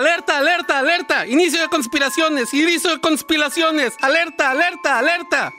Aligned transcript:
Alerta, 0.00 0.38
alerta, 0.38 0.78
alerta. 0.78 1.26
Inicio 1.26 1.60
de 1.60 1.68
conspiraciones, 1.68 2.54
inicio 2.54 2.92
de 2.92 3.00
conspiraciones. 3.02 3.98
Alerta, 4.00 4.50
alerta, 4.50 4.98
alerta. 4.98 5.52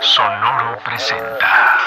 Sonoro 0.00 0.78
presenta. 0.82 1.78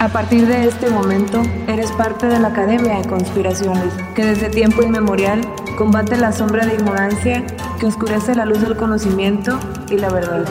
A 0.00 0.08
partir 0.08 0.46
de 0.46 0.66
este 0.68 0.88
momento, 0.88 1.42
eres 1.68 1.92
parte 1.92 2.28
de 2.28 2.38
la 2.38 2.48
Academia 2.48 2.96
de 3.00 3.06
Conspiraciones, 3.06 3.92
que 4.14 4.24
desde 4.24 4.48
tiempo 4.48 4.82
inmemorial 4.82 5.42
combate 5.80 6.16
la 6.18 6.30
sombra 6.30 6.66
de 6.66 6.74
ignorancia 6.74 7.42
que 7.78 7.86
oscurece 7.86 8.34
la 8.34 8.44
luz 8.44 8.60
del 8.60 8.76
conocimiento 8.76 9.58
y 9.88 9.96
la 9.96 10.10
verdad. 10.10 10.44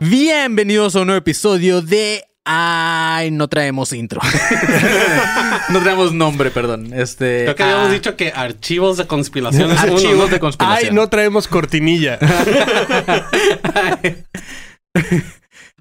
Bienvenidos 0.00 0.94
a 0.94 1.00
un 1.00 1.06
nuevo 1.06 1.18
episodio 1.18 1.80
de 1.80 2.26
Ay, 2.44 3.30
no 3.30 3.48
traemos 3.48 3.94
intro. 3.94 4.20
no 5.70 5.80
traemos 5.80 6.12
nombre, 6.12 6.50
perdón. 6.50 6.92
Este. 6.92 7.44
Creo 7.44 7.56
que 7.56 7.62
ah, 7.62 7.70
habíamos 7.70 7.92
dicho 7.92 8.16
que 8.16 8.34
archivos 8.36 8.98
de 8.98 9.06
conspiraciones. 9.06 9.82
uno, 9.84 9.94
Archivos 9.94 10.18
¿no? 10.18 10.26
de 10.28 10.38
conspiración. 10.38 10.90
Ay, 10.90 10.94
no 10.94 11.08
traemos 11.08 11.48
cortinilla. 11.48 12.18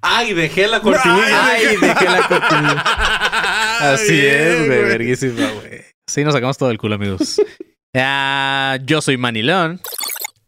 Ay, 0.02 0.34
dejé 0.34 0.70
la 0.70 0.80
cortinilla. 0.80 1.52
Ay, 1.52 1.66
dejé 1.82 2.06
la 2.06 2.28
cortinilla. 2.30 2.82
Así 3.94 4.26
es, 4.26 4.68
güey. 4.68 4.84
Verguísima, 4.84 5.50
güey. 5.50 5.87
Sí, 6.08 6.24
nos 6.24 6.34
sacamos 6.34 6.58
todo 6.58 6.72
el 6.72 6.78
culo, 6.78 6.96
amigos. 6.96 7.42
Ah, 8.00 8.78
yo 8.86 9.02
soy 9.02 9.18
Manilón. 9.18 9.82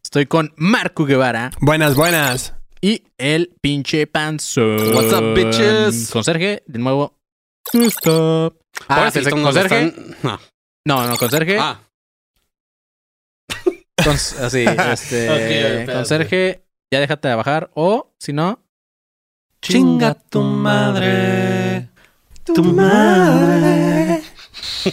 Estoy 0.04 0.28
con 0.28 0.54
Marco 0.56 1.06
Guevara 1.06 1.50
buenas, 1.62 1.96
buenas. 1.96 2.54
y 2.80 3.02
el 3.18 3.56
pinche 3.60 4.06
panzón. 4.06 4.94
What's 4.94 5.14
up, 5.14 5.34
bitches? 5.34 6.12
Con 6.12 6.24
Sergio, 6.24 6.62
de 6.68 6.80
nuevo. 6.80 7.18
Stop. 7.74 8.56
Ah, 8.88 8.98
Ahora 8.98 9.10
sí, 9.10 9.24
con 9.24 9.42
nos 9.42 9.56
Sergio. 9.56 9.78
están- 9.80 10.16
No. 10.22 10.40
No, 10.86 11.08
no, 11.08 11.18
con 11.18 11.32
Sergio. 11.32 11.58
Ah, 11.60 11.82
Con, 14.04 14.14
así, 14.14 14.66
este. 14.66 15.30
Ok, 15.30 15.38
espérate. 15.40 15.94
conserje, 15.94 16.64
ya 16.94 17.00
déjate 17.00 17.30
de 17.30 17.36
bajar. 17.36 17.72
O, 17.74 18.14
si 18.20 18.32
no. 18.32 18.60
Chinga 19.64 20.14
tu 20.14 20.42
madre. 20.44 21.90
Tu 22.46 22.64
madre. 22.64 24.09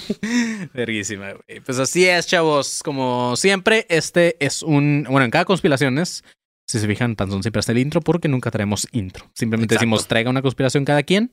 Verguísima, 0.74 1.32
güey. 1.32 1.60
Pues 1.60 1.78
así 1.78 2.06
es, 2.06 2.26
chavos. 2.26 2.82
Como 2.84 3.36
siempre, 3.36 3.86
este 3.88 4.36
es 4.40 4.62
un. 4.62 5.06
Bueno, 5.08 5.24
en 5.24 5.30
cada 5.30 5.44
conspiraciones. 5.44 6.24
Si 6.68 6.80
se 6.80 6.86
fijan, 6.88 7.14
Panzón 7.14 7.42
siempre 7.42 7.60
hace 7.60 7.72
el 7.72 7.78
intro 7.78 8.00
porque 8.00 8.26
nunca 8.28 8.50
traemos 8.50 8.88
intro. 8.90 9.26
Simplemente 9.34 9.74
Exacto. 9.74 9.84
decimos, 9.84 10.08
traiga 10.08 10.30
una 10.30 10.42
conspiración 10.42 10.84
cada 10.84 11.04
quien. 11.04 11.30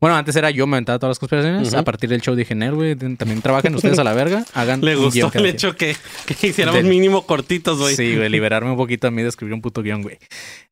Bueno, 0.00 0.16
antes 0.16 0.34
era 0.34 0.50
yo 0.50 0.66
me 0.66 0.74
aventaba 0.74 0.98
todas 0.98 1.12
las 1.12 1.18
conspiraciones. 1.20 1.72
A 1.74 1.84
partir 1.84 2.10
del 2.10 2.20
show 2.20 2.34
dije, 2.34 2.56
"Nel, 2.56 2.74
güey, 2.74 2.96
también 2.96 3.40
trabajen 3.40 3.72
ustedes 3.76 4.00
a 4.00 4.04
la 4.04 4.12
verga. 4.12 4.44
Hagan 4.54 4.80
Le 4.80 4.96
gustó 4.96 5.26
el 5.26 5.32
cada 5.32 5.44
quien". 5.44 5.54
hecho 5.54 5.76
que, 5.76 5.94
que 6.40 6.48
hiciéramos 6.48 6.82
mínimo 6.82 7.24
cortitos, 7.24 7.78
güey. 7.78 7.94
Sí, 7.94 8.16
güey, 8.16 8.28
liberarme 8.28 8.72
un 8.72 8.76
poquito 8.76 9.06
a 9.06 9.12
mí 9.12 9.22
de 9.22 9.28
escribir 9.28 9.54
un 9.54 9.62
puto 9.62 9.80
guion, 9.80 10.02
güey. 10.02 10.18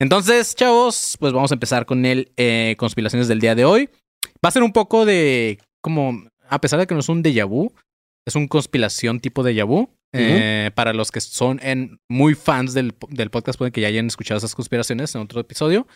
Entonces, 0.01 0.57
chavos, 0.57 1.17
pues 1.21 1.33
vamos 1.33 1.53
a 1.53 1.55
empezar 1.55 1.87
con 1.87 2.05
el 2.05 2.33
eh, 2.37 2.75
conspiraciones 2.77 3.29
del 3.29 3.39
día 3.39 3.55
de 3.55 3.65
hoy. 3.65 3.89
Va 4.45 4.49
a 4.49 4.51
ser 4.51 4.65
un 4.65 4.73
poco 4.73 5.05
de 5.07 5.61
como, 5.81 6.25
a 6.51 6.61
pesar 6.61 6.79
de 6.81 6.87
que 6.87 6.95
no 6.95 7.01
es 7.01 7.09
un 7.09 7.23
déjà 7.23 7.47
vu, 7.47 7.73
es 8.27 8.35
un 8.37 8.49
conspiración 8.49 9.21
tipo 9.21 9.43
déjà 9.43 9.65
vu. 9.67 9.89
Eh, 10.13 10.73
para 10.75 10.93
los 10.93 11.13
que 11.13 11.21
son 11.21 11.61
en, 11.63 12.01
muy 12.11 12.35
fans 12.35 12.75
del, 12.75 12.93
del 13.11 13.31
podcast, 13.31 13.57
pueden 13.57 13.73
que 13.73 13.81
ya 13.81 13.87
hayan 13.87 14.09
escuchado 14.09 14.39
esas 14.39 14.57
conspiraciones 14.57 15.15
en 15.15 15.21
otro 15.21 15.41
episodio. 15.41 15.87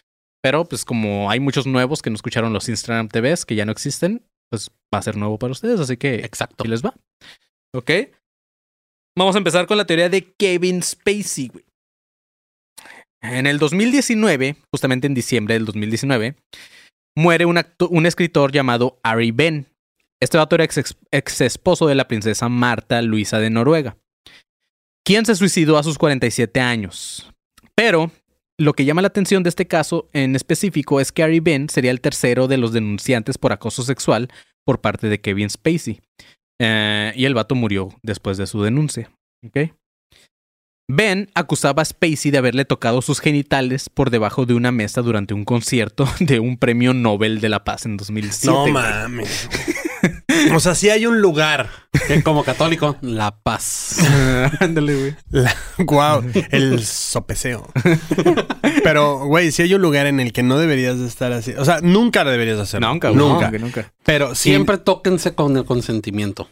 Pero 0.41 0.65
pues 0.67 0.85
como 0.85 1.31
hay 1.31 1.41
muchos 1.41 1.67
nuevos 1.67 2.01
que 2.01 2.11
no 2.11 2.17
escucharon 2.17 2.53
los 2.53 2.69
Instagram 2.69 3.09
TVs 3.09 3.45
que 3.45 3.55
ya 3.57 3.65
no 3.65 3.73
existen, 3.73 4.23
pues 4.51 4.71
va 4.95 4.99
a 4.99 5.03
ser 5.03 5.17
nuevo 5.17 5.39
para 5.39 5.51
ustedes. 5.53 5.81
Así 5.81 5.97
que 5.97 6.17
Exacto. 6.17 6.63
Aquí 6.63 6.69
les 6.71 6.85
va. 6.85 6.95
Ok. 7.75 7.91
Vamos 9.19 9.35
a 9.35 9.39
empezar 9.39 9.67
con 9.67 9.79
la 9.79 9.85
teoría 9.87 10.09
de 10.09 10.33
Kevin 10.39 10.83
Spacey, 10.83 11.49
güey. 11.49 11.65
En 13.23 13.47
el 13.47 13.59
2019, 13.59 14.57
justamente 14.73 15.07
en 15.07 15.15
diciembre 15.15 15.55
del 15.55 15.65
2019, 15.65 16.37
muere 17.17 17.47
un, 17.47 17.57
acto- 17.57 17.89
un 17.91 18.07
escritor 18.07 18.53
llamado 18.53 18.99
Ari 19.03 19.31
Ben. 19.31 19.67
Este 20.21 20.39
vato 20.39 20.55
era 20.55 20.65
ex, 20.65 20.97
ex 21.11 21.41
esposo 21.41 21.87
de 21.87 21.95
la 21.95 22.09
princesa 22.09 22.49
Marta 22.49 23.03
Luisa 23.03 23.39
de 23.39 23.51
Noruega, 23.51 23.97
quien 25.05 25.27
se 25.27 25.35
suicidó 25.35 25.77
a 25.79 25.83
sus 25.83 25.99
47 25.99 26.61
años. 26.61 27.31
Pero 27.75 28.11
lo 28.59 28.73
que 28.73 28.85
llama 28.85 29.03
la 29.03 29.09
atención 29.09 29.43
de 29.43 29.49
este 29.49 29.67
caso 29.67 30.09
en 30.13 30.37
específico 30.37 31.01
es 31.01 31.13
que 31.13 31.23
Ari 31.23 31.41
Ben 31.41 31.69
sería 31.69 31.91
el 31.91 32.01
tercero 32.01 32.47
de 32.47 32.57
los 32.57 32.73
denunciantes 32.73 33.37
por 33.37 33.53
acoso 33.53 33.83
sexual 33.83 34.29
por 34.65 34.81
parte 34.81 35.09
de 35.09 35.21
Kevin 35.21 35.51
Spacey. 35.51 36.01
Eh, 36.61 37.13
y 37.17 37.25
el 37.25 37.35
vato 37.35 37.55
murió 37.55 37.91
después 38.03 38.39
de 38.39 38.47
su 38.47 38.63
denuncia. 38.63 39.11
¿ok? 39.45 39.73
Ben 40.89 41.31
acusaba 41.35 41.83
a 41.83 41.85
Spacey 41.85 42.31
de 42.31 42.39
haberle 42.39 42.65
tocado 42.65 43.01
sus 43.03 43.21
genitales 43.21 43.89
por 43.89 44.11
debajo 44.11 44.45
de 44.45 44.55
una 44.55 44.71
mesa 44.71 45.03
durante 45.03 45.35
un 45.35 45.45
concierto 45.45 46.07
de 46.21 46.41
un 46.41 46.59
premio 46.59 46.95
Nobel 46.95 47.41
de 47.41 47.49
la 47.49 47.65
Paz 47.65 47.87
en 47.87 47.97
2007. 47.97 48.47
No 48.47 48.67
mames. 48.69 49.49
O 50.55 50.61
sea, 50.61 50.75
sí 50.75 50.91
hay 50.91 51.07
un 51.07 51.21
lugar. 51.21 51.69
Que 52.09 52.23
como 52.23 52.45
católico, 52.45 52.97
la 53.03 53.37
paz. 53.37 53.99
Ándale, 54.61 54.95
güey. 54.95 55.17
La, 55.31 55.55
wow, 55.79 56.25
el 56.51 56.85
sopeseo. 56.85 57.69
Pero, 58.83 59.27
güey, 59.27 59.53
sí 59.53 59.63
hay 59.63 59.75
un 59.75 59.83
lugar 59.83 60.07
en 60.07 60.21
el 60.21 60.33
que 60.33 60.43
no 60.43 60.59
deberías 60.59 60.99
de 60.99 61.07
estar 61.07 61.33
así. 61.33 61.53
O 61.53 61.65
sea, 61.65 61.81
nunca 61.83 62.25
deberías 62.25 62.59
hacerlo. 62.59 62.89
Nunca, 62.89 63.11
güey. 63.11 63.19
Nunca. 63.19 63.47
Nunca, 63.47 63.59
nunca. 63.59 63.93
Pero 64.05 64.35
sí, 64.35 64.51
Siempre 64.51 64.79
tóquense 64.79 65.35
con 65.35 65.57
el 65.57 65.65
consentimiento. 65.65 66.49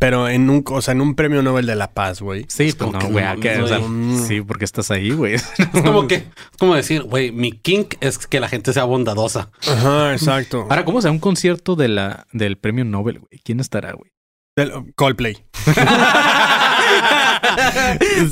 Pero 0.00 0.28
en 0.28 0.50
un, 0.50 0.64
o 0.70 0.82
sea, 0.82 0.92
en 0.92 1.00
un 1.00 1.14
premio 1.14 1.42
Nobel 1.42 1.66
de 1.66 1.74
la 1.74 1.92
Paz, 1.92 2.20
güey. 2.20 2.44
Sí, 2.48 2.64
Es 2.68 2.74
pues 2.74 2.90
como 2.92 3.10
no. 3.10 3.64
O 3.64 3.66
sea, 3.68 3.80
sí, 4.26 4.40
porque 4.42 4.64
estás 4.64 4.90
ahí, 4.90 5.10
güey. 5.10 5.34
Es 5.34 5.46
como 5.84 6.06
que, 6.06 6.16
es 6.16 6.24
como 6.58 6.74
decir, 6.74 7.02
güey, 7.04 7.32
mi 7.32 7.52
kink 7.52 7.94
es 8.00 8.18
que 8.26 8.40
la 8.40 8.48
gente 8.48 8.72
sea 8.72 8.84
bondadosa. 8.84 9.50
Ajá, 9.66 10.12
exacto. 10.12 10.66
Ahora, 10.68 10.84
¿cómo 10.84 11.00
será 11.00 11.12
un 11.12 11.18
concierto 11.20 11.74
de 11.76 11.88
la, 11.88 12.26
del 12.32 12.58
premio 12.58 12.84
Nobel, 12.84 13.20
güey? 13.20 13.40
¿Quién 13.44 13.60
estará, 13.60 13.92
güey? 13.92 14.10
Del- 14.56 14.72
Coldplay. 14.96 15.36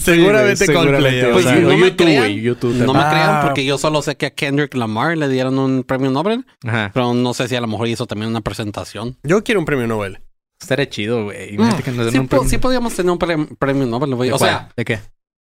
Seguramente 0.02 0.72
Coldplay. 0.72 1.22
o 1.24 1.32
Pues 1.32 1.44
sea, 1.44 1.54
sí, 1.56 1.62
no 1.62 1.68
o 1.74 1.76
me 1.76 1.94
crean. 1.96 2.32
YouTube. 2.32 2.74
No 2.74 2.92
me 2.92 3.00
Ah. 3.00 3.10
crean 3.10 3.40
porque 3.46 3.64
yo 3.64 3.78
solo 3.78 4.02
sé 4.02 4.16
que 4.16 4.26
a 4.26 4.30
Kendrick 4.30 4.74
Lamar 4.74 5.16
le 5.16 5.28
dieron 5.28 5.58
un 5.58 5.84
premio 5.84 6.10
Nobel, 6.10 6.44
Ajá. 6.66 6.90
pero 6.92 7.14
no 7.14 7.34
sé 7.34 7.48
si 7.48 7.56
a 7.56 7.60
lo 7.60 7.66
mejor 7.66 7.88
hizo 7.88 8.06
también 8.06 8.30
una 8.30 8.40
presentación. 8.40 9.16
Yo 9.22 9.42
quiero 9.44 9.60
un 9.60 9.66
premio 9.66 9.86
Nobel. 9.86 10.20
Estaría 10.66 10.88
chido, 10.88 11.24
güey. 11.24 11.54
Imagínate 11.54 11.82
que 11.84 11.90
nos 11.92 12.04
den 12.06 12.12
Sí, 12.12 12.18
un 12.18 12.26
po- 12.26 12.36
premio. 12.36 12.50
sí 12.50 12.58
podríamos 12.58 12.94
tener 12.94 13.12
un 13.12 13.18
pre- 13.18 13.46
premio 13.58 13.86
Nobel, 13.86 14.14
güey. 14.16 14.30
O 14.30 14.38
sea, 14.38 14.70
¿de 14.76 14.84
qué? 14.84 14.98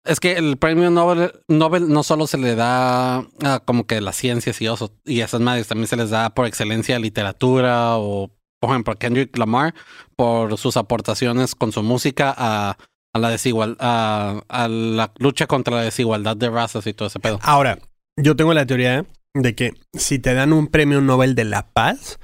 es 0.07 0.21
que 0.21 0.33
el 0.33 0.59
premio 0.59 0.91
Nobel, 0.91 1.33
Nobel 1.49 1.89
no 1.89 2.03
solo 2.03 2.27
se 2.27 2.37
le 2.37 2.55
da 2.57 3.19
a 3.43 3.61
como 3.65 3.87
que 3.87 4.01
las 4.03 4.17
ciencias 4.17 4.61
y 4.61 4.67
eso, 4.67 4.93
y 5.05 5.21
esas 5.21 5.41
madres 5.41 5.67
también 5.69 5.87
se 5.89 5.97
les 5.97 6.11
da 6.11 6.31
por 6.35 6.45
excelencia 6.47 6.99
literatura 6.99 7.97
o, 7.97 8.31
por 8.61 8.71
ejemplo, 8.71 8.93
a 8.93 8.97
Kendrick 8.99 9.35
Lamar 9.39 9.75
por 10.17 10.59
sus 10.59 10.77
aportaciones 10.77 11.55
con 11.55 11.73
su 11.73 11.83
música 11.83 12.35
a, 12.37 12.77
a 13.15 13.19
la 13.19 13.31
desigual, 13.31 13.77
a, 13.81 14.43
a 14.49 14.69
la 14.69 15.13
lucha 15.19 15.47
contra 15.47 15.77
la 15.77 15.83
desigualdad 15.83 16.37
de 16.37 16.51
razas 16.51 16.87
y 16.87 16.93
todo 16.93 17.09
ese 17.09 17.19
pedo. 17.21 17.39
Ahora, 17.43 17.79
yo 18.21 18.37
tengo 18.37 18.53
la 18.53 18.67
teoría 18.67 19.07
de 19.33 19.55
que 19.55 19.73
si 19.95 20.19
te 20.19 20.35
dan 20.35 20.53
un 20.53 20.67
premio 20.67 21.01
Nobel 21.01 21.35
de 21.35 21.45
la 21.45 21.67
Paz, 21.73 22.19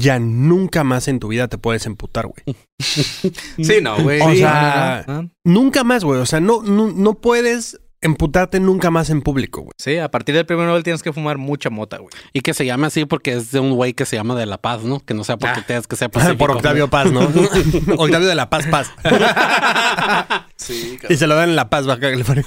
ya 0.00 0.18
nunca 0.18 0.84
más 0.84 1.08
en 1.08 1.18
tu 1.20 1.28
vida 1.28 1.48
te 1.48 1.58
puedes 1.58 1.86
emputar, 1.86 2.26
güey. 2.26 2.56
Sí, 2.78 3.78
no, 3.82 4.00
güey. 4.02 4.20
O 4.20 4.30
Sí, 4.30 4.38
sea- 4.38 5.04
no, 5.06 5.14
no, 5.14 5.22
no. 5.22 5.30
Nunca 5.44 5.84
más, 5.84 6.04
güey. 6.04 6.20
O 6.20 6.26
sea, 6.26 6.40
no, 6.40 6.62
no, 6.62 6.90
no 6.90 7.14
puedes 7.14 7.80
emputarte 8.00 8.60
nunca 8.60 8.92
más 8.92 9.10
en 9.10 9.22
público, 9.22 9.62
güey. 9.62 9.72
Sí, 9.76 9.96
a 9.98 10.08
partir 10.08 10.32
del 10.34 10.46
premio 10.46 10.64
Nobel 10.66 10.84
tienes 10.84 11.02
que 11.02 11.12
fumar 11.12 11.36
mucha 11.36 11.68
mota, 11.68 11.98
güey. 11.98 12.10
Y 12.32 12.42
que 12.42 12.54
se 12.54 12.64
llame 12.64 12.86
así 12.86 13.04
porque 13.06 13.32
es 13.32 13.50
de 13.50 13.58
un 13.58 13.72
güey 13.72 13.92
que 13.92 14.06
se 14.06 14.14
llama 14.14 14.36
de 14.36 14.46
La 14.46 14.58
Paz, 14.58 14.82
¿no? 14.84 15.00
Que 15.00 15.14
no 15.14 15.24
sea 15.24 15.36
porque 15.36 15.60
Ah. 15.60 15.64
tengas 15.66 15.88
que 15.88 15.96
ser 15.96 16.08
pacífico. 16.08 16.38
Por 16.38 16.50
Octavio 16.52 16.88
Paz, 16.88 17.10
¿no? 17.10 17.20
Octavio 17.98 18.28
de 18.28 18.34
la 18.36 18.48
Paz, 18.50 18.66
Paz. 18.68 18.92
Sí, 20.56 20.98
y 21.08 21.16
se 21.16 21.26
lo 21.26 21.34
dan 21.34 21.50
en 21.50 21.56
La 21.56 21.70
Paz, 21.70 21.86
Baja 21.86 22.00
California. 22.00 22.44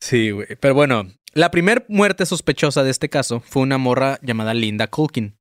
Sí, 0.00 0.30
güey. 0.30 0.46
Pero 0.60 0.74
bueno, 0.74 1.04
la 1.34 1.50
primer 1.50 1.84
muerte 1.88 2.26
sospechosa 2.26 2.82
de 2.82 2.90
este 2.90 3.08
caso 3.08 3.40
fue 3.40 3.62
una 3.62 3.78
morra 3.78 4.18
llamada 4.22 4.54
Linda 4.54 4.86
Culkin. 4.88 5.36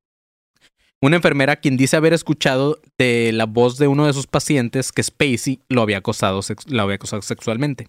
Una 1.04 1.16
enfermera 1.16 1.56
quien 1.56 1.78
dice 1.78 1.98
haber 1.98 2.14
escuchado 2.14 2.80
de 2.98 3.32
la 3.34 3.46
voz 3.46 3.78
de 3.78 3.88
uno 3.88 4.06
de 4.06 4.14
sus 4.14 4.28
pacientes 4.28 4.92
que 4.92 5.02
Spacey 5.02 5.60
lo 5.68 5.82
había 5.82 5.98
acosado, 5.98 6.42
lo 6.68 6.82
había 6.84 6.96
acosado 6.96 7.24
sexualmente. 7.24 7.88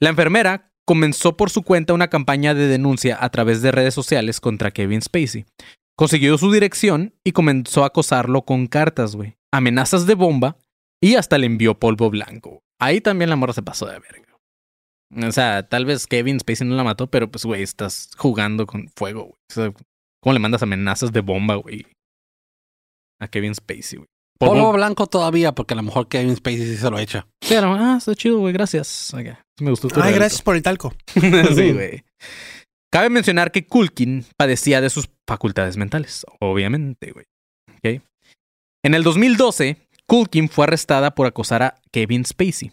La 0.00 0.10
enfermera 0.10 0.72
comenzó 0.84 1.36
por 1.36 1.50
su 1.50 1.62
cuenta 1.62 1.94
una 1.94 2.08
campaña 2.08 2.54
de 2.54 2.66
denuncia 2.66 3.18
a 3.20 3.28
través 3.30 3.62
de 3.62 3.70
redes 3.70 3.94
sociales 3.94 4.40
contra 4.40 4.72
Kevin 4.72 5.02
Spacey. 5.02 5.46
Consiguió 5.96 6.38
su 6.38 6.50
dirección 6.50 7.14
y 7.24 7.32
comenzó 7.32 7.84
a 7.84 7.88
acosarlo 7.88 8.42
con 8.42 8.66
cartas, 8.66 9.14
güey. 9.14 9.36
Amenazas 9.52 10.06
de 10.06 10.14
bomba 10.14 10.56
Y 11.00 11.14
hasta 11.14 11.38
le 11.38 11.46
envió 11.46 11.78
polvo 11.78 12.10
blanco. 12.10 12.62
Ahí 12.80 13.00
también 13.00 13.30
la 13.30 13.36
morra 13.36 13.52
se 13.52 13.62
pasó 13.62 13.86
de 13.86 13.98
verga. 13.98 15.28
O 15.28 15.32
sea, 15.32 15.68
tal 15.68 15.84
vez 15.84 16.06
Kevin 16.06 16.40
Spacey 16.40 16.66
no 16.66 16.74
la 16.74 16.84
mató, 16.84 17.08
pero 17.08 17.30
pues, 17.30 17.44
güey, 17.44 17.62
estás 17.62 18.10
jugando 18.16 18.66
con 18.66 18.88
fuego, 18.96 19.34
güey. 19.56 19.72
¿cómo 20.20 20.32
le 20.32 20.38
mandas 20.38 20.62
amenazas 20.62 21.12
de 21.12 21.20
bomba, 21.20 21.54
güey? 21.56 21.86
A 23.20 23.28
Kevin 23.28 23.54
Spacey, 23.54 23.98
güey. 23.98 24.08
Polvo 24.38 24.72
blanco 24.72 25.08
todavía, 25.08 25.52
porque 25.52 25.74
a 25.74 25.76
lo 25.76 25.82
mejor 25.82 26.06
Kevin 26.08 26.36
Spacey 26.36 26.58
sí 26.64 26.76
se 26.76 26.88
lo 26.90 26.98
echa. 27.00 27.26
Lo- 27.50 27.74
ah, 27.74 27.96
está 27.98 28.14
chido, 28.14 28.38
güey, 28.38 28.52
gracias. 28.52 29.12
Ok, 29.12 29.36
Me 29.60 29.70
gustó 29.70 29.88
tu 29.88 29.96
Ay, 29.96 30.02
regalito. 30.02 30.20
gracias 30.20 30.42
por 30.42 30.54
el 30.54 30.62
talco. 30.62 30.94
sí, 31.14 31.72
güey. 31.72 32.04
Cabe 32.92 33.10
mencionar 33.10 33.50
que 33.50 33.66
Culkin 33.66 34.24
padecía 34.36 34.80
de 34.80 34.90
sus 34.90 35.08
facultades 35.26 35.76
mentales, 35.76 36.24
obviamente, 36.40 37.10
güey. 37.10 37.26
Ok. 37.78 38.02
En 38.84 38.94
el 38.94 39.02
2012, 39.02 39.76
Culkin 40.06 40.48
fue 40.48 40.64
arrestada 40.66 41.14
por 41.16 41.26
acosar 41.26 41.62
a 41.64 41.74
Kevin 41.90 42.24
Spacey. 42.24 42.70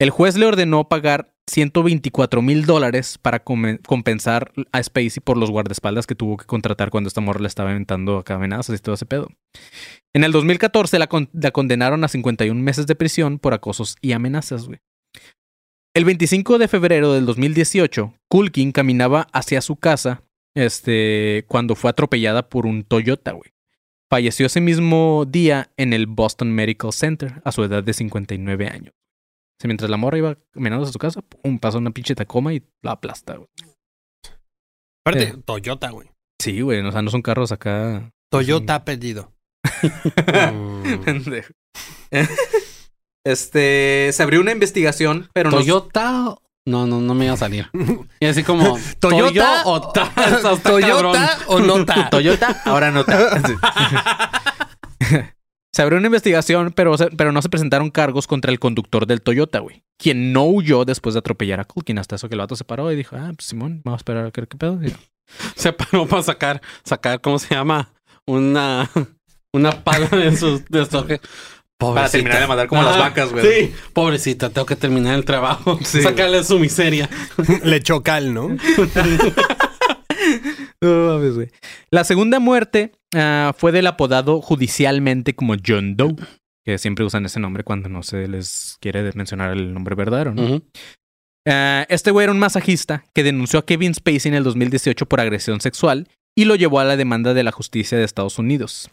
El 0.00 0.08
juez 0.10 0.36
le 0.36 0.46
ordenó 0.46 0.88
pagar 0.88 1.33
124 1.46 2.42
mil 2.42 2.64
dólares 2.64 3.18
para 3.18 3.44
compensar 3.44 4.52
a 4.72 4.82
Spacey 4.82 5.20
por 5.22 5.36
los 5.36 5.50
guardaespaldas 5.50 6.06
que 6.06 6.14
tuvo 6.14 6.36
que 6.36 6.46
contratar 6.46 6.90
cuando 6.90 7.08
esta 7.08 7.20
morra 7.20 7.40
le 7.40 7.48
estaba 7.48 7.70
inventando 7.70 8.18
acá 8.18 8.34
amenazas 8.34 8.78
y 8.78 8.82
todo 8.82 8.94
ese 8.94 9.06
pedo. 9.06 9.28
En 10.14 10.24
el 10.24 10.32
2014 10.32 10.98
la, 10.98 11.08
la 11.32 11.50
condenaron 11.50 12.02
a 12.04 12.08
51 12.08 12.60
meses 12.60 12.86
de 12.86 12.94
prisión 12.94 13.38
por 13.38 13.52
acosos 13.52 13.96
y 14.00 14.12
amenazas, 14.12 14.66
güey. 14.66 14.80
El 15.94 16.04
25 16.04 16.58
de 16.58 16.66
febrero 16.66 17.12
del 17.12 17.24
2018, 17.24 18.14
Culkin 18.28 18.72
caminaba 18.72 19.28
hacia 19.32 19.60
su 19.60 19.76
casa 19.76 20.24
este, 20.56 21.44
cuando 21.46 21.76
fue 21.76 21.90
atropellada 21.90 22.48
por 22.48 22.66
un 22.66 22.82
Toyota, 22.82 23.32
güey. 23.32 23.52
Falleció 24.10 24.46
ese 24.46 24.60
mismo 24.60 25.24
día 25.24 25.72
en 25.76 25.92
el 25.92 26.06
Boston 26.06 26.52
Medical 26.52 26.92
Center 26.92 27.40
a 27.44 27.52
su 27.52 27.62
edad 27.62 27.82
de 27.82 27.92
59 27.92 28.68
años. 28.68 28.94
O 29.56 29.60
sea, 29.60 29.68
mientras 29.68 29.88
la 29.90 29.96
morra 29.96 30.18
iba 30.18 30.36
caminando 30.52 30.86
a 30.86 30.92
su 30.92 30.98
casa, 30.98 31.22
pum, 31.22 31.58
pasó 31.58 31.78
una 31.78 31.90
pinche 31.90 32.14
tacoma 32.14 32.52
y 32.54 32.62
la 32.82 32.92
aplasta, 32.92 33.36
güey. 33.36 33.48
Aparte, 35.06 35.24
Eh. 35.24 35.42
Toyota, 35.44 35.90
güey. 35.90 36.10
Sí, 36.40 36.60
güey, 36.60 36.80
o 36.80 36.90
sea, 36.92 37.02
no 37.02 37.10
son 37.10 37.22
carros 37.22 37.52
acá. 37.52 38.10
Toyota 38.30 38.76
ha 38.76 38.84
perdido. 38.84 39.32
Mm. 40.52 41.40
Este, 43.26 44.10
se 44.12 44.22
abrió 44.22 44.40
una 44.42 44.52
investigación, 44.52 45.30
pero 45.32 45.50
no 45.50 45.56
Toyota. 45.56 46.36
No, 46.66 46.86
no, 46.86 47.00
no 47.00 47.14
me 47.14 47.24
iba 47.26 47.34
a 47.34 47.38
salir. 47.38 47.70
Y 48.20 48.26
así 48.26 48.42
como. 48.42 48.78
Toyota 49.00 49.62
Toyo 49.62 49.70
o 49.70 49.92
ta. 49.92 50.12
Está 50.16 50.40
cabrón. 50.42 50.62
¿Toyota 50.62 51.38
o 51.46 51.58
nota? 51.60 52.10
Toyota, 52.10 52.62
ahora 52.66 52.90
no. 52.90 53.04
Se 55.74 55.82
abrió 55.82 55.98
una 55.98 56.06
investigación, 56.06 56.72
pero, 56.72 56.94
pero 57.16 57.32
no 57.32 57.42
se 57.42 57.48
presentaron 57.48 57.90
cargos 57.90 58.28
contra 58.28 58.52
el 58.52 58.60
conductor 58.60 59.06
del 59.08 59.22
Toyota, 59.22 59.58
güey. 59.58 59.82
Quien 59.98 60.32
no 60.32 60.44
huyó 60.44 60.84
después 60.84 61.14
de 61.14 61.18
atropellar 61.18 61.58
a 61.58 61.64
Culkin. 61.64 61.98
Hasta 61.98 62.14
eso 62.14 62.28
que 62.28 62.36
el 62.36 62.38
vato 62.38 62.54
se 62.54 62.62
paró 62.62 62.92
y 62.92 62.96
dijo, 62.96 63.16
ah, 63.16 63.32
pues 63.34 63.48
Simón, 63.48 63.80
vamos 63.84 63.98
a 63.98 64.02
esperar 64.02 64.20
a 64.20 64.30
ver 64.30 64.46
qué 64.46 64.56
pedo. 64.56 64.78
Y- 64.84 64.94
Se 65.56 65.72
paró 65.72 66.06
para 66.06 66.22
sacar, 66.22 66.62
sacar, 66.84 67.20
¿cómo 67.20 67.40
se 67.40 67.52
llama? 67.52 67.90
Una, 68.24 68.88
una 69.52 69.82
pala 69.82 70.06
de 70.06 70.36
su, 70.36 70.62
de 70.68 70.86
su 70.86 70.90
Pobrecita. 71.76 71.94
Para 71.94 72.08
terminar 72.08 72.40
de 72.42 72.46
matar 72.46 72.68
como 72.68 72.82
las 72.84 72.96
vacas, 72.96 73.32
güey. 73.32 73.44
Sí, 73.44 73.74
pobrecita, 73.92 74.50
tengo 74.50 74.64
que 74.66 74.76
terminar 74.76 75.16
el 75.16 75.24
trabajo. 75.24 75.76
Sí. 75.82 76.02
Sacarle 76.04 76.44
su 76.44 76.60
miseria. 76.60 77.10
Le 77.64 77.82
chocal, 77.82 78.32
¿no? 78.32 78.56
No 80.84 81.14
mames, 81.14 81.34
güey. 81.34 81.48
La 81.90 82.04
segunda 82.04 82.40
muerte 82.40 82.92
ah, 83.14 83.54
fue 83.56 83.72
del 83.72 83.86
apodado 83.86 84.42
judicialmente 84.42 85.34
como 85.34 85.54
John 85.64 85.96
Doe. 85.96 86.16
Que 86.64 86.78
siempre 86.78 87.04
usan 87.04 87.26
ese 87.26 87.40
nombre 87.40 87.62
cuando 87.62 87.88
no 87.88 88.02
se 88.02 88.26
les 88.26 88.76
quiere 88.80 89.10
mencionar 89.14 89.52
el 89.52 89.72
nombre 89.72 89.94
verdadero. 89.94 90.34
Ah, 91.46 91.86
este 91.88 92.10
güey 92.10 92.24
era 92.24 92.32
un 92.32 92.38
masajista 92.38 93.04
que 93.14 93.22
denunció 93.22 93.58
a 93.58 93.66
Kevin 93.66 93.94
Spacey 93.94 94.30
en 94.30 94.34
el 94.34 94.44
2018 94.44 95.06
por 95.06 95.20
agresión 95.20 95.60
sexual 95.60 96.08
y 96.36 96.44
lo 96.44 96.54
llevó 96.54 96.80
a 96.80 96.84
la 96.84 96.96
demanda 96.96 97.34
de 97.34 97.44
la 97.44 97.52
justicia 97.52 97.98
de 97.98 98.04
Estados 98.04 98.38
Unidos. 98.38 98.90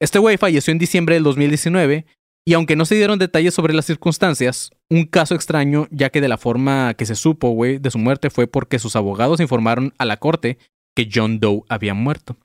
Este 0.00 0.18
güey 0.18 0.36
falleció 0.36 0.72
en 0.72 0.78
diciembre 0.78 1.14
del 1.14 1.24
2019 1.24 2.06
y 2.46 2.54
aunque 2.54 2.76
no 2.76 2.84
se 2.84 2.94
dieron 2.94 3.18
detalles 3.18 3.54
sobre 3.54 3.74
las 3.74 3.86
circunstancias, 3.86 4.70
un 4.90 5.04
caso 5.04 5.34
extraño 5.34 5.88
ya 5.90 6.10
que 6.10 6.20
de 6.20 6.28
la 6.28 6.38
forma 6.38 6.94
que 6.94 7.06
se 7.06 7.14
supo, 7.14 7.50
güey, 7.50 7.78
de 7.78 7.90
su 7.90 7.98
muerte 7.98 8.30
fue 8.30 8.46
porque 8.46 8.78
sus 8.78 8.96
abogados 8.96 9.40
informaron 9.40 9.94
a 9.98 10.04
la 10.04 10.18
corte 10.18 10.58
que 10.96 11.08
John 11.12 11.38
Doe 11.38 11.62
había 11.68 11.94
muerto. 11.94 12.36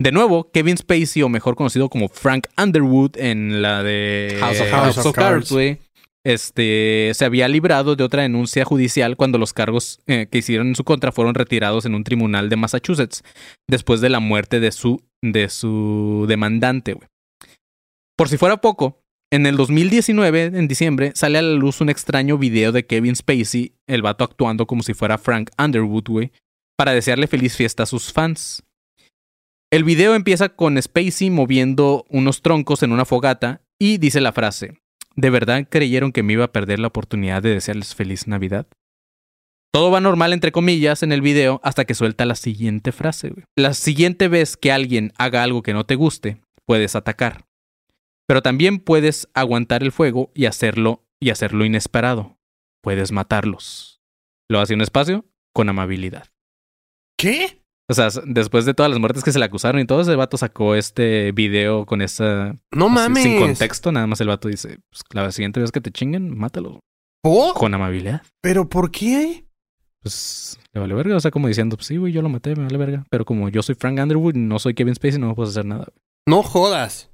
De 0.00 0.12
nuevo, 0.12 0.50
Kevin 0.52 0.76
Spacey, 0.76 1.22
o 1.22 1.28
mejor 1.28 1.56
conocido 1.56 1.88
como 1.88 2.08
Frank 2.08 2.48
Underwood 2.58 3.16
en 3.16 3.62
la 3.62 3.82
de 3.82 4.36
House 4.40 4.60
of 4.60 4.70
Cards. 4.70 4.94
House 4.96 5.06
of 5.06 5.16
Cards, 5.16 5.52
este, 6.24 7.12
se 7.14 7.24
había 7.24 7.48
librado 7.48 7.96
de 7.96 8.04
otra 8.04 8.22
denuncia 8.22 8.64
judicial 8.64 9.16
cuando 9.16 9.38
los 9.38 9.52
cargos 9.52 10.00
eh, 10.06 10.26
que 10.30 10.38
hicieron 10.38 10.68
en 10.68 10.74
su 10.74 10.84
contra 10.84 11.12
fueron 11.12 11.34
retirados 11.34 11.86
en 11.86 11.94
un 11.94 12.04
tribunal 12.04 12.48
de 12.48 12.56
Massachusetts 12.56 13.22
después 13.68 14.00
de 14.00 14.08
la 14.10 14.20
muerte 14.20 14.60
de 14.60 14.72
su, 14.72 15.02
de 15.22 15.48
su 15.48 16.26
demandante. 16.28 16.98
Por 18.16 18.28
si 18.28 18.38
fuera 18.38 18.56
poco, 18.58 19.02
en 19.32 19.46
el 19.46 19.56
2019, 19.56 20.44
en 20.46 20.68
diciembre, 20.68 21.12
sale 21.14 21.38
a 21.38 21.42
la 21.42 21.54
luz 21.54 21.80
un 21.80 21.90
extraño 21.90 22.38
video 22.38 22.72
de 22.72 22.86
Kevin 22.86 23.16
Spacey, 23.16 23.74
el 23.86 24.02
vato 24.02 24.24
actuando 24.24 24.66
como 24.66 24.82
si 24.82 24.94
fuera 24.94 25.18
Frank 25.18 25.50
Underwood, 25.58 26.08
güey, 26.08 26.32
para 26.76 26.92
desearle 26.92 27.26
feliz 27.26 27.56
fiesta 27.56 27.84
a 27.84 27.86
sus 27.86 28.12
fans. 28.12 28.62
El 29.70 29.84
video 29.84 30.14
empieza 30.14 30.50
con 30.50 30.80
Spacey 30.80 31.30
moviendo 31.30 32.04
unos 32.08 32.42
troncos 32.42 32.82
en 32.82 32.92
una 32.92 33.04
fogata 33.04 33.62
y 33.78 33.98
dice 33.98 34.20
la 34.20 34.32
frase, 34.32 34.78
¿De 35.16 35.30
verdad 35.30 35.66
creyeron 35.68 36.12
que 36.12 36.22
me 36.22 36.34
iba 36.34 36.44
a 36.44 36.52
perder 36.52 36.78
la 36.78 36.88
oportunidad 36.88 37.42
de 37.42 37.54
desearles 37.54 37.94
feliz 37.94 38.26
Navidad? 38.28 38.66
Todo 39.72 39.90
va 39.90 40.00
normal, 40.00 40.34
entre 40.34 40.52
comillas, 40.52 41.02
en 41.02 41.10
el 41.10 41.22
video 41.22 41.60
hasta 41.64 41.86
que 41.86 41.94
suelta 41.94 42.26
la 42.26 42.34
siguiente 42.34 42.92
frase. 42.92 43.32
La 43.56 43.72
siguiente 43.72 44.28
vez 44.28 44.58
que 44.58 44.72
alguien 44.72 45.12
haga 45.16 45.42
algo 45.42 45.62
que 45.62 45.72
no 45.72 45.84
te 45.84 45.94
guste, 45.94 46.42
puedes 46.66 46.94
atacar. 46.96 47.46
Pero 48.26 48.42
también 48.42 48.78
puedes 48.78 49.28
aguantar 49.32 49.82
el 49.82 49.92
fuego 49.92 50.30
y 50.34 50.44
hacerlo, 50.44 51.02
y 51.18 51.30
hacerlo 51.30 51.64
inesperado. 51.64 52.36
Puedes 52.82 53.10
matarlos. 53.10 54.00
Lo 54.48 54.60
hace 54.60 54.74
un 54.74 54.82
espacio 54.82 55.24
con 55.54 55.68
amabilidad. 55.68 56.28
¿Qué? 57.16 57.62
O 57.88 57.94
sea, 57.94 58.08
después 58.24 58.64
de 58.64 58.74
todas 58.74 58.90
las 58.90 58.98
muertes 58.98 59.22
que 59.22 59.30
se 59.30 59.38
le 59.38 59.44
acusaron 59.44 59.80
y 59.80 59.86
todo, 59.86 60.00
ese 60.00 60.16
vato 60.16 60.36
sacó 60.36 60.74
este 60.74 61.30
video 61.32 61.86
con 61.86 62.02
esa... 62.02 62.56
No 62.72 62.88
mames. 62.88 63.22
Sin 63.22 63.38
contexto, 63.38 63.92
nada 63.92 64.08
más 64.08 64.20
el 64.20 64.28
vato 64.28 64.48
dice, 64.48 64.80
pues 64.90 65.02
la 65.12 65.30
siguiente 65.30 65.60
vez 65.60 65.70
que 65.70 65.80
te 65.80 65.92
chinguen, 65.92 66.36
mátalos. 66.36 66.78
¿Por? 67.22 67.54
Con 67.54 67.74
amabilidad. 67.74 68.22
¿Pero 68.40 68.68
por 68.68 68.90
qué? 68.90 69.44
Pues 70.02 70.58
le 70.72 70.80
vale 70.80 70.94
verga. 70.94 71.16
O 71.16 71.20
sea, 71.20 71.30
como 71.30 71.48
diciendo, 71.48 71.76
pues 71.76 71.86
sí, 71.86 71.96
güey, 71.96 72.12
yo 72.12 72.22
lo 72.22 72.28
maté, 72.28 72.56
me 72.56 72.64
vale 72.64 72.76
verga. 72.76 73.04
Pero 73.08 73.24
como 73.24 73.48
yo 73.48 73.62
soy 73.62 73.76
Frank 73.76 73.98
Underwood 74.00 74.34
no 74.34 74.58
soy 74.58 74.74
Kevin 74.74 74.94
Spacey, 74.94 75.20
no 75.20 75.28
me 75.28 75.34
puedo 75.34 75.48
hacer 75.48 75.64
nada. 75.64 75.86
No 76.28 76.42
jodas. 76.42 77.10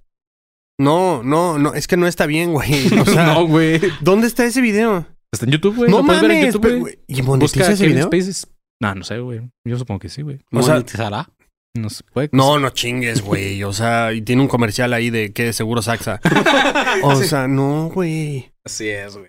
No, 0.81 1.23
no, 1.23 1.59
no, 1.59 1.75
es 1.75 1.87
que 1.87 1.97
no 1.99 2.07
está 2.07 2.27
bien, 2.27 2.53
güey. 2.53 2.89
O 3.01 3.05
sea, 3.05 3.41
güey. 3.41 3.81
¿dónde 4.01 4.27
está 4.27 4.45
ese 4.45 4.61
video? 4.63 5.07
Está 5.31 5.47
en 5.47 5.53
YouTube, 5.53 5.77
güey. 5.77 5.91
no 5.91 6.05
puedes 6.05 6.23
ver 6.23 6.31
en 6.31 6.39
mames. 6.39 6.55
YouTube, 6.55 6.63
pero, 6.63 6.99
¿Y 7.07 7.23
monetiza 7.23 7.61
Busca 7.61 7.73
ese 7.73 7.85
Kevin 7.85 7.97
video? 7.97 8.07
Spacey. 8.09 8.52
No, 8.83 8.95
no 8.97 9.05
sé, 9.05 9.19
güey. 9.21 9.41
Yo 9.65 9.79
supongo 9.79 10.01
que 10.01 10.09
sí, 10.09 10.23
güey. 10.23 10.41
O 10.53 10.63
sea- 10.63 10.75
¿Monetizará? 10.75 11.31
No 11.75 11.89
se 11.89 12.03
puede. 12.05 12.29
No, 12.33 12.59
no 12.59 12.69
chingues, 12.71 13.23
güey. 13.23 13.63
O 13.65 13.73
sea, 13.73 14.13
y 14.13 14.21
tiene 14.21 14.43
un 14.43 14.49
comercial 14.49 14.93
ahí 14.93 15.09
de 15.09 15.33
que 15.33 15.53
seguro 15.55 15.81
Saxa. 15.81 16.21
O 17.03 17.17
sea, 17.17 17.49
no, 17.49 17.89
güey. 17.89 18.53
Así 18.65 18.89
es, 18.89 19.17
güey. 19.17 19.29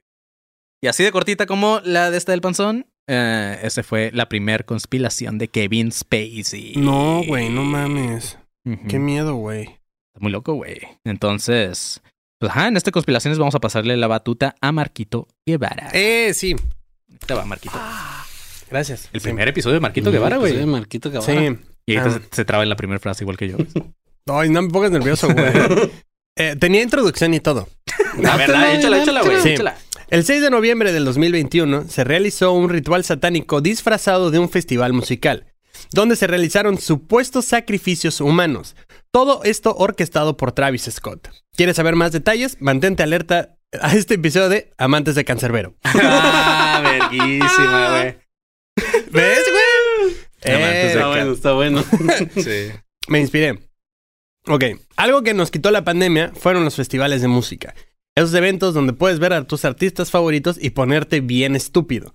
Y 0.82 0.88
así 0.88 1.04
de 1.04 1.12
cortita 1.14 1.46
como 1.46 1.80
la 1.86 2.12
de 2.12 2.18
esta 2.18 2.34
del 2.34 2.42
panzón, 2.42 2.88
eh, 3.08 3.58
esa 3.64 3.84
fue 3.84 4.12
la 4.14 4.28
primer 4.28 4.66
conspiración 4.66 5.38
de 5.38 5.48
Kevin 5.48 5.92
Spacey. 5.94 6.74
No, 6.76 7.22
güey, 7.26 7.50
no 7.50 7.64
mames. 7.64 8.38
Qué 8.90 9.00
miedo, 9.00 9.36
güey. 9.36 9.62
Está 9.64 10.20
muy 10.20 10.32
loco, 10.32 10.54
güey. 10.56 10.80
Entonces, 11.06 12.02
pues 12.40 12.52
ajá, 12.52 12.68
en 12.68 12.76
este 12.76 12.92
conspiraciones 12.92 13.40
vamos 13.40 13.56
a 13.56 13.60
pasarle 13.62 13.96
la 13.96 14.08
batuta 14.08 14.56
a 14.60 14.72
Marquito 14.74 15.28
Guevara. 15.46 15.90
Eh, 15.94 16.34
sí. 16.34 16.56
Te 17.26 17.34
va, 17.34 17.46
Marquito. 17.46 17.78
Gracias. 18.74 19.08
El 19.14 19.22
primer 19.22 19.48
episodio 19.48 19.76
de 19.76 19.80
Marquito 19.82 20.12
Guevara, 20.12 20.38
güey. 20.38 20.58
Sí, 20.58 20.66
Marquito 20.66 21.12
Guevara. 21.12 21.32
Sí. 21.32 21.58
Y 21.86 21.96
ahorita 21.98 22.18
Ah. 22.18 22.22
se, 22.32 22.36
se 22.38 22.46
traba 22.46 22.64
en 22.64 22.70
la 22.70 22.76
primera 22.76 23.00
frase 23.00 23.24
igual 23.24 23.38
que 23.38 23.48
yo. 23.48 23.58
Ay, 24.28 24.50
no 24.50 24.62
me 24.64 24.70
pongas 24.70 24.90
nervioso, 24.92 25.28
güey. 25.32 25.46
Eh, 26.36 26.56
tenía 26.60 26.82
introducción 26.82 27.32
y 27.36 27.40
todo. 27.40 27.70
La 28.20 28.36
verdad, 28.36 28.74
échala, 28.74 29.04
échala, 29.04 29.22
güey. 29.22 29.40
Sí. 29.44 29.50
Échala. 29.50 29.78
El 30.10 30.24
6 30.26 30.42
de 30.42 30.50
noviembre 30.50 30.92
del 30.92 31.06
2021 31.06 31.84
se 31.88 32.04
realizó 32.04 32.54
un 32.54 32.70
ritual 32.70 33.04
satánico 33.04 33.62
disfrazado 33.62 34.32
de 34.32 34.40
un 34.40 34.50
festival 34.50 34.94
musical, 34.94 35.46
donde 35.92 36.16
se 36.16 36.26
realizaron 36.26 36.80
supuestos 36.80 37.46
sacrificios 37.46 38.20
humanos. 38.20 38.76
Todo 39.12 39.44
esto 39.44 39.76
orquestado 39.78 40.36
por 40.36 40.54
Travis 40.54 40.90
Scott. 40.92 41.30
¿Quieres 41.56 41.76
saber 41.76 41.96
más 41.96 42.12
detalles? 42.12 42.58
Mantente 42.60 43.04
alerta 43.04 43.56
a 43.80 43.94
este 43.94 44.16
episodio 44.16 44.50
de 44.50 44.72
Amantes 44.80 45.14
de 45.14 45.26
Cancerbero. 45.26 45.76
Ah, 45.86 46.82
verguísima, 46.84 47.90
güey. 47.92 48.16
¿Ves, 49.14 49.44
güey? 49.52 50.56
Amantes 50.56 50.82
de 50.82 50.88
Está 50.88 51.08
bueno, 51.08 51.32
está 51.34 51.54
bueno. 51.54 51.84
Sí. 52.44 52.72
Me 53.08 53.20
inspiré. 53.20 53.60
Ok, 54.48 54.64
algo 54.98 55.24
que 55.24 55.34
nos 55.34 55.52
quitó 55.52 55.72
la 55.72 55.84
pandemia 55.84 56.32
fueron 56.36 56.66
los 56.66 56.76
festivales 56.76 57.22
de 57.22 57.28
música. 57.28 57.76
Esos 58.16 58.34
eventos 58.34 58.74
donde 58.74 58.94
puedes 58.94 59.20
ver 59.20 59.34
a 59.34 59.48
tus 59.48 59.66
artistas 59.66 60.12
favoritos 60.12 60.58
y 60.62 60.72
ponerte 60.72 61.22
bien 61.22 61.56
estúpido. 61.56 62.14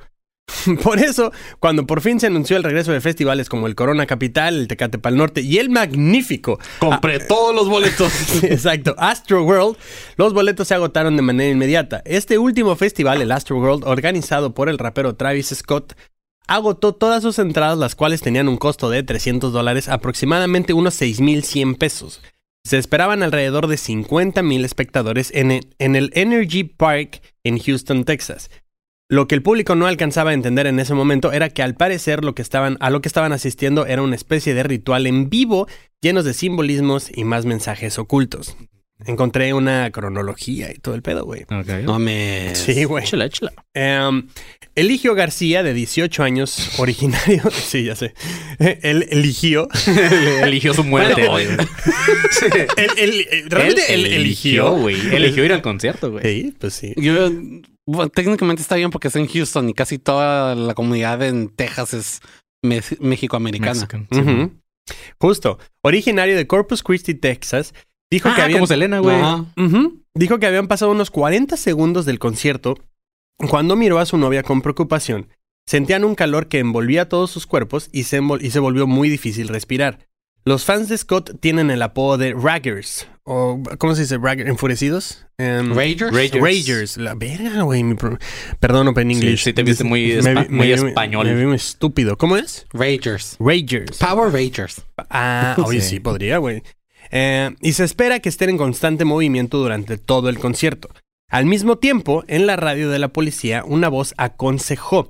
Por 0.82 0.98
eso, 0.98 1.32
cuando 1.60 1.86
por 1.86 2.00
fin 2.00 2.20
se 2.20 2.26
anunció 2.26 2.56
el 2.56 2.64
regreso 2.64 2.92
de 2.92 3.00
festivales 3.00 3.48
como 3.48 3.66
el 3.66 3.74
Corona 3.74 4.06
Capital, 4.06 4.56
el 4.56 4.68
Tecate 4.68 4.98
Pal 4.98 5.16
Norte 5.16 5.42
y 5.42 5.58
el 5.58 5.68
magnífico 5.68 6.58
Compré 6.78 7.20
todos 7.20 7.54
los 7.54 7.68
boletos. 7.68 8.12
Exacto, 8.42 8.94
Astro 8.98 9.44
World. 9.44 9.76
Los 10.16 10.32
boletos 10.32 10.68
se 10.68 10.74
agotaron 10.74 11.16
de 11.16 11.22
manera 11.22 11.50
inmediata. 11.50 12.02
Este 12.04 12.38
último 12.38 12.76
festival, 12.76 13.20
el 13.20 13.32
Astro 13.32 13.58
World, 13.58 13.84
organizado 13.84 14.54
por 14.54 14.68
el 14.68 14.78
rapero 14.78 15.16
Travis 15.16 15.48
Scott, 15.54 15.94
agotó 16.48 16.94
todas 16.94 17.22
sus 17.22 17.38
entradas, 17.38 17.78
las 17.78 17.94
cuales 17.94 18.22
tenían 18.22 18.48
un 18.48 18.56
costo 18.56 18.90
de 18.90 19.02
300 19.04 19.52
dólares, 19.52 19.88
aproximadamente 19.88 20.72
unos 20.72 21.00
6.100 21.00 21.78
pesos. 21.78 22.20
Se 22.64 22.78
esperaban 22.78 23.22
alrededor 23.22 23.68
de 23.68 23.76
50.000 23.76 24.64
espectadores 24.64 25.30
en 25.32 25.52
el, 25.52 25.74
en 25.78 25.94
el 25.94 26.10
Energy 26.14 26.64
Park 26.64 27.22
en 27.44 27.58
Houston, 27.58 28.04
Texas. 28.04 28.50
Lo 29.10 29.26
que 29.26 29.34
el 29.34 29.42
público 29.42 29.74
no 29.74 29.86
alcanzaba 29.86 30.30
a 30.30 30.34
entender 30.34 30.66
en 30.66 30.80
ese 30.80 30.92
momento 30.92 31.32
era 31.32 31.48
que 31.48 31.62
al 31.62 31.74
parecer 31.74 32.24
lo 32.24 32.34
que 32.34 32.42
estaban, 32.42 32.76
a 32.80 32.90
lo 32.90 33.00
que 33.00 33.08
estaban 33.08 33.32
asistiendo 33.32 33.86
era 33.86 34.02
una 34.02 34.16
especie 34.16 34.52
de 34.52 34.64
ritual 34.64 35.06
en 35.06 35.30
vivo 35.30 35.66
llenos 36.02 36.24
de 36.24 36.34
simbolismos 36.34 37.10
y 37.14 37.24
más 37.24 37.46
mensajes 37.46 37.98
ocultos. 37.98 38.54
Encontré 39.06 39.54
una 39.54 39.90
cronología 39.92 40.72
y 40.72 40.78
todo 40.78 40.94
el 40.96 41.02
pedo, 41.02 41.24
güey. 41.24 41.46
No 41.84 41.98
me. 42.00 42.52
Sí, 42.54 42.82
güey. 42.84 43.04
Échala, 43.04 43.26
échala. 43.26 43.52
Em, 43.72 44.26
Eligio 44.74 45.14
García, 45.14 45.62
de 45.62 45.72
18 45.72 46.22
años, 46.24 46.72
originario. 46.78 47.42
Sí, 47.52 47.84
ya 47.84 47.94
sé. 47.94 48.14
Él 48.58 49.06
eligió. 49.10 49.68
eligió 50.42 50.74
su 50.74 50.82
muerte, 50.84 51.28
güey. 51.28 51.46
Eh, 51.46 53.44
realmente 53.48 53.94
él, 53.94 54.06
eligió. 54.06 54.72
güey. 54.72 54.96
Eligió 55.14 55.44
ir 55.44 55.52
al 55.52 55.62
concierto, 55.62 56.10
güey. 56.10 56.24
Sí, 56.24 56.54
pues 56.58 56.74
sí. 56.74 56.94
Yo, 56.96 57.30
bueno, 57.86 58.08
técnicamente 58.10 58.62
está 58.62 58.76
bien 58.76 58.90
porque 58.90 59.08
es 59.08 59.16
en 59.16 59.26
Houston 59.28 59.68
y 59.68 59.74
casi 59.74 59.98
toda 59.98 60.54
la 60.54 60.74
comunidad 60.74 61.22
en 61.22 61.48
Texas 61.50 61.94
es 61.94 62.20
me- 62.62 62.82
mexicoamericana. 63.00 63.74
Mexican, 63.74 64.08
sí. 64.10 64.94
Justo. 65.20 65.58
Originario 65.82 66.36
de 66.36 66.46
Corpus 66.46 66.82
Christi, 66.82 67.14
Texas, 67.14 67.74
dijo 68.10 68.28
que 68.34 68.40
Ah, 68.40 68.44
habían... 68.44 68.58
como 68.58 68.66
Selena, 68.66 68.98
güey. 69.00 69.16
Ajá. 69.16 69.44
Ujú. 69.56 70.02
Dijo 70.14 70.38
que 70.38 70.46
habían 70.46 70.68
pasado 70.68 70.90
unos 70.92 71.10
40 71.10 71.56
segundos 71.56 72.04
del 72.06 72.18
concierto 72.18 72.76
cuando 73.48 73.76
miró 73.76 73.98
a 73.98 74.06
su 74.06 74.18
novia 74.18 74.42
con 74.42 74.62
preocupación. 74.62 75.28
Sentían 75.66 76.04
un 76.04 76.14
calor 76.14 76.48
que 76.48 76.58
envolvía 76.60 77.08
todos 77.08 77.30
sus 77.30 77.46
cuerpos 77.46 77.88
y 77.92 78.04
se, 78.04 78.20
envol- 78.20 78.42
y 78.42 78.50
se 78.50 78.58
volvió 78.58 78.86
muy 78.86 79.08
difícil 79.10 79.48
respirar. 79.48 80.06
Los 80.44 80.64
fans 80.64 80.88
de 80.88 80.96
Scott 80.96 81.38
tienen 81.40 81.70
el 81.70 81.82
apodo 81.82 82.16
de 82.16 82.32
Raggers. 82.32 83.06
O, 83.24 83.62
¿Cómo 83.76 83.94
se 83.94 84.02
dice? 84.02 84.16
Ragger, 84.16 84.48
¿Enfurecidos? 84.48 85.26
Em, 85.36 85.74
Ragers. 85.74 86.10
Ragers. 86.10 86.40
Ragers. 86.42 86.96
La 86.96 87.14
verga, 87.14 87.62
güey. 87.62 87.84
Perdón, 88.58 88.88
Open 88.88 89.10
English. 89.10 89.44
sí 89.44 89.52
te 89.52 89.62
viste 89.62 89.84
muy 89.84 90.06
Me 90.06 90.18
espa- 90.20 90.42
vi- 90.48 90.54
muy 90.54 90.66
me 90.68 90.74
vi- 90.82 90.88
español. 90.88 91.26
Me 91.26 91.34
vi 91.34 91.44
muy 91.44 91.56
estúpido. 91.56 92.16
¿Cómo 92.16 92.38
es? 92.38 92.66
Ragers. 92.72 93.36
Ragers. 93.38 93.98
Power 93.98 94.32
Ragers. 94.32 94.80
Ah, 95.10 95.54
oye, 95.64 95.82
sí, 95.82 95.96
Sí. 95.96 96.00
podría, 96.00 96.38
güey. 96.38 96.62
Eh, 97.10 97.50
y 97.60 97.72
se 97.72 97.84
espera 97.84 98.20
que 98.20 98.28
estén 98.28 98.50
en 98.50 98.58
constante 98.58 99.04
movimiento 99.04 99.58
durante 99.58 99.98
todo 99.98 100.28
el 100.28 100.38
concierto. 100.38 100.88
Al 101.30 101.44
mismo 101.44 101.76
tiempo, 101.76 102.24
en 102.26 102.46
la 102.46 102.56
radio 102.56 102.90
de 102.90 102.98
la 102.98 103.08
policía, 103.08 103.62
una 103.64 103.88
voz 103.88 104.14
aconsejó. 104.16 105.08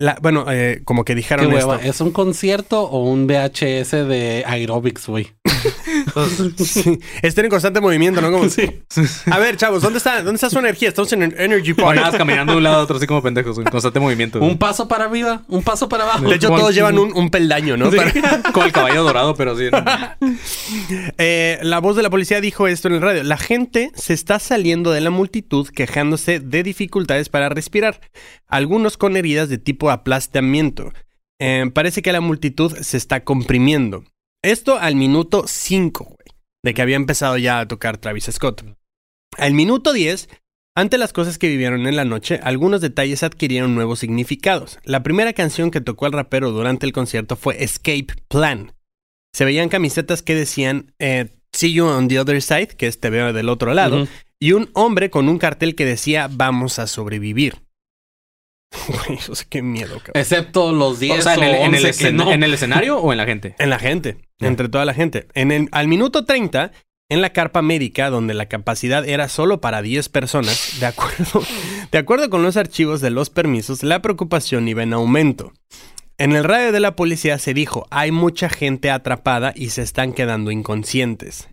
La, 0.00 0.16
bueno, 0.22 0.46
eh, 0.50 0.80
como 0.84 1.04
que 1.04 1.12
Qué 1.12 1.16
dijeron 1.16 1.52
hueva. 1.52 1.76
esto. 1.76 1.86
¿Es 1.88 2.00
un 2.00 2.10
concierto 2.10 2.82
o 2.84 3.04
un 3.04 3.26
VHS 3.26 3.90
de 4.08 4.42
aerobics, 4.46 5.06
güey? 5.06 5.28
Sí, 6.56 6.98
estén 7.22 7.44
en 7.44 7.50
constante 7.50 7.80
movimiento, 7.80 8.20
¿no? 8.20 8.30
Como, 8.32 8.46
A 9.30 9.38
ver, 9.38 9.56
chavos, 9.56 9.82
¿dónde 9.82 9.98
está, 9.98 10.16
¿dónde 10.22 10.34
está 10.36 10.48
su 10.50 10.58
energía? 10.58 10.88
Estamos 10.88 11.12
en 11.12 11.22
el 11.24 11.34
Energy 11.38 11.74
Park. 11.74 11.96
nada, 12.00 12.16
caminando 12.16 12.52
de 12.52 12.58
un 12.58 12.64
lado 12.64 12.76
a 12.76 12.82
otro 12.82 12.96
así 12.96 13.06
como 13.06 13.22
pendejos, 13.22 13.58
en 13.58 13.64
constante 13.64 14.00
movimiento. 14.00 14.38
güey. 14.38 14.50
Un 14.50 14.58
paso 14.58 14.88
para 14.88 15.04
arriba, 15.04 15.42
un 15.48 15.62
paso 15.62 15.88
para 15.88 16.04
abajo. 16.04 16.28
De 16.28 16.36
hecho, 16.36 16.48
todos 16.48 16.74
llevan 16.74 16.98
un, 16.98 17.12
un 17.16 17.30
peldaño, 17.30 17.76
¿no? 17.76 17.90
Sí, 17.90 17.96
Para- 17.98 18.42
Como 18.52 18.64
el 18.66 18.72
caballo 18.72 19.02
dorado, 19.02 19.34
pero 19.34 19.56
sí. 19.56 19.64
Eh, 21.18 21.58
la 21.62 21.78
voz 21.80 21.96
de 21.96 22.02
la 22.02 22.10
policía 22.10 22.40
dijo 22.40 22.66
esto 22.66 22.88
en 22.88 22.94
el 22.94 23.00
radio. 23.00 23.22
La 23.24 23.36
gente 23.36 23.90
se 23.94 24.14
está 24.14 24.38
saliendo 24.38 24.90
de 24.92 25.00
la 25.00 25.10
multitud 25.10 25.68
quejándose 25.68 26.40
de 26.40 26.62
dificultades 26.62 27.28
para 27.28 27.48
respirar, 27.48 28.00
algunos 28.48 28.96
con 28.96 29.16
heridas 29.16 29.48
de 29.48 29.58
tipo 29.58 29.89
aplastamiento. 29.90 30.92
Eh, 31.40 31.70
parece 31.72 32.02
que 32.02 32.12
la 32.12 32.20
multitud 32.20 32.76
se 32.76 32.96
está 32.96 33.24
comprimiendo. 33.24 34.04
Esto 34.42 34.78
al 34.78 34.94
minuto 34.94 35.44
5, 35.46 36.04
güey, 36.04 36.16
de 36.62 36.74
que 36.74 36.82
había 36.82 36.96
empezado 36.96 37.36
ya 37.36 37.60
a 37.60 37.68
tocar 37.68 37.98
Travis 37.98 38.28
Scott. 38.30 38.64
Al 39.38 39.54
minuto 39.54 39.92
10, 39.92 40.28
ante 40.76 40.98
las 40.98 41.12
cosas 41.12 41.38
que 41.38 41.48
vivieron 41.48 41.86
en 41.86 41.96
la 41.96 42.04
noche, 42.04 42.40
algunos 42.42 42.80
detalles 42.80 43.22
adquirieron 43.22 43.74
nuevos 43.74 43.98
significados. 43.98 44.78
La 44.84 45.02
primera 45.02 45.32
canción 45.32 45.70
que 45.70 45.80
tocó 45.80 46.06
el 46.06 46.12
rapero 46.12 46.52
durante 46.52 46.86
el 46.86 46.92
concierto 46.92 47.36
fue 47.36 47.62
Escape 47.62 48.06
Plan. 48.28 48.72
Se 49.34 49.44
veían 49.44 49.68
camisetas 49.68 50.22
que 50.22 50.34
decían 50.34 50.94
eh, 50.98 51.30
See 51.52 51.72
you 51.72 51.86
on 51.86 52.08
the 52.08 52.18
other 52.18 52.40
side, 52.40 52.68
que 52.68 52.86
es 52.86 53.00
te 53.00 53.10
veo 53.10 53.32
del 53.32 53.48
otro 53.48 53.74
lado, 53.74 54.06
y 54.38 54.52
un 54.52 54.70
hombre 54.72 55.10
con 55.10 55.28
un 55.28 55.38
cartel 55.38 55.74
que 55.74 55.84
decía 55.84 56.28
Vamos 56.30 56.78
a 56.78 56.86
sobrevivir. 56.86 57.62
Güey, 58.88 59.18
eso 59.18 59.34
sí, 59.34 59.44
qué 59.48 59.62
miedo, 59.62 59.96
cabrón. 59.98 60.12
Excepto 60.14 60.72
los 60.72 61.00
10 61.00 61.18
O 61.18 61.22
sea, 61.22 61.34
en 61.34 61.42
el, 61.42 61.50
o 61.50 61.64
en, 61.64 61.74
el 61.74 61.84
11 61.86 61.98
que 62.04 62.08
escen- 62.08 62.14
no. 62.14 62.32
en 62.32 62.42
el 62.42 62.54
escenario 62.54 62.98
o 62.98 63.12
en 63.12 63.18
la 63.18 63.24
gente. 63.26 63.54
En 63.58 63.70
la 63.70 63.78
gente, 63.78 64.16
entre 64.38 64.68
toda 64.68 64.84
la 64.84 64.94
gente. 64.94 65.26
En 65.34 65.50
el, 65.52 65.68
al 65.72 65.88
minuto 65.88 66.24
30, 66.24 66.72
en 67.08 67.20
la 67.20 67.32
carpa 67.32 67.62
médica, 67.62 68.10
donde 68.10 68.34
la 68.34 68.46
capacidad 68.46 69.06
era 69.08 69.28
solo 69.28 69.60
para 69.60 69.82
10 69.82 70.08
personas, 70.08 70.76
de 70.78 70.86
acuerdo, 70.86 71.42
de 71.90 71.98
acuerdo 71.98 72.30
con 72.30 72.42
los 72.42 72.56
archivos 72.56 73.00
de 73.00 73.10
los 73.10 73.30
permisos, 73.30 73.82
la 73.82 74.00
preocupación 74.02 74.68
iba 74.68 74.82
en 74.82 74.92
aumento. 74.92 75.52
En 76.18 76.32
el 76.32 76.44
radio 76.44 76.70
de 76.70 76.80
la 76.80 76.94
policía 76.96 77.38
se 77.38 77.54
dijo, 77.54 77.86
hay 77.90 78.10
mucha 78.12 78.48
gente 78.48 78.90
atrapada 78.90 79.52
y 79.56 79.70
se 79.70 79.82
están 79.82 80.12
quedando 80.12 80.50
inconscientes. 80.50 81.48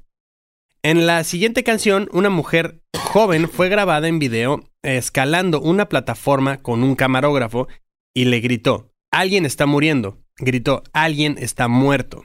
En 0.83 1.07
la 1.07 1.23
siguiente 1.23 1.63
canción, 1.63 2.09
una 2.11 2.29
mujer 2.29 2.81
joven 2.95 3.49
fue 3.49 3.69
grabada 3.69 4.07
en 4.07 4.19
video 4.19 4.63
escalando 4.95 5.59
una 5.61 5.89
plataforma 5.89 6.57
con 6.57 6.83
un 6.83 6.95
camarógrafo 6.95 7.67
y 8.13 8.25
le 8.25 8.39
gritó, 8.39 8.91
alguien 9.11 9.45
está 9.45 9.65
muriendo. 9.65 10.19
Gritó, 10.37 10.83
alguien 10.93 11.35
está 11.39 11.67
muerto. 11.67 12.23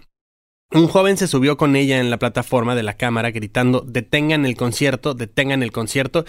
Un 0.71 0.87
joven 0.88 1.16
se 1.16 1.26
subió 1.28 1.57
con 1.57 1.76
ella 1.76 1.99
en 1.99 2.11
la 2.11 2.19
plataforma 2.19 2.75
de 2.75 2.83
la 2.83 2.95
cámara 2.97 3.31
gritando, 3.31 3.81
detengan 3.87 4.47
el 4.47 4.57
concierto, 4.57 5.14
detengan 5.14 5.62
el 5.62 5.73
concierto, 5.73 6.25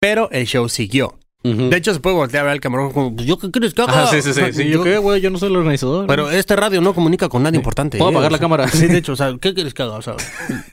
pero 0.00 0.30
el 0.30 0.46
show 0.46 0.68
siguió. 0.68 1.18
De 1.44 1.76
hecho, 1.76 1.94
se 1.94 2.00
puede 2.00 2.16
voltear 2.16 2.42
a 2.42 2.44
ver 2.46 2.52
al 2.54 2.60
camarógrafo 2.60 2.94
como, 2.94 3.14
"Pues, 3.16 3.26
¿yo 3.26 3.38
qué 3.38 3.50
quieres 3.50 3.72
que 3.72 3.80
haga? 3.82 4.02
Ah, 4.02 4.06
sí, 4.08 4.20
sí, 4.20 4.34
sí. 4.34 4.42
sí. 4.52 4.64
¿Yo 4.68 4.78
Yo- 4.78 4.84
qué, 4.84 4.98
güey? 4.98 5.20
Yo 5.20 5.30
no 5.30 5.38
soy 5.38 5.48
el 5.50 5.56
organizador. 5.56 6.06
Pero 6.08 6.28
este 6.30 6.56
radio 6.56 6.80
no 6.80 6.92
comunica 6.94 7.28
con 7.28 7.42
nadie 7.44 7.56
importante. 7.56 7.96
¿Puedo 7.96 8.10
¿eh? 8.10 8.14
apagar 8.14 8.32
la 8.32 8.38
cámara? 8.38 8.68
Sí, 8.68 8.86
de 8.88 8.98
hecho, 8.98 9.12
o 9.12 9.16
sea, 9.16 9.34
¿qué 9.40 9.54
quieres 9.54 9.72
que 9.72 9.82
haga? 9.82 9.94
O 9.94 10.02
sea, 10.02 10.14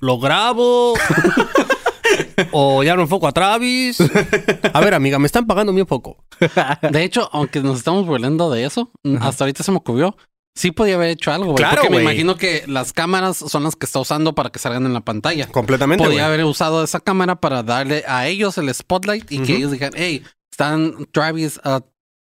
¿lo 0.02 0.20
grabo? 0.20 0.96
¿O 2.52 2.84
ya 2.84 2.96
no 2.96 3.04
enfoco 3.04 3.28
a 3.28 3.32
Travis? 3.32 3.98
A 4.74 4.80
ver, 4.82 4.94
amiga, 4.94 5.20
me 5.20 5.26
están 5.26 5.46
pagando 5.48 5.72
muy 5.74 5.84
poco. 5.86 6.24
De 6.92 7.04
hecho, 7.04 7.30
aunque 7.32 7.62
nos 7.62 7.78
estamos 7.78 8.06
burlando 8.06 8.50
de 8.52 8.66
eso, 8.66 8.92
hasta 9.22 9.44
ahorita 9.44 9.64
se 9.64 9.72
me 9.72 9.78
ocurrió. 9.78 10.16
Sí 10.58 10.72
podía 10.72 10.96
haber 10.96 11.10
hecho 11.10 11.34
algo, 11.34 11.48
güey. 11.48 11.58
Claro, 11.58 11.82
porque 11.82 11.90
me 11.90 12.02
imagino 12.02 12.38
que 12.38 12.64
las 12.68 12.94
cámaras 12.94 13.36
son 13.38 13.64
las 13.64 13.76
que 13.76 13.86
está 13.86 14.00
usando 14.00 14.36
para 14.36 14.52
que 14.52 14.60
salgan 14.60 14.86
en 14.86 14.94
la 14.94 15.02
pantalla. 15.02 15.48
Completamente, 15.48 16.04
Podía 16.04 16.26
haber 16.28 16.46
usado 16.46 16.82
esa 16.84 17.02
cámara 17.02 17.36
para 17.42 17.62
darle 17.62 18.06
a 18.08 18.28
ellos 18.28 18.58
el 18.58 18.74
spotlight 18.74 19.30
y 19.32 19.40
que 19.40 19.58
ellos 19.58 19.72
dijeran, 19.72 19.94
hey, 19.98 20.24
están 20.50 21.08
Travis, 21.12 21.60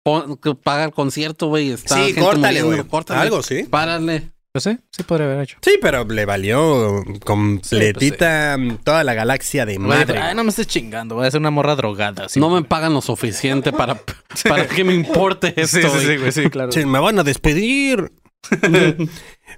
pon- 0.03 0.35
que 0.37 0.53
paga 0.53 0.83
el 0.83 0.91
concierto, 0.91 1.47
güey. 1.47 1.71
Está 1.71 1.95
Sí, 1.95 2.01
gente 2.07 2.19
córtale, 2.21 2.61
güey. 2.61 2.83
Algo, 3.21 3.41
sí. 3.41 3.63
Párale. 3.63 4.31
Sé, 4.59 4.79
sí 4.89 5.03
podría 5.03 5.27
haber 5.27 5.41
hecho. 5.41 5.57
Sí, 5.61 5.77
pero 5.81 6.05
le 6.05 6.25
valió 6.25 7.03
completita 7.25 8.57
toda 8.83 9.03
la 9.03 9.13
galaxia 9.13 9.65
de 9.65 9.79
madre. 9.79 10.17
Ay, 10.17 10.33
no 10.33 10.43
me 10.43 10.49
estés 10.49 10.67
chingando, 10.67 11.15
voy 11.15 11.27
a 11.27 11.31
ser 11.31 11.41
una 11.41 11.51
morra 11.51 11.75
drogada. 11.75 12.27
No 12.35 12.49
me 12.49 12.63
pagan 12.63 12.93
lo 12.93 13.01
suficiente 13.01 13.73
para, 13.73 14.01
para 14.47 14.67
que 14.67 14.83
me 14.83 14.93
importe 14.93 15.53
esto. 15.57 15.89
Sí, 15.89 15.99
sí, 15.99 16.17
güey. 16.17 16.31
sí, 16.31 16.43
sí, 16.43 16.49
claro. 16.49 16.71
Sí, 16.71 16.85
me 16.85 16.99
van 16.99 17.19
a 17.19 17.23
despedir. 17.23 18.11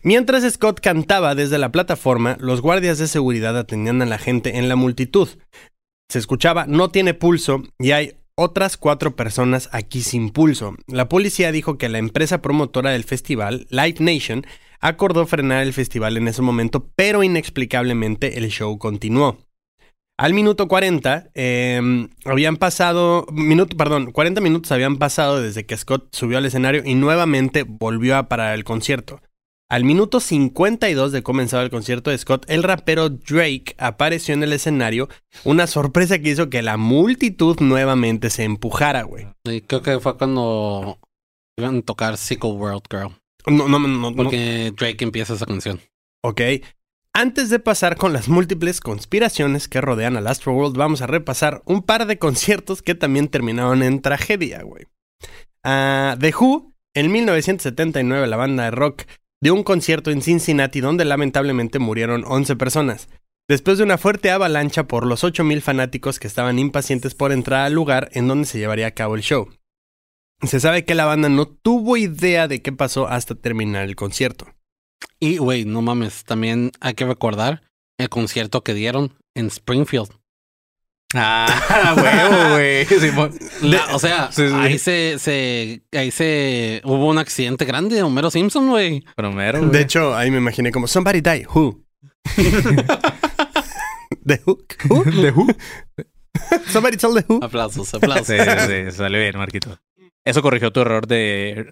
Mientras 0.04 0.52
Scott 0.52 0.80
cantaba 0.80 1.36
desde 1.36 1.58
la 1.58 1.72
plataforma, 1.72 2.38
los 2.40 2.62
guardias 2.62 2.98
de 2.98 3.08
seguridad 3.08 3.58
atendían 3.58 4.02
a 4.02 4.06
la 4.06 4.18
gente 4.18 4.58
en 4.58 4.70
la 4.70 4.76
multitud. 4.76 5.30
Se 6.10 6.20
escuchaba 6.20 6.66
no 6.68 6.90
tiene 6.90 7.14
pulso 7.14 7.64
y 7.80 7.92
hay 7.92 8.16
otras 8.36 8.78
cuatro 8.78 9.16
personas 9.16 9.70
aquí 9.72 10.02
sin 10.02 10.30
pulso. 10.30 10.76
La 10.88 11.10
policía 11.10 11.52
dijo 11.52 11.78
que 11.78 11.90
la 11.90 11.98
empresa 11.98 12.42
promotora 12.42 12.92
del 12.92 13.04
festival, 13.04 13.68
Live 13.70 13.98
Nation, 14.00 14.46
acordó 14.80 15.26
frenar 15.26 15.64
el 15.64 15.74
festival 15.74 16.18
en 16.18 16.28
ese 16.28 16.42
momento, 16.42 16.90
pero 16.96 17.24
inexplicablemente 17.24 18.38
el 18.38 18.50
show 18.50 18.78
continuó. 18.78 19.38
Al 20.20 20.34
minuto 20.34 20.68
40, 20.68 21.30
eh, 21.36 22.10
habían 22.26 22.58
pasado, 22.58 23.28
minuto, 23.32 23.78
perdón, 23.78 24.12
40 24.12 24.42
minutos 24.42 24.72
habían 24.72 24.98
pasado 24.98 25.40
desde 25.40 25.68
que 25.68 25.78
Scott 25.78 26.08
subió 26.12 26.40
al 26.40 26.46
escenario 26.46 26.82
y 26.84 26.96
nuevamente 26.96 27.64
volvió 27.68 28.18
a 28.18 28.28
parar 28.28 28.56
el 28.56 28.64
concierto. 28.64 29.22
Al 29.70 29.84
minuto 29.84 30.20
52 30.20 31.12
de 31.12 31.24
comenzado 31.24 31.62
el 31.62 31.70
concierto 31.70 32.10
de 32.10 32.18
Scott, 32.18 32.50
el 32.50 32.64
rapero 32.64 33.10
Drake 33.10 33.76
apareció 33.78 34.34
en 34.34 34.42
el 34.42 34.54
escenario, 34.54 35.10
una 35.44 35.68
sorpresa 35.68 36.18
que 36.20 36.30
hizo 36.30 36.50
que 36.50 36.62
la 36.62 36.78
multitud 36.78 37.60
nuevamente 37.60 38.30
se 38.30 38.46
empujara, 38.46 39.04
güey. 39.04 39.28
Creo 39.68 39.82
que 39.82 40.00
fue 40.00 40.18
cuando 40.18 40.98
iban 41.60 41.80
a 41.80 41.82
tocar 41.82 42.18
Sickle 42.18 42.52
World 42.52 42.84
Girl. 42.90 43.12
No, 43.48 43.68
no, 43.68 43.80
no, 43.80 43.88
no. 43.88 44.16
Porque 44.16 44.74
Drake 44.76 45.04
empieza 45.04 45.34
esa 45.34 45.46
canción. 45.46 45.80
Ok. 46.24 46.42
Antes 47.14 47.50
de 47.50 47.60
pasar 47.60 47.96
con 47.96 48.14
las 48.14 48.30
múltiples 48.30 48.80
conspiraciones 48.80 49.68
que 49.68 49.82
rodean 49.82 50.18
al 50.18 50.28
Astroworld, 50.28 50.78
vamos 50.78 51.02
a 51.02 51.08
repasar 51.08 51.64
un 51.66 51.82
par 51.82 52.06
de 52.06 52.20
conciertos 52.20 52.82
que 52.84 52.94
también 52.94 53.28
terminaron 53.28 53.82
en 53.82 54.02
tragedia, 54.02 54.62
güey. 54.62 54.86
Ah, 55.64 56.16
The 56.20 56.34
Who, 56.40 56.74
en 56.94 57.12
1979, 57.12 58.28
la 58.28 58.38
banda 58.38 58.66
de 58.66 58.72
rock 58.72 59.04
dio 59.42 59.54
un 59.54 59.64
concierto 59.64 60.12
en 60.12 60.22
Cincinnati 60.22 60.80
donde 60.80 61.06
lamentablemente 61.06 61.80
murieron 61.80 62.24
11 62.28 62.56
personas. 62.56 63.10
Después 63.50 63.78
de 63.78 63.86
una 63.86 63.98
fuerte 63.98 64.30
avalancha 64.30 64.88
por 64.88 65.06
los 65.06 65.24
8.000 65.24 65.62
fanáticos 65.62 66.20
que 66.20 66.28
estaban 66.28 66.60
impacientes 66.60 67.16
por 67.16 67.32
entrar 67.32 67.66
al 67.66 67.74
lugar 67.74 68.10
en 68.12 68.28
donde 68.28 68.46
se 68.46 68.60
llevaría 68.60 68.88
a 68.88 68.92
cabo 68.92 69.16
el 69.16 69.22
show. 69.22 69.50
Se 70.44 70.60
sabe 70.60 70.86
que 70.86 70.94
la 70.96 71.06
banda 71.06 71.30
no 71.30 71.48
tuvo 71.48 71.98
idea 71.98 72.48
de 72.48 72.62
qué 72.62 72.72
pasó 72.72 73.08
hasta 73.08 73.36
terminar 73.36 73.84
el 73.86 73.96
concierto. 73.96 74.48
Y, 75.20 75.38
güey, 75.38 75.66
no 75.66 75.82
mames, 75.82 76.24
también 76.26 76.72
hay 76.80 76.94
que 76.94 77.06
recordar 77.06 77.64
el 77.98 78.10
concierto 78.10 78.64
que 78.64 78.74
dieron 78.76 79.14
en 79.36 79.48
Springfield. 79.48 80.10
Ah, 81.16 81.96
huevo, 81.98 82.54
güey. 82.54 82.86
O 83.94 84.00
sea, 84.00 84.32
Sí, 84.32 84.48
sí. 84.48 84.54
ahí 84.54 84.78
se, 84.78 85.18
se, 85.20 85.82
ahí 85.94 86.12
se 86.12 86.82
hubo 86.84 87.08
un 87.08 87.18
accidente 87.18 87.66
grande 87.66 87.96
de 87.96 88.04
Homero 88.04 88.30
Simpson, 88.30 88.68
güey. 88.70 89.04
Güey. 89.60 89.72
De 89.72 89.82
hecho, 89.82 90.16
ahí 90.16 90.30
me 90.30 90.38
imaginé 90.38 90.72
como 90.72 90.86
Somebody 90.88 91.22
die, 91.22 91.48
who? 91.48 91.82
The 94.26 94.42
who? 94.46 94.58
who? 94.90 95.04
¿De 95.04 95.32
Who? 95.32 95.48
Somebody 96.68 96.98
tell 96.98 97.14
the 97.14 97.24
who? 97.28 97.40
Aplausos, 97.42 97.94
aplausos. 97.94 98.28
Sí, 98.28 98.36
sí, 98.38 98.92
salió 98.92 99.20
bien, 99.20 99.38
Marquito. 99.38 99.80
Eso 100.28 100.42
corrigió 100.42 100.72
tu 100.72 100.82
error 100.82 101.08
de. 101.08 101.72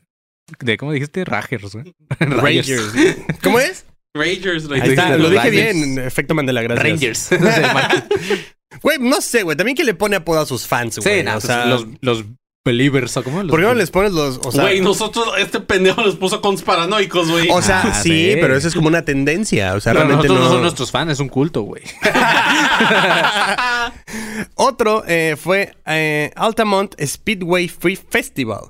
de 0.62 0.78
¿Cómo 0.78 0.94
dijiste? 0.94 1.26
Ragers, 1.26 1.74
güey. 1.74 1.94
Rangers. 2.20 2.94
¿Cómo 3.44 3.60
es? 3.60 3.86
Rangers. 4.16 4.70
Ahí 4.72 4.92
está, 4.92 5.18
lo 5.18 5.30
dije 5.30 5.44
Rangers. 5.44 5.76
bien, 5.76 6.00
efecto 6.00 6.34
Mandela, 6.34 6.62
gracias. 6.62 7.30
Rangers. 7.30 7.30
Güey, 8.82 8.98
no 9.00 9.22
sé, 9.22 9.44
güey, 9.44 9.56
también 9.56 9.78
que 9.78 9.86
le 9.86 9.94
pone 9.94 10.18
apodo 10.18 10.42
a 10.42 10.46
sus 10.46 10.68
fans, 10.68 11.00
güey. 11.00 11.20
Sí, 11.20 11.24
no, 11.24 11.32
o 11.32 11.34
pues, 11.36 11.46
sea, 11.46 11.66
los, 11.66 11.88
los 12.02 12.26
believers, 12.66 13.16
¿o 13.16 13.24
cómo? 13.24 13.44
Los- 13.44 13.52
¿por 13.52 13.60
qué 13.60 13.66
no 13.68 13.74
les 13.76 13.92
pones 13.92 14.12
los, 14.12 14.40
o 14.44 14.52
sea, 14.52 14.64
Güey, 14.64 14.82
nosotros, 14.82 15.28
este 15.38 15.60
pendejo 15.60 16.02
los 16.02 16.16
puso 16.16 16.42
conspiranoicos, 16.42 17.30
güey. 17.30 17.48
o 17.52 17.62
sea, 17.62 17.82
Ah, 17.86 17.94
sí, 18.02 18.32
sí. 18.32 18.38
pero 18.42 18.56
eso 18.58 18.68
es 18.68 18.74
como 18.74 18.88
una 18.88 19.04
tendencia, 19.06 19.76
o 19.76 19.80
sea, 19.80 19.94
Pero 19.94 20.06
realmente 20.06 20.28
nosotros 20.28 20.40
no... 20.40 20.46
no. 20.50 20.54
son 20.56 20.62
nuestros 20.64 20.90
fans, 20.92 21.12
es 21.12 21.20
un 21.20 21.30
culto, 21.30 21.62
güey. 21.62 21.84
Otro 24.56 25.04
eh, 25.08 25.36
fue 25.40 25.76
eh, 25.86 26.32
Altamont 26.36 26.96
Speedway 27.02 27.68
Free 27.68 27.96
Festival. 27.96 28.70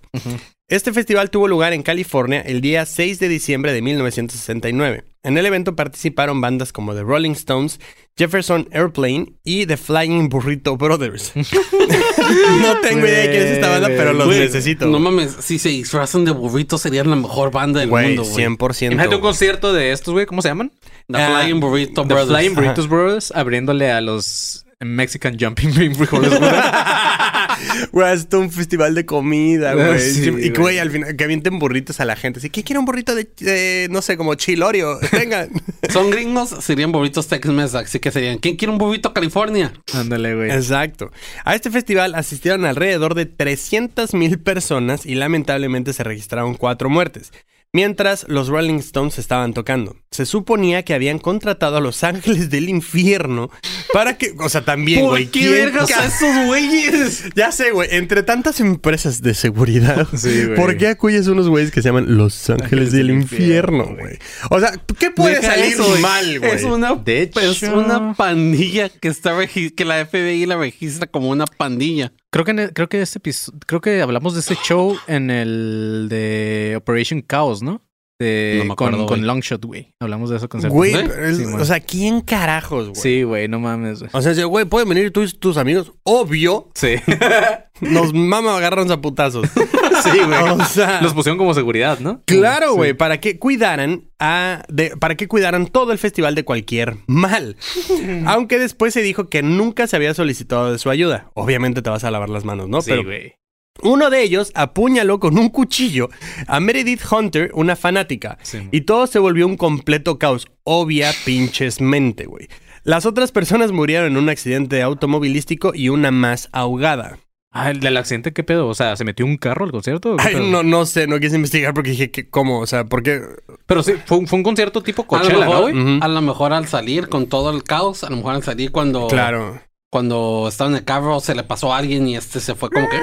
Este 0.67 0.91
festival 0.91 1.29
tuvo 1.29 1.48
lugar 1.48 1.74
en 1.74 1.84
California 1.84 2.41
el 2.41 2.60
día 2.60 2.88
6 2.88 3.19
de 3.19 3.27
diciembre 3.29 3.72
de 3.72 3.84
1969. 3.84 5.03
En 5.22 5.38
el 5.38 5.45
evento 5.45 5.75
participaron 5.75 6.41
bandas 6.41 6.74
como 6.74 6.95
The 6.95 7.03
Rolling 7.03 7.34
Stones, 7.34 7.79
Jefferson 8.17 8.67
Airplane 8.72 9.34
y 9.43 9.67
The 9.67 9.77
Flying 9.77 10.27
Burrito 10.27 10.75
Brothers. 10.75 11.34
no 11.36 12.79
tengo 12.81 13.05
idea 13.05 13.19
de 13.19 13.29
quién 13.29 13.43
es 13.43 13.51
esta 13.51 13.69
banda, 13.69 13.89
pero 13.89 14.13
los 14.13 14.27
necesito. 14.27 14.88
No 14.88 14.98
mames, 15.00 15.38
si 15.39 15.60
se 15.60 15.69
disfrazan 15.69 16.25
de 16.25 16.31
burritos 16.31 16.81
serían 16.81 17.12
la 17.12 17.15
mejor 17.15 17.51
banda 17.51 17.81
del 17.81 17.89
mundo, 17.89 18.24
güey. 18.24 18.45
100%. 18.48 18.91
Imagínate 18.91 19.15
un 19.15 19.22
concierto 19.22 19.72
de 19.72 19.91
estos, 19.91 20.15
güey. 20.15 20.25
¿Cómo 20.25 20.41
se 20.41 20.48
llaman? 20.48 20.72
The 21.12 21.17
Ah, 21.22 21.41
Flying 21.41 21.60
Burrito 21.60 22.01
The 22.01 22.07
Brothers. 22.12 22.39
Flying 22.39 22.55
Burritos 22.55 22.89
Brothers 22.89 23.31
abriéndole 23.36 23.91
a 23.91 24.01
los 24.01 24.65
Mexican 24.79 25.38
Jumping 25.39 25.75
Bean 25.75 25.93
Frijoles, 25.95 26.34
güey. 27.91 28.13
Es 28.13 28.29
todo 28.29 28.41
un 28.41 28.51
festival 28.51 28.95
de 28.95 29.05
comida, 29.05 29.74
güey. 29.74 30.00
Sí, 30.00 30.24
y 30.24 30.29
güey. 30.29 30.53
que, 30.53 30.62
güey, 30.62 30.79
al 30.79 30.91
final, 30.91 31.15
que 31.15 31.24
avienten 31.24 31.59
burritos 31.59 32.00
a 32.00 32.05
la 32.05 32.16
gente. 32.16 32.39
Así, 32.39 32.50
¿qué 32.50 32.63
quiere 32.63 32.79
un 32.79 32.85
burrito 32.85 33.16
de, 33.16 33.27
de, 33.39 33.87
no 33.92 34.01
sé, 34.01 34.18
como 34.18 34.35
chilorio? 34.35 35.00
Vengan. 35.11 35.50
Son 35.89 36.09
gringos, 36.09 36.50
serían 36.61 36.92
burritos 36.92 37.27
Tex-Mex, 37.27 37.75
así 37.75 38.00
que 38.00 38.11
serían, 38.11 38.37
¿quién 38.37 38.55
quiere 38.55 38.72
un 38.72 38.77
burrito 38.77 39.13
California? 39.13 39.74
Ándale, 39.94 40.35
güey. 40.35 40.51
Exacto. 40.51 41.11
A 41.44 41.55
este 41.55 41.72
festival 41.72 42.16
asistieron 42.16 42.66
alrededor 42.66 43.16
de 43.16 43.25
300 43.25 44.13
mil 44.13 44.39
personas 44.39 45.05
y 45.05 45.16
lamentablemente 45.16 45.94
se 45.94 46.03
registraron 46.03 46.55
cuatro 46.55 46.89
muertes. 46.89 47.31
Mientras 47.75 48.25
los 48.29 48.48
Rolling 48.48 48.75
Stones 48.79 49.20
estaban 49.20 49.53
tocando. 49.53 49.98
Se 50.09 50.25
suponía 50.25 50.83
que 50.83 50.94
habían 50.94 51.20
contratado 51.20 51.75
a 51.75 51.81
los 51.81 52.05
ángeles 52.05 52.50
del 52.50 52.70
infierno 52.70 53.50
para 53.92 54.18
que. 54.18 54.33
O 54.40 54.48
sea, 54.48 54.64
también, 54.64 55.01
¿Por 55.01 55.09
güey. 55.09 55.25
qué 55.25 55.40
¿quién 55.42 55.51
vergas 55.51 55.90
ca- 55.92 56.03
a 56.03 56.05
esos 56.05 56.46
güeyes? 56.48 57.24
Ya 57.35 57.51
sé, 57.51 57.72
güey. 57.72 57.90
Entre 57.92 58.24
tantas 58.24 58.61
empresas 58.61 59.22
de 59.22 59.33
seguridad, 59.33 60.07
Sí. 60.16 60.46
¿por 60.55 60.77
qué 60.77 60.88
acudes 60.88 61.27
a 61.27 61.33
unos 61.33 61.50
güeyes 61.50 61.72
que 61.72 61.81
se 61.81 61.90
llaman 61.90 62.16
Los 62.16 62.50
Ángeles 62.50 62.94
del, 62.94 63.07
del 63.07 63.18
Infierno, 63.18 63.88
güey? 64.00 64.20
O 64.51 64.59
sea, 64.61 64.72
¿qué 64.98 65.11
puede 65.11 65.35
Deja 65.42 65.51
salir 65.55 65.74
eso, 65.74 65.98
mal, 66.00 66.40
güey? 66.40 66.51
Es 66.53 66.64
una, 66.64 66.96
De 66.96 67.24
hecho- 67.24 67.42
es 67.42 67.61
una 67.64 68.14
pandilla 68.14 68.88
que 68.88 69.09
está 69.09 69.35
que 69.48 69.83
la 69.83 70.05
FBI 70.05 70.46
la 70.46 70.55
registra 70.55 71.07
como 71.07 71.29
una 71.29 71.44
pandilla. 71.46 72.14
Creo 72.35 72.43
que, 72.43 72.51
en 72.51 72.59
el- 72.59 72.74
creo 72.74 72.89
que 72.89 73.01
este 73.01 73.21
creo 73.65 73.79
que 73.79 74.01
hablamos 74.01 74.33
de 74.33 74.41
ese 74.41 74.55
show 74.55 74.98
en 75.07 75.31
el 75.31 76.07
de 76.09 76.74
Operation 76.75 77.21
Chaos, 77.25 77.61
¿no? 77.63 77.81
De, 78.17 78.55
No 78.59 78.65
me 78.65 78.73
acuerdo, 78.73 78.97
con, 78.99 79.07
con. 79.19 79.27
Longshot, 79.27 79.65
güey. 79.65 79.93
Hablamos 79.99 80.29
de 80.29 80.37
eso 80.37 80.47
con 80.47 80.61
Güey, 80.61 80.95
¿Eh? 80.95 81.33
Sí, 81.35 81.43
o 81.43 81.65
sea, 81.65 81.81
¿quién 81.81 82.21
carajos, 82.21 82.89
güey? 82.89 83.01
Sí, 83.01 83.23
güey, 83.23 83.47
no 83.49 83.59
mames, 83.59 83.99
güey. 83.99 84.09
O 84.13 84.21
sea, 84.21 84.45
güey, 84.45 84.63
¿pueden 84.65 84.87
venir 84.87 85.11
tú 85.11 85.23
y 85.23 85.31
tus 85.33 85.57
amigos? 85.57 85.91
Obvio. 86.03 86.69
Sí. 86.75 86.95
Nos 87.81 88.13
mama 88.13 88.55
agarrarnos 88.55 88.91
a 88.91 89.01
putazos. 89.01 89.49
sí, 90.03 90.19
güey. 90.25 90.49
O 90.49 90.63
sea, 90.63 91.01
Los 91.01 91.13
pusieron 91.13 91.37
como 91.37 91.53
seguridad, 91.53 91.99
¿no? 91.99 92.21
claro, 92.25 92.69
Sí. 92.71 92.75
güey, 92.77 92.93
para 92.93 93.19
que 93.19 93.37
cuidaran 93.37 94.09
a 94.17 94.63
de, 94.69 94.95
para 94.95 95.15
que 95.15 95.27
cuidaran 95.27 95.67
todo 95.67 95.91
el 95.91 95.97
festival 95.97 96.35
de 96.35 96.45
cualquier 96.45 96.95
mal. 97.07 97.57
Aunque 98.27 98.59
después 98.59 98.93
se 98.93 99.01
dijo 99.01 99.27
que 99.27 99.43
nunca 99.43 99.87
se 99.87 99.97
había 99.97 100.13
solicitado 100.13 100.71
de 100.71 100.79
su 100.79 100.89
ayuda. 100.89 101.31
Obviamente 101.33 101.81
te 101.81 101.89
vas 101.89 102.05
a 102.05 102.11
lavar 102.11 102.29
las 102.29 102.45
manos, 102.45 102.69
¿no? 102.69 102.81
Sí, 102.81 102.91
Pero 102.91 103.03
güey. 103.03 103.33
Uno 103.81 104.09
de 104.09 104.24
ellos 104.24 104.51
apuñaló 104.55 105.20
con 105.20 105.38
un 105.38 105.50
cuchillo 105.50 106.09
a 106.48 106.59
Meredith 106.59 107.01
Hunter, 107.11 107.51
una 107.53 107.75
fanática. 107.75 108.38
Sí. 108.42 108.68
Y 108.72 108.81
todo 108.81 109.07
se 109.07 109.20
volvió 109.20 109.46
un 109.48 109.57
completo 109.57 110.18
caos. 110.18 110.48
Obvia 110.64 111.11
pinches 111.25 111.81
mente, 111.81 112.25
güey. 112.25 112.48
Las 112.83 113.05
otras 113.05 113.31
personas 113.31 113.72
murieron 113.72 114.11
en 114.11 114.18
un 114.18 114.29
accidente 114.29 114.81
automovilístico 114.81 115.74
y 115.74 115.90
una 115.90 116.11
más 116.11 116.50
ahogada. 116.51 117.20
Ah, 117.57 117.72
el 117.72 117.79
del 117.79 117.96
accidente, 117.96 118.33
¿qué 118.33 118.44
pedo? 118.44 118.68
O 118.68 118.74
sea, 118.75 118.98
¿se 118.98 119.05
metió 119.05 119.25
un 119.25 119.38
carro 119.38 119.64
al 119.64 119.72
concierto? 119.72 120.18
Ay, 120.20 120.35
no, 120.51 120.61
no 120.61 120.85
sé, 120.85 121.07
no 121.07 121.20
quise 121.22 121.38
investigar 121.38 121.74
porque 121.74 121.92
dije 121.92 122.11
que, 122.11 122.29
¿cómo? 122.29 122.59
O 122.59 122.68
sea, 122.68 122.83
¿por 122.83 123.01
qué? 123.01 123.22
Pero 123.66 123.81
sí, 123.81 123.94
fue, 124.05 124.18
un- 124.18 124.27
fue 124.27 124.38
un 124.40 124.44
concierto 124.44 124.83
tipo 124.83 125.03
A 125.03 125.05
lo, 125.05 125.09
Coachella, 125.24 125.46
¿no, 125.46 125.61
güey? 125.61 125.74
Ujú. 125.74 126.03
a 126.03 126.07
lo 126.09 126.22
mejor 126.22 126.51
al 126.51 126.68
salir 126.68 127.07
con 127.07 127.27
todo 127.27 127.51
el 127.51 127.64
caos, 127.64 128.03
a 128.03 128.09
lo 128.09 128.18
mejor 128.18 128.35
al 128.35 128.44
salir 128.44 128.74
cuando, 128.74 129.07
Claro. 129.07 129.61
Cuando 129.96 130.48
estaba 130.50 130.70
en 130.70 130.75
el 130.75 130.84
carro 130.84 131.22
se 131.22 131.34
le 131.34 131.44
pasó 131.44 131.74
a 131.74 131.77
alguien 131.77 132.05
y 132.05 132.18
este 132.18 132.42
se 132.42 132.53
fue 132.53 132.70
como 132.70 132.90
que 132.90 132.98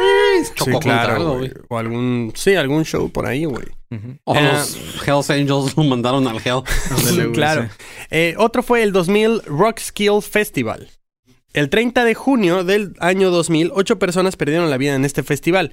chocó 0.55 0.65
Sí, 0.67 0.71
contra 0.73 0.93
claro, 1.05 1.15
algo, 1.15 1.39
güey. 1.39 1.51
O 1.71 1.79
algún, 1.79 2.33
sí, 2.35 2.55
algún 2.55 2.85
show 2.85 3.11
por 3.11 3.25
ahí, 3.25 3.47
güey. 3.47 3.65
O 4.25 4.37
Eh, 4.37 4.43
los 4.43 4.77
Hells 5.09 5.31
Angels 5.31 5.75
lo 5.75 5.85
mandaron 5.85 6.29
al 6.29 6.37
Hell. 6.37 6.61
Güey, 7.17 7.33
claro. 7.33 7.63
sí. 7.63 7.85
Eh, 8.11 8.35
otro 8.37 8.63
fue 8.63 8.83
el 8.83 8.93
2000 8.93 9.41
Rock 9.47 9.79
Skill 9.79 10.21
Festival. 10.21 10.91
El 11.55 11.71
30 11.71 12.05
de 12.05 12.13
junio 12.15 12.63
del 12.63 12.95
año 13.01 13.31
2000, 13.31 13.71
ocho 13.75 13.99
personas 13.99 14.37
perdieron 14.37 14.69
la 14.69 14.77
vida 14.77 14.95
en 14.95 15.07
este 15.07 15.23
festival, 15.23 15.73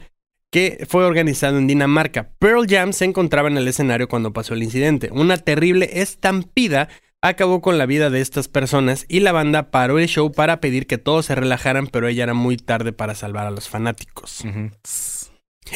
que 0.51 0.85
fue 0.87 1.03
organizado 1.03 1.57
en 1.57 1.67
Dinamarca. 1.67 2.29
Pearl 2.39 2.65
Jam 2.65 2.93
se 2.93 3.03
encontraba 3.03 3.49
en 3.49 3.57
el 3.57 3.67
escenario 3.67 4.07
cuando 4.07 4.31
pasó 4.31 4.53
el 4.53 4.63
incidente. 4.63 5.09
Una 5.11 5.35
terrible 5.35 5.89
estampida 6.01 6.87
acabó 7.21 7.61
con 7.61 7.77
la 7.77 7.85
vida 7.85 8.09
de 8.09 8.21
estas 8.21 8.47
personas 8.47 9.05
y 9.09 9.19
la 9.19 9.31
banda 9.31 9.69
paró 9.71 9.99
el 9.99 10.07
show 10.07 10.31
para 10.31 10.59
pedir 10.61 10.87
que 10.87 10.97
todos 10.97 11.25
se 11.27 11.35
relajaran, 11.35 11.85
pero 11.87 12.07
ella 12.07 12.23
era 12.23 12.33
muy 12.33 12.57
tarde 12.57 12.93
para 12.93 13.13
salvar 13.15 13.45
a 13.47 13.51
los 13.51 13.67
fanáticos. 13.69 14.41
Ujú. 14.45 14.71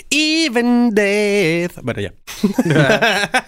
Even 0.10 0.90
death. 0.96 1.74
Bueno, 1.84 2.02
ya. 2.02 2.14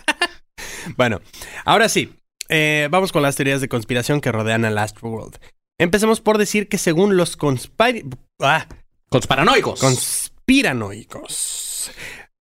bueno, 0.98 1.22
ahora 1.66 1.90
sí. 1.90 2.14
eh, 2.50 2.88
vamos 2.92 3.12
con 3.12 3.24
las 3.24 3.36
teorías 3.36 3.62
de 3.62 3.70
conspiración 3.70 4.22
que 4.22 4.32
rodean 4.32 4.66
al 4.66 4.78
Astroworld. 4.78 5.38
Empecemos 5.80 6.22
por 6.22 6.38
decir 6.38 6.68
que 6.70 6.78
según 6.78 7.18
los 7.18 7.36
conspiri... 7.38 8.04
Ah, 8.40 8.68
Conspiranoicos. 9.10 9.80
conspiranoicos. 9.80 11.90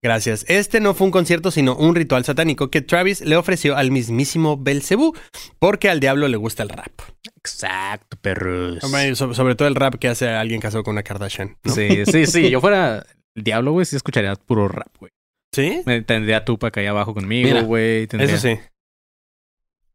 Gracias. 0.04 0.44
Este 0.48 0.80
no 0.80 0.92
fue 0.92 1.06
un 1.06 1.10
concierto, 1.10 1.50
sino 1.50 1.74
un 1.76 1.94
ritual 1.94 2.26
satánico 2.26 2.68
que 2.70 2.82
Travis 2.82 3.22
le 3.22 3.36
ofreció 3.36 3.74
al 3.74 3.90
mismísimo 3.90 4.58
Belcebú, 4.58 5.16
porque 5.58 5.88
al 5.88 5.98
diablo 5.98 6.28
le 6.28 6.36
gusta 6.36 6.62
el 6.62 6.68
rap. 6.68 6.92
Exacto, 7.38 8.18
perros. 8.20 8.84
Hombre, 8.84 9.14
so- 9.16 9.32
Sobre 9.32 9.54
todo 9.54 9.66
el 9.66 9.74
rap 9.74 9.94
que 9.94 10.08
hace 10.08 10.28
alguien 10.28 10.60
casado 10.60 10.84
con 10.84 10.92
una 10.92 11.02
Kardashian. 11.02 11.56
¿no? 11.64 11.72
Sí, 11.74 12.04
sí, 12.04 12.26
sí. 12.26 12.50
Yo 12.50 12.60
fuera 12.60 13.06
el 13.34 13.44
diablo, 13.44 13.72
güey, 13.72 13.86
sí 13.86 13.96
escucharía 13.96 14.34
puro 14.36 14.68
rap, 14.68 14.94
güey. 15.00 15.10
¿Sí? 15.54 15.80
Me 15.86 16.02
tendría 16.02 16.44
Tupac 16.44 16.76
ahí 16.76 16.86
abajo 16.86 17.14
conmigo, 17.14 17.62
güey. 17.62 18.06
tendría- 18.06 18.34
Eso 18.34 18.46
sí. 18.46 18.58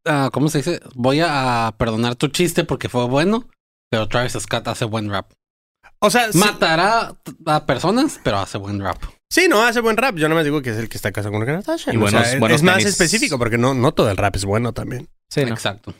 ah, 0.06 0.30
¿cómo 0.32 0.48
se 0.48 0.58
dice? 0.58 0.80
Voy 0.96 1.20
a 1.22 1.72
perdonar 1.78 2.16
tu 2.16 2.26
chiste 2.26 2.64
porque 2.64 2.88
fue 2.88 3.04
bueno, 3.06 3.48
pero 3.90 4.08
Travis 4.08 4.32
Scott 4.32 4.66
hace 4.66 4.86
buen 4.86 5.08
rap. 5.08 5.30
O 6.00 6.10
sea, 6.10 6.32
sí, 6.32 6.38
Matará 6.38 7.14
a 7.46 7.66
personas, 7.66 8.18
pero 8.24 8.38
hace 8.38 8.58
buen 8.58 8.80
rap. 8.80 9.00
Sí, 9.30 9.46
no, 9.48 9.62
hace 9.62 9.80
buen 9.80 9.96
rap. 9.96 10.16
Yo 10.16 10.28
no 10.28 10.34
me 10.34 10.44
digo 10.44 10.60
que 10.62 10.70
es 10.70 10.76
el 10.76 10.88
que 10.88 10.96
está 10.96 11.12
casado 11.12 11.32
con 11.32 11.44
Kardashian. 11.46 11.94
Y 11.94 11.96
O 11.96 12.00
buenos- 12.00 12.26
sea, 12.26 12.36
es- 12.50 12.62
más 12.62 12.84
específico 12.84 13.38
porque 13.38 13.56
no, 13.58 13.72
no 13.74 13.92
todo 13.92 14.10
el 14.10 14.16
rap 14.16 14.36
es 14.36 14.44
bueno 14.44 14.72
también. 14.72 15.08
Sí, 15.28 15.44
¿no? 15.44 15.52
Exacto. 15.54 15.94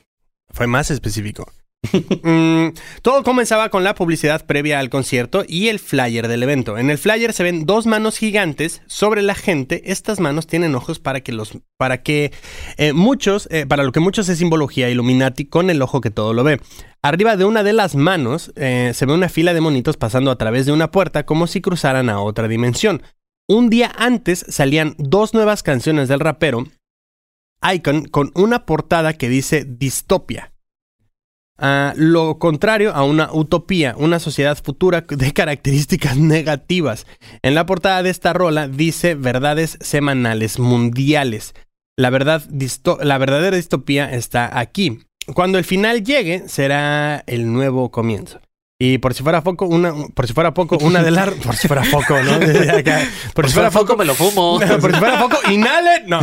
Fue 0.52 0.66
más 0.66 0.90
específico. 0.90 1.50
Mm, 2.22 2.74
todo 3.00 3.22
comenzaba 3.24 3.70
con 3.70 3.84
la 3.84 3.94
publicidad 3.94 4.44
previa 4.44 4.78
al 4.80 4.90
concierto 4.90 5.44
y 5.48 5.68
el 5.68 5.78
flyer 5.78 6.28
del 6.28 6.42
evento. 6.42 6.76
En 6.76 6.90
el 6.90 6.98
flyer 6.98 7.32
se 7.32 7.42
ven 7.42 7.64
dos 7.64 7.86
manos 7.86 8.18
gigantes 8.18 8.82
sobre 8.86 9.22
la 9.22 9.34
gente. 9.34 9.90
Estas 9.90 10.20
manos 10.20 10.46
tienen 10.46 10.74
ojos 10.74 10.98
para 10.98 11.20
que 11.22 11.32
los, 11.32 11.52
para 11.78 12.02
que 12.02 12.32
eh, 12.76 12.92
muchos, 12.92 13.48
eh, 13.50 13.64
para 13.66 13.82
lo 13.82 13.92
que 13.92 14.00
muchos 14.00 14.28
es 14.28 14.36
simbología 14.38 14.90
Illuminati 14.90 15.46
con 15.46 15.70
el 15.70 15.80
ojo 15.80 16.02
que 16.02 16.10
todo 16.10 16.34
lo 16.34 16.44
ve. 16.44 16.60
Arriba 17.02 17.36
de 17.38 17.46
una 17.46 17.62
de 17.62 17.72
las 17.72 17.94
manos 17.96 18.52
eh, 18.56 18.92
se 18.94 19.06
ve 19.06 19.14
una 19.14 19.30
fila 19.30 19.54
de 19.54 19.62
monitos 19.62 19.96
pasando 19.96 20.30
a 20.30 20.36
través 20.36 20.66
de 20.66 20.72
una 20.72 20.90
puerta 20.90 21.24
como 21.24 21.46
si 21.46 21.62
cruzaran 21.62 22.10
a 22.10 22.20
otra 22.20 22.46
dimensión. 22.46 23.02
Un 23.50 23.68
día 23.68 23.90
antes 23.98 24.46
salían 24.48 24.94
dos 24.96 25.34
nuevas 25.34 25.64
canciones 25.64 26.06
del 26.08 26.20
rapero 26.20 26.68
Icon 27.60 28.04
con 28.04 28.30
una 28.36 28.64
portada 28.64 29.14
que 29.14 29.28
dice 29.28 29.66
distopia. 29.68 30.52
Ah, 31.58 31.92
lo 31.96 32.38
contrario 32.38 32.94
a 32.94 33.02
una 33.02 33.28
utopía, 33.32 33.96
una 33.98 34.20
sociedad 34.20 34.56
futura 34.56 35.00
de 35.00 35.32
características 35.34 36.16
negativas. 36.16 37.08
En 37.42 37.56
la 37.56 37.66
portada 37.66 38.04
de 38.04 38.10
esta 38.10 38.32
rola 38.32 38.68
dice 38.68 39.16
verdades 39.16 39.78
semanales 39.80 40.60
mundiales. 40.60 41.52
La, 41.98 42.10
verdad 42.10 42.44
la 43.02 43.18
verdadera 43.18 43.56
distopía 43.56 44.12
está 44.12 44.60
aquí. 44.60 45.00
Cuando 45.34 45.58
el 45.58 45.64
final 45.64 46.04
llegue, 46.04 46.48
será 46.48 47.24
el 47.26 47.52
nuevo 47.52 47.90
comienzo. 47.90 48.40
Y 48.82 48.96
por 48.96 49.12
si 49.12 49.22
fuera 49.22 49.42
poco, 49.42 49.66
una, 49.66 49.92
por 50.14 50.26
si 50.26 50.32
fuera 50.32 50.54
poco, 50.54 50.78
una 50.78 51.02
de 51.02 51.10
las... 51.10 51.28
Por 51.34 51.54
si 51.54 51.68
fuera 51.68 51.82
poco, 51.90 52.22
¿no? 52.22 52.38
Desde 52.38 52.78
acá. 52.78 53.06
Por 53.34 53.46
si 53.46 53.52
fuera 53.52 53.70
poco, 53.70 53.94
me 53.94 54.06
lo 54.06 54.14
fumo. 54.14 54.58
por 54.80 54.90
si 54.90 54.98
fuera 54.98 55.20
poco, 55.20 55.36
inhale. 55.50 56.04
No. 56.06 56.18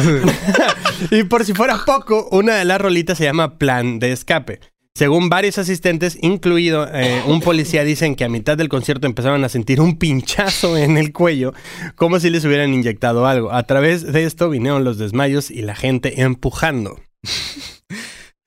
y 1.12 1.24
por 1.26 1.46
si 1.46 1.54
fuera 1.54 1.78
poco, 1.86 2.28
una 2.32 2.56
de 2.56 2.66
las 2.66 2.82
rolitas 2.82 3.20
se 3.20 3.26
llama 3.26 3.60
Plan 3.60 4.00
de 4.00 4.12
Escape. 4.12 4.60
Según 4.96 5.30
varios 5.30 5.60
asistentes, 5.60 6.18
incluido 6.20 6.88
eh, 6.92 7.22
un 7.28 7.42
policía, 7.42 7.84
dicen 7.84 8.16
que 8.16 8.24
a 8.24 8.30
mitad 8.30 8.58
del 8.58 8.70
concierto 8.70 9.06
empezaron 9.06 9.44
a 9.44 9.50
sentir 9.50 9.80
un 9.80 10.00
pinchazo 10.00 10.78
en 10.78 10.98
el 10.98 11.14
cuello, 11.14 11.54
como 11.96 12.20
si 12.20 12.32
les 12.32 12.44
hubieran 12.44 12.74
inyectado 12.74 13.28
algo. 13.28 13.52
A 13.52 13.62
través 13.68 14.12
de 14.12 14.24
esto 14.24 14.50
vinieron 14.50 14.84
los 14.84 14.98
desmayos 14.98 15.52
y 15.52 15.62
la 15.62 15.76
gente 15.76 16.24
empujando. 16.24 17.00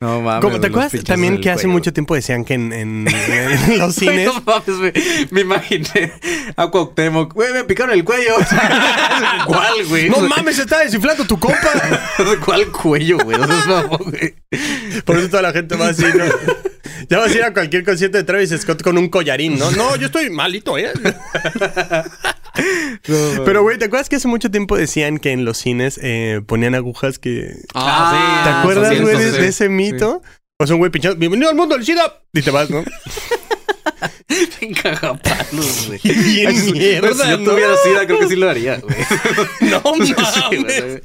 No 0.02 0.22
mames. 0.22 0.42
Como, 0.42 0.60
¿Te 0.60 0.68
acuerdas 0.68 1.04
también 1.04 1.42
que 1.42 1.50
hace 1.50 1.66
mucho 1.66 1.92
tiempo 1.92 2.14
decían 2.14 2.42
que 2.46 2.54
en, 2.54 2.72
en- 2.72 3.06
en 3.28 3.78
los 3.78 3.94
cines... 3.94 4.26
No 4.26 4.42
mames, 4.46 4.78
güey. 4.78 4.92
Me 5.30 5.42
imaginé 5.42 6.12
a 6.56 6.68
Cuauhtémoc. 6.68 7.34
Güey, 7.34 7.52
me 7.52 7.64
picaron 7.64 7.92
el 7.94 8.02
cuello. 8.02 8.34
¿Cuál, 9.46 9.84
güey? 9.88 10.08
¡No 10.08 10.20
mames, 10.20 10.56
se 10.56 10.62
está 10.62 10.78
desinflando 10.78 11.26
tu 11.26 11.38
compa! 11.38 11.58
¿Cuál 12.46 12.68
cuello, 12.72 13.18
güey? 13.18 13.36
No 13.38 13.46
seas 13.46 13.66
mamón, 13.66 13.98
güey. 14.04 14.34
Por 15.04 15.18
eso 15.18 15.28
toda 15.28 15.42
la 15.42 15.52
gente 15.52 15.76
va 15.76 15.88
así, 15.88 16.04
¿no? 16.04 16.24
Ya 17.10 17.18
vas 17.18 17.32
a 17.32 17.34
ir 17.34 17.44
a 17.44 17.52
cualquier 17.52 17.84
concierto 17.84 18.16
de 18.16 18.24
Travis 18.24 18.50
Scott 18.58 18.82
con 18.82 18.96
un 18.96 19.08
collarín, 19.10 19.58
¿no? 19.58 19.70
No, 19.72 19.96
yo 19.96 20.06
estoy 20.06 20.30
malito, 20.30 20.78
¿eh? 20.78 20.92
Pero, 23.44 23.62
güey, 23.62 23.78
¿te 23.78 23.86
acuerdas 23.86 24.08
que 24.08 24.16
hace 24.16 24.28
mucho 24.28 24.50
tiempo 24.50 24.76
decían 24.76 25.18
que 25.18 25.32
en 25.32 25.44
los 25.44 25.58
cines 25.58 25.98
eh, 26.02 26.40
ponían 26.46 26.74
agujas 26.74 27.18
que... 27.18 27.54
Ah, 27.74 28.42
¿Te 28.44 28.50
sí. 28.50 28.56
acuerdas, 28.58 28.96
sí, 28.96 29.02
güey, 29.02 29.16
sí, 29.16 29.22
de, 29.22 29.32
sí. 29.32 29.40
de 29.40 29.48
ese 29.48 29.68
mito? 29.68 30.22
O 30.58 30.66
sea, 30.66 30.74
un 30.74 30.80
güey 30.80 30.90
pinchado, 30.90 31.16
bienvenido 31.16 31.50
al 31.50 31.56
mundo 31.56 31.74
del 31.76 31.84
SIDA. 31.84 32.22
Y 32.32 32.42
te 32.42 32.50
vas, 32.50 32.68
¿no? 32.70 32.84
Cagapalos, 34.82 35.88
güey. 35.88 36.00
Bien 36.04 36.72
mierda, 36.72 37.24
Si 37.24 37.30
yo 37.30 37.38
¿no? 37.38 37.50
tuviera 37.50 37.74
sida, 37.84 38.06
creo 38.06 38.18
que 38.20 38.28
sí 38.28 38.36
lo 38.36 38.48
haría, 38.48 38.78
güey. 38.78 38.96
No 39.60 39.82
Sí, 40.04 40.14
mames. 40.16 41.02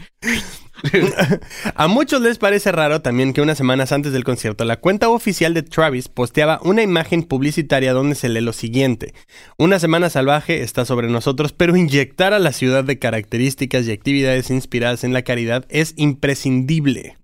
A 1.76 1.88
muchos 1.88 2.22
les 2.22 2.38
parece 2.38 2.72
raro 2.72 3.02
también 3.02 3.34
que 3.34 3.42
unas 3.42 3.58
semanas 3.58 3.92
antes 3.92 4.14
del 4.14 4.24
concierto, 4.24 4.66
la 4.66 4.80
cuenta 4.80 5.10
oficial 5.10 5.54
de 5.54 5.64
Travis 5.64 6.10
posteaba 6.10 6.60
una 6.64 6.84
imagen 6.84 7.24
publicitaria 7.24 7.94
donde 7.94 8.16
se 8.16 8.30
lee 8.30 8.42
lo 8.42 8.54
siguiente. 8.54 9.14
Una 9.58 9.80
semana 9.80 10.10
salvaje 10.10 10.62
está 10.62 10.86
sobre 10.86 11.08
nosotros, 11.08 11.54
pero 11.54 11.76
inyectar 11.76 12.34
a 12.34 12.40
la 12.40 12.52
ciudad 12.52 12.84
de 12.84 13.00
características 13.00 13.86
y 13.88 13.92
actividades 13.92 14.50
inspiradas 14.50 15.04
en 15.04 15.14
la 15.14 15.24
caridad 15.24 15.66
es 15.70 15.94
imprescindible. 15.98 17.18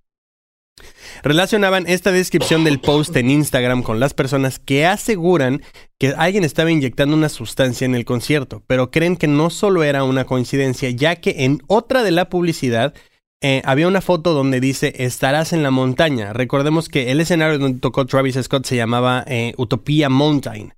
Relacionaban 1.23 1.85
esta 1.87 2.11
descripción 2.11 2.63
del 2.63 2.79
post 2.79 3.15
en 3.15 3.29
Instagram 3.29 3.83
con 3.83 3.99
las 3.99 4.13
personas 4.13 4.57
que 4.57 4.85
aseguran 4.85 5.61
que 5.99 6.15
alguien 6.17 6.43
estaba 6.43 6.71
inyectando 6.71 7.15
una 7.15 7.29
sustancia 7.29 7.85
en 7.85 7.93
el 7.93 8.05
concierto, 8.05 8.63
pero 8.65 8.89
creen 8.89 9.17
que 9.17 9.27
no 9.27 9.51
solo 9.51 9.83
era 9.83 10.03
una 10.03 10.25
coincidencia, 10.25 10.89
ya 10.89 11.17
que 11.17 11.43
en 11.45 11.61
otra 11.67 12.01
de 12.01 12.11
la 12.11 12.29
publicidad 12.29 12.95
eh, 13.41 13.63
había 13.65 13.87
una 13.87 14.01
foto 14.01 14.33
donde 14.33 14.59
dice 14.59 14.93
estarás 14.97 15.51
en 15.51 15.63
la 15.63 15.71
montaña. 15.71 16.31
Recordemos 16.31 16.89
que 16.89 17.11
el 17.11 17.19
escenario 17.19 17.57
donde 17.57 17.79
tocó 17.79 18.05
Travis 18.05 18.37
Scott 18.41 18.65
se 18.65 18.75
llamaba 18.75 19.23
eh, 19.27 19.53
Utopia 19.57 20.09
Mountain. 20.09 20.73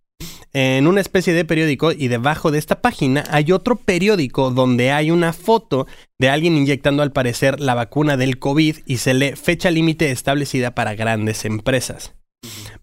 En 0.54 0.88
una 0.88 1.02
especie 1.02 1.34
de 1.34 1.46
periódico 1.46 1.92
y 1.92 2.08
debajo 2.08 2.52
de 2.52 2.60
esta 2.60 2.80
página 2.80 3.26
hay 3.30 3.52
otro 3.52 3.76
periódico 3.76 4.52
donde 4.52 4.92
hay 4.92 5.12
una 5.12 5.34
foto 5.34 5.88
de 6.20 6.30
alguien 6.30 6.56
inyectando 6.56 7.04
al 7.04 7.12
parecer 7.12 7.60
la 7.60 7.74
vacuna 7.74 8.16
del 8.16 8.40
COVID 8.40 8.78
y 8.86 8.98
se 8.98 9.14
lee 9.14 9.34
fecha 9.36 9.70
límite 9.70 10.12
establecida 10.12 10.76
para 10.76 10.96
grandes 10.96 11.44
empresas. 11.44 12.14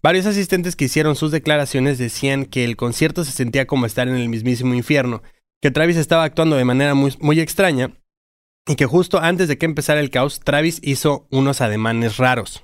Varios 0.03 0.25
asistentes 0.25 0.75
que 0.75 0.85
hicieron 0.85 1.15
sus 1.15 1.31
declaraciones 1.31 1.97
decían 1.97 2.45
que 2.45 2.65
el 2.65 2.75
concierto 2.75 3.23
se 3.23 3.31
sentía 3.31 3.67
como 3.67 3.85
estar 3.85 4.07
en 4.07 4.15
el 4.15 4.29
mismísimo 4.29 4.73
infierno, 4.73 5.23
que 5.61 5.71
Travis 5.71 5.97
estaba 5.97 6.23
actuando 6.23 6.55
de 6.57 6.65
manera 6.65 6.93
muy, 6.93 7.15
muy 7.19 7.39
extraña 7.39 7.91
y 8.67 8.75
que 8.75 8.85
justo 8.85 9.19
antes 9.19 9.47
de 9.47 9.57
que 9.57 9.65
empezara 9.65 9.99
el 9.99 10.09
caos, 10.09 10.39
Travis 10.39 10.79
hizo 10.83 11.27
unos 11.31 11.61
ademanes 11.61 12.17
raros. 12.17 12.63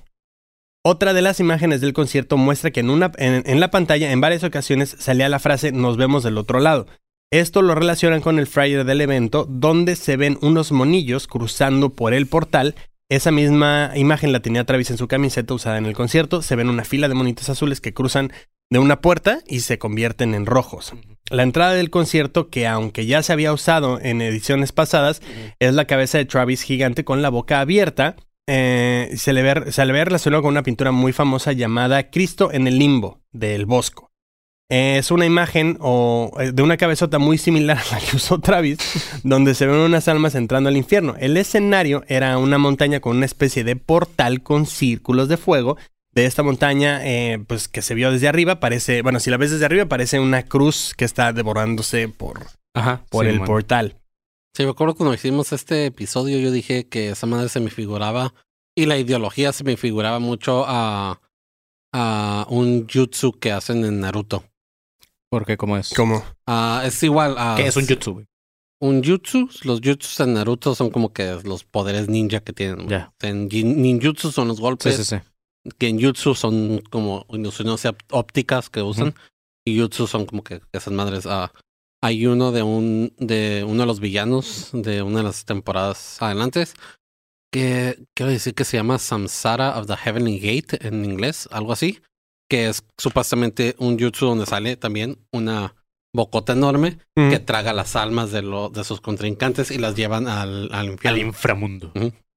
Otra 0.84 1.12
de 1.12 1.22
las 1.22 1.40
imágenes 1.40 1.80
del 1.80 1.92
concierto 1.92 2.36
muestra 2.36 2.70
que 2.70 2.80
en, 2.80 2.90
una, 2.90 3.10
en, 3.18 3.60
la 3.60 3.70
pantalla 3.70 4.10
en 4.12 4.20
varias 4.20 4.44
ocasiones 4.44 4.96
salía 4.98 5.28
la 5.28 5.40
frase 5.40 5.72
nos 5.72 5.96
vemos 5.96 6.22
del 6.22 6.38
otro 6.38 6.60
lado. 6.60 6.86
Esto 7.30 7.60
lo 7.60 7.74
relacionan 7.74 8.22
con 8.22 8.38
el 8.38 8.46
flyer 8.46 8.84
del 8.84 9.02
evento 9.02 9.44
donde 9.50 9.96
se 9.96 10.16
ven 10.16 10.38
unos 10.40 10.72
monillos 10.72 11.26
cruzando 11.26 11.90
por 11.90 12.14
el 12.14 12.26
portal. 12.26 12.74
Esa 13.10 13.30
misma 13.30 13.92
imagen 13.96 14.32
la 14.32 14.40
tenía 14.40 14.64
Travis 14.64 14.90
en 14.90 14.98
su 14.98 15.08
camiseta 15.08 15.52
usada 15.52 15.78
en 15.78 15.84
el 15.84 15.94
concierto. 15.94 16.40
Se 16.40 16.56
ven 16.56 16.70
una 16.70 16.84
fila 16.84 17.08
de 17.08 17.14
monitos 17.14 17.48
azules 17.50 17.80
que 17.80 17.92
cruzan 17.92 18.32
de 18.70 18.78
una 18.78 19.00
puerta 19.00 19.40
y 19.46 19.60
se 19.60 19.78
convierten 19.78 20.34
en 20.34 20.46
rojos. 20.46 20.92
La 21.30 21.42
entrada 21.42 21.74
del 21.74 21.90
concierto, 21.90 22.48
que 22.48 22.66
aunque 22.66 23.06
ya 23.06 23.22
se 23.22 23.32
había 23.32 23.52
usado 23.52 24.00
en 24.00 24.22
ediciones 24.22 24.72
pasadas, 24.72 25.20
es 25.58 25.74
la 25.74 25.86
cabeza 25.86 26.18
de 26.18 26.24
Travis 26.24 26.62
gigante 26.62 27.04
con 27.04 27.22
la 27.22 27.28
boca 27.28 27.60
abierta. 27.60 28.16
Eh, 28.46 29.12
se, 29.16 29.34
le 29.34 29.42
ve, 29.42 29.72
se 29.72 29.84
le 29.84 29.92
ve 29.92 30.04
relacionado 30.06 30.42
con 30.42 30.52
una 30.52 30.62
pintura 30.62 30.90
muy 30.90 31.12
famosa 31.12 31.52
llamada 31.52 32.10
Cristo 32.10 32.50
en 32.50 32.66
el 32.66 32.78
limbo 32.78 33.20
del 33.30 33.66
Bosco. 33.66 34.08
Es 34.70 35.10
una 35.10 35.24
imagen 35.24 35.78
o, 35.80 36.30
eh, 36.38 36.52
de 36.52 36.62
una 36.62 36.76
cabezota 36.76 37.18
muy 37.18 37.38
similar 37.38 37.78
a 37.90 37.94
la 37.94 38.00
que 38.00 38.16
usó 38.16 38.38
Travis, 38.38 38.78
donde 39.22 39.54
se 39.54 39.66
ven 39.66 39.76
unas 39.76 40.08
almas 40.08 40.34
entrando 40.34 40.68
al 40.68 40.76
infierno. 40.76 41.14
El 41.18 41.36
escenario 41.36 42.04
era 42.06 42.36
una 42.36 42.58
montaña 42.58 43.00
con 43.00 43.16
una 43.16 43.26
especie 43.26 43.64
de 43.64 43.76
portal 43.76 44.42
con 44.42 44.66
círculos 44.66 45.28
de 45.28 45.38
fuego. 45.38 45.78
De 46.12 46.24
esta 46.26 46.42
montaña, 46.42 47.00
eh, 47.06 47.38
pues 47.46 47.68
que 47.68 47.82
se 47.82 47.94
vio 47.94 48.10
desde 48.10 48.28
arriba, 48.28 48.60
parece, 48.60 49.02
bueno, 49.02 49.20
si 49.20 49.30
la 49.30 49.36
ves 49.36 49.50
desde 49.50 49.64
arriba, 49.66 49.86
parece 49.86 50.18
una 50.18 50.42
cruz 50.42 50.94
que 50.96 51.04
está 51.04 51.32
devorándose 51.32 52.08
por, 52.08 52.46
Ajá. 52.74 53.04
por 53.10 53.24
sí, 53.26 53.30
el 53.30 53.38
man. 53.38 53.46
portal. 53.46 53.96
Sí, 54.56 54.64
me 54.64 54.70
acuerdo 54.70 54.94
cuando 54.96 55.14
hicimos 55.14 55.52
este 55.52 55.86
episodio, 55.86 56.38
yo 56.38 56.50
dije 56.50 56.88
que 56.88 57.10
esa 57.10 57.26
madre 57.26 57.48
se 57.48 57.60
me 57.60 57.70
figuraba 57.70 58.34
y 58.76 58.86
la 58.86 58.96
ideología 58.98 59.52
se 59.52 59.62
me 59.64 59.76
figuraba 59.76 60.18
mucho 60.18 60.64
a, 60.66 61.20
a 61.92 62.46
un 62.48 62.86
jutsu 62.88 63.32
que 63.38 63.52
hacen 63.52 63.84
en 63.84 64.00
Naruto. 64.00 64.44
¿Por 65.30 65.44
qué? 65.44 65.56
¿Cómo 65.56 65.76
es? 65.76 65.90
Como, 65.94 66.24
Ah, 66.46 66.82
es 66.86 67.02
igual 67.02 67.36
a. 67.38 67.54
¿Qué 67.56 67.66
es 67.66 67.76
un 67.76 67.86
jutsu? 67.86 68.24
Un 68.80 69.04
jutsu, 69.04 69.48
los 69.64 69.80
jutsus 69.84 70.18
en 70.20 70.34
Naruto 70.34 70.74
son 70.74 70.90
como 70.90 71.12
que 71.12 71.38
los 71.44 71.64
poderes 71.64 72.08
ninja 72.08 72.40
que 72.40 72.52
tienen. 72.52 72.88
Ya. 72.88 73.12
En 73.20 73.48
jin- 73.50 73.76
ninjutsu 73.76 74.32
son 74.32 74.48
los 74.48 74.56
Sí, 74.56 74.62
golpes, 74.62 74.96
sí, 74.96 75.04
sí. 75.04 75.16
que 75.16 75.22
en 75.80 76.00
jutsu 76.00 76.34
son 76.34 76.82
como 76.90 77.26
ilusiones 77.30 77.86
ópticas 78.10 78.70
que 78.70 78.82
usan, 78.82 79.14
y 79.66 79.78
jutsu 79.78 80.06
son 80.06 80.26
como 80.26 80.42
que 80.42 80.60
esas 80.72 80.92
madres. 80.92 81.26
ah, 81.26 81.52
hay 82.00 82.26
uno 82.26 82.52
de 82.52 82.62
un 82.62 83.12
de 83.18 83.64
uno 83.66 83.80
de 83.82 83.86
los 83.86 83.98
villanos 84.00 84.70
de 84.72 85.02
una 85.02 85.18
de 85.18 85.24
las 85.24 85.44
temporadas 85.44 86.22
adelante 86.22 86.64
que 87.52 87.98
quiero 88.14 88.30
decir 88.30 88.54
que 88.54 88.64
se 88.64 88.76
llama 88.76 88.98
Samsara 88.98 89.78
of 89.78 89.86
the 89.86 89.96
Heavenly 89.96 90.38
Gate 90.38 90.86
en 90.86 91.04
inglés, 91.04 91.48
algo 91.50 91.72
así, 91.72 91.98
que 92.48 92.68
es 92.68 92.84
supuestamente 92.98 93.74
un 93.78 93.98
jutsu 93.98 94.26
donde 94.26 94.46
sale 94.46 94.76
también 94.76 95.18
una 95.32 95.74
bocota 96.14 96.52
enorme 96.52 96.98
que 97.14 97.38
traga 97.38 97.72
las 97.72 97.96
almas 97.96 98.32
de, 98.32 98.42
lo, 98.42 98.68
de 98.70 98.84
sus 98.84 99.00
contrincantes 99.00 99.70
y 99.70 99.78
las 99.78 99.94
llevan 99.96 100.26
al, 100.28 100.68
al 100.72 100.78
Al 100.80 100.86
infierno. 100.92 101.18
inframundo. 101.20 101.92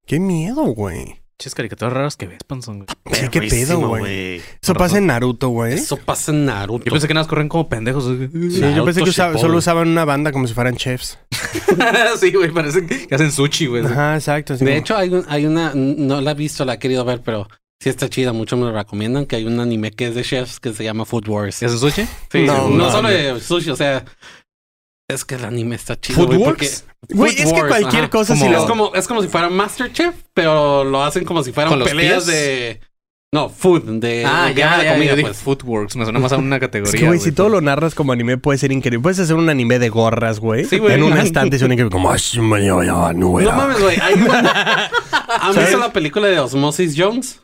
qué 0.06 0.20
miedo, 0.20 0.64
güey. 0.64 1.21
Ches 1.42 1.56
caricaturas 1.56 1.92
raras 1.92 2.16
que 2.18 2.28
ves, 2.28 2.38
panzón. 2.46 2.86
Sí, 3.12 3.28
qué 3.32 3.42
pedo, 3.42 3.80
güey. 3.80 4.44
Eso 4.62 4.76
pasa 4.76 5.00
en 5.00 5.08
Naruto, 5.08 5.50
güey. 5.50 5.74
Eso 5.74 5.98
pasa 5.98 6.32
en 6.32 6.46
Naruto. 6.46 6.86
Yo 6.86 6.92
pensé 6.92 7.08
que 7.08 7.16
nada 7.16 7.24
más 7.24 7.30
corren 7.30 7.50
como 7.50 7.68
pendejos. 7.68 8.04
Sí, 8.06 8.60
yo 8.76 8.86
pensé 8.86 9.02
que 9.02 9.10
usaba- 9.10 9.36
solo 9.40 9.58
usaban 9.58 9.88
una 9.88 10.06
banda 10.06 10.32
como 10.32 10.46
si 10.48 10.54
fueran 10.54 10.76
chefs. 10.76 11.18
sí, 12.20 12.32
güey, 12.32 12.52
parece 12.52 12.86
que 12.86 13.08
hacen 13.16 13.32
sushi, 13.32 13.66
güey. 13.66 13.84
Ajá, 13.84 14.14
exacto. 14.18 14.56
De 14.56 14.78
hecho, 14.78 14.96
hay, 14.96 15.10
un- 15.10 15.26
hay 15.28 15.48
una, 15.48 15.72
no 15.74 16.22
la 16.22 16.30
he 16.30 16.36
visto, 16.36 16.64
la 16.64 16.76
he 16.76 16.78
querido 16.80 17.04
ver, 17.06 17.22
pero 17.26 17.48
sí 17.82 17.90
está 17.90 18.08
chida. 18.08 18.34
Muchos 18.34 18.60
me 18.60 18.66
lo 18.66 18.72
recomiendan 18.74 19.26
que 19.26 19.38
hay 19.38 19.46
un 19.48 19.60
anime 19.60 19.90
que 19.90 20.10
es 20.10 20.14
de 20.14 20.22
chefs 20.22 20.60
que 20.60 20.74
se 20.74 20.84
llama 20.84 21.06
Food 21.06 21.28
Wars. 21.28 21.60
¿Y 21.64 21.66
hacen 21.66 21.80
sushi? 21.80 22.06
Sí, 22.32 22.44
No, 22.46 22.70
no, 22.70 22.78
no, 22.78 22.92
solo 22.92 23.10
de 23.10 23.40
sushi, 23.40 23.72
o 23.72 23.76
sea, 23.76 24.06
es 25.10 25.26
que 25.26 25.34
el 25.34 25.46
anime 25.46 25.76
está 25.76 26.00
chido. 26.00 26.18
¿Food 26.20 26.28
güey, 26.36 26.40
Wars? 26.40 26.86
Güey, 27.10 27.36
es 27.38 27.52
que 27.52 27.62
cualquier 27.68 28.04
ajá. 28.04 28.10
cosa 28.10 28.34
como- 28.34 28.46
si 28.46 28.52
Es 28.54 28.60
lo... 28.62 28.68
como, 28.68 28.92
es 28.96 29.08
como 29.08 29.22
si 29.22 29.28
fuera 29.28 29.50
Masterchef, 29.50 30.16
pero 30.34 30.84
lo 30.84 31.04
hacen 31.04 31.26
como 31.26 31.44
si 31.44 31.52
fueran 31.52 31.72
¿Con 31.72 31.80
los 31.80 31.90
peleas 31.90 32.26
pies? 32.26 32.28
de. 32.28 32.80
No, 33.34 33.48
food, 33.50 33.84
de. 34.02 34.26
Ah, 34.26 34.48
de 34.48 34.56
ya, 34.56 34.78
de 34.78 34.84
ya, 34.86 34.94
comida, 34.94 35.16
dije 35.16 35.28
pues. 35.30 35.38
Footworks. 35.40 35.96
Me 35.96 36.04
suena 36.04 36.20
más 36.20 36.32
a 36.34 36.38
una 36.38 36.60
categoría, 36.60 36.94
Es 36.94 37.00
que, 37.00 37.08
güey, 37.08 37.20
si 37.20 37.32
todo 37.32 37.48
lo 37.50 37.62
narras 37.62 37.96
como 37.96 38.12
anime 38.12 38.38
puede 38.38 38.58
ser 38.60 38.72
increíble. 38.74 39.02
Puedes 39.02 39.20
hacer 39.20 39.36
un 39.38 39.50
anime 39.50 39.80
de 39.80 39.88
gorras, 39.90 40.40
güey. 40.40 40.66
Sí, 40.66 40.80
güey. 40.80 40.96
En 40.96 41.04
un 41.04 41.18
estante 41.18 41.56
es 41.56 41.62
un 41.62 41.72
increíble 41.72 41.92
como... 41.92 42.12
"Ay, 42.12 42.20
me 42.42 42.66
yo, 42.66 42.84
yo, 42.84 43.14
no, 43.14 43.28
güey". 43.30 43.46
No 43.46 43.54
mames, 43.54 43.80
güey. 43.82 43.98
¿Han 45.42 45.56
visto 45.56 45.78
la 45.78 45.92
película 45.94 46.28
de 46.28 46.40
Osmosis 46.40 46.94
Jones? 46.98 47.42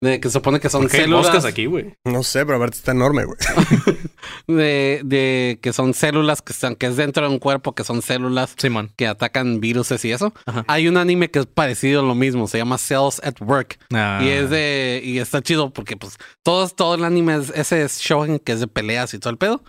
De 0.00 0.20
que 0.20 0.28
se 0.28 0.34
supone 0.34 0.60
que 0.60 0.68
son 0.68 0.82
¿Por 0.82 0.90
qué 0.90 0.98
hay 0.98 1.02
células. 1.04 1.26
moscas 1.26 1.44
aquí, 1.44 1.66
güey? 1.66 1.94
No 2.04 2.22
sé, 2.22 2.46
pero 2.46 2.56
aparte 2.56 2.76
está 2.76 2.92
enorme, 2.92 3.24
güey. 3.24 3.36
De, 4.46 5.00
de 5.04 5.58
que 5.62 5.72
son 5.72 5.94
células 5.94 6.40
que 6.42 6.52
están, 6.52 6.74
que 6.76 6.86
es 6.86 6.96
dentro 6.96 7.26
de 7.26 7.32
un 7.32 7.38
cuerpo, 7.38 7.74
que 7.74 7.84
son 7.84 8.02
células 8.02 8.54
Simón. 8.56 8.90
que 8.96 9.06
atacan 9.06 9.60
viruses 9.60 10.04
y 10.04 10.12
eso. 10.12 10.32
Ajá. 10.46 10.64
Hay 10.68 10.88
un 10.88 10.96
anime 10.96 11.30
que 11.30 11.40
es 11.40 11.46
parecido 11.46 12.00
a 12.00 12.04
lo 12.04 12.14
mismo, 12.14 12.46
se 12.46 12.58
llama 12.58 12.78
Cells 12.78 13.20
at 13.24 13.34
Work. 13.40 13.78
Ah. 13.92 14.20
Y 14.22 14.28
es 14.28 14.50
de, 14.50 15.00
y 15.04 15.18
está 15.18 15.42
chido 15.42 15.70
porque 15.72 15.96
pues 15.96 16.16
todo, 16.42 16.68
todo 16.68 16.94
el 16.94 17.04
anime 17.04 17.36
es, 17.36 17.50
ese 17.54 17.82
es 17.82 17.98
shonen 18.00 18.38
que 18.38 18.52
es 18.52 18.60
de 18.60 18.66
peleas 18.68 19.12
y 19.14 19.18
todo 19.18 19.30
el 19.30 19.38
pedo. 19.38 19.62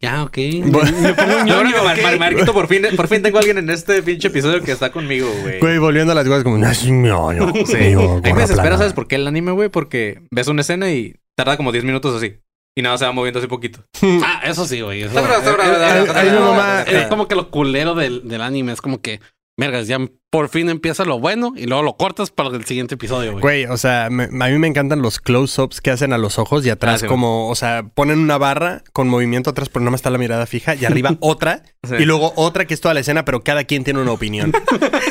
Ya, 0.00 0.22
ok. 0.22 0.36
Bueno. 0.66 1.14
Pongo 1.16 1.44
ñoño, 1.44 1.74
Marquito, 2.18 2.52
por 2.52 2.68
fin, 2.68 2.82
por 2.96 3.08
fin 3.08 3.20
tengo 3.22 3.38
a 3.38 3.40
alguien 3.40 3.58
en 3.58 3.68
este 3.70 4.00
pinche 4.02 4.28
episodio 4.28 4.62
que 4.62 4.70
está 4.72 4.90
conmigo, 4.92 5.28
güey. 5.42 5.58
Güey, 5.58 5.78
volviendo 5.78 6.12
a 6.12 6.14
las 6.14 6.24
cosas 6.26 6.44
como... 6.44 6.56
"Ay, 6.64 6.92
me 6.92 7.08
yo, 7.08 7.32
yo, 7.32 7.52
Sí. 7.66 7.90
yo, 7.92 8.12
A 8.12 8.20
mí 8.20 8.32
me 8.32 8.40
desespera, 8.42 8.62
plana". 8.62 8.78
¿sabes 8.78 8.92
por 8.92 9.08
qué 9.08 9.16
el 9.16 9.26
anime, 9.26 9.50
güey? 9.52 9.68
Porque 9.68 10.22
ves 10.30 10.46
una 10.46 10.60
escena 10.60 10.90
y 10.92 11.16
tarda 11.36 11.56
como 11.56 11.72
10 11.72 11.84
minutos 11.84 12.14
así. 12.16 12.36
Y 12.76 12.82
nada, 12.82 12.96
se 12.96 13.06
va 13.06 13.12
moviendo 13.12 13.40
así 13.40 13.48
poquito. 13.48 13.80
Ah, 14.24 14.40
eso 14.44 14.64
sí, 14.64 14.80
güey. 14.82 15.02
eh, 15.02 15.06
eh, 15.06 15.10
eh, 15.12 16.30
no. 16.32 16.80
Es 16.86 17.06
como 17.08 17.26
que 17.26 17.34
lo 17.34 17.50
culero 17.50 17.96
del, 17.96 18.28
del 18.28 18.40
anime. 18.40 18.70
Es 18.72 18.80
como 18.80 19.00
que, 19.00 19.18
vergas, 19.58 19.88
ya 19.88 19.98
por 20.30 20.48
fin 20.50 20.68
empieza 20.68 21.04
lo 21.04 21.18
bueno 21.18 21.52
y 21.56 21.64
luego 21.66 21.82
lo 21.82 21.96
cortas 21.96 22.30
para 22.30 22.50
el 22.50 22.64
siguiente 22.66 22.96
episodio, 22.96 23.32
güey. 23.32 23.42
Güey, 23.42 23.64
o 23.66 23.76
sea, 23.78 24.08
me- 24.10 24.24
a 24.24 24.48
mí 24.48 24.58
me 24.58 24.66
encantan 24.66 25.00
los 25.00 25.20
close-ups 25.20 25.80
que 25.80 25.90
hacen 25.90 26.12
a 26.12 26.18
los 26.18 26.38
ojos 26.38 26.66
y 26.66 26.70
atrás 26.70 26.96
Ah, 26.96 26.98
sí, 26.98 27.06
como, 27.06 27.48
o 27.48 27.54
sea, 27.54 27.84
ponen 27.94 28.18
una 28.18 28.36
barra 28.36 28.82
con 28.92 29.08
movimiento 29.08 29.50
atrás, 29.50 29.68
pero 29.70 29.80
nada 29.84 29.92
más 29.92 29.98
está 30.00 30.10
la 30.10 30.18
mirada 30.18 30.44
fija 30.46 30.74
y 30.74 30.84
arriba 30.84 31.16
otra 31.20 31.62
Sí. 31.88 31.94
y 32.00 32.04
luego 32.04 32.32
otra 32.36 32.66
que 32.66 32.74
es 32.74 32.80
toda 32.80 32.92
la 32.92 33.00
escena, 33.00 33.24
pero 33.24 33.42
cada 33.42 33.64
quien 33.64 33.84
tiene 33.84 34.00
una 34.00 34.12
opinión. 34.12 34.52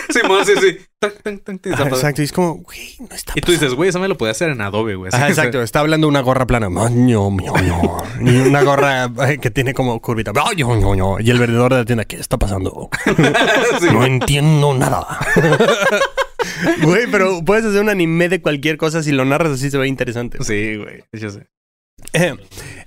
Sí, 0.09 0.21
sí, 0.45 0.53
sí. 0.61 0.77
Ajá, 1.01 1.83
zapa- 1.83 1.95
exacto, 1.95 2.21
y 2.21 2.25
es 2.25 2.31
como, 2.31 2.55
güey, 2.55 2.95
no 3.07 3.15
está 3.15 3.33
Y 3.35 3.41
tú 3.41 3.51
dices, 3.51 3.73
güey, 3.75 3.89
eso 3.89 3.99
me 3.99 4.07
lo 4.07 4.17
podía 4.17 4.31
hacer 4.31 4.49
en 4.49 4.61
Adobe, 4.61 4.95
güey. 4.95 5.09
Ajá, 5.13 5.25
Así, 5.25 5.33
exacto, 5.33 5.61
está 5.61 5.81
hablando 5.81 6.07
una 6.07 6.21
gorra 6.21 6.47
plana, 6.47 6.69
"Maño, 6.69 7.29
mio, 7.29 7.53
mio", 7.53 7.97
y 8.21 8.37
una 8.47 8.63
gorra 8.63 9.11
que 9.39 9.51
tiene 9.51 9.73
como 9.75 10.01
curvita, 10.01 10.31
y 10.55 11.29
el 11.29 11.37
vendedor 11.39 11.73
de 11.73 11.79
la 11.79 11.85
tienda, 11.85 12.05
¿qué 12.05 12.15
está 12.15 12.37
pasando? 12.37 12.89
Sí. 13.79 13.87
No 13.91 14.05
entiendo 14.05 14.73
nada. 14.73 15.06
Güey, 16.81 17.07
pero 17.11 17.43
puedes 17.43 17.65
hacer 17.65 17.81
un 17.81 17.89
anime 17.89 18.29
de 18.29 18.41
cualquier 18.41 18.77
cosa 18.77 19.03
si 19.03 19.11
lo 19.11 19.25
narras 19.25 19.53
así 19.53 19.69
se 19.69 19.77
ve 19.77 19.87
interesante. 19.87 20.37
Sí, 20.43 20.75
güey. 20.75 21.03
Yo 21.11 21.29
sé. 21.29 21.47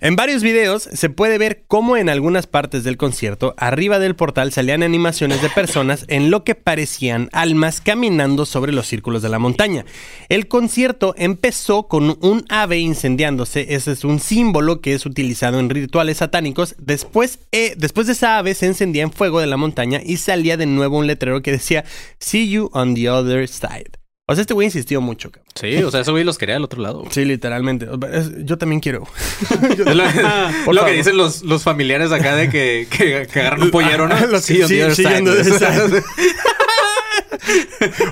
En 0.01 0.17
varios 0.17 0.43
videos 0.43 0.89
se 0.93 1.11
puede 1.11 1.39
ver 1.39 1.63
cómo 1.69 1.97
en 1.97 2.09
algunas 2.09 2.47
partes 2.47 2.85
del 2.85 2.97
concierto, 2.97 3.55
arriba 3.59 3.99
del 3.99 4.17
portal 4.17 4.53
salían 4.53 4.83
animaciones 4.83 5.43
de 5.43 5.51
personas 5.51 6.05
en 6.09 6.31
lo 6.31 6.43
que 6.43 6.55
parecían 6.55 7.29
almas 7.33 7.81
caminando 7.81 8.47
sobre 8.47 8.73
los 8.73 8.87
círculos 8.87 9.23
de 9.23 9.29
la 9.29 9.39
montaña. 9.39 9.85
El 10.29 10.49
concierto 10.49 11.15
empezó 11.17 11.87
con 11.87 12.19
un 12.23 12.45
ave 12.49 12.79
incendiándose, 12.79 13.75
ese 13.75 13.93
es 13.93 14.05
un 14.05 14.21
símbolo 14.21 14.81
que 14.81 14.95
es 14.95 15.07
utilizado 15.07 15.61
en 15.61 15.71
rituales 15.71 16.17
satánicos. 16.17 16.75
Después, 16.79 17.41
eh, 17.53 17.75
después 17.77 18.07
de 18.07 18.15
esa 18.15 18.39
ave 18.39 18.55
se 18.55 18.67
encendía 18.67 19.03
en 19.03 19.13
fuego 19.13 19.41
de 19.41 19.47
la 19.47 19.57
montaña 19.57 20.01
y 20.05 20.17
salía 20.17 20.57
de 20.57 20.67
nuevo 20.67 20.99
un 20.99 21.07
letrero 21.07 21.43
que 21.43 21.53
decía 21.53 21.85
See 22.19 22.49
you 22.49 22.71
on 22.73 22.95
the 22.95 23.11
other 23.11 23.47
side. 23.47 24.00
O 24.31 24.35
sea, 24.37 24.43
este 24.43 24.55
güey 24.55 24.67
insistió 24.67 25.01
mucho, 25.01 25.33
cabrón. 25.33 25.49
Sí, 25.57 25.83
o 25.83 25.91
sea, 25.91 26.03
ese 26.03 26.13
güey 26.13 26.23
los 26.23 26.39
quería 26.39 26.55
del 26.55 26.63
otro 26.63 26.81
lado. 26.81 27.01
güey. 27.01 27.11
Sí, 27.13 27.25
literalmente. 27.25 27.89
Es- 28.13 28.31
Yo 28.45 28.57
también 28.59 28.81
quiero. 28.81 29.03
Es 29.61 30.75
lo, 30.75 30.85
que 30.85 30.93
dicen 30.93 31.17
los, 31.17 31.43
los 31.43 31.65
familiares 31.65 32.13
acá 32.13 32.37
de 32.37 32.49
que, 32.49 32.87
que, 32.89 33.27
que 33.27 33.41
agarran 33.41 33.63
un 33.63 33.71
pollero, 33.73 34.07
¿no? 34.07 34.15
Los 34.29 34.45
sí, 34.45 34.63
sí, 34.69 34.81
side. 34.95 35.25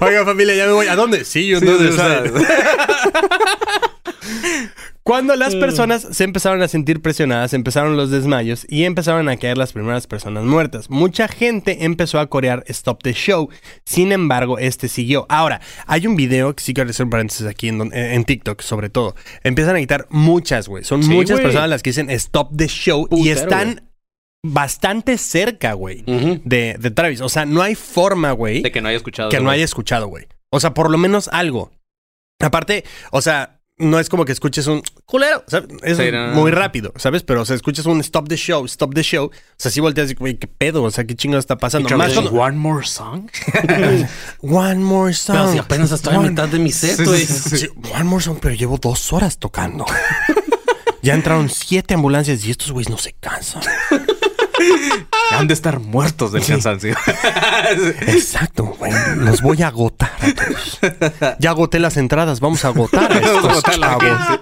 Oiga, 0.01 0.25
familia, 0.25 0.57
ya 0.57 0.67
me 0.67 0.73
voy. 0.73 0.89
¿A 0.89 0.97
dónde? 0.97 1.25
Sí, 1.25 1.47
yo 1.47 1.61
Sí, 1.61 1.67
side. 1.67 2.33
Cuando 5.09 5.37
las 5.37 5.57
personas 5.57 6.07
se 6.11 6.25
empezaron 6.25 6.61
a 6.61 6.69
sentir 6.69 7.01
presionadas, 7.01 7.55
empezaron 7.55 7.97
los 7.97 8.11
desmayos 8.11 8.67
y 8.69 8.85
empezaron 8.85 9.31
a 9.31 9.39
caer 9.39 9.57
las 9.57 9.73
primeras 9.73 10.07
personas 10.07 10.45
muertas. 10.45 10.91
Mucha 10.91 11.29
gente 11.29 11.87
empezó 11.87 12.21
a 12.21 12.27
corear 12.27 12.63
Stop 12.67 13.03
the 13.03 13.15
Show. 13.15 13.49
Sin 13.87 14.13
embargo, 14.13 14.59
este 14.59 14.87
siguió. 14.87 15.25
Ahora, 15.31 15.63
hay 15.87 16.07
un 16.07 16.15
video 16.15 16.55
que 16.55 16.63
sí 16.63 16.75
quiero 16.75 16.91
hacer 16.91 17.05
un 17.05 17.11
paréntesis 17.11 17.47
aquí 17.47 17.69
en, 17.69 18.25
TikTok, 18.25 18.61
sobre 18.61 18.91
todo. 18.91 19.15
Empiezan 19.45 19.77
a 19.77 19.79
quitar 19.79 20.07
muchas, 20.11 20.69
güey. 20.69 20.85
Son 20.85 21.03
Sí, 21.03 21.09
muchas 21.09 21.41
personas 21.41 21.71
las 21.71 21.83
que 21.83 21.89
dicen 21.89 22.11
Stop 22.11 22.55
the 22.55 22.69
Show 22.69 23.09
y 23.11 23.31
están 23.31 23.89
bastante 24.45 25.17
cerca, 25.17 25.73
güey, 25.73 26.05
de, 26.07 26.77
de 26.79 26.91
Travis. 26.91 27.23
O 27.23 27.31
sea, 27.31 27.47
no 27.47 27.63
hay 27.63 27.77
forma, 27.77 28.33
güey 28.33 28.61
De 28.61 28.71
que 28.71 28.83
no 28.83 28.89
haya 28.89 28.99
escuchado. 28.99 29.31
que 29.31 29.41
no 29.41 29.49
haya 29.49 29.65
escuchado, 29.65 30.09
güey. 30.09 30.27
O 30.51 30.61
sea, 30.61 30.75
por 30.75 30.91
lo 30.91 30.99
menos 30.99 31.29
algo. 31.33 31.71
Aparte, 32.41 32.85
o 33.11 33.23
sea, 33.23 33.58
no 33.79 33.99
es 34.01 34.09
como 34.09 34.25
que 34.25 34.33
escuches 34.33 34.67
un 34.67 34.83
culero, 35.07 35.45
¿sabes? 35.47 35.69
Es 35.83 35.97
Sí, 35.97 36.11
no, 36.11 36.29
no, 36.29 36.35
muy 36.35 36.51
no. 36.51 36.57
rápido, 36.59 36.93
¿sabes? 36.97 37.23
Pero, 37.23 37.43
o 37.43 37.45
sea, 37.45 37.57
escuchas 37.57 37.87
un 37.87 38.01
stop 38.01 38.29
the 38.29 38.37
show, 38.37 38.65
stop 38.67 38.95
the 38.95 39.03
show. 39.03 39.27
O 39.27 39.31
sea, 39.57 39.71
sí 39.71 39.81
volteas 39.81 40.11
y, 40.11 40.15
güey, 40.15 40.37
¿qué 40.37 40.47
pedo? 40.49 40.83
O 40.83 40.91
sea, 40.91 41.05
¿qué 41.05 41.15
chingo 41.15 41.39
está 41.39 41.57
pasando? 41.57 41.89
Más 41.97 42.13
cuando- 42.13 42.33
One 42.33 42.57
more 42.57 42.87
song. 42.87 43.29
One 44.43 44.77
more 44.77 45.13
song. 45.15 45.37
Pero 45.37 45.53
si 45.53 45.59
apenas 45.59 45.93
estoy 45.93 46.15
a 46.15 46.19
One- 46.19 46.31
mitad 46.31 46.49
de 46.49 46.59
mi 46.59 46.73
set, 46.73 46.97
Sí, 46.97 47.05
güey. 47.05 47.25
sí, 47.27 47.35
sí. 47.51 47.57
Sí, 47.59 47.69
one 47.95 48.05
more 48.05 48.23
song, 48.25 48.39
pero 48.41 48.55
llevo 48.55 48.79
dos 48.79 49.13
horas 49.13 49.39
tocando. 49.39 49.85
ya 51.03 51.15
entraron 51.15 51.49
siete 51.49 51.95
ambulancias 51.95 52.45
y 52.45 52.51
estos 52.51 52.73
güeyes 52.73 52.91
no 52.91 52.99
se 52.99 53.13
cansan. 53.15 53.63
Han 55.33 55.47
de 55.47 55.55
estar 55.55 55.79
muertos 55.81 56.33
del 56.33 56.45
cansancio. 56.45 56.97
Exacto, 58.07 58.65
güey. 58.79 58.93
Los 59.17 59.43
voy 59.43 59.63
a 59.63 59.69
agotar 59.69 60.11
a 60.21 60.33
todos. 60.33 60.79
Ya 61.39 61.51
agoté 61.51 61.79
las 61.79 61.97
entradas, 61.97 62.41
vamos 62.41 62.65
a 62.65 62.69
agotar 62.69 63.13
a 63.13 63.19
estos 63.19 63.45
Agotar 63.45 63.79
la 63.79 63.99
chavos. 63.99 64.41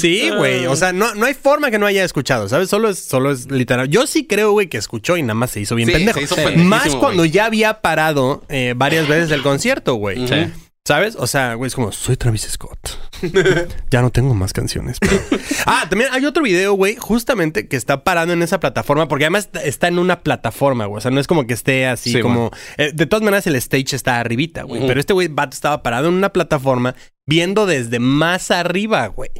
Sí, 0.00 0.30
güey. 0.36 0.66
O 0.66 0.76
sea, 0.76 0.92
no, 0.92 1.14
no 1.14 1.26
hay 1.26 1.34
forma 1.34 1.70
que 1.70 1.78
no 1.78 1.86
haya 1.86 2.04
escuchado, 2.04 2.48
¿sabes? 2.48 2.68
Solo 2.70 2.90
es, 2.90 2.98
solo 2.98 3.30
es 3.32 3.50
literal. 3.50 3.88
Yo 3.88 4.06
sí 4.06 4.26
creo, 4.26 4.52
güey, 4.52 4.68
que 4.68 4.78
escuchó 4.78 5.16
y 5.16 5.22
nada 5.22 5.34
más 5.34 5.50
se 5.50 5.60
hizo 5.60 5.74
bien 5.74 5.88
Sí, 5.88 5.94
pendejo. 5.94 6.18
se 6.18 6.24
hizo 6.24 6.36
Sí. 6.36 6.56
Más 6.56 6.94
cuando 6.96 7.24
ya 7.24 7.46
había 7.46 7.80
parado 7.80 8.44
eh, 8.48 8.74
varias 8.76 9.08
veces 9.08 9.30
el 9.30 9.42
concierto, 9.42 9.94
güey. 9.94 10.26
Sí. 10.28 10.52
¿Sabes? 10.86 11.14
O 11.16 11.26
sea, 11.26 11.54
güey, 11.54 11.68
es 11.68 11.74
como, 11.74 11.92
soy 11.92 12.16
Travis 12.16 12.48
Scott. 12.50 12.78
ya 13.90 14.00
no 14.02 14.10
tengo 14.10 14.34
más 14.34 14.52
canciones. 14.52 14.98
pero- 14.98 15.20
ah, 15.66 15.86
también 15.88 16.10
hay 16.12 16.24
otro 16.24 16.42
video, 16.42 16.72
güey, 16.72 16.96
justamente 16.96 17.68
que 17.68 17.76
está 17.76 18.02
parado 18.02 18.32
en 18.32 18.42
esa 18.42 18.60
plataforma, 18.60 19.06
porque 19.06 19.24
además 19.24 19.50
está- 19.62 19.88
en 19.88 19.98
una 19.98 20.20
plataforma, 20.22 20.86
güey. 20.86 20.98
O 20.98 21.00
sea, 21.00 21.10
no 21.10 21.20
es 21.20 21.26
como 21.26 21.46
que 21.46 21.54
esté 21.54 21.86
así 21.86 22.12
Sí, 22.12 22.20
como... 22.20 22.50
eh, 22.78 22.92
de 22.94 23.06
todas 23.06 23.22
maneras, 23.22 23.46
el 23.46 23.56
stage 23.56 23.94
está 23.94 24.20
arribita, 24.20 24.62
güey. 24.62 24.86
Pero 24.86 24.98
este 24.98 25.12
güey 25.12 25.28
estaba 25.52 25.82
parado 25.82 26.08
en 26.08 26.14
una 26.14 26.32
plataforma 26.32 26.94
viendo 27.26 27.66
desde 27.66 27.98
más 28.00 28.50
arriba, 28.50 29.06
güey. 29.08 29.30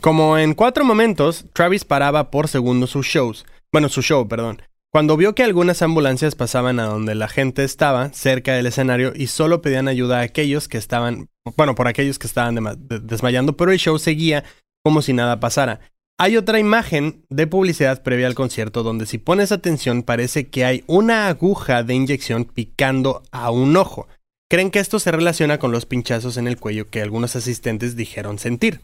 Como 0.00 0.38
en 0.38 0.54
cuatro 0.54 0.84
momentos, 0.84 1.44
Travis 1.52 1.84
paraba 1.84 2.30
por 2.30 2.48
segundo 2.48 2.86
sus 2.86 3.06
shows. 3.06 3.44
Bueno, 3.70 3.88
su 3.90 4.00
show, 4.02 4.26
perdón. 4.26 4.62
Cuando 4.90 5.18
vio 5.18 5.34
que 5.34 5.42
algunas 5.42 5.82
ambulancias 5.82 6.34
pasaban 6.34 6.80
a 6.80 6.86
donde 6.86 7.14
la 7.14 7.28
gente 7.28 7.62
estaba, 7.62 8.10
cerca 8.14 8.54
del 8.54 8.66
escenario, 8.66 9.12
y 9.14 9.26
solo 9.26 9.60
pedían 9.60 9.86
ayuda 9.86 10.20
a 10.20 10.22
aquellos 10.22 10.66
que 10.66 10.78
estaban, 10.78 11.28
bueno, 11.56 11.74
por 11.74 11.88
aquellos 11.88 12.18
que 12.18 12.26
estaban 12.26 12.58
desmayando, 13.02 13.54
pero 13.54 13.70
el 13.70 13.78
show 13.78 13.98
seguía 13.98 14.44
como 14.82 15.02
si 15.02 15.12
nada 15.12 15.40
pasara. 15.40 15.80
Hay 16.18 16.38
otra 16.38 16.58
imagen 16.58 17.24
de 17.28 17.46
publicidad 17.46 18.02
previa 18.02 18.26
al 18.26 18.34
concierto 18.34 18.82
donde 18.82 19.04
si 19.04 19.18
pones 19.18 19.52
atención 19.52 20.02
parece 20.02 20.48
que 20.48 20.64
hay 20.64 20.84
una 20.86 21.28
aguja 21.28 21.82
de 21.82 21.94
inyección 21.94 22.44
picando 22.46 23.22
a 23.30 23.50
un 23.50 23.76
ojo. 23.76 24.08
Creen 24.50 24.70
que 24.70 24.80
esto 24.80 24.98
se 24.98 25.12
relaciona 25.12 25.58
con 25.58 25.70
los 25.70 25.84
pinchazos 25.84 26.38
en 26.38 26.48
el 26.48 26.56
cuello 26.56 26.88
que 26.88 27.02
algunos 27.02 27.36
asistentes 27.36 27.94
dijeron 27.94 28.38
sentir. 28.38 28.80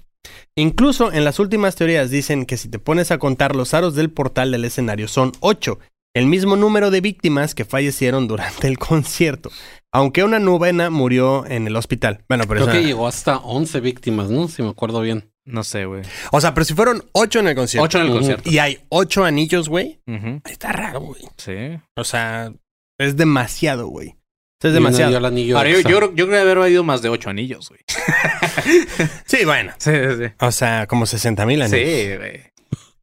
Incluso 0.54 1.12
en 1.12 1.24
las 1.24 1.38
últimas 1.38 1.74
teorías 1.74 2.10
dicen 2.10 2.46
que 2.46 2.56
si 2.56 2.68
te 2.68 2.78
pones 2.78 3.10
a 3.10 3.18
contar 3.18 3.56
los 3.56 3.74
aros 3.74 3.94
del 3.94 4.10
portal 4.10 4.52
del 4.52 4.64
escenario 4.64 5.08
son 5.08 5.32
8 5.40 5.78
el 6.14 6.26
mismo 6.26 6.56
número 6.56 6.90
de 6.90 7.00
víctimas 7.00 7.54
que 7.54 7.64
fallecieron 7.64 8.26
durante 8.28 8.68
el 8.68 8.78
concierto, 8.78 9.50
aunque 9.92 10.24
una 10.24 10.38
novena 10.38 10.90
murió 10.90 11.44
en 11.46 11.66
el 11.66 11.76
hospital. 11.76 12.24
Bueno, 12.28 12.44
pero 12.48 12.62
Creo 12.62 12.72
esa- 12.72 12.80
que 12.80 12.86
llegó 12.86 13.06
hasta 13.06 13.38
11 13.38 13.80
víctimas, 13.80 14.30
¿no? 14.30 14.48
Si 14.48 14.62
me 14.62 14.70
acuerdo 14.70 15.00
bien. 15.00 15.30
No 15.46 15.62
sé, 15.62 15.84
güey. 15.84 16.00
O 16.32 16.40
sea, 16.40 16.54
pero 16.54 16.64
si 16.64 16.72
fueron 16.72 17.04
ocho 17.12 17.40
en 17.40 17.48
el 17.48 17.54
concierto. 17.54 17.84
Ocho 17.84 17.98
en 18.00 18.06
el 18.06 18.12
concierto. 18.12 18.48
Y 18.50 18.58
hay 18.58 18.78
ocho 18.88 19.24
anillos, 19.24 19.68
güey. 19.68 20.00
Ujú. 20.06 20.40
Está 20.48 20.72
raro, 20.72 21.00
güey. 21.00 21.20
Sí. 21.36 21.78
O 21.96 22.04
sea, 22.04 22.50
es 22.98 23.16
demasiado, 23.16 23.88
güey. 23.88 24.16
Es 24.62 24.72
demasiado. 24.72 25.26
anillo 25.26 25.58
Ahora, 25.58 25.68
yo, 25.68 25.80
yo, 25.80 25.98
creo- 25.98 26.14
yo 26.14 26.26
creo 26.26 26.40
haber 26.40 26.56
habido 26.56 26.82
más 26.84 27.02
de 27.02 27.10
ocho 27.10 27.28
anillos, 27.28 27.68
güey. 27.68 27.82
Sí, 29.26 29.44
bueno. 29.44 29.72
Sí, 29.78 29.90
sí. 29.90 30.24
O 30.40 30.50
sea, 30.52 30.86
como 30.86 31.04
60 31.04 31.44
mil 31.44 31.60
anillos. 31.60 31.86
Sí, 31.86 32.16
güey. 32.16 32.40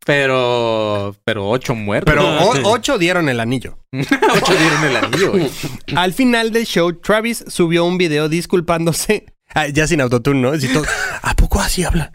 Pero, 0.06 1.16
pero 1.24 1.48
ocho 1.48 1.76
muertos. 1.76 2.12
Pero 2.14 2.28
o- 2.28 2.72
ocho 2.74 2.98
dieron 2.98 3.30
el 3.30 3.40
anillo. 3.40 3.78
ocho 3.92 4.54
dieron 4.56 4.84
el 4.86 4.96
anillo, 4.98 5.32
güey. 5.32 5.50
Al 5.96 6.14
final 6.14 6.52
del 6.52 6.66
show, 6.66 6.92
Travis 6.94 7.44
subió 7.48 7.86
un 7.86 7.98
video 7.98 8.28
disculpándose. 8.30 9.26
Ah, 9.54 9.68
ya 9.68 9.86
sin 9.86 10.00
autotune, 10.00 10.40
¿no? 10.40 10.52
Todo, 10.58 10.86
¿A 11.24 11.34
poco 11.36 11.60
así 11.60 11.84
habla? 11.84 12.10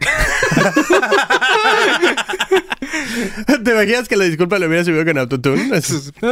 ¿Te 3.63 3.71
imaginas 3.71 4.07
que 4.07 4.15
la 4.17 4.25
disculpa 4.25 4.57
lo 4.57 4.65
hubiera 4.67 4.83
subido 4.83 5.05
con 5.05 5.17
autotune? 5.19 5.69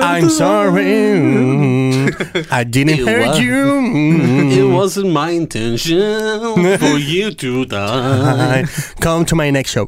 I'm 0.02 0.32
sorry. 0.32 0.84
mm, 0.84 2.08
I 2.52 2.65
didn't 2.65 3.00
It 3.02 3.08
hurt 3.08 3.28
was- 3.28 3.39
you. 3.39 3.54
mm, 3.54 4.52
It 4.52 4.63
wasn't 4.63 5.12
my 5.13 5.32
intention 5.36 6.78
for 6.80 6.98
you 6.98 7.32
to 7.36 7.65
die. 7.65 8.65
Come 9.00 9.26
to 9.26 9.36
my 9.36 9.52
next 9.52 9.74
show. 9.74 9.88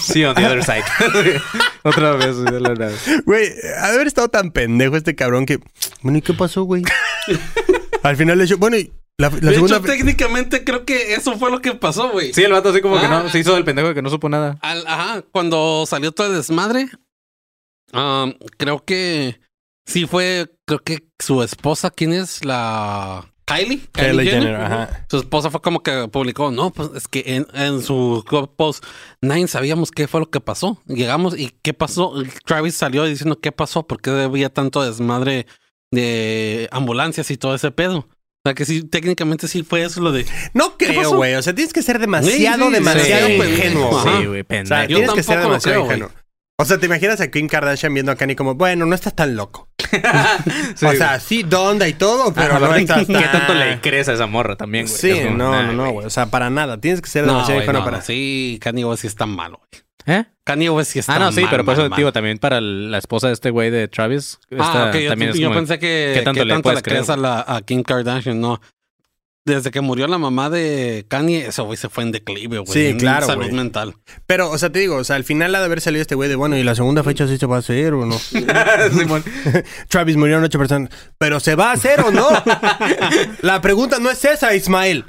Sí, 0.00 0.24
on 0.24 0.34
the 0.34 0.44
other 0.46 0.62
side. 0.64 0.84
Otra 1.82 2.12
vez, 2.12 2.36
güey, 2.36 2.52
de 2.52 2.60
la 2.60 2.74
nada. 2.74 2.92
Güey, 3.24 3.48
ha 3.78 3.88
de 3.88 3.94
haber 3.94 4.06
estado 4.06 4.28
tan 4.28 4.50
pendejo 4.50 4.96
este 4.96 5.14
cabrón 5.14 5.46
que. 5.46 5.58
Bueno, 6.02 6.18
¿y 6.18 6.22
qué 6.22 6.32
pasó, 6.34 6.62
güey? 6.64 6.82
Al 8.02 8.16
final 8.16 8.38
del 8.38 8.48
show. 8.48 8.58
Bueno, 8.58 8.76
y 8.76 8.92
la, 9.18 9.30
la 9.30 9.36
de 9.36 9.54
segunda. 9.54 9.76
hecho, 9.78 9.86
técnicamente 9.86 10.62
creo 10.64 10.84
que 10.84 11.14
eso 11.14 11.38
fue 11.38 11.50
lo 11.50 11.60
que 11.60 11.72
pasó, 11.74 12.10
güey. 12.10 12.32
Sí, 12.32 12.42
el 12.44 12.52
vato 12.52 12.68
así 12.70 12.80
como 12.80 12.98
que 13.00 13.06
Ah. 13.06 13.22
no, 13.24 13.28
se 13.30 13.38
hizo 13.38 13.54
del 13.54 13.64
pendejo 13.64 13.88
de 13.88 13.94
que 13.94 14.02
no 14.02 14.10
supo 14.10 14.28
nada. 14.28 14.58
Al- 14.62 14.86
ajá, 14.86 15.22
cuando 15.32 15.84
salió 15.86 16.12
todo 16.12 16.28
el 16.28 16.34
desmadre, 16.34 16.88
um, 17.92 18.32
creo 18.58 18.84
que 18.84 19.40
sí 19.86 20.06
fue, 20.06 20.50
creo 20.66 20.80
que 20.80 21.08
su 21.18 21.42
esposa, 21.42 21.90
¿quién 21.90 22.12
es? 22.12 22.44
La 22.44 23.32
Kylie. 23.46 23.80
Kylie 23.92 24.28
Jenner, 24.30 24.56
ajá. 24.56 25.06
Su 25.08 25.18
esposa 25.18 25.50
fue 25.50 25.60
como 25.62 25.82
que 25.82 26.08
publicó, 26.08 26.50
no, 26.50 26.70
pues 26.70 26.90
es 26.96 27.06
que 27.08 27.22
en, 27.26 27.46
en 27.54 27.80
su 27.80 28.24
post, 28.56 28.84
nadie 29.20 29.46
sabíamos 29.46 29.92
qué 29.92 30.08
fue 30.08 30.20
lo 30.20 30.30
que 30.30 30.40
pasó. 30.40 30.82
Llegamos 30.86 31.38
y 31.38 31.52
qué 31.62 31.72
pasó. 31.72 32.12
Travis 32.44 32.74
salió 32.74 33.04
diciendo 33.04 33.38
qué 33.40 33.52
pasó, 33.52 33.86
por 33.86 34.00
qué 34.02 34.10
había 34.10 34.48
tanto 34.52 34.82
desmadre 34.82 35.46
de 35.92 36.68
ambulancias 36.72 37.30
y 37.30 37.36
todo 37.36 37.54
ese 37.54 37.70
pedo. 37.70 37.98
O 37.98 38.48
sea 38.48 38.54
que 38.54 38.64
sí, 38.64 38.82
técnicamente 38.82 39.48
sí 39.48 39.62
fue 39.62 39.84
eso 39.84 40.00
lo 40.00 40.12
de. 40.12 40.26
No 40.54 40.76
creo, 40.76 41.16
güey. 41.16 41.34
O 41.34 41.42
sea, 41.42 41.54
tienes 41.54 41.72
que 41.72 41.82
ser 41.82 41.98
demasiado, 41.98 42.64
Sí, 42.64 42.68
sí, 42.68 42.74
demasiado 42.74 43.26
sí. 43.26 43.34
ingenuo. 43.34 43.90
Güey. 44.02 44.02
Sí, 44.02 44.26
güey, 44.26 44.40
O 44.40 44.44
sea, 44.44 44.44
pendejo. 44.44 44.86
Yo 44.88 44.96
tienes 44.98 45.14
que 45.14 45.22
ser 45.22 45.34
tampoco 45.36 45.48
lo 45.48 45.48
demasiado 45.50 45.86
creo, 45.86 45.96
ingenuo. 45.98 46.25
O 46.58 46.64
sea, 46.64 46.78
¿te 46.78 46.86
imaginas 46.86 47.20
a 47.20 47.30
Kim 47.30 47.48
Kardashian 47.48 47.92
viendo 47.92 48.10
a 48.12 48.16
Kanye 48.16 48.34
como, 48.34 48.54
bueno, 48.54 48.86
no 48.86 48.94
estás 48.94 49.14
tan 49.14 49.36
loco? 49.36 49.68
Sí, 50.74 50.86
o 50.86 50.92
sea, 50.92 51.20
sí, 51.20 51.42
donda 51.42 51.86
y 51.86 51.92
todo, 51.92 52.32
pero 52.34 52.56
Ah, 52.56 52.58
no 52.58 52.72
¿Qué 52.74 52.84
tan... 52.86 53.06
tanto 53.06 53.54
le 53.54 53.80
crees 53.80 54.08
a 54.08 54.14
esa 54.14 54.26
morra 54.26 54.56
también, 54.56 54.86
güey? 54.86 54.98
Sí, 54.98 55.12
como, 55.24 55.36
no, 55.36 55.52
nah, 55.52 55.62
no, 55.64 55.72
no, 55.72 55.90
güey. 55.92 56.06
O 56.06 56.10
sea, 56.10 56.26
para 56.26 56.48
nada. 56.50 56.80
Tienes 56.80 57.00
que 57.02 57.08
ser 57.10 57.24
No, 57.26 57.34
demasiado 57.34 57.60
güey, 57.62 57.72
no, 57.74 57.84
para... 57.84 57.98
no, 57.98 58.02
sí, 58.02 58.58
Kanye 58.62 58.84
West 58.84 59.02
sí 59.02 59.06
está 59.06 59.26
malo, 59.26 59.60
güey. 59.70 59.82
¿Eh? 60.18 60.24
Kanye 60.44 60.70
West 60.70 60.92
sí 60.92 60.98
está 60.98 61.16
Ah, 61.16 61.18
no, 61.18 61.32
sí, 61.32 61.40
mal, 61.42 61.50
pero 61.50 61.64
por 61.64 61.74
eso 61.74 61.88
digo 61.90 62.12
también 62.12 62.38
para 62.38 62.60
la 62.60 62.98
esposa 62.98 63.26
de 63.28 63.32
este 63.34 63.50
güey 63.50 63.70
de 63.70 63.88
Travis. 63.88 64.38
Ah, 64.52 64.56
esta 64.56 64.88
ok, 64.90 64.94
yo, 64.96 65.10
también 65.10 65.30
es 65.32 65.36
yo 65.38 65.48
como- 65.48 65.60
pensé 65.60 65.78
que 65.78 66.12
¿qué 66.14 66.22
tanto 66.22 66.40
¿qué 66.40 66.44
le 66.46 66.54
tanto 66.54 66.72
le 66.72 66.82
crees 66.82 67.10
a, 67.10 67.16
la, 67.16 67.44
a 67.46 67.60
Kim 67.62 67.82
Kardashian, 67.82 68.40
no. 68.40 68.60
Desde 69.46 69.70
que 69.70 69.80
murió 69.80 70.08
la 70.08 70.18
mamá 70.18 70.50
de 70.50 71.06
Kanye, 71.08 71.46
ese 71.46 71.62
güey 71.62 71.76
se 71.76 71.88
fue 71.88 72.02
en 72.02 72.10
declive, 72.10 72.58
güey. 72.58 72.72
Sí, 72.72 72.86
en 72.86 72.98
claro, 72.98 73.26
Salud 73.26 73.48
mental. 73.52 73.94
Pero, 74.26 74.50
o 74.50 74.58
sea, 74.58 74.70
te 74.70 74.80
digo, 74.80 74.96
o 74.96 75.04
sea, 75.04 75.14
al 75.14 75.22
final 75.22 75.54
ha 75.54 75.60
de 75.60 75.66
haber 75.66 75.80
salido 75.80 76.02
este 76.02 76.16
güey 76.16 76.28
de, 76.28 76.34
bueno, 76.34 76.56
¿y 76.56 76.64
la 76.64 76.74
segunda 76.74 77.04
fecha 77.04 77.28
sí 77.28 77.38
se 77.38 77.46
va 77.46 77.54
a 77.56 77.60
hacer 77.60 77.94
o 77.94 78.04
no? 78.04 78.18
Simón. 78.98 79.22
Travis 79.88 80.16
murieron 80.16 80.42
ocho 80.42 80.58
personas. 80.58 80.90
¿Pero 81.16 81.38
se 81.38 81.54
va 81.54 81.70
a 81.70 81.74
hacer 81.74 82.00
o 82.00 82.10
no? 82.10 82.26
La 83.42 83.60
pregunta 83.60 84.00
no 84.00 84.10
es 84.10 84.24
esa, 84.24 84.52
Ismael. 84.52 85.04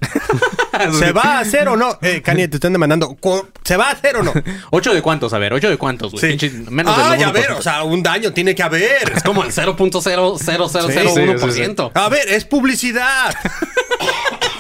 ¿Se 1.00 1.12
va 1.14 1.24
a 1.24 1.40
hacer 1.40 1.68
o 1.70 1.76
no? 1.76 1.98
Eh, 2.04 2.22
Kanye, 2.22 2.48
te 2.48 2.58
están 2.58 2.74
demandando. 2.74 3.16
¿cu- 3.16 3.48
¿Se 3.64 3.76
va 3.76 3.88
a 3.90 3.94
hacer 3.94 4.18
o 4.18 4.24
no? 4.24 4.32
¿Ocho 4.70 4.94
de 4.94 5.02
cuántos? 5.02 5.34
A 5.34 5.40
ver, 5.40 5.52
¿ocho 5.54 5.68
de 5.72 5.78
cuántos, 5.78 6.12
güey? 6.12 6.38
Sí. 6.38 6.52
Menos 6.70 6.96
del 6.96 7.06
Ay, 7.08 7.24
a 7.24 7.30
1%. 7.30 7.34
ver, 7.34 7.52
o 7.54 7.62
sea, 7.64 7.82
un 7.84 8.04
daño 8.04 8.32
tiene 8.34 8.54
que 8.54 8.62
haber. 8.62 9.14
Es 9.16 9.24
como 9.24 9.44
el 9.44 9.52
0.00001%. 9.52 11.92
A 11.96 12.10
ver, 12.10 12.30
es 12.30 12.46
publicidad. 12.46 13.34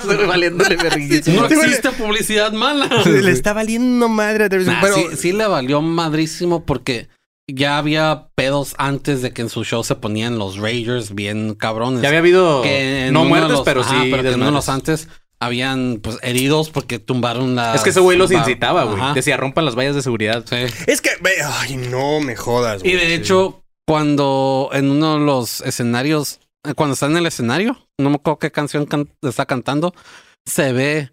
Valiéndole. 0.27 0.77
No 1.27 1.45
existe 1.45 1.91
publicidad 1.91 2.51
mala. 2.51 2.88
Le 3.05 3.31
está 3.31 3.53
valiendo 3.53 4.10
madre 4.10 4.45
a 4.45 4.49
Travis. 4.49 4.67
Nah, 4.67 4.81
pero, 4.81 4.95
sí, 4.95 5.05
sí 5.17 5.31
le 5.33 5.47
valió 5.47 5.81
madrísimo 5.81 6.65
porque 6.65 7.07
ya 7.49 7.77
había 7.77 8.27
pedos 8.36 8.75
antes 8.77 9.21
de 9.21 9.31
que 9.31 9.41
en 9.41 9.49
su 9.49 9.63
show 9.63 9.83
se 9.83 9.95
ponían 9.95 10.38
los 10.38 10.57
Ragers 10.57 11.15
bien 11.15 11.55
cabrones. 11.55 12.01
Ya 12.01 12.10
había 12.10 12.19
habido 12.19 12.62
que 12.62 13.10
no 13.12 13.23
los- 13.25 13.62
pero 13.62 13.81
ajá, 13.81 14.03
sí 14.03 14.10
pero 14.12 14.23
que 14.23 14.29
en 14.29 14.36
uno 14.36 14.47
de 14.47 14.51
los 14.51 14.69
antes 14.69 15.07
habían 15.39 15.99
pues 16.01 16.17
heridos 16.23 16.69
porque 16.69 16.99
tumbaron 16.99 17.55
la. 17.55 17.75
Es 17.75 17.81
que 17.81 17.91
ese 17.91 17.99
güey 17.99 18.17
los 18.17 18.31
incitaba, 18.31 18.83
güey. 18.83 19.13
Decía, 19.13 19.38
rompan 19.38 19.65
las 19.65 19.75
vallas 19.75 19.95
de 19.95 20.01
seguridad. 20.01 20.43
Sí. 20.49 20.55
Es 20.88 21.01
que, 21.01 21.12
ay, 21.62 21.77
no 21.77 22.19
me 22.19 22.36
jodas. 22.36 22.83
Y 22.83 22.93
güey. 22.93 22.95
de 23.07 23.15
hecho, 23.15 23.63
cuando 23.88 24.69
en 24.73 24.89
uno 24.91 25.19
de 25.19 25.25
los 25.25 25.62
escenarios, 25.62 26.39
cuando 26.75 26.93
está 26.93 27.05
en 27.07 27.17
el 27.17 27.25
escenario, 27.25 27.77
no 27.99 28.09
me 28.09 28.15
acuerdo 28.15 28.39
qué 28.39 28.51
canción 28.51 28.85
can- 28.85 29.09
está 29.21 29.45
cantando, 29.45 29.93
se 30.45 30.73
ve, 30.73 31.11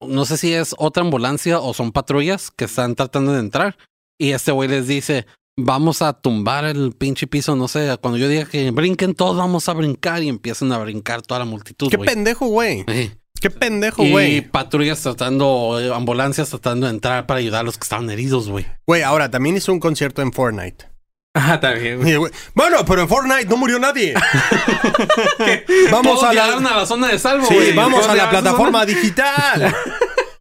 no 0.00 0.24
sé 0.24 0.36
si 0.36 0.52
es 0.54 0.74
otra 0.78 1.02
ambulancia 1.02 1.60
o 1.60 1.74
son 1.74 1.92
patrullas 1.92 2.50
que 2.50 2.64
están 2.64 2.94
tratando 2.94 3.32
de 3.32 3.40
entrar. 3.40 3.76
Y 4.18 4.32
este 4.32 4.52
güey 4.52 4.68
les 4.68 4.86
dice, 4.86 5.26
vamos 5.58 6.02
a 6.02 6.12
tumbar 6.12 6.64
el 6.64 6.92
pinche 6.92 7.26
piso, 7.26 7.56
no 7.56 7.68
sé, 7.68 7.96
cuando 8.00 8.18
yo 8.18 8.28
diga 8.28 8.44
que 8.46 8.70
brinquen 8.70 9.14
todos, 9.14 9.36
vamos 9.36 9.68
a 9.68 9.72
brincar 9.74 10.22
y 10.22 10.28
empiezan 10.28 10.72
a 10.72 10.78
brincar 10.78 11.22
toda 11.22 11.40
la 11.40 11.46
multitud. 11.46 11.90
Qué 11.90 11.98
pendejo, 11.98 12.46
güey. 12.46 12.84
Sí. 12.88 13.12
Qué 13.40 13.48
pendejo, 13.48 14.04
Y 14.04 14.10
güey. 14.10 14.40
patrullas 14.42 15.00
tratando, 15.00 15.78
ambulancias 15.94 16.50
tratando 16.50 16.86
de 16.86 16.92
entrar 16.92 17.26
para 17.26 17.40
ayudar 17.40 17.60
a 17.60 17.62
los 17.64 17.78
que 17.78 17.84
estaban 17.84 18.10
heridos, 18.10 18.50
güey. 18.50 18.66
Güey, 18.86 19.02
ahora 19.02 19.30
también 19.30 19.56
hizo 19.56 19.72
un 19.72 19.80
concierto 19.80 20.20
en 20.20 20.30
Fortnite. 20.34 20.89
Ah, 21.32 21.60
güey, 21.62 22.18
bueno, 22.54 22.84
pero 22.84 23.02
en 23.02 23.08
Fortnite 23.08 23.46
no 23.46 23.56
murió 23.56 23.78
nadie. 23.78 24.14
vamos 25.92 26.24
a 26.24 26.32
la, 26.32 26.44
a 26.54 26.60
la 26.60 26.86
zona 26.86 27.06
de 27.06 27.20
salvo, 27.20 27.46
sí, 27.46 27.72
vamos 27.74 28.08
a 28.08 28.16
la 28.16 28.28
plataforma 28.28 28.84
digital. 28.84 29.72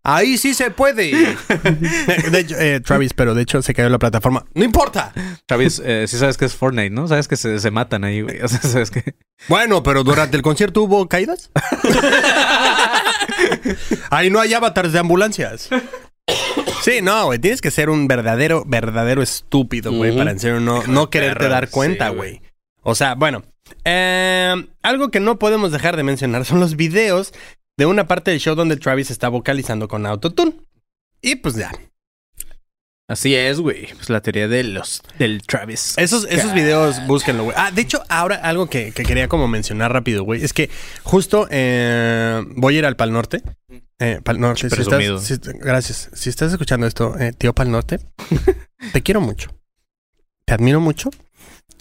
Ahí 0.03 0.37
sí 0.39 0.55
se 0.55 0.71
puede. 0.71 1.11
De 2.31 2.39
hecho, 2.39 2.55
eh, 2.57 2.79
Travis, 2.79 3.13
pero 3.13 3.35
de 3.35 3.43
hecho 3.43 3.61
se 3.61 3.75
cayó 3.75 3.89
la 3.89 3.99
plataforma. 3.99 4.43
No 4.55 4.63
importa. 4.63 5.13
Travis, 5.45 5.79
eh, 5.85 6.05
sí 6.07 6.17
sabes 6.17 6.37
que 6.37 6.45
es 6.45 6.55
Fortnite, 6.55 6.89
¿no? 6.89 7.07
Sabes 7.07 7.27
que 7.27 7.35
se, 7.35 7.59
se 7.59 7.69
matan 7.69 8.03
ahí, 8.03 8.21
güey. 8.21 8.39
O 8.43 8.47
sea, 8.47 8.61
sabes 8.61 8.89
que... 8.89 9.15
Bueno, 9.47 9.83
pero 9.83 10.03
durante 10.03 10.35
el 10.37 10.41
concierto 10.41 10.81
hubo 10.81 11.07
caídas. 11.07 11.51
Ahí 14.09 14.29
no 14.29 14.39
hay 14.39 14.53
avatars 14.53 14.93
de 14.93 14.99
ambulancias. 14.99 15.69
Sí, 16.81 17.01
no, 17.01 17.25
güey. 17.25 17.39
Tienes 17.39 17.61
que 17.61 17.71
ser 17.71 17.89
un 17.89 18.07
verdadero, 18.07 18.63
verdadero 18.65 19.21
estúpido, 19.21 19.91
güey, 19.91 20.15
para 20.15 20.31
en 20.31 20.39
serio 20.39 20.59
no, 20.59 20.83
no 20.87 21.09
quererte 21.09 21.49
dar 21.49 21.69
cuenta, 21.69 22.09
sí, 22.09 22.15
güey. 22.15 22.41
O 22.81 22.95
sea, 22.95 23.15
bueno. 23.15 23.43
eh, 23.85 24.55
algo 24.81 25.09
que 25.11 25.19
no 25.19 25.37
podemos 25.39 25.71
dejar 25.71 25.97
de 25.97 26.03
mencionar 26.03 26.45
son 26.45 26.59
los 26.59 26.75
videos 26.75 27.33
de 27.77 27.85
una 27.85 28.07
parte 28.07 28.31
del 28.31 28.39
show 28.39 28.55
donde 28.55 28.77
Travis 28.77 29.11
está 29.11 29.29
vocalizando 29.29 29.87
con 29.87 30.05
autotune. 30.05 30.53
Y 31.21 31.35
pues 31.35 31.55
ya. 31.55 31.71
Así 33.09 33.35
es, 33.35 33.59
güey. 33.59 33.87
Pues 33.95 34.09
la 34.11 34.21
teoría 34.21 34.47
de 34.47 34.63
los... 34.63 35.01
Del 35.17 35.41
Travis. 35.41 35.95
Esos, 35.97 36.25
esos 36.29 36.53
videos, 36.53 37.05
búsquenlo, 37.07 37.43
güey. 37.45 37.55
Ah, 37.57 37.71
de 37.71 37.81
hecho, 37.81 38.03
ahora 38.07 38.35
algo 38.35 38.69
que, 38.69 38.91
que 38.91 39.01
quería 39.03 39.27
como 39.27 39.47
mencionar 39.47 39.91
rápido, 39.91 40.23
güey, 40.23 40.43
es 40.43 40.53
que 40.53 40.69
justo 41.03 41.47
eh, 41.49 42.41
voy 42.55 42.75
a 42.75 42.79
ir 42.79 42.85
al 42.85 42.95
Pal 42.95 43.11
Norte. 43.11 43.41
Eh, 43.97 44.21
Pal 44.23 44.39
Norte, 44.39 44.69
si 44.69 44.81
estás, 44.81 45.23
si- 45.25 45.37
gracias. 45.55 46.09
Si 46.13 46.29
estás 46.29 46.51
escuchando 46.51 46.85
esto, 46.85 47.17
eh, 47.19 47.33
tío 47.35 47.53
Pal 47.55 47.71
Norte, 47.71 47.99
te 48.93 49.01
quiero 49.01 49.21
mucho. 49.21 49.49
Te 50.45 50.53
admiro 50.53 50.79
mucho. 50.79 51.09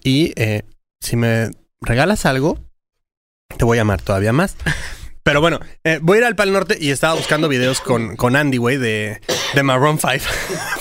Y 0.02 0.32
eh, 0.36 0.62
si 1.00 1.16
me 1.16 1.50
regalas 1.82 2.24
algo, 2.24 2.58
te 3.58 3.66
voy 3.66 3.76
a 3.78 3.82
amar 3.82 4.00
todavía 4.00 4.32
más. 4.32 4.56
Pero 5.28 5.42
bueno, 5.42 5.60
eh, 5.84 5.98
voy 6.00 6.16
a 6.16 6.20
ir 6.20 6.24
al 6.24 6.36
Pal 6.36 6.50
Norte 6.54 6.78
y 6.80 6.88
estaba 6.90 7.12
buscando 7.12 7.50
videos 7.50 7.82
con, 7.82 8.16
con 8.16 8.34
Andy, 8.34 8.56
güey, 8.56 8.78
de, 8.78 9.20
de 9.54 9.62
Maroon 9.62 9.98
5. 9.98 10.24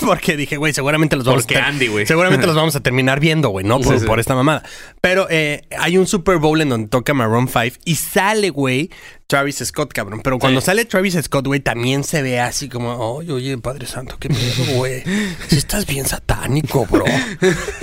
Porque 0.06 0.38
dije, 0.38 0.56
güey, 0.56 0.72
seguramente 0.72 1.16
los 1.16 1.26
vamos 1.26 1.42
a 1.42 1.46
Porque 1.46 1.54
ter- 1.56 1.64
Andy, 1.64 1.88
güey. 1.88 2.06
Seguramente 2.06 2.46
los 2.46 2.56
vamos 2.56 2.74
a 2.74 2.80
terminar 2.80 3.20
viendo, 3.20 3.50
güey, 3.50 3.66
¿no? 3.66 3.78
Por, 3.78 3.92
Sí, 3.96 4.00
sí. 4.00 4.06
por 4.06 4.18
esta 4.20 4.34
mamada. 4.34 4.62
Pero 5.02 5.26
eh, 5.28 5.66
hay 5.78 5.98
un 5.98 6.06
Super 6.06 6.38
Bowl 6.38 6.58
en 6.62 6.70
donde 6.70 6.88
toca 6.88 7.12
Maroon 7.12 7.46
5 7.48 7.76
y 7.84 7.96
sale, 7.96 8.48
güey, 8.48 8.88
Travis 9.28 9.56
Scott, 9.58 9.92
cabrón. 9.92 10.22
Pero 10.24 10.38
cuando 10.38 10.62
sale 10.62 10.86
Travis 10.86 11.14
Scott, 11.22 11.46
güey, 11.46 11.60
también 11.60 12.02
se 12.02 12.22
ve 12.22 12.40
así 12.40 12.70
como, 12.70 12.94
oye, 12.94 13.30
oye, 13.30 13.58
Padre 13.58 13.86
Santo, 13.86 14.16
qué 14.18 14.30
pedo, 14.30 14.74
güey. 14.76 15.02
Si 15.48 15.56
estás 15.58 15.84
bien 15.86 16.06
satánico, 16.06 16.86
bro. 16.86 17.04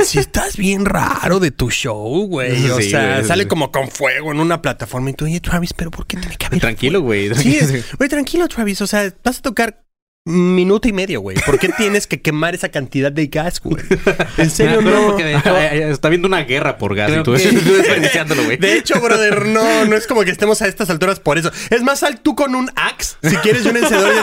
Si 0.04 0.18
estás 0.18 0.58
bien 0.58 0.86
raro 0.86 1.40
de 1.40 1.52
tu 1.52 1.70
show, 1.70 2.26
güey. 2.28 2.70
O 2.72 2.78
Sí, 2.82 2.90
sea, 2.90 3.18
güey, 3.18 3.26
sale 3.28 3.44
sí. 3.44 3.48
como 3.50 3.72
con 3.72 3.90
fuego 3.90 4.32
en 4.32 4.40
una 4.40 4.60
plataforma 4.64 5.12
y 5.12 5.14
tú, 5.14 5.26
oye, 5.26 5.40
Travis, 5.40 5.74
pero 5.74 5.92
¿por 5.92 6.08
qué 6.08 6.18
tiene 6.18 6.36
que 6.36 6.48
haber 6.48 6.60
Tranquilo, 6.62 7.02
güey. 7.02 7.28
Sí, 7.36 7.58
tranquilo. 7.60 7.84
güey, 8.00 8.10
tranquilo, 8.10 8.48
Travis. 8.48 8.82
O 8.82 8.88
sea, 8.88 9.14
vas 9.24 9.38
a 9.38 9.42
tocar 9.44 9.84
minuto 10.28 10.88
y 10.88 10.94
medio, 10.94 11.22
güey. 11.22 11.38
¿Por 11.46 11.60
qué 11.60 11.70
tienes 11.70 12.08
que 12.08 12.20
quemar 12.20 12.56
esa 12.56 12.70
cantidad 12.70 13.12
de 13.12 13.28
gas, 13.28 13.62
güey? 13.62 13.84
En 14.38 14.50
serio, 14.50 14.82
no. 14.82 15.06
porque 15.08 15.24
de 15.24 15.36
hecho, 15.36 15.56
Ah, 15.56 15.68
Está 15.74 16.10
viendo 16.10 16.28
una 16.28 16.42
guerra 16.44 16.78
por 16.80 16.96
gas 16.96 17.12
y 17.12 17.24
tú, 17.24 17.34
que- 17.34 17.48
tú 17.64 17.74
desperdiciándolo, 17.74 18.44
güey. 18.44 18.58
De 18.58 18.78
hecho, 18.78 19.00
brother, 19.00 19.46
no, 19.46 19.86
no 19.86 19.96
es 19.96 20.08
como 20.08 20.24
que 20.24 20.32
estemos 20.32 20.62
a 20.64 20.68
estas 20.68 20.90
alturas 20.90 21.20
por 21.20 21.38
eso. 21.38 21.52
Es 21.70 21.84
más, 21.84 22.00
sal 22.00 22.20
tú 22.22 22.36
con 22.36 22.56
un 22.56 22.72
axe, 22.76 23.16
si 23.22 23.36
quieres, 23.38 23.66
y 23.66 23.70
un 23.70 23.78
encendedor 23.78 24.16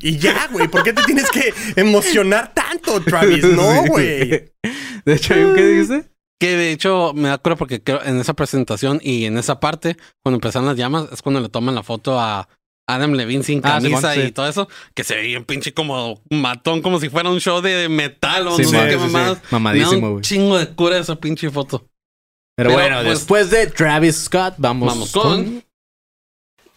y 0.00 0.18
ya, 0.18 0.48
güey. 0.50 0.66
¿Por 0.68 0.82
qué 0.82 0.92
te 0.92 1.02
tienes 1.04 1.30
que 1.30 1.54
emocionar 1.76 2.52
tanto, 2.52 3.00
Travis? 3.00 3.44
No, 3.44 3.84
güey. 3.86 4.28
De 5.04 5.14
hecho, 5.14 5.34
¿qué 5.54 5.66
dice? 5.66 6.04
Que 6.40 6.56
de 6.56 6.72
hecho 6.72 7.12
me 7.14 7.30
acuerdo 7.30 7.56
porque 7.56 7.82
creo 7.82 8.02
en 8.04 8.18
esa 8.20 8.34
presentación 8.34 9.00
y 9.02 9.24
en 9.24 9.38
esa 9.38 9.58
parte, 9.60 9.96
cuando 10.22 10.36
empezaron 10.36 10.66
las 10.66 10.76
llamas, 10.76 11.06
es 11.12 11.22
cuando 11.22 11.40
le 11.40 11.48
toman 11.48 11.74
la 11.74 11.82
foto 11.82 12.20
a 12.20 12.48
Adam 12.88 13.12
Levine 13.12 13.42
sin 13.42 13.58
Ah, 13.64 13.80
camisa 13.80 14.14
y 14.16 14.26
sí. 14.26 14.32
todo 14.32 14.48
eso, 14.48 14.68
que 14.94 15.02
se 15.04 15.16
ve 15.16 15.22
bien 15.22 15.44
pinche 15.44 15.74
como 15.74 16.22
matón, 16.30 16.82
como 16.82 17.00
si 17.00 17.08
fuera 17.08 17.28
un 17.30 17.40
show 17.40 17.60
de 17.60 17.88
metal 17.88 18.46
o 18.48 18.56
Sí, 18.56 18.62
no 18.62 18.68
sí, 18.70 18.76
sé 18.76 18.82
qué 18.86 18.92
sí, 18.92 18.98
sí. 18.98 19.04
mamadas. 19.06 19.38
Mamadísimo, 19.50 20.10
güey. 20.12 20.22
chingo 20.22 20.56
de 20.58 20.68
cura 20.68 20.98
esa 20.98 21.16
pinche 21.16 21.50
foto. 21.50 21.88
Pero, 22.56 22.70
Pero, 22.70 22.80
bueno, 22.80 22.96
pues, 23.02 23.18
después 23.18 23.50
de 23.50 23.66
Travis 23.66 24.16
Scott, 24.24 24.54
vamos, 24.58 24.88
Vamos 24.88 25.12
con 25.12 25.62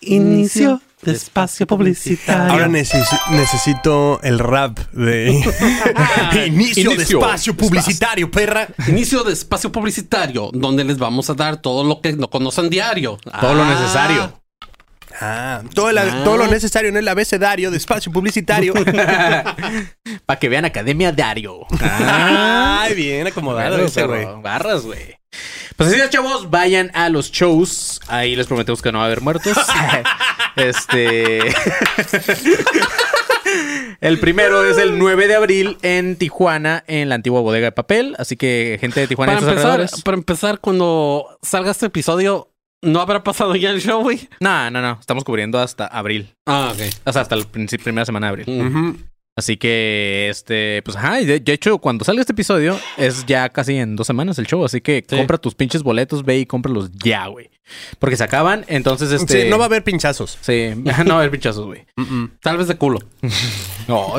Inicio 0.01 0.82
de 1.01 1.12
espacio 1.12 1.68
publicitario. 1.68 2.51
Ahora 2.53 2.68
necesi- 2.68 3.20
necesito 3.32 4.20
el 4.24 4.39
rap 4.39 4.80
de 4.93 5.32
inicio, 6.47 6.91
de 6.91 7.03
espacio 7.03 7.53
publicitario, 7.55 8.32
perra. 8.32 8.68
Inicio 8.88 9.24
de 9.24 9.34
espacio 9.34 9.72
publicitario, 9.72 10.51
donde 10.53 10.84
les 10.86 10.97
vamos 10.97 11.30
a 11.30 11.34
dar 11.34 11.62
todo 11.62 11.84
lo 11.84 11.99
que 12.01 12.14
no 12.14 12.30
conocen 12.30 12.70
diario. 12.70 13.18
todo 13.41 13.53
lo 13.53 13.64
Ah. 13.64 13.70
necesario. 13.70 14.41
Ah, 15.22 15.61
todo, 15.74 15.91
la- 15.91 16.03
Ah. 16.03 16.22
todo 16.24 16.38
lo 16.38 16.47
necesario 16.47 16.89
en 16.89 16.97
el 16.97 17.07
abecedario 17.07 17.72
de 17.72 17.78
espacio 17.78 18.11
publicitario. 18.11 18.74
Para 20.26 20.39
que 20.39 20.49
vean 20.49 20.65
Academia 20.65 21.11
Diario. 21.11 21.65
Ay, 21.82 22.93
bien 22.95 23.28
acomodado 23.28 23.72
Barras, 23.72 23.91
ese, 23.91 24.03
güey. 24.05 24.26
Barras, 24.41 24.84
güey. 24.84 25.17
Pues 25.76 25.89
así 25.91 25.99
es, 26.01 26.09
chavos, 26.09 26.49
vayan 26.49 26.91
a 26.93 27.09
los 27.09 27.32
shows. 27.32 28.01
Ahí 28.07 28.36
les 28.36 28.47
prometemos 28.47 28.82
que 28.82 28.91
no 28.91 28.97
va 28.99 29.03
a 29.05 29.07
haber 29.07 29.22
muertos. 29.22 29.57
este. 30.55 31.39
El 34.01 34.20
primero 34.20 34.63
es 34.65 34.78
el 34.78 34.97
9 34.97 35.28
de 35.28 35.36
abril 35.36 35.78
en 35.82 36.15
Tijuana, 36.15 36.84
en 36.88 37.09
la 37.09 37.15
antigua 37.15 37.41
bodega 37.41 37.65
de 37.65 37.72
papel. 37.72 38.15
Así 38.17 38.38
que, 38.38 38.78
gente 38.80 38.99
de 39.01 39.07
Tijuana 39.07 39.34
y 39.34 39.36
Para 39.36 39.41
sus 39.41 39.49
empezar, 39.49 39.72
alrededores. 39.72 40.03
para 40.03 40.17
empezar, 40.17 40.59
cuando 40.59 41.26
salga 41.41 41.72
este 41.72 41.88
episodio, 41.88 42.49
¿no 42.82 42.99
habrá 43.01 43.23
pasado 43.23 43.55
ya 43.55 43.71
el 43.71 43.82
show, 43.82 44.01
güey? 44.01 44.27
No, 44.39 44.69
no, 44.71 44.82
no. 44.82 44.97
Estamos 44.99 45.23
cubriendo 45.23 45.59
hasta 45.59 45.86
abril. 45.88 46.34
Ah, 46.45 46.71
ok. 46.73 46.82
O 47.05 47.13
sea, 47.13 47.21
hasta 47.23 47.36
la 47.36 47.45
primera 47.45 48.05
semana 48.05 48.27
de 48.27 48.41
abril. 48.43 49.05
Así 49.38 49.55
que, 49.55 50.27
este, 50.30 50.82
pues, 50.84 50.97
ajá, 50.97 51.21
y 51.21 51.25
de, 51.25 51.39
de 51.39 51.53
hecho, 51.53 51.77
cuando 51.77 52.03
salga 52.03 52.19
este 52.19 52.34
episodio, 52.34 52.77
es 52.97 53.25
ya 53.25 53.47
casi 53.47 53.77
en 53.77 53.95
dos 53.95 54.05
semanas 54.05 54.38
el 54.38 54.47
show. 54.47 54.65
Así 54.65 54.82
que 54.82 55.05
Sí. 55.07 55.15
compra 55.15 55.38
tus 55.38 55.55
pinches 55.55 55.82
boletos, 55.82 56.25
ve 56.25 56.39
y 56.39 56.45
cómpralos 56.45 56.91
ya, 56.91 57.27
güey. 57.27 57.49
Porque 57.99 58.17
se 58.17 58.24
acaban, 58.24 58.65
entonces, 58.67 59.11
este. 59.11 59.43
Sí, 59.43 59.49
no 59.49 59.57
va 59.57 59.65
a 59.65 59.67
haber 59.67 59.84
pinchazos. 59.84 60.38
Sí, 60.41 60.72
no 60.76 60.84
va 60.86 61.15
a 61.15 61.17
haber 61.20 61.32
pinchazos, 61.32 61.65
güey. 61.65 61.86
Tal 62.41 62.57
vez 62.57 62.67
de 62.67 62.76
culo. 62.76 62.99
No, 63.88 64.13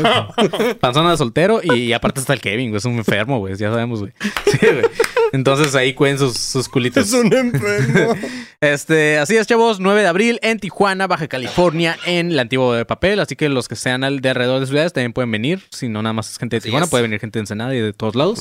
panzona 0.80 1.12
de 1.12 1.16
soltero 1.16 1.60
y, 1.62 1.92
aparte 1.92 2.18
está 2.18 2.32
el 2.32 2.40
Kevin, 2.40 2.70
güey. 2.70 2.78
Es 2.78 2.84
un 2.86 2.96
enfermo, 2.98 3.38
güey. 3.38 3.54
Ya 3.56 3.70
sabemos, 3.70 4.00
güey. 4.00 4.12
Sí, 4.50 4.58
güey. 4.66 4.84
Entonces 5.32 5.76
ahí 5.76 5.94
cuiden 5.94 6.18
sus, 6.18 6.36
sus 6.36 6.68
culitos. 6.68 7.06
Es 7.06 7.12
un 7.12 7.32
enfermo. 7.32 8.16
Este, 8.60 9.18
así 9.18 9.36
es, 9.36 9.46
chavos. 9.46 9.78
9 9.78 10.00
de 10.02 10.08
abril 10.08 10.40
en 10.42 10.58
Tijuana, 10.58 11.06
Baja 11.06 11.28
California, 11.28 11.96
en 12.04 12.34
la 12.34 12.42
antigua 12.42 12.76
de 12.76 12.84
papel. 12.84 13.20
Así 13.20 13.36
que 13.36 13.48
los 13.48 13.68
que 13.68 13.76
sean 13.76 14.02
al- 14.02 14.20
de 14.20 14.30
alrededor 14.30 14.58
de 14.58 14.66
ciudades 14.66 14.92
también 14.92 15.12
pueden 15.12 15.30
venir. 15.30 15.62
Si 15.70 15.88
no, 15.88 16.02
nada 16.02 16.14
más 16.14 16.30
es 16.32 16.38
gente 16.38 16.56
de 16.56 16.62
Tijuana, 16.62 16.88
puede 16.88 17.02
venir 17.02 17.20
gente 17.20 17.38
de 17.38 17.42
Ensenada 17.42 17.72
y 17.72 17.78
de 17.78 17.92
todos 17.92 18.16
lados. 18.16 18.40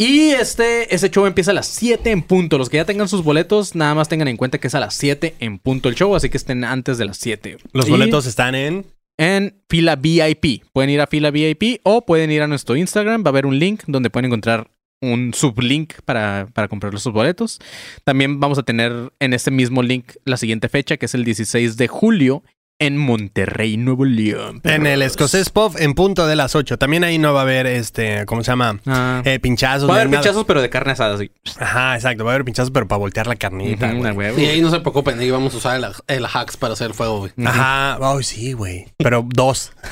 Y 0.00 0.30
este, 0.30 0.94
ese 0.94 1.10
show 1.10 1.26
empieza 1.26 1.50
a 1.50 1.54
las 1.54 1.66
7 1.66 2.12
en 2.12 2.22
punto. 2.22 2.56
Los 2.56 2.70
que 2.70 2.76
ya 2.76 2.84
tengan 2.84 3.08
sus 3.08 3.24
boletos, 3.24 3.74
nada 3.74 3.96
más 3.96 4.08
tengan 4.08 4.28
en 4.28 4.36
cuenta 4.36 4.58
que 4.58 4.68
es 4.68 4.74
a 4.76 4.80
las 4.80 4.94
7 4.94 5.34
en 5.40 5.58
punto 5.58 5.88
el 5.88 5.96
show, 5.96 6.14
así 6.14 6.30
que 6.30 6.36
estén 6.36 6.62
antes 6.62 6.98
de 6.98 7.04
las 7.04 7.16
7. 7.16 7.58
Los 7.72 7.88
Y 7.88 7.90
boletos 7.90 8.24
están 8.26 8.54
en. 8.54 8.86
en 9.18 9.60
fila 9.68 9.96
VIP. 9.96 10.62
Pueden 10.72 10.90
ir 10.90 11.00
a 11.00 11.08
fila 11.08 11.32
VIP 11.32 11.80
o 11.82 12.06
pueden 12.06 12.30
ir 12.30 12.42
a 12.42 12.46
nuestro 12.46 12.76
Instagram. 12.76 13.24
Va 13.24 13.26
a 13.26 13.30
haber 13.30 13.44
un 13.44 13.58
link 13.58 13.82
donde 13.88 14.08
pueden 14.08 14.26
encontrar 14.26 14.70
un 15.00 15.34
sublink 15.34 15.94
para, 16.04 16.46
para 16.54 16.68
comprar 16.68 16.96
sus 17.00 17.12
boletos. 17.12 17.58
También 18.04 18.38
vamos 18.38 18.58
a 18.58 18.62
tener 18.62 19.12
en 19.18 19.32
este 19.32 19.50
mismo 19.50 19.82
link 19.82 20.12
la 20.24 20.36
siguiente 20.36 20.68
fecha, 20.68 20.96
que 20.96 21.06
es 21.06 21.14
el 21.14 21.24
16 21.24 21.76
de 21.76 21.88
julio 21.88 22.44
en 22.80 22.96
Monterrey, 22.96 23.76
Nuevo 23.76 24.04
León. 24.04 24.60
En 24.62 24.86
el 24.86 25.02
escocés 25.02 25.50
pop 25.50 25.74
en 25.78 25.94
punto 25.94 26.26
de 26.28 26.36
las 26.36 26.54
8. 26.54 26.78
También 26.78 27.02
ahí 27.02 27.18
no 27.18 27.32
va 27.34 27.40
a 27.40 27.42
haber 27.42 27.66
este, 27.66 28.24
¿cómo 28.26 28.44
se 28.44 28.52
llama? 28.52 28.78
Ah. 28.86 29.20
Eh, 29.24 29.40
pinchazos. 29.40 29.88
Va 29.88 29.94
a 29.94 29.96
haber 29.96 30.10
nada. 30.10 30.22
pinchazos, 30.22 30.44
pero 30.46 30.62
de 30.62 30.70
carne 30.70 30.92
asada, 30.92 31.18
sí. 31.18 31.30
Ajá, 31.58 31.96
exacto. 31.96 32.24
Va 32.24 32.30
a 32.30 32.34
haber 32.34 32.44
pinchazos, 32.44 32.70
pero 32.70 32.86
para 32.86 32.98
voltear 33.00 33.26
la 33.26 33.34
carnita. 33.36 33.92
Güey. 33.92 34.40
Y 34.40 34.46
ahí 34.46 34.60
no 34.60 34.70
se 34.70 34.78
preocupen, 34.80 35.18
ahí 35.18 35.30
vamos 35.30 35.54
a 35.54 35.56
usar 35.56 35.76
el, 35.76 35.86
el 36.06 36.26
hacks 36.26 36.56
para 36.56 36.74
hacer 36.74 36.88
el 36.88 36.94
fuego, 36.94 37.18
güey. 37.18 37.32
Ajá. 37.44 37.98
Oh, 38.00 38.22
sí, 38.22 38.52
güey. 38.52 38.86
Pero 38.96 39.26
dos. 39.28 39.72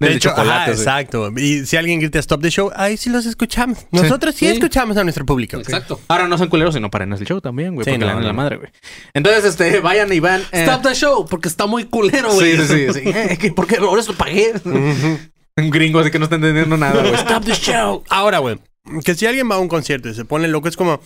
De 0.00 0.12
hecho, 0.12 0.30
chocolate, 0.30 0.50
ajá, 0.50 0.64
sí. 0.66 0.70
exacto. 0.80 1.30
Y 1.36 1.66
si 1.66 1.76
alguien 1.76 2.00
grita 2.00 2.18
stop 2.20 2.40
the 2.40 2.50
show, 2.50 2.70
ahí 2.74 2.96
sí 2.96 3.10
los 3.10 3.26
escuchamos. 3.26 3.86
Nosotros 3.90 4.34
sí, 4.34 4.46
Sí. 4.46 4.52
escuchamos 4.52 4.96
a 4.96 5.02
nuestro 5.04 5.26
público. 5.26 5.58
Exacto. 5.58 6.00
Ahora 6.08 6.26
no 6.26 6.38
son 6.38 6.48
culeros, 6.48 6.74
sino 6.74 6.90
paren 6.90 7.12
el 7.12 7.24
show 7.26 7.40
también, 7.40 7.74
güey. 7.74 7.84
Sí, 7.84 7.90
porque 7.90 7.98
no, 7.98 8.06
le 8.06 8.12
dan 8.12 8.20
no, 8.22 8.26
la 8.28 8.32
madre, 8.32 8.56
güey. 8.56 8.70
Entonces, 9.12 9.44
este, 9.44 9.80
vayan 9.80 10.10
y 10.12 10.20
van. 10.20 10.40
eh, 10.52 10.62
Stop 10.64 10.82
the 10.82 10.94
show, 10.94 11.26
porque 11.28 11.48
está 11.48 11.66
muy 11.66 11.84
culero, 12.00 12.32
güey. 12.34 12.56
Sí, 12.58 12.64
sí, 12.66 12.92
sí. 12.92 13.00
Eh, 13.04 13.38
¿qué- 13.40 13.52
¿Por 13.52 13.66
qué 13.66 13.76
ahora 13.76 14.02
lo 14.06 14.14
pagué? 14.14 14.52
Un 14.64 15.70
gringo 15.70 15.98
así 15.98 16.10
que 16.10 16.18
no 16.18 16.24
está 16.24 16.36
entendiendo 16.36 16.76
nada, 16.76 17.00
güey. 17.02 17.14
Stop 17.14 17.44
the 17.44 17.54
show. 17.54 18.04
Ahora, 18.08 18.38
güey, 18.38 18.58
que 19.04 19.14
si 19.14 19.26
alguien 19.26 19.50
va 19.50 19.56
a 19.56 19.58
un 19.58 19.68
concierto 19.68 20.08
y 20.08 20.14
se 20.14 20.24
pone 20.24 20.46
loco, 20.48 20.68
es 20.68 20.76
como, 20.76 21.00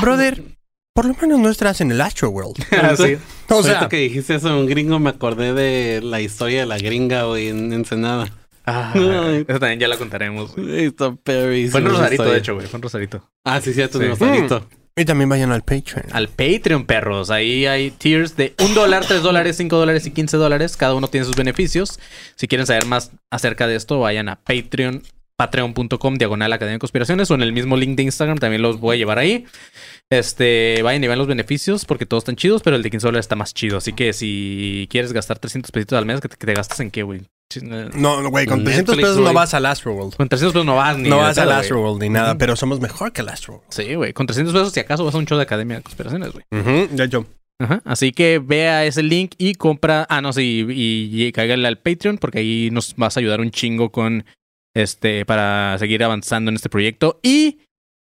brother, 0.00 0.42
por 0.94 1.04
lo 1.06 1.14
menos 1.20 1.38
no 1.38 1.48
estás 1.50 1.80
en 1.80 1.90
el 1.92 2.00
Astro 2.00 2.30
World. 2.30 2.56
Ah, 2.72 2.94
sí. 2.96 3.16
O 3.48 3.62
sea, 3.62 3.88
que 3.88 3.96
dijiste 3.98 4.34
eso 4.34 4.48
un 4.58 4.66
gringo, 4.66 4.98
me 4.98 5.10
acordé 5.10 5.52
de 5.54 6.00
la 6.02 6.20
historia 6.20 6.60
de 6.60 6.66
la 6.66 6.78
gringa, 6.78 7.24
güey, 7.24 7.48
en 7.48 7.72
Ensenada. 7.72 8.30
Ah, 8.66 8.92
eso 9.48 9.58
también 9.60 9.78
ya 9.80 9.88
la 9.88 9.96
contaremos, 9.96 10.54
güey. 10.54 10.86
Está 10.86 11.14
perrísimo 11.14 11.72
Fue 11.72 11.80
en 11.80 11.86
esa 11.86 11.96
Rosarito, 11.96 12.24
de 12.24 12.38
hecho, 12.38 12.54
güey. 12.54 12.66
Fue 12.66 12.78
en 12.78 12.82
Rosarito. 12.82 13.28
Ah, 13.44 13.60
sí, 13.60 13.72
cierto, 13.72 13.98
Sí. 13.98 14.04
en 14.04 14.10
Rosarito. 14.10 14.66
Y 14.94 15.04
también 15.04 15.28
vayan 15.28 15.52
al 15.52 15.62
Patreon. 15.62 16.06
Al 16.12 16.28
Patreon, 16.28 16.84
perros. 16.84 17.30
Ahí 17.30 17.66
hay 17.66 17.90
tiers 17.90 18.36
de 18.36 18.54
un 18.62 18.74
dólar, 18.74 19.04
tres 19.06 19.22
dólares, 19.22 19.56
cinco 19.56 19.76
dólares 19.76 20.06
y 20.06 20.10
15 20.10 20.36
dólares. 20.36 20.76
Cada 20.76 20.94
uno 20.94 21.08
tiene 21.08 21.24
sus 21.24 21.36
beneficios. 21.36 21.98
Si 22.36 22.46
quieren 22.46 22.66
saber 22.66 22.86
más 22.86 23.10
acerca 23.30 23.66
de 23.66 23.76
esto, 23.76 24.00
vayan 24.00 24.28
a 24.28 24.36
Patreon, 24.36 25.02
patreon.com, 25.36 26.14
diagonal 26.16 26.52
Academia 26.52 26.74
de 26.74 26.78
Conspiraciones, 26.78 27.30
o 27.30 27.34
en 27.34 27.42
el 27.42 27.52
mismo 27.52 27.76
link 27.76 27.96
de 27.96 28.04
Instagram, 28.04 28.38
también 28.38 28.62
los 28.62 28.80
voy 28.80 28.96
a 28.96 28.98
llevar 28.98 29.18
ahí. 29.18 29.44
Este, 30.10 30.80
vayan 30.82 31.02
y 31.02 31.06
vean 31.06 31.18
los 31.18 31.28
beneficios 31.28 31.84
porque 31.84 32.06
todos 32.06 32.22
están 32.22 32.36
chidos, 32.36 32.62
pero 32.62 32.76
el 32.76 32.82
de 32.82 32.90
15 32.90 33.06
dólares 33.06 33.24
está 33.24 33.36
más 33.36 33.54
chido. 33.54 33.78
Así 33.78 33.92
que 33.92 34.12
si 34.12 34.86
quieres 34.90 35.12
gastar 35.12 35.38
300 35.38 35.70
pesitos 35.70 35.98
al 35.98 36.06
mes, 36.06 36.20
¿que 36.20 36.28
te, 36.28 36.36
que 36.36 36.46
te 36.46 36.54
gastas 36.54 36.80
en 36.80 36.90
qué, 36.90 37.02
güey? 37.02 37.22
No, 37.60 38.30
güey, 38.30 38.46
con 38.46 38.64
Netflix, 38.64 38.86
300 38.86 38.96
pesos 38.96 39.18
no 39.18 39.32
vas 39.34 39.52
al 39.54 39.66
Astro 39.66 39.92
World. 39.94 40.16
Con 40.16 40.28
300 40.28 40.52
pesos 40.52 40.66
no 40.66 40.76
vas 40.76 40.96
ni 40.96 41.08
No 41.08 41.18
vas 41.18 41.36
al 41.38 41.48
pedo, 41.48 41.58
Astro 41.58 41.76
güey. 41.76 41.86
World 41.88 42.02
ni 42.02 42.08
nada, 42.08 42.38
pero 42.38 42.56
somos 42.56 42.80
mejor 42.80 43.12
que 43.12 43.20
el 43.22 43.28
Astro 43.28 43.54
World. 43.54 43.66
Sí, 43.70 43.94
güey. 43.94 44.12
Con 44.12 44.26
300 44.26 44.54
pesos, 44.54 44.72
si 44.72 44.80
acaso, 44.80 45.04
vas 45.04 45.14
a 45.14 45.18
un 45.18 45.26
show 45.26 45.36
de 45.36 45.42
Academia 45.42 45.76
de 45.76 45.82
Conspiraciones, 45.82 46.30
güey. 46.32 46.44
De 46.88 47.04
hecho. 47.04 47.26
Ajá. 47.58 47.80
Así 47.84 48.12
que 48.12 48.40
vea 48.42 48.84
ese 48.86 49.02
link 49.02 49.34
y 49.38 49.54
compra. 49.54 50.06
Ah, 50.08 50.20
no, 50.20 50.32
sí, 50.32 50.66
y, 50.68 51.24
y 51.26 51.32
cáigale 51.32 51.68
al 51.68 51.78
Patreon 51.78 52.18
porque 52.18 52.38
ahí 52.38 52.70
nos 52.72 52.96
vas 52.96 53.16
a 53.16 53.20
ayudar 53.20 53.40
un 53.40 53.50
chingo 53.50 53.92
con 53.92 54.24
este 54.74 55.24
para 55.26 55.76
seguir 55.78 56.02
avanzando 56.04 56.48
en 56.50 56.56
este 56.56 56.68
proyecto. 56.68 57.20
Y 57.22 57.60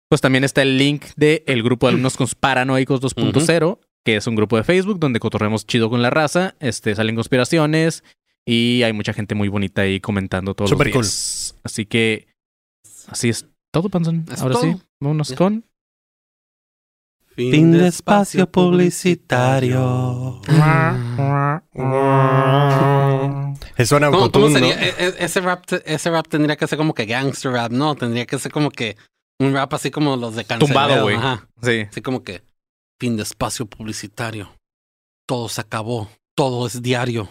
pues 0.10 0.22
también 0.22 0.44
está 0.44 0.62
el 0.62 0.78
link 0.78 1.06
del 1.16 1.44
el 1.48 1.64
grupo 1.64 1.88
de 1.88 1.92
alumnos 1.94 2.18
cons- 2.18 2.36
paranoicos 2.40 3.02
2.0, 3.02 3.80
que 4.06 4.16
es 4.18 4.28
un 4.28 4.36
grupo 4.36 4.58
de 4.58 4.64
Facebook 4.64 5.00
donde 5.00 5.20
cotorremos 5.20 5.66
chido 5.66 5.90
con 5.90 6.02
la 6.02 6.10
raza. 6.10 6.56
Este 6.60 6.94
salen 6.96 7.16
conspiraciones 7.16 8.04
y 8.46 8.84
hay 8.84 8.94
mucha 8.94 9.14
gente 9.14 9.36
muy 9.36 9.48
bonita 9.48 9.84
ahí 9.84 10.00
comentando 10.00 10.54
todos 10.56 10.70
Súper 10.70 10.88
los 10.88 10.94
días. 10.96 11.56
Así 11.64 11.86
que 11.86 12.28
así 13.08 13.30
es 13.30 13.46
todo, 13.72 13.90
Panzón. 13.90 14.26
Ahora 14.40 14.56
sí, 14.56 14.76
vámonos 15.00 15.34
con. 15.34 15.66
Fin 17.36 17.72
de 17.72 17.88
espacio 17.88 18.50
publicitario. 18.52 20.42
Es 23.78 23.90
suena 23.90 24.12
¿Cómo, 24.12 24.32
cómo 24.32 24.50
sería? 24.50 24.76
¿no? 24.76 24.82
E- 24.82 24.96
e- 24.98 25.16
ese, 25.20 25.42
rap, 25.42 25.64
ese 25.86 26.10
rap 26.12 26.28
tendría 26.28 26.56
que 26.56 26.68
ser 26.68 26.78
como 26.78 26.94
que 26.94 27.06
gangster 27.06 27.52
rap, 27.52 27.72
¿no? 27.72 27.96
Tendría 27.96 28.26
que 28.26 28.38
ser 28.38 28.52
como 28.52 28.70
que 28.70 28.98
un 29.40 29.54
rap 29.54 29.74
así 29.74 29.90
como 29.92 30.16
los 30.18 30.36
de 30.36 30.44
Cancelero. 30.46 30.68
Tumbado, 30.68 31.04
güey. 31.04 31.18
Sí. 31.64 31.88
Así 31.90 32.02
como 32.02 32.24
que 32.24 32.44
fin 33.00 33.18
de 33.18 33.24
espacio 33.24 33.66
publicitario. 33.66 34.54
todo 35.28 35.48
se 35.48 35.62
acabó, 35.62 36.10
todo 36.36 36.68
es 36.68 36.82
diario. 36.82 37.30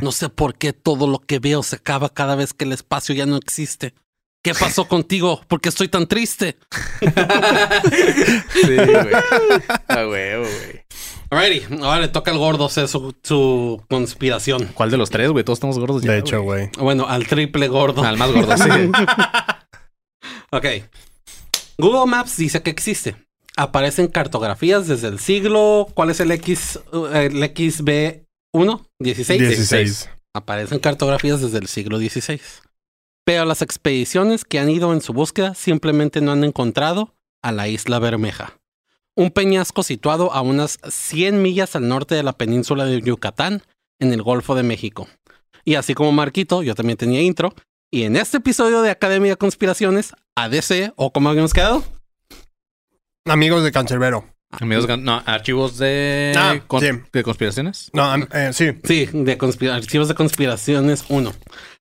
No 0.00 0.10
sé 0.10 0.30
por 0.30 0.54
qué 0.56 0.72
todo 0.72 1.06
lo 1.06 1.18
que 1.18 1.38
veo 1.38 1.62
se 1.62 1.76
acaba 1.76 2.08
cada 2.08 2.34
vez 2.34 2.54
que 2.54 2.64
el 2.64 2.72
espacio 2.72 3.14
ya 3.14 3.26
no 3.26 3.36
existe. 3.36 3.94
¿Qué 4.42 4.54
pasó 4.54 4.88
contigo? 4.88 5.40
¿Por 5.46 5.60
qué 5.60 5.68
estoy 5.68 5.88
tan 5.88 6.06
triste? 6.06 6.58
Sí, 8.52 8.76
güey. 8.76 9.14
A 9.88 10.06
huevo, 10.06 10.44
güey. 10.44 10.84
Alrighty, 11.30 11.82
ahora 11.82 12.00
le 12.00 12.08
toca 12.08 12.30
al 12.30 12.38
gordo 12.38 12.66
hacer 12.66 12.88
su, 12.88 13.14
su 13.22 13.82
conspiración. 13.88 14.68
¿Cuál 14.74 14.90
de 14.90 14.98
los 14.98 15.10
tres, 15.10 15.30
güey? 15.30 15.44
Todos 15.44 15.58
estamos 15.58 15.78
gordos 15.78 16.02
ya. 16.02 16.12
De 16.12 16.18
hecho, 16.18 16.42
güey. 16.42 16.70
Bueno, 16.78 17.06
al 17.08 17.26
triple 17.26 17.68
gordo. 17.68 18.04
Al 18.04 18.18
más 18.18 18.30
gordo, 18.32 18.56
sí. 18.56 18.68
Ok. 20.50 20.66
Google 21.78 22.10
Maps 22.10 22.36
dice 22.36 22.62
que 22.62 22.70
existe. 22.70 23.16
Aparecen 23.56 24.08
cartografías 24.08 24.86
desde 24.86 25.08
el 25.08 25.18
siglo. 25.18 25.88
¿Cuál 25.94 26.10
es 26.10 26.20
el 26.20 26.30
X? 26.30 26.78
El 26.92 27.42
XB1? 27.42 28.86
16. 28.98 29.40
16. 29.40 30.10
Aparecen 30.34 30.78
cartografías 30.78 31.40
desde 31.40 31.58
el 31.58 31.68
siglo 31.68 31.98
XVI. 31.98 32.40
Pero 33.24 33.44
las 33.44 33.62
expediciones 33.62 34.44
que 34.44 34.58
han 34.58 34.68
ido 34.68 34.92
en 34.92 35.00
su 35.00 35.12
búsqueda 35.12 35.54
simplemente 35.54 36.20
no 36.20 36.32
han 36.32 36.44
encontrado 36.44 37.14
a 37.42 37.52
la 37.52 37.68
isla 37.68 37.98
Bermeja. 37.98 38.58
Un 39.14 39.30
peñasco 39.30 39.82
situado 39.82 40.32
a 40.32 40.40
unas 40.40 40.78
100 40.88 41.42
millas 41.42 41.76
al 41.76 41.86
norte 41.88 42.14
de 42.14 42.22
la 42.22 42.32
península 42.32 42.84
de 42.84 43.00
Yucatán, 43.00 43.62
en 44.00 44.12
el 44.12 44.22
Golfo 44.22 44.54
de 44.54 44.62
México. 44.64 45.08
Y 45.64 45.74
así 45.76 45.94
como 45.94 46.10
Marquito, 46.12 46.62
yo 46.62 46.74
también 46.74 46.96
tenía 46.96 47.20
intro. 47.22 47.54
Y 47.90 48.04
en 48.04 48.16
este 48.16 48.38
episodio 48.38 48.82
de 48.82 48.90
Academia 48.90 49.32
de 49.32 49.36
Conspiraciones, 49.36 50.12
ADC, 50.34 50.92
o 50.96 51.12
como 51.12 51.28
habíamos 51.28 51.52
quedado, 51.52 51.84
Amigos 53.26 53.62
de 53.62 53.70
Cancerbero. 53.70 54.24
Amigos, 54.50 54.86
no, 54.98 55.22
archivos 55.24 55.78
de, 55.78 56.32
Ah, 56.36 56.60
con- 56.66 56.80
sí. 56.80 56.88
de 57.12 57.22
conspiraciones. 57.22 57.90
No, 57.94 58.14
eh, 58.16 58.50
sí. 58.52 58.72
sí, 58.84 59.06
de 59.12 59.38
conspira- 59.38 59.76
archivos 59.76 60.08
de 60.08 60.14
conspiraciones 60.14 61.04
1. 61.08 61.32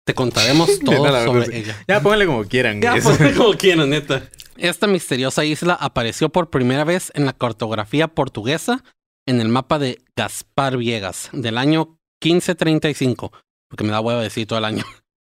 Te 0.06 0.14
contaremos 0.14 0.80
todo 0.86 1.26
sobre 1.26 1.58
ella. 1.58 1.84
Ya 1.88 2.02
pónganle 2.02 2.26
como 2.26 2.44
quieran. 2.46 2.82
Ya, 2.82 2.96
pues, 3.02 3.36
como 3.38 3.54
quieran, 3.54 3.90
neta. 3.90 4.30
Esta 4.58 4.88
misteriosa 4.88 5.46
isla 5.46 5.74
apareció 5.74 6.30
por 6.30 6.50
primera 6.50 6.84
vez 6.84 7.12
en 7.16 7.26
la 7.26 7.34
cartografía 7.34 8.08
portuguesa 8.08 8.84
en 9.26 9.40
el 9.40 9.50
mapa 9.50 9.80
de 9.80 10.04
Gaspar 10.16 10.78
Viegas 10.78 11.30
del 11.32 11.58
año 11.58 12.00
1535, 12.24 13.32
porque 13.70 13.84
me 13.84 13.92
da 13.92 14.02
hueva 14.02 14.22
decir 14.22 14.48
todo 14.48 14.60
el 14.60 14.66
año, 14.66 14.84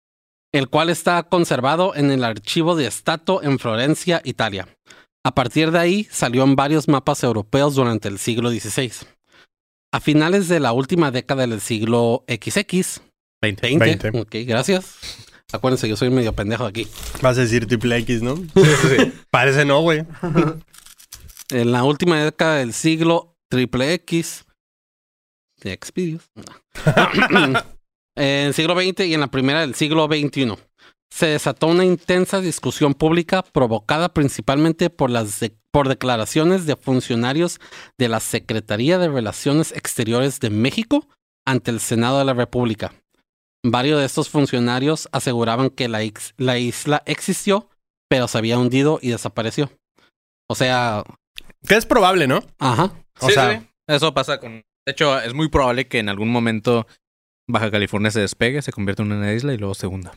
el 0.53 0.69
cual 0.69 0.89
está 0.89 1.23
conservado 1.23 1.95
en 1.95 2.11
el 2.11 2.23
archivo 2.23 2.75
de 2.75 2.89
Stato 2.89 3.43
en 3.43 3.59
Florencia, 3.59 4.21
Italia. 4.23 4.67
A 5.23 5.35
partir 5.35 5.71
de 5.71 5.79
ahí 5.79 6.07
salió 6.09 6.43
en 6.43 6.55
varios 6.55 6.87
mapas 6.87 7.23
europeos 7.23 7.75
durante 7.75 8.07
el 8.07 8.17
siglo 8.17 8.49
XVI. 8.49 8.93
A 9.91 9.99
finales 9.99 10.47
de 10.47 10.59
la 10.59 10.71
última 10.71 11.11
década 11.11 11.45
del 11.45 11.59
siglo 11.59 12.23
XX, 12.27 13.01
20. 13.41 13.61
20, 13.77 14.11
20. 14.11 14.19
ok, 14.21 14.35
gracias. 14.47 14.95
Acuérdense, 15.53 15.87
yo 15.87 15.95
soy 15.95 16.09
medio 16.09 16.33
pendejo 16.33 16.65
aquí. 16.65 16.87
Vas 17.21 17.37
a 17.37 17.41
decir 17.41 17.67
triple 17.67 17.97
X, 17.97 18.21
¿no? 18.21 18.35
Parece 19.31 19.65
no, 19.65 19.81
güey. 19.81 20.05
En 21.49 21.71
la 21.71 21.85
última 21.85 22.21
década 22.21 22.57
del 22.57 22.73
siglo 22.73 23.37
triple 23.49 23.93
X 23.93 24.43
de 25.61 25.71
Expedios. 25.71 26.29
en 28.17 28.47
el 28.47 28.53
siglo 28.53 28.75
XX 28.75 29.05
y 29.05 29.13
en 29.13 29.21
la 29.21 29.27
primera 29.31 29.61
del 29.61 29.73
siglo 29.73 30.07
XXI. 30.07 30.55
Se 31.09 31.27
desató 31.27 31.67
una 31.67 31.85
intensa 31.85 32.41
discusión 32.41 32.93
pública 32.93 33.43
provocada 33.43 34.13
principalmente 34.13 34.89
por 34.89 35.09
las 35.09 35.39
de- 35.39 35.55
por 35.71 35.87
declaraciones 35.87 36.65
de 36.65 36.75
funcionarios 36.75 37.61
de 37.97 38.09
la 38.09 38.19
Secretaría 38.19 38.97
de 38.97 39.07
Relaciones 39.07 39.71
Exteriores 39.71 40.41
de 40.41 40.49
México 40.49 41.07
ante 41.45 41.71
el 41.71 41.79
Senado 41.79 42.19
de 42.19 42.25
la 42.25 42.33
República. 42.33 42.93
Varios 43.65 43.99
de 43.99 44.05
estos 44.05 44.29
funcionarios 44.29 45.09
aseguraban 45.11 45.69
que 45.69 45.87
la, 45.87 46.01
ex- 46.03 46.33
la 46.37 46.57
isla 46.57 47.03
existió, 47.05 47.69
pero 48.09 48.27
se 48.27 48.37
había 48.37 48.57
hundido 48.57 48.99
y 49.01 49.09
desapareció. 49.09 49.71
O 50.49 50.55
sea, 50.55 51.03
Que 51.67 51.75
es 51.75 51.85
probable, 51.85 52.27
¿no? 52.27 52.43
ajá. 52.59 52.91
O 53.19 53.27
Sí, 53.27 53.33
sea, 53.33 53.59
sí. 53.59 53.67
Eso 53.87 54.13
pasa 54.13 54.39
con. 54.39 54.51
De 54.85 54.91
hecho, 54.91 55.19
es 55.19 55.33
muy 55.33 55.49
probable 55.49 55.87
que 55.87 55.99
en 55.99 56.07
algún 56.07 56.29
momento 56.29 56.85
Baja 57.49 57.71
California 57.71 58.11
se 58.11 58.19
despegue, 58.21 58.61
se 58.61 58.71
convierta 58.71 59.01
en 59.03 59.11
una 59.11 59.33
isla 59.33 59.53
y 59.53 59.57
luego 59.57 59.73
se 59.73 59.87
hunda. 59.87 60.13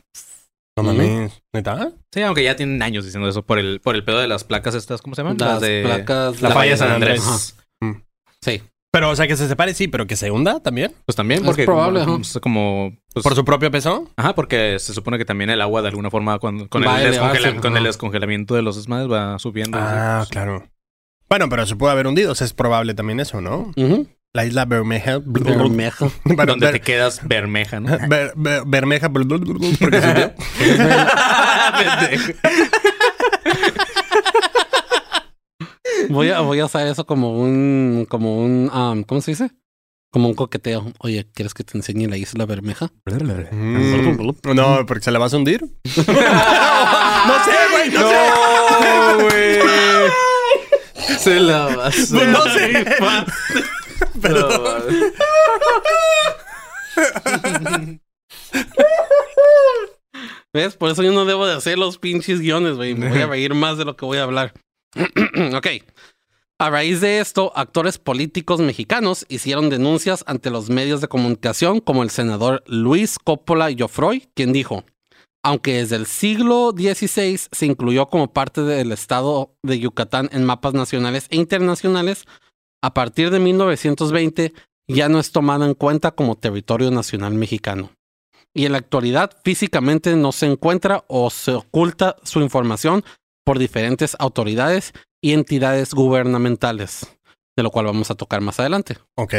no 0.76 0.82
mames. 0.84 1.42
¿Neta? 1.54 1.92
Sí, 2.12 2.22
aunque 2.22 2.44
ya 2.44 2.56
tienen 2.56 2.82
años 2.82 3.04
diciendo 3.04 3.28
eso 3.28 3.42
por 3.42 3.58
el, 3.58 3.80
por 3.80 3.94
el 3.96 4.04
pedo 4.04 4.18
de 4.18 4.28
las 4.28 4.44
placas 4.44 4.74
estas, 4.74 5.00
¿cómo 5.02 5.14
se 5.16 5.22
llaman? 5.22 5.38
Las 5.38 5.60
de 5.60 5.82
placas. 5.84 6.40
La 6.42 6.50
falla 6.50 6.76
San 6.76 6.90
Andrés. 6.92 7.20
Ajá. 7.82 8.02
Sí. 8.42 8.62
Pero, 8.92 9.10
o 9.10 9.16
sea, 9.16 9.28
que 9.28 9.36
se 9.36 9.46
separe, 9.46 9.72
sí, 9.72 9.86
pero 9.86 10.06
que 10.08 10.16
se 10.16 10.30
hunda 10.32 10.58
también. 10.60 10.92
Pues 11.06 11.14
también, 11.14 11.40
Es 11.42 11.46
porque 11.46 11.64
probable, 11.64 12.04
como, 12.04 12.18
es 12.20 12.38
como 12.42 12.92
pues, 13.14 13.22
Por 13.22 13.36
su 13.36 13.44
propio 13.44 13.70
peso. 13.70 14.10
Ajá, 14.16 14.34
porque 14.34 14.78
se 14.80 14.92
supone 14.94 15.16
que 15.16 15.24
también 15.24 15.48
el 15.50 15.60
agua 15.60 15.80
de 15.82 15.88
alguna 15.88 16.10
forma 16.10 16.38
cuando, 16.40 16.68
con, 16.68 16.82
el 16.82 17.16
con 17.60 17.76
el 17.76 17.84
descongelamiento 17.84 18.56
de 18.56 18.62
los 18.62 18.74
desmadres 18.76 19.08
va 19.10 19.38
subiendo. 19.38 19.78
Ah, 19.80 20.22
Sí. 20.26 20.32
claro. 20.32 20.68
Bueno, 21.28 21.48
pero 21.48 21.64
se 21.66 21.76
puede 21.76 21.92
haber 21.92 22.08
hundido. 22.08 22.32
O 22.32 22.34
sea, 22.34 22.44
es 22.44 22.52
probable 22.52 22.94
también 22.94 23.20
eso, 23.20 23.40
¿no? 23.40 23.72
La 24.32 24.44
isla 24.44 24.64
Bermeja. 24.64 25.20
Bermeja. 25.24 26.08
Bueno, 26.24 26.46
Donde 26.46 26.66
Ber- 26.66 26.72
te 26.74 26.80
quedas 26.80 27.20
bermeja, 27.26 27.78
¿no? 27.78 27.96
Ber- 28.08 28.32
Ber- 28.34 28.62
Bermeja. 28.66 29.08
Porque 29.12 29.30
se 30.00 30.08
hundió. 30.08 30.34
Voy 36.08 36.30
a, 36.30 36.40
voy 36.40 36.58
a 36.60 36.64
usar 36.66 36.86
eso 36.86 37.04
como 37.06 37.38
un, 37.38 38.06
como 38.08 38.38
un, 38.38 38.70
um, 38.72 39.02
¿cómo 39.04 39.20
se 39.20 39.32
dice? 39.32 39.50
Como 40.12 40.28
un 40.28 40.34
coqueteo. 40.34 40.92
Oye, 40.98 41.28
¿quieres 41.32 41.54
que 41.54 41.62
te 41.62 41.76
enseñe 41.78 42.08
la 42.08 42.16
isla 42.16 42.44
Bermeja? 42.46 42.90
Mm, 43.52 44.54
No, 44.54 44.84
porque 44.86 45.04
se 45.04 45.10
la 45.12 45.18
vas 45.20 45.32
a 45.34 45.36
hundir. 45.36 45.60
no 45.84 46.04
sé, 46.04 47.56
güey. 47.70 47.90
No, 47.90 48.00
No, 48.00 49.24
güey. 49.24 49.58
Se 51.18 51.38
la 51.40 51.66
vas 51.76 51.94
sé. 51.94 52.26
No 52.28 52.42
sé. 52.44 52.84
Perdón. 54.22 54.82
¿Ves? 60.52 60.76
Por 60.76 60.90
eso 60.90 61.02
yo 61.02 61.12
no 61.12 61.24
debo 61.24 61.46
de 61.46 61.54
hacer 61.54 61.78
los 61.78 61.98
pinches 61.98 62.40
guiones, 62.40 62.74
güey. 62.76 62.94
Me 62.94 63.08
voy 63.08 63.20
a 63.20 63.26
reír 63.26 63.54
más 63.54 63.78
de 63.78 63.84
lo 63.84 63.96
que 63.96 64.04
voy 64.04 64.18
a 64.18 64.24
hablar. 64.24 64.52
ok. 65.56 65.66
A 66.58 66.68
raíz 66.68 67.00
de 67.00 67.20
esto, 67.20 67.52
actores 67.56 67.96
políticos 67.96 68.60
mexicanos 68.60 69.24
hicieron 69.28 69.70
denuncias 69.70 70.24
ante 70.26 70.50
los 70.50 70.68
medios 70.68 71.00
de 71.00 71.08
comunicación 71.08 71.80
como 71.80 72.02
el 72.02 72.10
senador 72.10 72.62
Luis 72.66 73.18
Coppola 73.18 73.70
Joffroy, 73.76 74.28
quien 74.34 74.52
dijo, 74.52 74.84
aunque 75.42 75.78
desde 75.78 75.96
el 75.96 76.04
siglo 76.04 76.72
XVI 76.76 77.40
se 77.50 77.66
incluyó 77.66 78.08
como 78.10 78.32
parte 78.34 78.60
del 78.60 78.92
estado 78.92 79.54
de 79.62 79.78
Yucatán 79.78 80.28
en 80.32 80.44
mapas 80.44 80.74
nacionales 80.74 81.28
e 81.30 81.36
internacionales, 81.36 82.26
a 82.82 82.92
partir 82.92 83.30
de 83.30 83.38
1920 83.38 84.52
ya 84.86 85.08
no 85.08 85.18
es 85.18 85.32
tomado 85.32 85.64
en 85.64 85.72
cuenta 85.72 86.10
como 86.10 86.36
territorio 86.36 86.90
nacional 86.90 87.32
mexicano 87.32 87.90
y 88.54 88.66
en 88.66 88.72
la 88.72 88.78
actualidad 88.78 89.30
físicamente 89.44 90.16
no 90.16 90.32
se 90.32 90.46
encuentra 90.46 91.04
o 91.08 91.30
se 91.30 91.52
oculta 91.52 92.16
su 92.22 92.40
información 92.40 93.04
por 93.44 93.58
diferentes 93.58 94.16
autoridades 94.18 94.92
y 95.22 95.32
entidades 95.32 95.92
gubernamentales, 95.94 97.06
de 97.56 97.62
lo 97.62 97.70
cual 97.70 97.86
vamos 97.86 98.10
a 98.10 98.14
tocar 98.14 98.40
más 98.40 98.60
adelante. 98.60 98.96
Ok. 99.16 99.34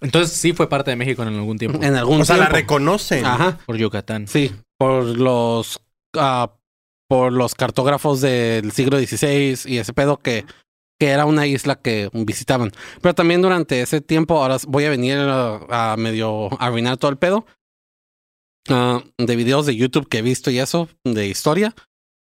Entonces 0.00 0.32
sí 0.36 0.52
fue 0.52 0.68
parte 0.68 0.90
de 0.90 0.96
México 0.96 1.22
en 1.22 1.28
algún 1.28 1.58
tiempo. 1.58 1.78
En 1.82 1.94
algún 1.94 2.20
O 2.20 2.24
sea, 2.24 2.36
la 2.36 2.44
tiempo. 2.46 2.56
reconocen. 2.56 3.24
Ajá, 3.24 3.58
Por 3.66 3.76
Yucatán. 3.76 4.26
sí, 4.26 4.52
por 4.78 5.04
los 5.04 5.80
ah, 6.16 6.52
por 7.08 7.32
los 7.32 7.54
cartógrafos 7.54 8.20
del 8.22 8.72
siglo 8.72 8.98
XVI 8.98 9.58
y 9.66 9.78
ese 9.78 9.92
pedo 9.92 10.18
que 10.18 10.44
que 10.98 11.08
era 11.08 11.26
una 11.26 11.46
isla 11.48 11.74
que 11.74 12.08
visitaban. 12.12 12.70
Pero 13.00 13.12
también 13.14 13.42
durante 13.42 13.80
ese 13.82 14.00
tiempo, 14.00 14.40
ahora 14.40 14.58
voy 14.68 14.84
a 14.84 14.90
venir 14.90 15.18
a, 15.18 15.92
a 15.92 15.96
medio 15.96 16.48
arruinar 16.62 16.96
todo 16.96 17.10
el 17.10 17.16
pedo. 17.18 17.44
ah, 18.68 19.02
de 19.18 19.36
videos 19.36 19.66
de 19.66 19.74
YouTube 19.76 20.08
que 20.08 20.18
he 20.18 20.22
visto 20.22 20.50
y 20.52 20.58
eso, 20.60 20.88
de 21.04 21.26
historia. 21.26 21.74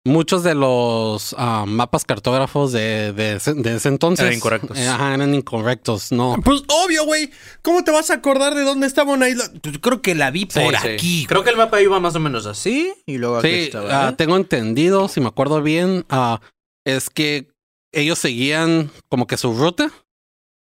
Muchos 0.05 0.43
de 0.43 0.55
los 0.55 1.35
ah, 1.37 1.65
mapas 1.67 2.05
cartógrafos 2.05 2.71
de, 2.71 3.11
de, 3.11 3.33
ese, 3.35 3.53
de 3.53 3.75
ese 3.75 3.89
entonces 3.89 4.23
Eran 4.25 4.37
incorrectos. 4.37 4.77
eh, 4.77 4.87
ajá, 4.87 5.13
eran 5.13 5.35
incorrectos, 5.35 6.11
no. 6.13 6.37
Pues 6.43 6.63
obvio, 6.69 7.03
güey. 7.05 7.29
¿Cómo 7.61 7.83
te 7.83 7.91
vas 7.91 8.09
a 8.09 8.13
acordar 8.15 8.55
de 8.55 8.63
dónde 8.63 8.87
estaba 8.87 9.11
una 9.13 9.27
isla? 9.27 9.43
Pues, 9.61 9.77
creo 9.79 10.01
que 10.01 10.15
la 10.15 10.31
vi 10.31 10.47
Sí, 10.49 10.59
por 10.61 10.75
sí. 10.77 10.87
aquí. 10.87 11.25
Creo 11.27 11.43
que 11.43 11.49
el 11.49 11.57
mapa 11.57 11.81
iba 11.81 11.99
más 11.99 12.15
o 12.15 12.19
menos 12.21 12.45
así 12.45 12.93
y 13.05 13.17
luego 13.17 13.37
aquí 13.37 13.49
Sí, 13.49 13.55
estaba. 13.65 14.07
ah, 14.07 14.09
¿eh? 14.11 14.13
tengo 14.17 14.37
entendido, 14.37 15.09
si 15.09 15.19
me 15.19 15.27
acuerdo 15.27 15.61
bien, 15.61 16.05
ah, 16.09 16.39
es 16.85 17.09
que 17.09 17.49
ellos 17.93 18.17
seguían 18.19 18.89
como 19.09 19.27
que 19.27 19.35
su 19.35 19.53
ruta, 19.53 19.91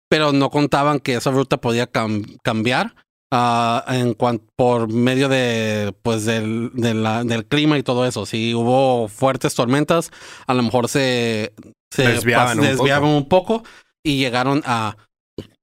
pero 0.09 0.31
no 0.31 0.51
contaban 0.51 0.99
que 0.99 1.15
esa 1.15 1.31
ruta 1.31 1.57
podía 1.59 1.91
cam- 1.91 2.37
cambiar 2.43 2.95
ah, 3.35 3.83
en 3.87 4.13
cuan- 4.13 4.41
por 4.55 4.87
medio 4.91 5.27
de 5.27 5.93
pues 6.03 6.23
del, 6.25 6.69
de 6.73 6.93
la- 6.93 7.23
del 7.23 7.45
clima 7.45 7.77
y 7.77 7.83
todo 7.83 8.05
eso. 8.05 8.25
Si 8.25 8.53
hubo 8.53 9.07
fuertes 9.07 9.55
tormentas, 9.55 10.11
a 10.47 10.53
lo 10.53 10.61
mejor 10.63 10.87
se, 10.87 11.53
se 11.91 12.03
Desviaban 12.07 12.57
pas- 12.57 12.61
un 12.61 12.67
desviaban 12.67 13.09
un 13.09 13.27
poco 13.27 13.63
y 14.03 14.17
llegaron 14.17 14.61
a, 14.65 14.95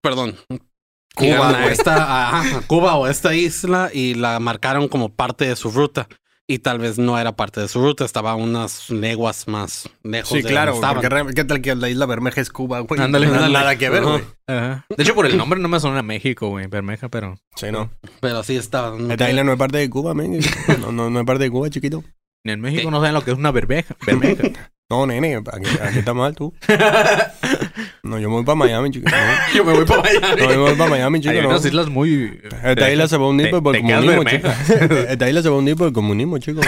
perdón, 0.02 0.36
Cuba, 1.14 1.50
a 1.50 1.66
esta, 1.72 2.38
a 2.40 2.60
Cuba 2.66 2.96
o 2.96 3.06
esta 3.06 3.34
isla 3.34 3.90
y 3.92 4.14
la 4.14 4.38
marcaron 4.40 4.88
como 4.88 5.08
parte 5.10 5.46
de 5.46 5.56
su 5.56 5.70
ruta. 5.70 6.08
Y 6.52 6.58
tal 6.58 6.80
vez 6.80 6.98
no 6.98 7.16
era 7.16 7.36
parte 7.36 7.60
de 7.60 7.68
su 7.68 7.80
ruta, 7.80 8.04
estaba 8.04 8.34
unas 8.34 8.90
leguas 8.90 9.46
más 9.46 9.88
lejos 10.02 10.30
Sí, 10.30 10.42
de 10.42 10.48
claro, 10.48 10.72
donde 10.80 11.08
porque 11.08 11.34
¿qué 11.34 11.44
tal 11.44 11.60
que 11.62 11.76
la 11.76 11.88
isla 11.88 12.06
Bermeja 12.06 12.40
es 12.40 12.50
Cuba, 12.50 12.80
güey? 12.80 13.00
Ándale, 13.00 13.26
Nada- 13.26 13.36
ándale. 13.46 13.52
Nada 13.54 13.76
que 13.78 13.88
ver. 13.88 14.02
De 14.88 15.02
hecho, 15.02 15.14
por 15.14 15.26
el 15.26 15.36
nombre 15.36 15.60
no 15.60 15.68
me 15.68 15.78
suena 15.78 16.00
a 16.00 16.02
México, 16.02 16.48
güey. 16.48 16.66
Bermeja, 16.66 17.08
pero. 17.08 17.38
Sí, 17.54 17.66
no. 17.70 17.92
Pero 18.20 18.42
sí 18.42 18.56
estaban. 18.56 19.12
Esta 19.12 19.30
isla 19.30 19.44
no 19.44 19.52
es 19.52 19.58
parte 19.58 19.78
de 19.78 19.88
Cuba, 19.88 20.12
men. 20.12 20.40
No, 20.80 20.90
no, 20.90 21.08
no 21.08 21.20
es 21.20 21.24
parte 21.26 21.44
de 21.44 21.50
Cuba, 21.52 21.70
chiquito. 21.70 22.02
Ni 22.44 22.50
en 22.52 22.60
México 22.60 22.90
no 22.90 22.98
saben 22.98 23.14
lo 23.14 23.22
que 23.22 23.30
es 23.30 23.38
una 23.38 23.52
bermeja. 23.52 23.94
Bermeja. 24.04 24.42
No, 24.90 25.06
nene, 25.06 25.36
aquí, 25.36 25.68
aquí 25.82 25.98
está 26.00 26.12
mal 26.14 26.34
tú. 26.34 26.52
No, 28.02 28.18
yo 28.18 28.28
me 28.28 28.36
voy 28.36 28.44
para 28.44 28.56
Miami, 28.56 28.90
chico. 28.90 29.08
No, 29.10 29.54
Yo 29.54 29.64
me 29.64 29.72
voy 29.74 29.84
para 29.84 30.00
allá. 30.08 30.20
No, 30.34 30.36
yo 30.38 30.48
me 30.48 30.56
voy 30.56 30.74
para 30.74 30.90
Miami, 30.90 31.20
chico. 31.20 31.32
Hay 31.32 31.42
No. 31.42 31.48
unas 31.50 31.64
islas 31.64 31.88
muy. 31.88 32.40
Esta 32.64 32.90
isla 32.90 33.06
se 33.06 33.16
va 33.18 33.26
a 33.26 33.28
hundir 33.28 33.50
Te- 33.50 33.60
por 33.62 33.72
te 33.72 33.78
el 33.78 33.84
comunismo, 33.84 34.24
chico. 34.24 34.48
Esta 35.08 35.28
isla 35.28 35.42
se 35.42 35.48
va 35.48 35.54
a 35.54 35.58
hundir 35.58 35.76
por 35.76 35.86
el 35.88 35.92
comunismo, 35.92 36.38
chico. 36.38 36.60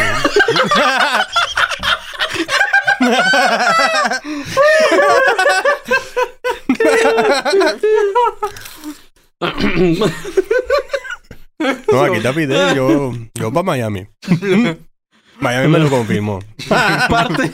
No, 11.92 12.02
aquí 12.04 12.16
está 12.16 12.32
Fidel, 12.32 12.74
yo, 12.74 13.12
yo 13.34 13.52
para 13.52 13.62
Miami. 13.62 14.06
Miami 15.40 15.68
me 15.68 15.78
lo 15.78 15.90
confirmó. 15.90 16.40
parte, 17.08 17.50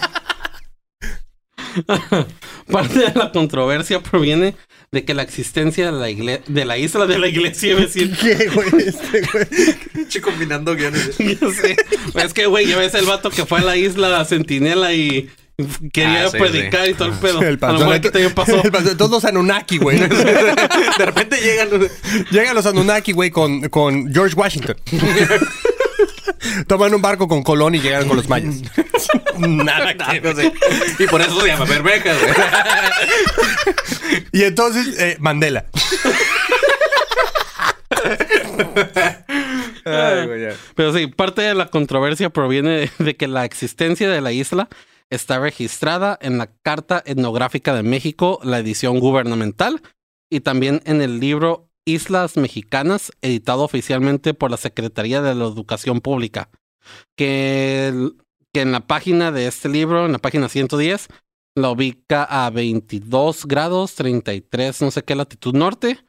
parte 2.70 2.98
de 2.98 3.12
la 3.14 3.32
controversia 3.32 4.00
proviene 4.02 4.54
de 4.90 5.04
que 5.04 5.14
la 5.14 5.22
existencia 5.22 5.86
de 5.86 5.92
la, 5.92 6.08
igle- 6.10 6.42
de 6.46 6.64
la 6.64 6.78
isla 6.78 7.06
de 7.06 7.18
la 7.18 7.28
iglesia, 7.28 7.70
iba 7.70 7.80
a 7.80 7.82
decir, 7.82 8.16
¿Qué, 8.20 8.48
güey? 8.48 8.68
Este, 8.88 9.20
güey. 9.32 9.46
Estoy 10.04 10.20
combinando 10.20 10.74
guiones. 10.74 11.16
yo 11.40 11.50
sé. 11.52 11.76
Es 12.14 12.32
que, 12.32 12.46
güey, 12.46 12.66
ya 12.66 12.78
ves 12.78 12.94
el 12.94 13.04
vato 13.06 13.30
que 13.30 13.44
fue 13.44 13.58
a 13.58 13.62
la 13.62 13.76
isla 13.76 14.24
Centinela 14.24 14.92
y 14.94 15.28
quería 15.92 16.24
Ah, 16.26 16.30
sí, 16.30 16.38
predicar 16.38 16.88
y 16.88 16.94
todo 16.94 17.08
el 17.08 17.14
pedo. 17.18 17.42
El 17.42 17.58
a 17.60 17.72
lo 17.72 17.78
mejor 17.80 18.00
también 18.12 18.32
pasó. 18.32 18.62
el 18.62 18.70
pastor- 18.70 18.96
todos 18.96 19.10
los 19.10 19.24
Anunnaki, 19.24 19.76
güey. 19.78 19.98
De 19.98 21.04
repente 21.04 21.36
llegan. 21.40 21.68
Llegan 22.30 22.54
los 22.54 22.64
Anunnaki, 22.64 23.12
güey, 23.12 23.30
con, 23.30 23.68
con 23.68 24.12
George 24.14 24.34
Washington. 24.36 24.76
Toman 26.66 26.94
un 26.94 27.02
barco 27.02 27.28
con 27.28 27.42
Colón 27.42 27.74
y 27.74 27.80
llegan 27.80 28.06
con 28.08 28.16
los 28.16 28.28
mayas. 28.28 28.62
Nada 29.38 29.94
que 29.94 30.20
ver. 30.20 30.52
Y 30.98 31.06
por 31.06 31.20
eso 31.20 31.40
se 31.40 31.48
llama 31.48 31.64
bermeja, 31.64 32.12
güey. 32.14 32.34
Y 34.32 34.42
entonces, 34.44 34.98
eh, 34.98 35.16
Mandela. 35.20 35.66
Ay, 39.84 40.26
güey, 40.26 40.42
ya. 40.42 40.54
Pero 40.74 40.92
sí, 40.92 41.06
parte 41.06 41.42
de 41.42 41.54
la 41.54 41.66
controversia 41.66 42.30
proviene 42.30 42.90
de 42.98 43.16
que 43.16 43.28
la 43.28 43.44
existencia 43.44 44.10
de 44.10 44.20
la 44.20 44.32
isla 44.32 44.68
está 45.10 45.38
registrada 45.38 46.18
en 46.20 46.38
la 46.38 46.50
Carta 46.62 47.02
Etnográfica 47.06 47.74
de 47.74 47.82
México, 47.82 48.40
la 48.42 48.58
edición 48.58 49.00
gubernamental, 49.00 49.80
y 50.30 50.40
también 50.40 50.82
en 50.84 51.00
el 51.00 51.20
libro 51.20 51.67
Islas 51.88 52.36
Mexicanas, 52.36 53.12
editado 53.22 53.62
oficialmente 53.64 54.34
por 54.34 54.50
la 54.50 54.56
Secretaría 54.56 55.22
de 55.22 55.34
la 55.34 55.44
Educación 55.44 56.00
Pública, 56.00 56.50
que, 57.16 58.10
que 58.52 58.60
en 58.60 58.72
la 58.72 58.86
página 58.86 59.32
de 59.32 59.46
este 59.46 59.68
libro, 59.68 60.06
en 60.06 60.12
la 60.12 60.18
página 60.18 60.48
110, 60.48 61.08
la 61.56 61.70
ubica 61.70 62.24
a 62.24 62.50
22 62.50 63.46
grados 63.46 63.94
33, 63.94 64.82
no 64.82 64.90
sé 64.90 65.02
qué 65.02 65.14
latitud 65.14 65.54
norte, 65.54 66.04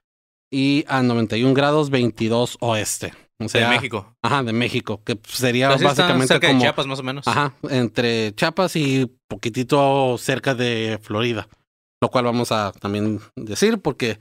y 0.51 0.83
a 0.87 1.01
91 1.01 1.53
grados 1.53 1.89
22 1.89 2.57
oeste. 2.59 3.13
O 3.39 3.43
De 3.43 3.49
sea, 3.49 3.69
México. 3.69 4.13
Ajá, 4.21 4.43
de 4.43 4.51
México, 4.51 5.01
que 5.05 5.17
sería 5.25 5.71
está 5.73 5.85
básicamente 5.85 6.27
cerca 6.27 6.47
como 6.47 6.59
de 6.59 6.65
Chiapas, 6.65 6.87
más 6.87 6.99
o 6.99 7.03
menos. 7.03 7.27
ajá, 7.27 7.53
entre 7.69 8.35
Chiapas 8.35 8.75
y 8.75 9.09
poquitito 9.29 10.17
cerca 10.17 10.55
de 10.55 10.99
Florida. 11.01 11.47
Lo 12.01 12.09
cual 12.09 12.25
vamos 12.25 12.51
a 12.51 12.73
también 12.73 13.19
decir 13.35 13.79
porque 13.79 14.19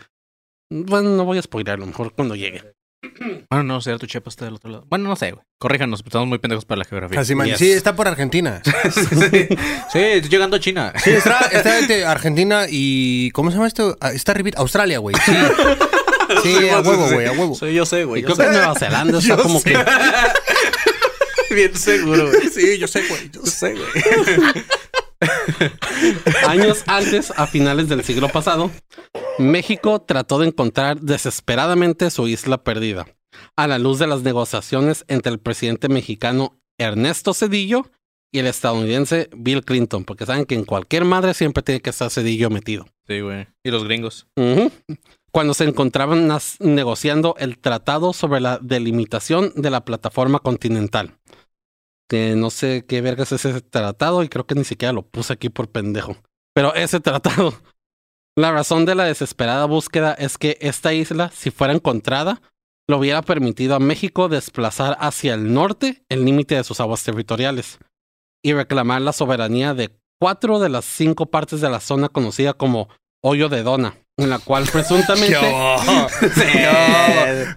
bueno, 0.71 1.11
no 1.11 1.25
voy 1.25 1.39
a 1.39 1.43
spoiler, 1.43 1.75
a 1.75 1.79
lo 1.79 1.87
mejor 1.87 2.13
cuando 2.15 2.35
llegue. 2.35 2.63
Bueno, 3.51 3.65
no, 3.65 3.81
cierto, 3.81 4.07
Chiapas 4.07 4.33
está 4.33 4.45
del 4.45 4.55
otro 4.55 4.71
lado. 4.71 4.85
Bueno, 4.89 5.09
no 5.09 5.17
sé, 5.17 5.31
güey. 5.33 5.43
Corríjanos, 5.59 6.03
estamos 6.05 6.29
muy 6.29 6.39
pendejos 6.39 6.65
para 6.65 6.81
la 6.81 6.85
geografía. 6.85 7.19
Así, 7.21 7.35
man. 7.35 7.47
Yes. 7.47 7.59
Sí, 7.59 7.71
está 7.73 7.97
por 7.97 8.07
Argentina. 8.07 8.61
sí, 9.93 9.99
estoy 9.99 10.29
llegando 10.29 10.57
a 10.57 10.61
China. 10.61 10.93
Sí, 11.03 11.11
está, 11.11 11.39
está 11.53 11.79
entre 11.79 12.05
Argentina 12.05 12.67
y. 12.69 13.31
¿Cómo 13.31 13.51
se 13.51 13.57
llama 13.57 13.67
esto? 13.69 13.97
Ah, 14.01 14.13
Está 14.13 14.33
arribita. 14.33 14.61
Australia, 14.61 14.99
güey. 14.99 15.17
Sí. 15.25 15.33
Sí, 16.43 16.69
a 16.69 16.81
huevo, 16.81 17.09
güey, 17.11 17.27
a 17.27 17.33
huevo. 17.33 17.55
Soy 17.55 17.73
yo 17.73 17.87
sé, 17.87 18.05
güey. 18.05 18.23
Creo 18.23 18.37
que 18.37 18.45
sé. 18.45 18.51
Nueva 18.51 18.75
Zelanda 18.75 19.17
está 19.19 19.35
Yo 19.37 19.43
como 19.43 19.61
sé. 19.61 19.73
que 19.73 21.55
Bien 21.55 21.75
seguro, 21.75 22.27
güey. 22.31 22.49
Sí, 22.51 22.77
yo 22.79 22.87
sé, 22.87 23.03
güey. 23.09 23.31
Yo 23.31 23.47
sé, 23.47 23.73
güey. 23.73 24.65
años 26.47 26.85
antes, 26.87 27.33
a 27.37 27.47
finales 27.47 27.89
del 27.89 28.05
siglo 28.05 28.29
pasado, 28.29 28.71
México 29.39 30.01
trató 30.01 30.39
de 30.39 30.49
encontrar 30.49 31.01
desesperadamente 31.01 32.11
su 32.11 32.29
isla 32.29 32.63
perdida, 32.63 33.07
a 33.57 33.67
la 33.67 33.79
luz 33.79 33.99
de 33.99 34.07
las 34.07 34.23
negociaciones 34.23 35.05
entre 35.09 35.33
el 35.33 35.39
presidente 35.39 35.89
mexicano 35.89 36.57
Ernesto 36.79 37.35
Cedillo 37.35 37.91
y 38.33 38.41
el 38.41 38.47
estadounidense 38.47 39.31
Bill 39.37 39.65
Clinton, 39.65 40.05
porque 40.05 40.27
saben 40.27 40.45
que 40.45 40.55
en 40.55 40.65
cualquier 40.65 41.05
madre 41.05 41.35
siempre 41.35 41.63
tiene 41.63 41.81
que 41.81 41.91
estar 41.91 42.11
Cedillo 42.11 42.51
metido. 42.51 42.87
Sí, 43.07 43.21
güey. 43.21 43.47
Y 43.65 43.71
los 43.71 43.85
gringos. 43.85 44.27
Cuando 45.31 45.55
se 45.55 45.65
encontraban 45.65 46.29
negociando 46.61 47.35
el 47.39 47.59
tratado 47.59 48.13
sobre 48.13 48.41
la 48.41 48.59
delimitación 48.61 49.53
de 49.57 49.71
la 49.71 49.85
plataforma 49.85 50.41
continental. 50.41 51.15
Que 52.09 52.35
no 52.37 52.51
sé 52.51 52.85
qué 52.87 53.01
vergas 53.01 53.33
es 53.33 53.45
ese 53.45 53.61
tratado 53.61 54.23
y 54.23 54.29
creo 54.29 54.47
que 54.47 54.55
ni 54.55 54.65
siquiera 54.65 54.93
lo 54.93 55.03
puse 55.03 55.33
aquí 55.33 55.49
por 55.49 55.71
pendejo. 55.71 56.17
Pero 56.55 56.75
ese 56.75 57.01
tratado. 57.01 57.55
La 58.37 58.53
razón 58.53 58.85
de 58.85 58.95
la 58.95 59.05
desesperada 59.05 59.65
búsqueda 59.65 60.15
es 60.15 60.39
que 60.39 60.59
esta 60.61 60.93
isla, 60.95 61.31
si 61.35 61.51
fuera 61.51 61.75
encontrada, 61.75 62.41
lo 62.89 62.99
hubiera 62.99 63.23
permitido 63.23 63.75
a 63.75 63.81
México 63.81 64.29
desplazar 64.29 64.97
hacia 65.01 65.35
el 65.35 65.53
norte 65.53 66.05
el 66.09 66.25
límite 66.25 66.55
de 66.55 66.65
sus 66.65 66.81
aguas 66.81 67.05
territoriales 67.05 67.79
y 68.43 68.55
reclamar 68.55 69.03
la 69.03 69.13
soberanía 69.13 69.75
de 69.75 69.91
cuatro 70.21 70.59
de 70.59 70.69
las 70.69 70.85
cinco 70.85 71.27
partes 71.27 71.61
de 71.61 71.69
la 71.69 71.81
zona 71.81 72.09
conocida 72.09 72.55
como 72.55 72.89
Hoyo 73.23 73.49
de 73.49 73.63
Dona, 73.63 73.99
en 74.19 74.29
la 74.31 74.39
cual 74.41 74.65
presuntamente 74.71 75.37
No, 75.41 75.77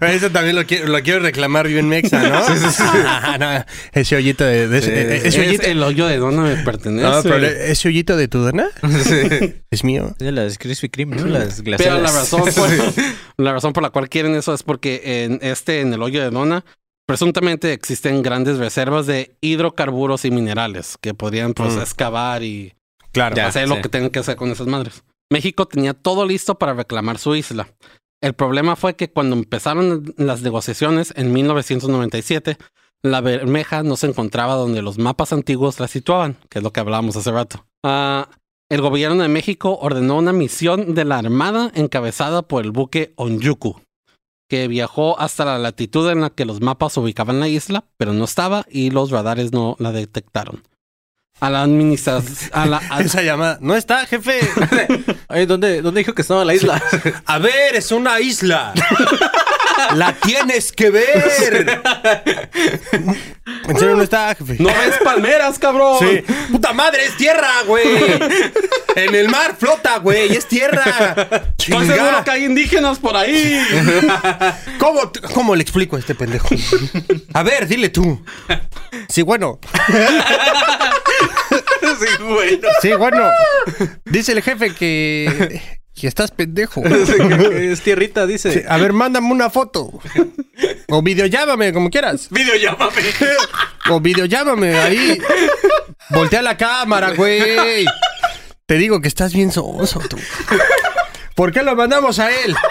eso 0.08 0.30
también 0.30 0.56
lo 0.56 0.64
quiero, 0.64 0.88
lo 0.88 1.00
quiero 1.02 1.20
reclamar 1.20 1.68
bien 1.68 1.88
mexa, 1.88 2.22
¿no? 2.28 2.46
Sí, 2.46 2.52
sí, 2.56 2.66
sí. 2.70 2.82
no, 3.40 3.64
ese 3.92 4.16
hoyito 4.16 4.44
de, 4.44 4.68
de 4.68 4.78
ese, 4.78 5.16
ese 5.16 5.28
es 5.28 5.38
hoyito, 5.38 5.66
el 5.66 5.82
hoyo 5.82 6.06
de 6.06 6.16
Dona 6.18 6.42
me 6.42 6.56
pertenece. 6.64 7.06
no, 7.08 7.22
pero 7.22 7.46
ese 7.46 7.88
hoyito 7.88 8.16
de 8.16 8.28
tu 8.28 8.38
dona 8.38 8.68
es 9.70 9.84
mío. 9.84 10.14
De 10.18 10.32
las 10.32 10.58
Krispy 10.58 10.88
Kreme, 10.88 11.16
¿no? 11.16 11.26
Las 11.26 11.62
Pero 11.62 11.64
glaciadas. 11.64 12.02
la 12.02 12.10
razón, 12.12 12.42
por, 12.54 12.70
la 13.38 13.52
razón 13.52 13.72
por 13.72 13.82
la 13.82 13.90
cual 13.90 14.08
quieren 14.08 14.34
eso 14.34 14.54
es 14.54 14.62
porque 14.62 15.24
en 15.24 15.38
este, 15.42 15.80
en 15.80 15.92
el 15.92 16.02
hoyo 16.02 16.22
de 16.22 16.30
Dona, 16.30 16.64
presuntamente 17.06 17.72
existen 17.72 18.22
grandes 18.22 18.58
reservas 18.58 19.06
de 19.06 19.34
hidrocarburos 19.40 20.24
y 20.24 20.30
minerales 20.30 20.96
que 21.00 21.14
podrían 21.14 21.52
pues, 21.54 21.74
Mm. 21.74 21.80
excavar 21.80 22.42
y 22.42 22.74
Claro. 23.12 23.36
Ya. 23.36 23.48
hacer 23.48 23.68
lo 23.68 23.82
que 23.82 23.88
tengan 23.88 24.10
que 24.10 24.20
hacer 24.20 24.36
con 24.36 24.50
esas 24.50 24.66
madres. 24.66 25.02
México 25.32 25.66
tenía 25.66 25.94
todo 25.94 26.26
listo 26.26 26.56
para 26.56 26.74
reclamar 26.74 27.18
su 27.18 27.34
isla. 27.34 27.66
El 28.20 28.34
problema 28.34 28.76
fue 28.76 28.94
que 28.94 29.10
cuando 29.10 29.34
empezaron 29.34 30.14
las 30.16 30.42
negociaciones 30.42 31.12
en 31.16 31.32
1997, 31.32 32.58
la 33.02 33.20
Bermeja 33.20 33.82
no 33.82 33.96
se 33.96 34.06
encontraba 34.06 34.54
donde 34.54 34.82
los 34.82 34.98
mapas 34.98 35.32
antiguos 35.32 35.80
la 35.80 35.88
situaban, 35.88 36.36
que 36.48 36.58
es 36.58 36.62
lo 36.62 36.72
que 36.72 36.80
hablábamos 36.80 37.16
hace 37.16 37.32
rato. 37.32 37.66
Ah, 37.82 38.28
el 38.70 38.80
gobierno 38.80 39.22
de 39.22 39.28
México 39.28 39.76
ordenó 39.80 40.18
una 40.18 40.32
misión 40.32 40.94
de 40.94 41.04
la 41.04 41.18
Armada 41.18 41.72
encabezada 41.74 42.42
por 42.42 42.64
el 42.64 42.70
buque 42.70 43.12
Onyuku, 43.16 43.80
que 44.48 44.68
viajó 44.68 45.18
hasta 45.18 45.44
la 45.44 45.58
latitud 45.58 46.08
en 46.10 46.20
la 46.20 46.30
que 46.30 46.44
los 46.44 46.60
mapas 46.60 46.96
ubicaban 46.98 47.40
la 47.40 47.48
isla, 47.48 47.84
pero 47.96 48.12
no 48.12 48.24
estaba 48.24 48.66
y 48.70 48.90
los 48.90 49.10
radares 49.10 49.52
no 49.52 49.76
la 49.80 49.92
detectaron. 49.92 50.62
A 51.40 51.50
la 51.50 51.62
administración... 51.62 52.36
A 52.52 52.66
la, 52.66 52.80
a- 52.90 53.00
Esa 53.00 53.22
llamada. 53.22 53.58
No 53.60 53.74
está, 53.74 54.06
jefe. 54.06 54.40
Oye, 55.28 55.46
¿dónde, 55.46 55.82
¿dónde 55.82 55.98
dijo 56.00 56.14
que 56.14 56.22
estaba 56.22 56.44
la 56.44 56.54
isla? 56.54 56.80
A 57.26 57.38
ver, 57.38 57.74
es 57.74 57.90
una 57.90 58.20
isla. 58.20 58.72
La 59.94 60.12
tienes 60.14 60.70
que 60.70 60.90
ver. 60.90 61.80
¿En 63.68 63.78
serio 63.78 63.96
no 63.96 64.02
está, 64.02 64.34
jefe? 64.36 64.56
¡No 64.60 64.68
ves 64.68 64.98
palmeras, 65.02 65.58
cabrón! 65.58 65.96
Sí. 65.98 66.22
Puta 66.52 66.72
madre, 66.72 67.06
es 67.06 67.16
tierra, 67.16 67.50
güey. 67.66 67.86
En 68.96 69.14
el 69.14 69.28
mar 69.28 69.56
flota, 69.58 69.98
güey, 69.98 70.34
es 70.36 70.46
tierra. 70.46 71.14
Estoy 71.58 71.86
seguro 71.86 72.24
que 72.24 72.30
hay 72.30 72.44
indígenas 72.44 72.98
por 72.98 73.16
ahí. 73.16 73.60
¿Cómo, 74.78 75.12
¿Cómo 75.34 75.54
le 75.56 75.62
explico 75.62 75.96
a 75.96 75.98
este 75.98 76.14
pendejo? 76.14 76.48
A 77.32 77.42
ver, 77.42 77.66
dile 77.66 77.88
tú. 77.88 78.22
Sí, 79.08 79.22
bueno. 79.22 79.58
sí, 81.80 82.22
güey. 82.22 82.60
Sí, 82.80 82.92
bueno. 82.94 83.30
Dice 84.04 84.32
el 84.32 84.42
jefe 84.42 84.74
que 84.74 85.60
Y 85.94 86.06
estás 86.06 86.30
pendejo. 86.30 86.82
es 86.84 87.80
tierrita, 87.82 88.26
dice. 88.26 88.52
Sí, 88.52 88.60
a 88.68 88.76
ver, 88.78 88.92
mándame 88.92 89.30
una 89.30 89.50
foto. 89.50 89.90
O 90.88 91.02
videollámame, 91.02 91.72
como 91.72 91.90
quieras. 91.90 92.28
Video 92.30 92.56
llámame. 92.56 93.02
O 93.90 94.00
videollámame 94.00 94.78
ahí. 94.78 95.18
Voltea 96.10 96.42
la 96.42 96.56
cámara, 96.56 97.12
güey. 97.12 97.86
Te 98.66 98.74
digo 98.74 99.00
que 99.00 99.08
estás 99.08 99.32
bien 99.32 99.50
soso, 99.52 100.00
tú. 100.08 100.18
¿Por 101.34 101.52
qué 101.52 101.62
lo 101.62 101.74
mandamos 101.76 102.18
a 102.18 102.30
él? 102.30 102.54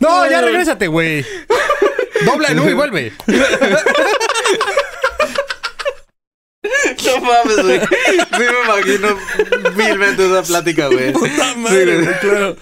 No, 0.00 0.28
ya 0.28 0.42
regrésate, 0.42 0.86
güey. 0.86 1.24
Dobla 2.26 2.48
en 2.48 2.58
U 2.60 2.68
y 2.68 2.74
vuelve. 2.74 3.12
No 7.04 7.20
mames, 7.20 7.62
güey. 7.62 7.80
Sí 7.80 7.86
me 8.38 8.46
imagino 8.64 9.18
vilmente 9.74 10.26
esa 10.26 10.42
plática, 10.42 10.88
güey. 10.88 11.12
Puta 11.12 11.54
madre, 11.56 12.02
güey, 12.02 12.18
claro. 12.20 12.56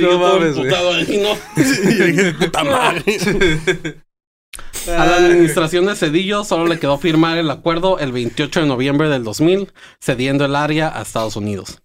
No 0.00 0.18
mames, 0.18 0.56
güey. 0.56 0.70
Puta 2.32 2.64
madre. 2.64 3.04
A 4.88 5.06
la 5.06 5.16
administración 5.16 5.86
de 5.86 5.96
Cedillo 5.96 6.44
solo 6.44 6.66
le 6.66 6.78
quedó 6.78 6.98
firmar 6.98 7.38
el 7.38 7.50
acuerdo 7.50 7.98
el 7.98 8.12
28 8.12 8.60
de 8.60 8.66
noviembre 8.66 9.08
del 9.08 9.24
2000, 9.24 9.72
cediendo 10.00 10.44
el 10.44 10.56
área 10.56 10.96
a 10.96 11.02
Estados 11.02 11.36
Unidos. 11.36 11.82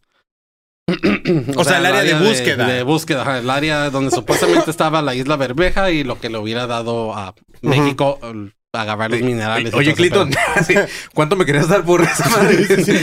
O 1.58 1.64
sea, 1.64 1.80
el 1.80 1.86
área 1.88 2.04
de 2.04 2.14
búsqueda. 2.14 2.68
De, 2.68 2.84
búsqueda, 2.84 3.22
ajá, 3.24 3.40
el 3.40 3.50
área 3.50 3.90
donde 3.90 4.12
supuestamente 4.12 4.70
estaba 4.72 5.02
la 5.02 5.16
isla 5.16 5.36
Bermeja 5.36 5.90
y 5.92 6.04
lo 6.04 6.20
que 6.20 6.30
le 6.30 6.38
hubiera 6.38 6.68
dado 6.68 7.16
a 7.16 7.34
México 7.62 8.20
el 8.22 8.54
agarrar 8.74 9.10
los 9.12 9.22
minerales. 9.22 9.74
Oye, 9.74 9.94
Clinton, 9.94 10.32
¿cuánto 11.14 11.36
me 11.36 11.46
querías 11.46 11.70
dar 11.70 11.84
por 11.84 12.02
esa 12.02 12.30
madre? 12.38 12.84
Sí, 12.84 13.00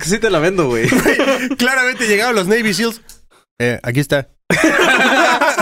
sí 0.00 0.18
te 0.18 0.30
la 0.30 0.38
vendo, 0.38 0.66
güey. 0.66 0.88
Claramente 1.58 2.06
llegaron 2.06 2.34
los 2.34 2.46
Navy 2.46 2.74
SEAls. 2.74 3.00
Eh, 3.60 3.78
aquí 3.82 4.00
está. 4.00 4.28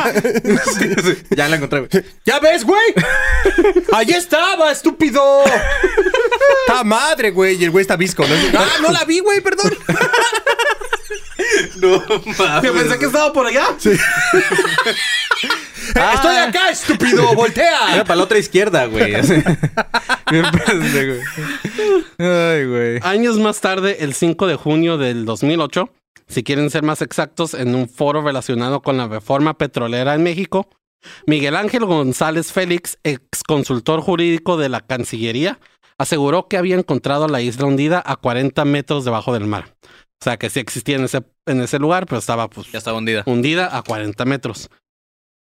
Sí, 0.78 0.94
sí, 1.02 1.22
Ya 1.30 1.48
la 1.48 1.56
encontré, 1.56 1.80
güey. 1.80 1.90
¿Ya 2.24 2.38
ves, 2.40 2.64
güey? 2.64 2.94
Allí 3.92 4.12
estaba, 4.12 4.70
estúpido. 4.72 5.22
¡Ta 6.66 6.84
madre, 6.84 7.30
güey! 7.30 7.56
Y 7.60 7.64
el 7.64 7.70
güey 7.70 7.82
está 7.82 7.96
visco, 7.96 8.24
¿no? 8.26 8.34
¡Ah, 8.58 8.68
no 8.80 8.90
la 8.90 9.04
vi, 9.04 9.20
güey! 9.20 9.40
Perdón. 9.40 9.72
No 11.76 12.02
mames. 12.38 12.62
Yo 12.62 12.72
pensé 12.74 12.98
que 12.98 13.06
estaba 13.06 13.32
por 13.32 13.46
allá. 13.46 13.66
¡Estoy 16.14 16.36
acá, 16.36 16.70
estúpido! 16.70 17.34
¡Voltea! 17.34 17.94
Era 17.94 18.04
para 18.04 18.16
la 18.16 18.24
otra 18.24 18.38
izquierda, 18.38 18.86
güey. 18.86 19.14
Ay, 22.18 22.64
güey. 22.66 22.98
Años 23.02 23.38
más 23.38 23.60
tarde, 23.60 23.98
el 24.00 24.14
5 24.14 24.46
de 24.46 24.56
junio 24.56 24.98
del 24.98 25.24
2008, 25.24 25.88
si 26.30 26.42
quieren 26.42 26.70
ser 26.70 26.82
más 26.82 27.02
exactos, 27.02 27.54
en 27.54 27.74
un 27.74 27.88
foro 27.88 28.22
relacionado 28.22 28.82
con 28.82 28.96
la 28.96 29.08
reforma 29.08 29.58
petrolera 29.58 30.14
en 30.14 30.22
México, 30.22 30.68
Miguel 31.26 31.56
Ángel 31.56 31.84
González 31.84 32.52
Félix, 32.52 32.98
ex 33.02 33.42
consultor 33.46 34.00
jurídico 34.00 34.56
de 34.56 34.68
la 34.68 34.80
Cancillería, 34.80 35.58
aseguró 35.98 36.48
que 36.48 36.56
había 36.56 36.76
encontrado 36.76 37.28
la 37.28 37.40
isla 37.42 37.66
hundida 37.66 38.02
a 38.04 38.16
40 38.16 38.64
metros 38.64 39.04
debajo 39.04 39.32
del 39.32 39.46
mar. 39.46 39.74
O 39.84 40.24
sea, 40.24 40.36
que 40.36 40.50
sí 40.50 40.60
existía 40.60 40.96
en 40.96 41.04
ese, 41.04 41.22
en 41.46 41.62
ese 41.62 41.78
lugar, 41.78 42.06
pero 42.06 42.18
estaba 42.18 42.48
pues 42.48 42.70
Ya 42.70 42.92
hundida. 42.92 43.22
hundida 43.26 43.76
a 43.76 43.82
40 43.82 44.24
metros. 44.26 44.70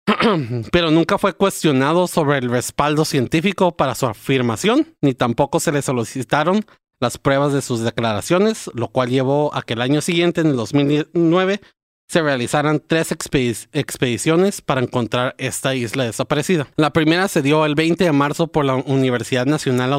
Pero 0.73 0.91
nunca 0.91 1.19
fue 1.19 1.35
cuestionado 1.35 2.07
sobre 2.09 2.39
el 2.39 2.51
respaldo 2.51 3.05
científico 3.05 3.77
para 3.77 3.95
su 3.95 4.07
afirmación, 4.07 4.95
ni 5.03 5.15
tampoco 5.15 5.61
se 5.61 5.73
le 5.73 5.83
solicitaron 5.83 6.65
las 7.01 7.19
pruebas 7.19 7.53
de 7.53 7.63
sus 7.63 7.81
declaraciones, 7.81 8.71
lo 8.75 8.89
cual 8.89 9.09
llevó 9.11 9.55
a 9.55 9.63
que 9.63 9.73
el 9.75 9.81
año 9.83 10.01
siguiente, 10.01 10.41
en 10.43 10.49
el 10.49 10.57
2009, 10.57 11.61
se 12.09 12.23
realizaran 12.23 12.83
tres 12.85 13.13
expedi- 13.13 13.69
expediciones 13.73 14.61
para 14.63 14.81
encontrar 14.81 15.35
esta 15.39 15.75
isla 15.75 16.05
desaparecida. 16.05 16.67
La 16.77 16.93
primera 16.93 17.29
se 17.29 17.41
dio 17.41 17.65
el 17.65 17.75
20 17.75 18.05
de 18.05 18.13
marzo 18.13 18.49
por 18.49 18.65
la 18.65 18.75
Universidad 18.75 19.47
Nacional 19.47 19.93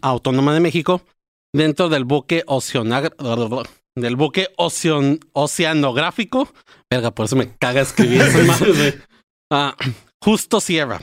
Autónoma 0.00 0.54
de 0.54 0.60
México, 0.60 1.02
dentro 1.54 1.88
del 1.88 2.04
buque 2.04 2.42
del 3.96 4.16
buque 4.16 4.48
ocean- 4.56 5.20
oceanográfico. 5.32 6.48
Verga, 6.90 7.10
por 7.10 7.26
eso 7.26 7.36
me 7.36 7.54
caga 7.56 7.82
escribir 7.82 8.22
esas 8.22 8.46
madres, 8.46 8.76
güey. 8.78 8.94
Ah, 9.52 9.76
Justo 10.20 10.60
Sierra, 10.60 11.00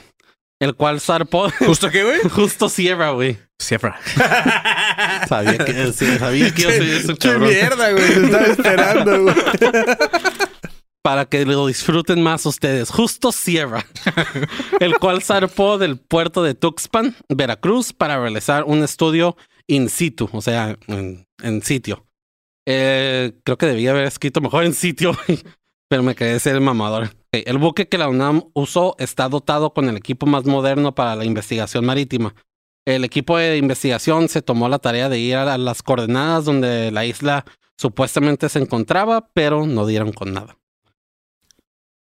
el 0.66 0.76
cual 0.76 1.00
zarpó. 1.00 1.50
¿Justo 1.60 1.90
qué, 1.90 2.04
güey? 2.04 2.20
Justo 2.30 2.70
Sierra, 2.70 3.12
güey. 3.12 3.38
Sierra. 3.60 3.98
Sabía 5.30 5.58
que, 5.58 5.94
sí, 5.94 6.18
sabía 6.20 6.54
que 6.54 6.64
iba 6.64 6.72
a 6.72 6.74
ser 6.74 6.84
eso, 6.84 7.16
¡Qué 7.16 7.30
cabrón. 7.30 7.50
mierda, 7.50 7.92
güey! 7.92 8.26
Estaba 8.26 8.46
esperando, 8.46 9.24
güey. 9.24 9.36
para 11.02 11.26
que 11.26 11.46
lo 11.46 11.68
disfruten 11.68 12.22
más 12.22 12.46
ustedes. 12.46 12.90
Justo 12.90 13.32
Sierra, 13.32 13.86
el 14.80 14.98
cual 14.98 15.22
zarpó 15.22 15.78
del 15.78 15.98
puerto 16.00 16.44
de 16.44 16.56
Tuxpan, 16.56 17.16
Veracruz, 17.30 17.94
para 17.94 18.20
realizar 18.20 18.64
un 18.66 18.84
estudio 18.84 19.38
in 19.68 19.90
situ, 19.90 20.30
o 20.34 20.42
sea, 20.42 20.76
en, 20.88 21.28
en 21.42 21.62
sitio. 21.62 22.06
Eh, 22.68 23.34
creo 23.44 23.58
que 23.58 23.68
debía 23.68 23.92
haber 23.92 24.06
escrito 24.06 24.42
mejor 24.42 24.64
en 24.64 24.74
sitio, 24.74 25.16
pero 25.88 26.02
me 26.04 26.16
quedé 26.16 26.40
ser 26.40 26.56
el 26.56 26.62
mamador. 26.62 27.12
El 27.46 27.58
buque 27.58 27.88
que 27.88 27.98
la 27.98 28.08
UNAM 28.10 28.44
usó 28.54 28.96
está 29.00 29.30
dotado 29.30 29.74
con 29.74 29.90
el 29.90 29.98
equipo 29.98 30.26
más 30.26 30.46
moderno 30.46 30.96
para 30.96 31.16
la 31.16 31.26
investigación 31.26 31.86
marítima. 31.86 32.36
El 32.86 33.04
equipo 33.04 33.38
de 33.38 33.58
investigación 33.58 34.30
se 34.30 34.42
tomó 34.42 34.70
la 34.70 34.80
tarea 34.80 35.10
de 35.10 35.20
ir 35.20 35.36
a 35.36 35.58
las 35.58 35.82
coordenadas 35.82 36.46
donde 36.46 36.92
la 36.92 37.06
isla 37.06 37.46
supuestamente 37.78 38.48
se 38.50 38.60
encontraba, 38.60 39.30
pero 39.34 39.66
no 39.66 39.86
dieron 39.86 40.12
con 40.14 40.34
nada. 40.34 40.58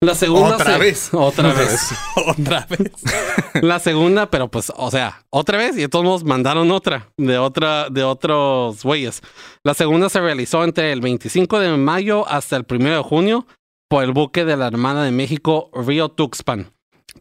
La 0.03 0.14
segunda 0.14 0.55
Otra 0.55 0.72
se- 0.74 0.78
vez. 0.78 1.11
Otra 1.12 1.53
vez. 1.53 1.91
Otra 2.26 2.66
vez. 2.70 2.93
La 3.62 3.78
segunda, 3.78 4.31
pero 4.31 4.49
pues, 4.51 4.72
o 4.74 4.91
sea, 4.91 5.26
otra 5.28 5.59
vez 5.59 5.76
y 5.76 5.81
de 5.81 5.89
todos 5.89 6.05
modos 6.05 6.24
mandaron 6.24 6.70
otra 6.70 7.09
de 7.16 7.37
otra 7.37 7.91
de 7.91 8.05
otros 8.05 8.83
güeyes. 8.85 9.22
La 9.64 9.74
segunda 9.74 10.09
se 10.09 10.20
realizó 10.20 10.62
entre 10.62 10.93
el 10.93 11.01
25 11.01 11.59
de 11.59 11.76
mayo 11.76 12.26
hasta 12.28 12.57
el 12.57 12.64
1 12.70 12.89
de 12.91 13.03
junio 13.03 13.47
por 13.91 14.05
el 14.05 14.12
buque 14.12 14.45
de 14.45 14.57
la 14.57 14.68
Armada 14.68 15.03
de 15.03 15.11
México 15.11 15.68
Río 15.74 16.11
Tuxpan, 16.11 16.72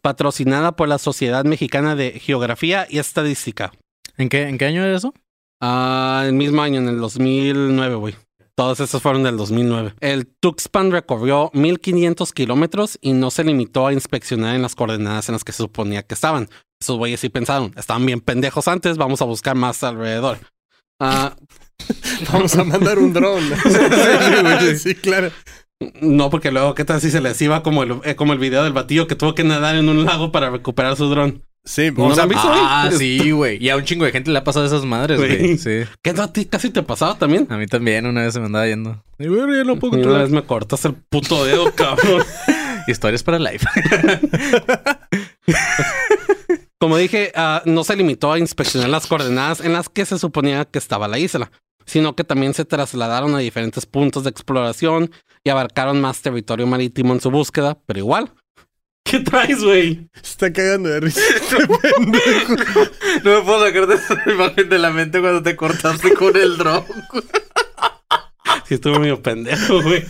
patrocinada 0.02 0.76
por 0.76 0.88
la 0.88 0.98
Sociedad 0.98 1.44
Mexicana 1.44 1.96
de 1.96 2.12
Geografía 2.12 2.86
y 2.88 3.00
Estadística. 3.00 3.72
¿En 4.16 4.28
qué, 4.28 4.42
¿En 4.42 4.56
qué 4.56 4.66
año 4.66 4.84
era 4.84 4.96
eso? 4.96 5.12
Ah, 5.60 6.22
el 6.26 6.32
mismo 6.34 6.62
año, 6.62 6.78
en 6.78 6.88
el 6.88 6.98
2009, 7.00 7.94
güey. 7.96 8.14
Todos 8.54 8.78
esos 8.78 9.02
fueron 9.02 9.24
del 9.24 9.36
2009. 9.36 9.94
El 9.98 10.28
Tuxpan 10.28 10.92
recorrió 10.92 11.50
1500 11.54 12.32
kilómetros 12.32 12.98
y 13.00 13.14
no 13.14 13.32
se 13.32 13.42
limitó 13.42 13.88
a 13.88 13.92
inspeccionar 13.92 14.54
en 14.54 14.62
las 14.62 14.76
coordenadas 14.76 15.28
en 15.28 15.32
las 15.32 15.42
que 15.42 15.50
se 15.50 15.64
suponía 15.64 16.04
que 16.04 16.14
estaban. 16.14 16.48
Esos 16.80 16.98
güeyes 16.98 17.18
sí 17.18 17.30
pensaron, 17.30 17.74
estaban 17.76 18.06
bien 18.06 18.20
pendejos 18.20 18.68
antes, 18.68 18.96
vamos 18.96 19.20
a 19.22 19.24
buscar 19.24 19.56
más 19.56 19.82
alrededor. 19.82 20.38
Ah, 21.00 21.34
Vamos 22.32 22.54
a 22.56 22.62
mandar 22.62 22.98
un 22.98 23.12
dron. 23.12 23.42
sí, 24.78 24.94
claro. 24.94 25.32
No, 26.00 26.30
porque 26.30 26.50
luego, 26.50 26.74
¿qué 26.74 26.84
tal 26.84 27.00
si 27.00 27.10
se 27.10 27.20
les 27.20 27.40
iba 27.40 27.62
como 27.62 27.82
el, 27.82 28.00
eh, 28.04 28.14
como 28.14 28.32
el 28.32 28.38
video 28.38 28.62
del 28.64 28.72
batillo 28.72 29.06
que 29.06 29.14
tuvo 29.16 29.34
que 29.34 29.44
nadar 29.44 29.76
en 29.76 29.88
un 29.88 30.04
lago 30.04 30.30
para 30.30 30.50
recuperar 30.50 30.96
su 30.96 31.08
dron? 31.08 31.42
Sí, 31.64 31.90
¿No 31.94 32.06
o 32.06 32.14
sea, 32.14 32.22
han 32.24 32.28
visto, 32.30 32.48
Ah, 32.50 32.86
güey? 32.86 32.98
sí, 32.98 33.30
güey. 33.32 33.62
Y 33.62 33.68
a 33.68 33.76
un 33.76 33.84
chingo 33.84 34.04
de 34.04 34.12
gente 34.12 34.30
le 34.30 34.38
ha 34.38 34.44
pasado 34.44 34.64
esas 34.64 34.84
madres, 34.84 35.18
Güey. 35.18 35.58
Sí. 35.58 35.82
¿Qué 36.02 36.10
a 36.10 36.32
ti 36.32 36.46
casi 36.46 36.70
te 36.70 36.82
pasaba 36.82 37.18
también? 37.18 37.46
A 37.50 37.56
mí 37.58 37.66
también 37.66 38.06
una 38.06 38.22
vez 38.22 38.32
se 38.32 38.40
me 38.40 38.46
andaba 38.46 38.66
yendo. 38.66 39.02
Y 39.18 39.28
bueno, 39.28 39.54
ya 39.54 39.64
no 39.64 39.76
puedo 39.78 39.98
Y 39.98 40.02
una 40.02 40.18
vez 40.18 40.30
me 40.30 40.42
cortas 40.42 40.84
el 40.86 40.94
puto 40.94 41.44
dedo, 41.44 41.70
cabrón. 41.74 42.22
Historias 42.86 43.22
para 43.22 43.38
live. 43.38 43.60
Como 46.78 46.96
dije, 46.96 47.30
ah, 47.34 47.62
no 47.66 47.84
se 47.84 47.94
limitó 47.96 48.32
a 48.32 48.38
inspeccionar 48.38 48.88
las 48.88 49.06
coordenadas 49.06 49.60
en 49.60 49.74
las 49.74 49.88
que 49.90 50.06
se 50.06 50.18
suponía 50.18 50.64
que 50.64 50.78
estaba 50.78 51.08
la 51.08 51.18
isla, 51.18 51.50
sino 51.84 52.16
que 52.16 52.24
también 52.24 52.54
se 52.54 52.64
trasladaron 52.64 53.34
a 53.34 53.38
diferentes 53.38 53.84
puntos 53.84 54.24
de 54.24 54.30
exploración 54.30 55.10
y 55.44 55.50
abarcaron 55.50 56.00
más 56.00 56.20
territorio 56.20 56.66
marítimo 56.66 57.12
en 57.12 57.20
su 57.20 57.30
búsqueda, 57.30 57.78
pero 57.86 57.98
igual. 57.98 58.32
¿Qué 59.04 59.20
traes, 59.20 59.62
güey? 59.62 60.08
Se 60.22 60.30
está 60.30 60.52
cagando 60.52 60.88
de 60.88 61.00
risa. 61.00 61.20
No 63.24 63.38
me 63.38 63.40
puedo 63.42 63.66
sacar 63.66 63.86
de 63.86 63.94
esa 63.96 64.22
imagen 64.30 64.68
de 64.68 64.78
la 64.78 64.90
mente 64.90 65.20
cuando 65.20 65.42
te 65.42 65.56
cortaste 65.56 66.14
con 66.14 66.36
el 66.36 66.56
dron. 66.56 66.84
Sí, 68.66 68.74
estuve 68.74 68.98
medio 68.98 69.20
pendejo, 69.20 69.82
güey. 69.82 70.04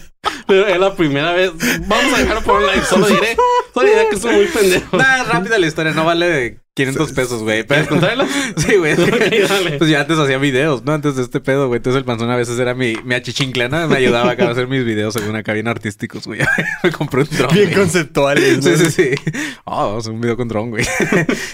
Pero 0.47 0.67
es 0.67 0.79
la 0.79 0.95
primera 0.95 1.33
vez. 1.33 1.53
Vamos 1.87 2.13
a 2.13 2.19
dejarlo 2.19 2.43
por 2.43 2.61
un 2.61 2.67
live. 2.67 2.85
Solo 2.85 3.07
diré, 3.07 3.37
solo 3.73 3.89
diré 3.89 4.09
que 4.09 4.17
estuve 4.17 4.33
muy 4.35 4.47
pendejo. 4.47 4.97
Nah, 4.97 5.25
rápida 5.25 5.59
la 5.59 5.67
historia, 5.67 5.93
no 5.93 6.05
vale 6.05 6.61
500 6.75 7.13
pesos, 7.13 7.43
güey. 7.43 7.65
¿Quieres 7.65 7.87
Pero... 7.89 8.01
contarlo? 8.01 8.27
Sí, 8.57 8.77
güey. 8.77 8.93
es 8.93 8.99
que- 9.29 9.43
Ok, 9.45 9.49
dale. 9.49 9.71
Pues 9.79 9.91
yo 9.91 9.99
antes 10.01 10.19
hacía 10.19 10.39
videos, 10.39 10.85
¿no? 10.85 10.93
Antes 10.93 11.17
de 11.17 11.23
este 11.23 11.41
pedo, 11.41 11.67
güey. 11.69 11.79
Entonces 11.79 11.99
el 11.99 12.05
panzón 12.05 12.31
a 12.31 12.37
veces 12.37 12.59
era 12.59 12.75
mi, 12.75 12.95
mi 13.05 13.15
achichinclana. 13.17 13.87
Me 13.89 13.97
ayudaba 13.97 14.31
acá 14.31 14.47
a 14.47 14.51
hacer 14.53 14.69
mis 14.69 14.85
videos 14.85 15.15
según 15.15 15.35
acá 15.37 15.53
bien 15.53 15.67
artísticos, 15.69 16.27
güey. 16.27 16.41
me 16.85 16.91
compré 16.93 17.23
un 17.23 17.29
dron. 17.37 17.53
Bien 17.55 17.73
conceptuales, 17.73 18.65
¿no? 18.65 18.77
Sí, 18.77 18.85
sí, 18.85 18.91
sí. 18.91 19.33
Oh, 19.65 19.77
vamos 19.77 19.95
a 19.95 19.99
hacer 19.99 20.13
un 20.13 20.21
video 20.21 20.37
con 20.37 20.47
dron, 20.49 20.71
güey. 20.71 20.85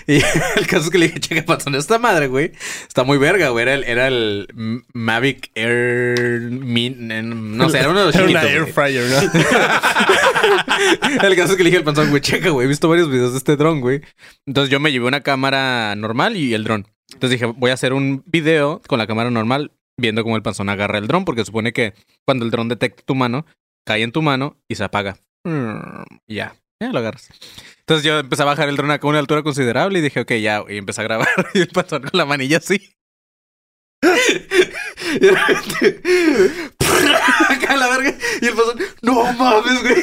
y 0.07 0.17
el 0.57 0.67
caso 0.67 0.85
es 0.85 0.91
que 0.91 0.99
le 0.99 1.07
dije, 1.09 1.21
checa, 1.21 1.45
panzón, 1.45 1.75
esta 1.77 1.99
madre, 1.99 2.27
güey. 2.29 2.53
Está 2.87 3.03
muy 3.05 3.17
verga, 3.19 3.49
güey. 3.49 3.63
Era 3.63 3.75
el, 3.75 3.85
era 3.85 4.09
el 4.09 4.49
Mavic 4.93 5.51
Air 5.55 6.41
Min... 6.51 7.57
No 7.57 7.71
sé, 7.71 7.79
era 7.79 7.89
uno 7.91 8.01
de 8.01 8.07
los 8.07 8.15
Era 8.15 8.27
chiquitos. 8.27 8.45
una 8.45 8.53
air 8.53 8.67
fryer, 8.67 9.05
¿no? 9.11 9.17
El 11.27 11.37
caso 11.37 11.53
es 11.53 11.57
que 11.57 11.65
le 11.65 11.71
dije 11.71 11.79
al 11.79 11.85
panzón, 11.85 12.11
güey, 12.11 12.21
checa, 12.21 12.51
güey. 12.51 12.67
He 12.67 12.69
visto 12.69 12.89
varios 12.89 13.11
videos 13.11 13.33
de 13.33 13.39
este 13.39 13.57
dron, 13.57 13.81
güey. 13.81 14.03
Entonces 14.47 14.71
yo 14.71 14.79
me 14.79 14.93
llevé 14.93 15.06
una 15.09 15.23
cámara 15.23 15.95
normal 15.97 16.37
y 16.37 16.55
el 16.55 16.65
dron. 16.65 16.87
Entonces 17.13 17.39
dije, 17.41 17.47
voy 17.47 17.71
a 17.71 17.75
hacer 17.75 17.93
un 17.93 18.23
video 18.27 18.83
con 18.87 18.99
la 18.99 19.07
cámara 19.07 19.31
normal 19.31 19.73
viendo 19.99 20.23
cómo 20.23 20.37
el 20.37 20.43
panzón 20.43 20.69
agarra 20.69 20.99
el 20.99 21.07
dron, 21.07 21.25
porque 21.25 21.45
supone 21.45 21.73
que 21.73 21.95
cuando 22.25 22.45
el 22.45 22.51
dron 22.51 22.69
detecta 22.69 23.03
tu 23.05 23.15
mano, 23.15 23.47
cae 23.87 24.03
en 24.03 24.13
tu 24.13 24.23
mano 24.23 24.57
y 24.69 24.75
se 24.75 24.85
apaga. 24.85 25.17
Mm, 25.45 26.03
Ya, 26.27 26.55
ya 26.81 26.93
lo 26.93 26.99
agarras. 26.99 27.31
Entonces 27.81 28.05
yo 28.05 28.19
empecé 28.19 28.43
a 28.43 28.47
bajar 28.47 28.69
el 28.69 28.77
dron 28.77 28.91
a 28.91 28.99
una 29.03 29.19
altura 29.21 29.43
considerable 29.43 29.99
y 30.01 30.03
dije, 30.03 30.21
ok, 30.21 30.33
ya, 30.35 30.65
y 30.69 30.77
empecé 30.77 31.01
a 31.01 31.05
grabar. 31.05 31.29
Y 31.55 31.61
el 31.61 31.69
panzón 31.69 32.03
con 32.03 32.11
la 32.13 32.27
manilla 32.27 32.59
así. 32.59 32.81
Y 35.21 35.27
la 37.77 37.89
verga. 37.89 38.15
Y 38.41 38.47
el 38.47 38.55
panzón, 38.55 38.79
no 39.03 39.33
mames, 39.33 39.83
güey. 39.83 40.03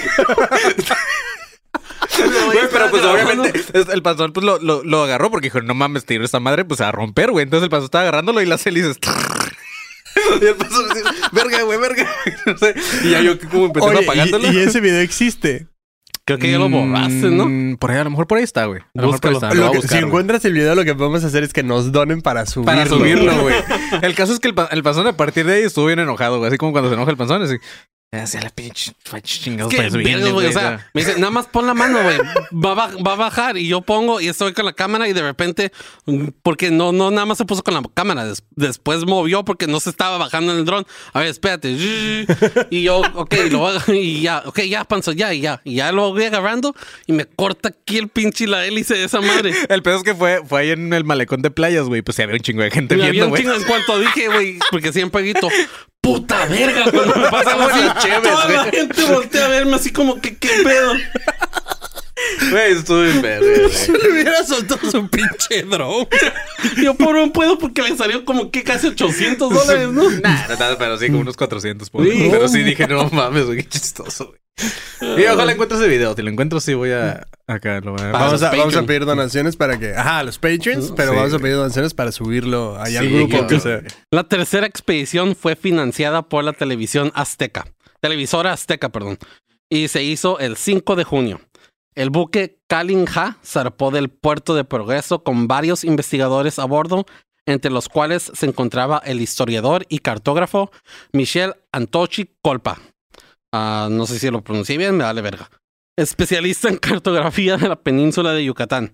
Güey, 2.46 2.60
pero 2.72 2.90
pues 2.92 3.04
obviamente 3.04 3.64
el 3.92 4.02
panzón 4.02 4.34
pues 4.34 4.46
lo, 4.46 4.60
lo, 4.60 4.84
lo 4.84 5.04
agarró 5.04 5.32
porque 5.32 5.48
dijo, 5.48 5.62
no 5.62 5.74
mames, 5.74 6.06
tiro 6.06 6.24
esta 6.24 6.40
madre, 6.40 6.66
pues 6.66 6.82
a 6.82 6.92
romper, 6.92 7.32
güey. 7.32 7.44
Entonces 7.44 7.64
el 7.64 7.70
panzón 7.70 7.86
estaba 7.86 8.04
agarrándolo 8.04 8.42
y 8.42 8.46
las 8.46 8.66
hélices. 8.66 8.98
Y 10.42 10.46
el 10.46 10.56
panzón 10.56 10.86
así, 10.92 11.02
verga, 11.32 11.64
güey, 11.64 11.80
verga. 11.80 12.08
No 12.46 12.56
sé. 12.58 12.76
Y 13.04 13.10
ya 13.12 13.22
yo 13.22 13.38
como 13.50 13.66
empecé 13.66 13.88
Oye, 13.88 14.04
apagándolo. 14.04 14.52
y, 14.52 14.56
y 14.58 14.60
ese 14.60 14.80
video 14.80 15.00
existe. 15.02 15.68
Creo 16.26 16.38
que 16.40 16.50
ya 16.52 16.58
lo 16.60 16.70
borraste, 16.70 17.30
¿no? 17.32 17.48
Mm, 17.50 17.76
Por 17.78 17.92
ahí, 17.92 17.98
a 17.98 18.04
lo 18.06 18.12
mejor 18.12 18.28
por 18.28 18.38
ahí 18.38 18.44
está, 18.46 18.66
güey. 18.66 18.80
A 18.80 18.86
lo 18.94 19.08
mejor 19.08 19.20
por 19.20 19.30
ahí 19.30 19.34
Búscalo. 19.34 19.38
está. 19.38 19.50
Lo 19.50 19.56
Lo 19.56 19.62
voy 19.62 19.68
a 19.68 19.72
que- 19.72 19.78
buscar, 19.80 19.98
si 19.98 20.02
güey. 20.04 20.08
encuentras 20.10 20.46
el 20.46 20.54
video, 20.54 20.76
lo 20.76 20.86
que 20.86 20.96
podemos 20.96 21.24
hacer 21.24 21.44
es 21.44 21.52
que 21.52 21.64
nos 21.64 21.92
donen 21.92 22.22
para 22.22 22.46
subirlo. 22.46 22.66
Para 22.72 22.86
subirlo, 22.86 23.42
güey. 23.42 23.56
El 24.04 24.16
caso 24.16 24.32
es 24.34 24.40
que 24.40 24.48
el, 24.50 24.56
el 24.72 24.84
panzón 24.84 25.08
a 25.08 25.18
partir 25.18 25.46
de 25.46 25.56
ahí 25.56 25.64
estuvo 25.64 25.88
bien 25.88 26.00
enojado, 26.00 26.38
güey. 26.38 26.48
Así 26.48 26.58
como 26.58 26.72
cuando 26.72 26.90
se 26.90 26.96
enoja 26.96 27.12
el 27.12 27.18
panzón, 27.18 27.42
así. 27.42 27.56
Hacia 28.14 28.42
la 28.42 28.50
pinche 28.52 28.92
chingados 29.24 29.74
para 29.74 29.90
subirle, 29.90 30.16
verga, 30.18 30.30
güey, 30.32 30.46
o 30.48 30.52
sea, 30.52 30.88
me 30.94 31.02
dice, 31.04 31.16
nada 31.18 31.32
más 31.32 31.48
pon 31.48 31.66
la 31.66 31.74
mano, 31.74 32.00
güey. 32.04 32.18
Va, 32.54 32.74
va 32.76 33.14
a 33.14 33.16
bajar. 33.16 33.58
Y 33.58 33.68
yo 33.68 33.82
pongo 33.82 34.22
y 34.22 34.28
estoy 34.28 34.54
con 34.54 34.66
la 34.66 34.74
cámara 34.74 35.08
y 35.08 35.14
de 35.14 35.24
repente, 35.24 35.72
porque 36.44 36.70
no, 36.70 36.92
no, 36.92 37.10
nada 37.10 37.26
más 37.26 37.40
se 37.40 37.46
puso 37.46 37.64
con 37.64 37.74
la 37.74 37.82
cámara. 37.94 38.26
des- 38.26 38.44
después 38.56 39.06
movió 39.06 39.44
porque 39.44 39.66
no 39.66 39.80
se 39.80 39.90
estaba 39.90 40.20
bajando 40.20 40.52
en 40.54 40.60
el 40.60 40.66
dron. 40.66 40.86
A 41.14 41.20
ver, 41.22 41.30
espérate. 41.30 41.72
Y 42.70 42.84
yo, 42.84 43.02
ok, 43.16 43.34
lo 43.50 43.68
hago 43.68 43.80
y 43.94 44.22
ya, 44.22 44.44
ok, 44.46 44.60
ya, 44.62 44.84
panzo, 44.84 45.12
ya, 45.12 45.34
y 45.34 45.42
ya. 45.42 45.62
Y 45.64 45.76
ya 45.76 45.92
lo 45.92 46.12
voy 46.12 46.26
agarrando 46.26 46.76
y 47.08 47.14
me 47.14 47.26
corta 47.26 47.70
aquí 47.70 47.98
el 47.98 48.10
pinche 48.10 48.46
la 48.46 48.66
hélice 48.66 48.94
de 48.94 49.06
esa 49.06 49.22
madre. 49.22 49.54
El 49.70 49.82
pedo 49.82 49.98
es 49.98 50.04
que 50.04 50.14
fue, 50.14 50.42
fue 50.48 50.62
ahí 50.62 50.70
en 50.72 50.94
el 50.94 51.04
malecón 51.04 51.42
de 51.42 51.50
playas, 51.50 51.86
güey. 51.88 52.02
Pues 52.04 52.16
se 52.16 52.24
había 52.24 52.36
un 52.36 52.42
chingo 52.42 52.62
de 52.62 52.70
gente 52.70 52.96
Y 52.96 52.98
viendo, 53.00 53.30
güey. 53.30 53.44
en 53.46 53.64
cuanto 53.64 54.00
dije, 54.00 54.28
güey, 54.28 54.60
porque 54.70 54.94
siempre 54.94 55.22
grito, 55.24 55.50
puta 56.04 56.46
verga, 56.48 56.84
cuando 56.92 57.16
me 57.16 57.30
pasa 57.30 57.52
algo 57.52 57.64
así. 57.72 57.82
Chévere, 58.00 58.30
Toda 58.30 58.50
la 58.50 58.64
gente 58.66 59.04
voltea 59.06 59.46
a 59.46 59.48
verme 59.48 59.76
así 59.78 59.92
como 59.92 60.20
que, 60.20 60.38
¿qué 60.38 60.50
pedo? 60.64 60.94
Güey, 62.52 62.74
estuvo 62.74 63.02
bien 63.02 63.22
verga, 63.22 63.46
güey. 63.88 64.02
Le 64.04 64.12
hubiera 64.12 64.44
soltado 64.46 64.90
su 64.90 65.08
pinche 65.10 65.64
drone. 65.64 66.08
Yo 66.82 66.94
por 66.96 67.16
un 67.16 67.32
puedo 67.32 67.58
porque 67.58 67.82
le 67.82 67.96
salió 67.98 68.24
como 68.26 68.52
que 68.52 68.64
casi 68.64 68.88
800 68.88 69.50
dólares, 69.54 69.90
¿no? 69.90 70.10
Nah, 70.22 70.48
no 70.48 70.58
tanto, 70.58 70.78
pero 70.78 70.98
sí, 70.98 71.08
como 71.08 71.20
unos 71.22 71.36
400. 71.38 71.90
por- 71.90 72.04
Sí. 72.06 72.28
Pero 72.32 72.48
sí 72.48 72.64
dije, 72.64 72.88
no 72.88 73.10
mames, 73.10 73.46
qué 73.48 73.64
chistoso, 73.68 74.28
güey. 74.28 74.40
Y 75.20 75.26
ojalá 75.26 75.52
encuentre 75.52 75.78
ese 75.78 75.88
video. 75.88 76.16
Si 76.16 76.22
lo 76.22 76.30
encuentro, 76.30 76.60
sí 76.60 76.74
voy 76.76 76.92
a... 76.92 77.26
Acá 77.48 77.82
lo 77.82 77.92
voy 77.94 78.02
a... 78.02 78.12
Para 78.12 78.26
Vamos 78.26 78.44
a, 78.44 78.52
vamos 78.52 78.76
a 78.76 78.84
pedir 78.84 79.04
donaciones 79.06 79.56
para 79.58 79.78
que. 79.80 79.94
Ajá, 79.96 80.24
los 80.24 80.38
Patreons, 80.38 80.94
pero 80.96 81.12
Sí. 81.12 81.18
vamos 81.18 81.34
a 81.34 81.40
pedir 81.40 81.56
donaciones 81.56 81.94
para 81.94 82.12
subirlo 82.12 82.80
ahí 82.80 82.96
al 82.96 83.08
Sí, 83.08 83.14
grupo. 83.14 83.48
que- 83.48 83.56
que 83.56 83.60
sea. 83.60 83.82
La 84.12 84.24
tercera 84.24 84.66
expedición 84.68 85.36
fue 85.36 85.56
financiada 85.56 86.22
por 86.22 86.44
la 86.44 86.54
televisión 86.54 87.12
azteca, 87.16 87.66
televisora 88.00 88.54
azteca, 88.54 88.90
perdón, 88.90 89.18
y 89.70 89.88
se 89.90 90.04
hizo 90.04 90.40
el 90.40 90.56
5 90.56 90.96
de 90.96 91.04
junio. 91.04 91.42
El 91.96 92.10
buque 92.10 92.60
Kalinja 92.68 93.38
zarpó 93.44 93.92
del 93.92 94.10
puerto 94.10 94.56
de 94.56 94.64
Progreso 94.64 95.24
con 95.24 95.48
varios 95.48 95.84
investigadores 95.84 96.60
a 96.60 96.66
bordo, 96.66 97.06
entre 97.46 97.72
los 97.72 97.90
cuales 97.90 98.32
se 98.34 98.46
encontraba 98.46 99.02
el 99.06 99.22
historiador 99.22 99.86
y 99.90 100.00
cartógrafo 100.00 100.72
Michel 101.12 101.56
Antochi 101.72 102.30
Colpa. 102.42 102.80
Ah, 103.54 103.90
no 103.92 104.08
sé 104.08 104.18
si 104.18 104.30
lo 104.32 104.44
pronuncié 104.44 104.78
bien, 104.78 104.98
me 104.98 105.04
vale 105.04 105.22
verga. 105.22 105.50
Especialista 105.96 106.70
en 106.70 106.78
cartografía 106.78 107.58
de 107.58 107.70
la 107.70 107.76
península 107.76 108.32
de 108.32 108.46
Yucatán. 108.46 108.94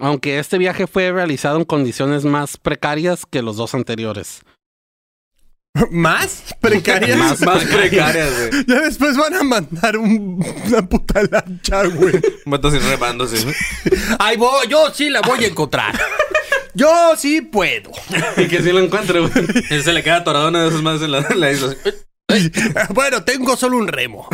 Aunque 0.00 0.38
este 0.38 0.58
viaje 0.58 0.86
fue 0.86 1.12
realizado 1.12 1.58
en 1.58 1.64
condiciones 1.64 2.24
más 2.24 2.56
precarias 2.56 3.26
que 3.26 3.42
los 3.42 3.56
dos 3.56 3.74
anteriores. 3.74 4.42
¿Más? 5.90 6.42
¿Precarias? 6.60 7.16
Más, 7.18 7.40
más 7.40 7.64
precarias, 7.64 8.30
güey. 8.50 8.64
Ya 8.66 8.80
después 8.80 9.16
van 9.16 9.34
a 9.34 9.42
mandar 9.42 9.96
un- 9.96 10.44
una 10.66 10.82
puta 10.88 11.22
lancha, 11.30 11.84
güey. 11.84 12.20
Mato 12.44 12.68
así 12.68 12.78
remándose, 12.78 13.44
¿no? 13.44 13.52
Ay, 14.18 14.36
voy, 14.36 14.66
yo 14.68 14.92
sí 14.94 15.10
la 15.10 15.20
voy 15.20 15.44
a 15.44 15.48
encontrar. 15.48 15.98
Yo 16.74 17.14
sí 17.16 17.40
puedo. 17.40 17.90
Y 18.36 18.46
que 18.46 18.62
sí 18.62 18.70
lo 18.70 18.78
encuentre, 18.78 19.20
güey. 19.20 19.32
Él 19.70 19.82
se 19.82 19.92
le 19.92 20.02
queda 20.02 20.16
atorado 20.18 20.48
una 20.48 20.62
de 20.62 20.68
esas 20.68 20.82
más 20.82 21.02
en 21.02 21.10
la, 21.12 21.26
en 21.28 21.40
la 21.40 21.50
isla. 21.50 21.74
Bueno, 22.94 23.22
tengo 23.24 23.56
solo 23.56 23.76
un 23.78 23.88
remo. 23.88 24.28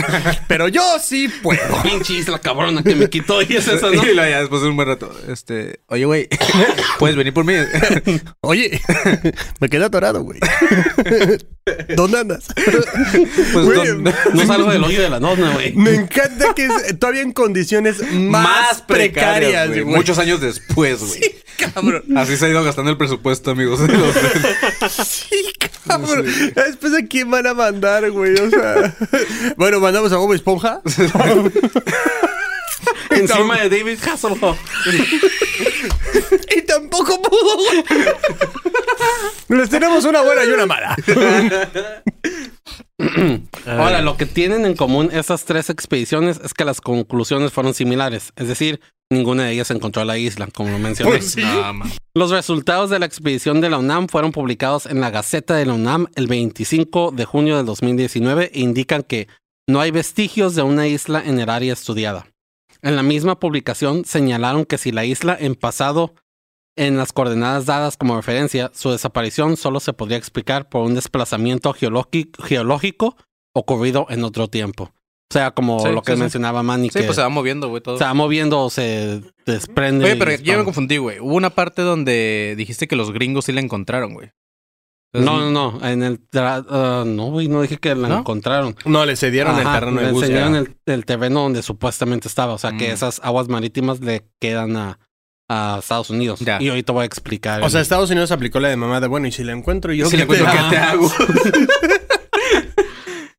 Pero 0.49 0.69
yo 0.69 0.83
sí 1.01 1.29
puedo. 1.43 1.83
Pinche 1.83 2.15
isla 2.15 2.39
cabrona 2.39 2.83
que 2.83 2.95
me 2.95 3.09
quitó 3.09 3.43
y 3.43 3.57
es 3.57 3.69
esa, 3.69 3.91
¿no? 3.91 4.03
Y 4.05 4.15
luego 4.15 4.31
ya 4.31 4.41
después 4.41 4.63
de 4.63 4.69
un 4.69 4.77
buen 4.77 4.89
rato, 4.89 5.15
este... 5.29 5.81
Oye, 5.89 6.05
güey, 6.05 6.29
¿puedes 6.99 7.17
venir 7.17 7.33
por 7.33 7.45
mí? 7.45 7.55
Oye, 8.41 8.81
me 9.61 9.69
quedé 9.69 9.85
atorado, 9.85 10.23
güey. 10.23 10.41
¿Dónde 11.97 12.19
andas? 12.19 12.47
Pues. 13.53 13.95
No 14.35 14.47
salgo 14.47 14.71
del 14.71 14.85
hoyo 14.85 15.01
de 15.01 15.09
la 15.09 15.21
nozna, 15.21 15.53
güey. 15.55 15.73
Me 15.73 15.95
encanta 15.95 16.53
que 16.55 16.67
es 16.67 16.99
todavía 16.99 17.23
en 17.23 17.33
condiciones 17.33 18.03
más, 18.13 18.83
precarias, 18.83 19.69
güey. 19.69 19.85
Muchos 19.85 20.19
años 20.19 20.41
después, 20.41 21.01
güey. 21.01 21.37
cabrón. 21.57 22.05
Así 22.17 22.37
se 22.37 22.47
ha 22.47 22.49
ido 22.51 22.63
gastando 22.63 22.91
el 22.91 22.99
presupuesto, 22.99 23.53
amigos. 23.53 23.81
Sí, 24.91 25.53
cabrón. 25.87 26.27
Después 26.55 26.93
de 26.93 27.09
quién 27.09 27.31
van 27.31 27.47
a 27.47 27.55
mandar, 27.55 27.84
güey. 28.11 28.35
O 28.35 28.51
sea. 28.51 28.95
Bueno, 29.57 29.81
mandamos 29.81 30.13
a 30.13 30.17
Bob 30.17 30.33
Esponja. 30.33 30.81
Encima 33.11 33.61
de 33.61 33.79
David 33.79 33.99
Hasselhoff. 34.07 34.59
Y 36.57 36.63
tampoco 36.63 37.21
pudo. 37.23 37.59
Les 39.49 39.71
tenemos 39.71 40.05
una 40.05 40.23
buena 40.23 40.45
y 40.45 40.49
una 40.49 40.67
mala. 40.67 40.97
Ahora, 43.67 44.03
lo 44.03 44.17
que 44.17 44.27
tienen 44.27 44.65
en 44.67 44.77
común 44.77 45.11
esas 45.13 45.45
tres 45.45 45.71
expediciones 45.71 46.41
es 46.43 46.55
que 46.55 46.65
las 46.65 46.81
conclusiones 46.81 47.53
fueron 47.53 47.75
similares. 47.75 48.33
Es 48.37 48.49
decir, 48.49 48.81
ninguna 49.11 49.45
de 49.45 49.53
ellas 49.53 49.71
encontró 49.71 50.05
la 50.05 50.19
isla, 50.19 50.49
como 50.55 50.71
lo 50.71 50.79
mencioné. 50.79 51.11
Pues 51.11 51.33
sí. 51.33 51.43
Los 52.15 52.31
resultados 52.31 52.91
de 52.91 52.99
la 52.99 53.07
expedición 53.07 53.61
de 53.61 53.71
la 53.71 53.79
UNAM 53.79 54.09
fueron 54.09 54.33
publicados 54.33 54.87
en 54.87 55.01
la 55.01 55.11
Gaceta 55.11 55.55
de 55.55 55.67
la 55.67 55.75
UNAM 55.75 56.07
el 56.15 56.27
25 56.27 57.13
de 57.13 57.25
junio 57.25 57.57
del 57.57 57.67
2019 57.67 58.51
e 58.55 58.61
indican 58.61 59.03
que 59.03 59.29
no 59.67 59.81
hay 59.81 59.91
vestigios 59.91 60.55
de 60.55 60.63
una 60.63 60.87
isla 60.87 61.23
en 61.25 61.41
el 61.41 61.51
área 61.51 61.73
estudiada. 61.73 62.27
En 62.83 62.97
la 62.97 63.03
misma 63.03 63.41
publicación 63.41 64.05
señalaron 64.05 64.67
que 64.67 64.77
si 64.77 64.93
la 64.93 65.07
isla 65.07 65.37
en 65.41 65.55
pasado 65.55 66.15
en 66.77 66.97
las 66.97 67.13
coordenadas 67.13 67.67
dadas 67.67 67.97
como 67.97 68.17
referencia, 68.17 68.71
su 68.75 68.91
desaparición 68.91 69.57
solo 69.57 69.81
se 69.81 69.93
podría 69.93 70.17
explicar 70.19 70.69
por 70.69 70.83
un 70.83 70.95
desplazamiento 70.95 71.73
geológi- 71.73 72.31
geológico 72.43 73.17
ocurrido 73.55 74.07
en 74.11 74.25
otro 74.25 74.49
tiempo. 74.49 74.93
O 75.31 75.33
sea, 75.35 75.53
como 75.53 75.81
Sí, 75.81 75.89
lo 75.93 76.03
que 76.03 76.15
sí, 76.15 76.19
mencionaba 76.21 76.63
Manny, 76.63 76.91
Sí, 76.91 76.99
que 77.01 77.05
pues 77.05 77.17
se 77.17 77.23
va 77.23 77.29
moviendo, 77.29 77.69
güey, 77.69 77.83
todo. 77.83 77.97
se 77.99 78.05
va 78.05 78.15
moviendo 78.15 78.61
o 78.61 78.71
se 78.71 79.23
desprende. 79.47 80.05
Oye, 80.05 80.17
pero 80.17 80.35
yo 80.37 80.59
me 80.59 80.65
confundí, 80.65 80.97
güey. 80.99 81.19
Hubo 81.21 81.35
una 81.35 81.51
parte 81.51 81.83
donde 81.83 82.55
dijiste 82.57 82.87
que 82.89 82.95
los 82.97 83.11
gringos 83.13 83.47
sí 83.47 83.53
la 83.53 83.61
encontraron, 83.61 84.15
güey. 84.15 84.31
No, 85.15 85.39
no, 85.39 85.51
no. 85.51 85.87
En 85.87 86.03
el 86.03 86.21
ah, 86.35 87.05
no, 87.07 87.27
güey, 87.31 87.47
no 87.49 87.63
dije 87.63 87.79
que 87.79 87.95
la 87.95 88.09
¿No? 88.09 88.19
encontraron. 88.19 88.75
No, 88.85 89.07
le 89.07 89.17
cedieron 89.17 89.57
el 89.57 89.63
terreno 89.65 90.01
de 90.01 90.13
le 90.29 90.59
el, 90.59 90.77
el 90.87 91.05
terreno 91.05 91.43
donde 91.43 91.63
supuestamente 91.63 92.27
estaba. 92.27 92.53
O 92.53 92.59
sea, 92.59 92.73
que 92.77 92.89
Mm. 92.89 92.93
esas 92.93 93.21
aguas 93.23 93.49
marítimas 93.49 94.01
le 94.01 94.29
quedan 94.41 94.77
a, 94.77 94.99
a 95.49 95.79
Estados 95.81 96.11
Unidos. 96.11 96.41
Ya. 96.41 96.61
Y 96.61 96.69
ahorita 96.69 96.93
voy 96.93 97.03
a 97.03 97.07
explicar. 97.07 97.63
O 97.63 97.69
sea, 97.71 97.81
el- 97.81 97.83
Estados 97.83 98.11
Unidos 98.11 98.31
aplicó 98.33 98.61
la 98.61 98.69
de 98.69 98.77
mamá 98.77 99.01
de 99.01 99.09
bueno, 99.09 99.27
y 99.27 99.33
si 99.33 99.45
la 99.45 99.53
encuentro 99.53 99.93
yo. 99.93 100.07
Si 100.07 100.13
¿qué 100.13 100.17
le 100.19 100.23
encuentro, 100.25 100.47
te- 100.51 100.57
¿qué 100.57 100.65
te 100.71 100.77
hago? 100.79 101.11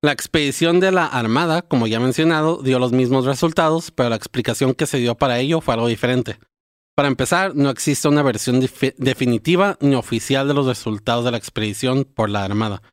La 0.02 0.12
expedición 0.12 0.80
de 0.80 0.92
la 0.92 1.06
Armada, 1.08 1.64
como 1.64 1.88
ya 1.88 2.00
mencionado, 2.00 2.62
dio 2.62 2.78
los 2.78 2.92
mismos 2.92 3.26
resultados, 3.26 3.90
pero 3.90 4.10
la 4.10 4.16
explicación 4.16 4.76
que 4.76 4.86
se 4.86 5.00
dio 5.00 5.16
para 5.16 5.40
ello 5.40 5.62
fue 5.62 5.74
algo 5.74 5.88
diferente. 5.88 6.38
Para 6.96 7.08
empezar, 7.08 7.56
no 7.56 7.72
existe 7.72 8.08
una 8.08 8.22
versión 8.22 8.62
defi- 8.62 8.94
definitiva 8.98 9.78
ni 9.82 9.96
oficial 9.96 10.48
de 10.48 10.54
los 10.54 10.68
resultados 10.68 11.26
de 11.26 11.32
la 11.32 11.38
expedición 11.38 12.04
por 12.06 12.30
la 12.30 12.44
Armada, 12.44 12.84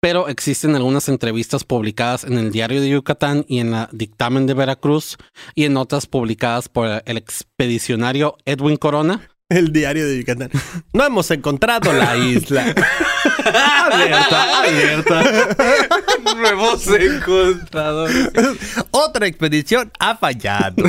pero 0.00 0.28
existen 0.28 0.74
algunas 0.74 1.08
entrevistas 1.08 1.64
publicadas 1.64 2.24
en 2.24 2.38
el 2.38 2.50
Diario 2.50 2.80
de 2.80 2.88
Yucatán 2.88 3.44
y 3.48 3.58
en 3.60 3.70
la 3.70 3.88
Dictamen 3.92 4.46
de 4.46 4.54
Veracruz 4.54 5.16
y 5.54 5.64
en 5.64 5.74
notas 5.74 6.06
publicadas 6.06 6.68
por 6.68 7.02
el 7.04 7.16
expedicionario 7.16 8.36
Edwin 8.46 8.76
Corona, 8.76 9.28
El 9.50 9.72
diario 9.72 10.06
de 10.06 10.18
Yucatán. 10.18 10.50
No 10.92 11.04
hemos 11.04 11.30
encontrado 11.30 11.92
la 11.92 12.16
isla. 12.16 12.72
alerta, 13.44 14.60
alerta. 14.60 15.22
No 16.36 16.46
hemos 16.48 16.86
encontrado. 16.86 18.06
Otra 18.92 19.26
expedición 19.26 19.90
ha 19.98 20.16
fallado. 20.16 20.84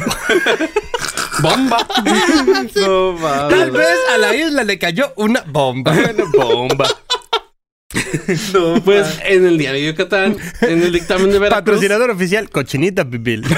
¡Bomba! 1.42 1.88
No. 2.76 3.16
Tal 3.50 3.72
vez 3.72 3.98
a 4.14 4.18
la 4.20 4.36
isla 4.36 4.64
le 4.64 4.78
cayó 4.78 5.12
una 5.16 5.42
bomba. 5.48 5.94
bomba. 6.38 6.88
No, 8.54 8.82
Pues 8.84 9.20
en 9.26 9.46
el 9.46 9.58
Diario 9.58 9.82
de 9.82 9.88
Yucatán, 9.92 10.38
en 10.62 10.84
el 10.84 10.92
Dictamen 10.92 11.32
de 11.32 11.40
Veracruz, 11.40 11.64
Patrocinador 11.64 12.10
oficial, 12.12 12.50
Cochinita 12.50 13.06
Pibil. 13.10 13.44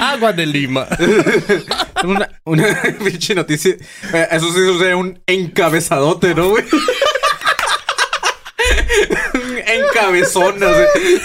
Agua 0.00 0.32
de 0.32 0.46
Lima. 0.46 0.86
Una, 2.04 2.28
una 2.44 2.82
pinche 3.02 3.34
noticia. 3.34 3.76
Eh, 4.12 4.28
Eso 4.30 4.52
sí 4.52 4.78
sería 4.78 4.96
un 4.96 5.22
encabezadote, 5.26 6.34
¿no, 6.34 6.50
güey? 6.50 6.64
Un 9.34 9.58
Encabezón, 9.58 10.62
así. 10.62 11.20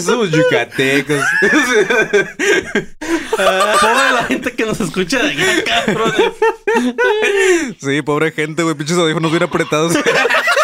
Somos 0.00 0.30
yucatecos. 0.30 1.22
pobre 3.80 4.12
la 4.12 4.24
gente 4.26 4.52
que 4.52 4.66
nos 4.66 4.80
escucha 4.80 5.22
de 5.22 5.64
cabrones. 5.64 6.32
Sí, 7.80 8.02
pobre 8.02 8.32
gente, 8.32 8.62
güey. 8.62 8.74
Pinches 8.74 8.98
audífonos 8.98 9.30
bien 9.30 9.44
apretados. 9.44 9.94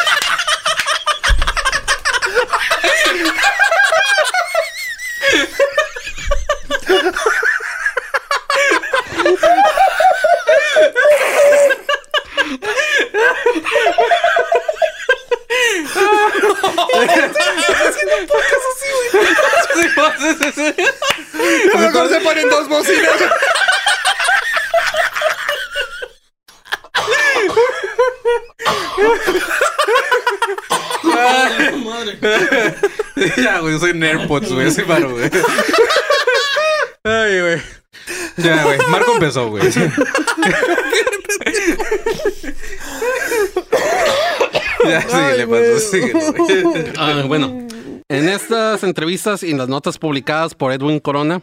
Mejor 21.79 22.09
se 22.09 22.21
ponen 22.21 22.49
dos 22.49 22.69
bocinas. 22.69 23.21
ya, 33.37 33.59
güey, 33.61 33.79
soy 33.79 33.91
en 33.91 34.03
AirPods, 34.03 34.53
güey. 34.53 34.69
Así 34.69 34.83
paro, 34.83 35.11
güey. 35.11 35.31
Ay, 37.05 37.41
güey. 37.41 37.63
Ya, 38.37 38.63
güey. 38.65 38.79
Marco 38.89 39.13
empezó, 39.13 39.49
güey. 39.49 39.63
ya, 44.89 45.03
síguele, 45.03 45.47
paso, 45.47 45.79
síguele, 45.91 46.31
güey. 46.31 46.93
Ah, 46.99 47.23
bueno, 47.27 47.67
en 48.09 48.29
estas 48.29 48.83
entrevistas 48.85 49.43
y 49.43 49.51
en 49.51 49.59
las 49.59 49.69
notas 49.69 49.99
publicadas 49.99 50.55
por 50.55 50.73
Edwin 50.73 51.01
Corona, 51.01 51.43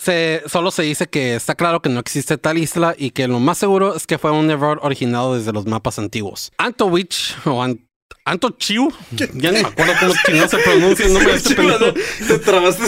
se, 0.00 0.42
solo 0.46 0.70
se 0.72 0.82
dice 0.82 1.06
que 1.06 1.36
está 1.36 1.54
claro 1.54 1.80
que 1.80 1.88
no 1.88 2.00
existe 2.00 2.36
tal 2.36 2.58
isla 2.58 2.94
y 2.98 3.10
que 3.10 3.28
lo 3.28 3.38
más 3.38 3.58
seguro 3.58 3.94
es 3.94 4.06
que 4.06 4.18
fue 4.18 4.32
un 4.32 4.50
error 4.50 4.80
originado 4.82 5.36
desde 5.36 5.52
los 5.52 5.66
mapas 5.66 5.98
antiguos. 5.98 6.50
Antowich 6.58 7.36
o 7.44 7.62
An- 7.62 7.86
Antochiu, 8.24 8.92
ya 9.10 9.26
ni 9.50 9.62
me 9.62 9.68
acuerdo 9.68 9.92
cómo 10.00 10.14
no 10.36 10.48
se 10.48 10.58
pronuncia 10.58 11.06
el 11.06 11.12
nombre 11.14 11.32
de 11.32 11.38
este 11.38 11.54
pendejo. 11.56 11.92
Te 12.26 12.38
trabaste. 12.40 12.82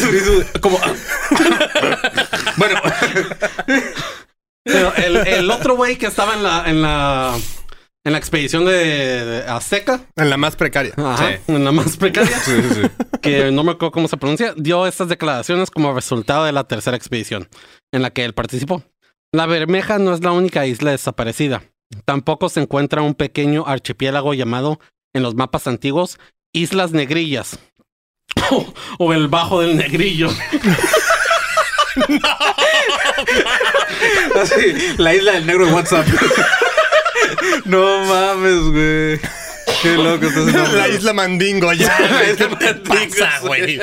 Como. 0.60 0.78
bueno, 2.56 2.80
Pero 4.64 4.94
el, 4.94 5.16
el 5.26 5.50
otro 5.50 5.76
güey 5.76 5.96
que 5.96 6.06
estaba 6.06 6.34
en 6.34 6.42
la, 6.42 6.64
en 6.70 6.82
la, 6.82 7.36
en 8.04 8.12
la 8.12 8.18
expedición 8.18 8.64
de, 8.64 9.44
Azteca, 9.48 10.02
En 10.16 10.30
la 10.30 10.36
más 10.36 10.56
precaria. 10.56 10.92
ajá, 10.96 11.38
en 11.46 11.64
la 11.64 11.72
más 11.72 11.96
precaria, 11.96 12.36
que 13.22 13.50
no 13.50 13.64
me 13.64 13.72
acuerdo 13.72 13.92
cómo 13.92 14.08
se 14.08 14.16
pronuncia, 14.16 14.54
dio 14.56 14.86
estas 14.86 15.08
declaraciones 15.08 15.70
como 15.70 15.94
resultado 15.94 16.44
de 16.44 16.52
la 16.52 16.64
tercera 16.64 16.96
expedición 16.96 17.48
en 17.92 18.02
la 18.02 18.10
que 18.10 18.24
él 18.24 18.34
participó. 18.34 18.82
La 19.32 19.46
Bermeja 19.46 19.98
no 19.98 20.14
es 20.14 20.22
la 20.22 20.32
única 20.32 20.66
isla 20.66 20.90
desaparecida. 20.92 21.62
Tampoco 22.04 22.48
se 22.48 22.60
encuentra 22.60 23.02
un 23.02 23.14
pequeño 23.14 23.64
archipiélago 23.66 24.34
llamado 24.34 24.78
en 25.14 25.22
los 25.22 25.34
mapas 25.34 25.66
antiguos 25.66 26.18
Islas 26.52 26.92
Negrillas. 26.92 27.58
o 28.98 29.12
el 29.12 29.28
Bajo 29.28 29.60
del 29.60 29.76
Negrillo. 29.76 30.28
así, 34.40 34.74
la 34.98 35.14
isla 35.14 35.32
del 35.32 35.46
negro 35.46 35.66
de 35.66 35.72
WhatsApp. 35.72 36.06
no 37.64 38.04
mames, 38.04 38.60
güey. 38.70 39.20
Qué 39.82 39.96
loco 39.96 40.26
estás. 40.26 40.72
La 40.72 40.88
isla 40.88 41.12
Mandingo 41.12 41.72
ya. 41.72 41.98
La 42.00 42.30
isla 42.30 42.48
¿Qué 42.58 42.74
te 42.74 42.88
Mandingo, 42.88 43.14
pasa, 43.16 43.40
güey? 43.40 43.80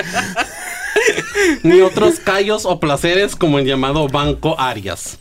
ni 1.64 1.82
otros 1.82 2.20
callos 2.20 2.66
o 2.66 2.80
placeres 2.80 3.36
como 3.36 3.60
el 3.60 3.66
llamado 3.66 4.08
Banco 4.08 4.60
Arias. 4.60 5.20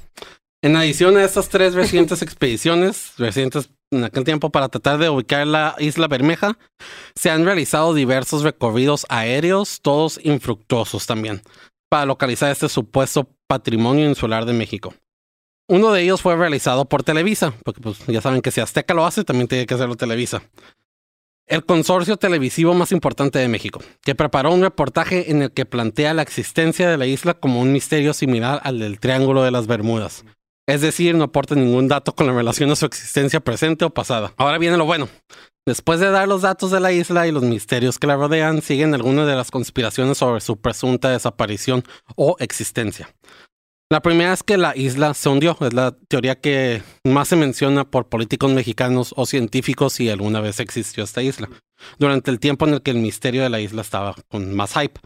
En 0.63 0.77
adición 0.77 1.17
a 1.17 1.25
estas 1.25 1.49
tres 1.49 1.73
recientes 1.75 2.21
expediciones, 2.21 3.13
recientes 3.17 3.71
en 3.91 4.05
aquel 4.05 4.25
tiempo 4.25 4.51
para 4.51 4.69
tratar 4.69 4.99
de 4.99 5.09
ubicar 5.09 5.47
la 5.47 5.75
isla 5.79 6.07
Bermeja, 6.07 6.59
se 7.15 7.31
han 7.31 7.45
realizado 7.45 7.95
diversos 7.95 8.43
recorridos 8.43 9.07
aéreos, 9.09 9.81
todos 9.81 10.21
infructuosos 10.23 11.07
también, 11.07 11.43
para 11.89 12.05
localizar 12.05 12.51
este 12.53 12.69
supuesto 12.69 13.29
patrimonio 13.49 14.07
insular 14.07 14.45
de 14.45 14.53
México. 14.53 14.95
Uno 15.71 15.93
de 15.93 16.03
ellos 16.03 16.21
fue 16.21 16.35
realizado 16.35 16.85
por 16.87 17.05
Televisa, 17.05 17.55
porque 17.65 17.81
pues 17.81 18.05
ya 18.09 18.21
saben 18.21 18.43
que 18.43 18.51
si 18.51 18.61
Azteca 18.61 18.93
lo 18.93 19.07
hace, 19.07 19.23
también 19.23 19.47
tiene 19.47 19.67
que 19.67 19.75
hacerlo 19.75 19.95
Televisa. 19.95 20.43
El 21.47 21.65
consorcio 21.65 22.17
televisivo 22.17 22.75
más 22.75 22.91
importante 22.91 23.39
de 23.39 23.47
México, 23.47 23.81
que 24.03 24.17
preparó 24.17 24.53
un 24.53 24.63
reportaje 24.63 25.31
en 25.31 25.43
el 25.43 25.53
que 25.53 25.67
plantea 25.67 26.13
la 26.13 26.23
existencia 26.23 26.91
de 26.91 26.97
la 26.97 27.07
isla 27.07 27.35
como 27.35 27.61
un 27.61 27.71
misterio 27.71 28.15
similar 28.15 28.61
al 28.65 28.81
del 28.81 28.99
Triángulo 28.99 29.45
de 29.45 29.53
las 29.53 29.69
Bermudas. 29.69 30.25
Es 30.67 30.81
decir, 30.81 31.15
no 31.15 31.23
aporta 31.23 31.55
ningún 31.55 31.87
dato 31.87 32.17
con 32.17 32.27
la 32.27 32.33
relación 32.33 32.69
a 32.73 32.77
su 32.77 32.87
existencia 32.87 33.39
presente 33.39 33.85
o 33.85 33.91
pasada. 33.91 34.35
Ahora 34.39 34.59
viene 34.59 34.77
lo 34.77 34.87
bueno. 34.87 35.09
Después 35.65 36.01
de 36.01 36.11
dar 36.11 36.27
los 36.27 36.43
datos 36.43 36.73
de 36.73 36.81
la 36.81 36.91
isla 36.91 37.29
y 37.29 37.31
los 37.31 37.45
misterios 37.45 38.01
que 38.01 38.09
la 38.09 38.17
rodean, 38.17 38.61
siguen 38.61 38.93
algunas 38.93 39.29
de 39.29 39.37
las 39.37 39.53
conspiraciones 39.53 40.19
sobre 40.19 40.41
su 40.41 40.57
presunta 40.57 41.11
desaparición 41.11 41.85
o 42.17 42.35
existencia. 42.41 43.09
La 43.93 44.01
primera 44.01 44.33
es 44.33 44.43
que 44.45 44.57
la 44.57 44.77
isla 44.77 45.15
se 45.15 45.29
hundió. 45.29 45.57
Es 45.61 45.73
la 45.73 45.91
teoría 46.09 46.37
que 46.41 46.83
más 47.05 47.27
se 47.29 47.35
menciona 47.37 47.85
por 47.91 48.09
políticos 48.09 48.53
mexicanos 48.53 49.13
o 49.17 49.27
científicos 49.27 49.95
si 49.95 50.09
alguna 50.09 50.41
vez 50.41 50.61
existió 50.61 51.03
esta 51.03 51.23
isla, 51.23 51.49
durante 51.99 52.31
el 52.31 52.39
tiempo 52.39 52.67
en 52.69 52.75
el 52.75 52.83
que 52.83 52.93
el 52.93 52.99
misterio 52.99 53.43
de 53.43 53.51
la 53.51 53.61
isla 53.61 53.83
estaba 53.83 54.15
con 54.29 54.55
más 54.55 54.75
hype. 54.75 55.01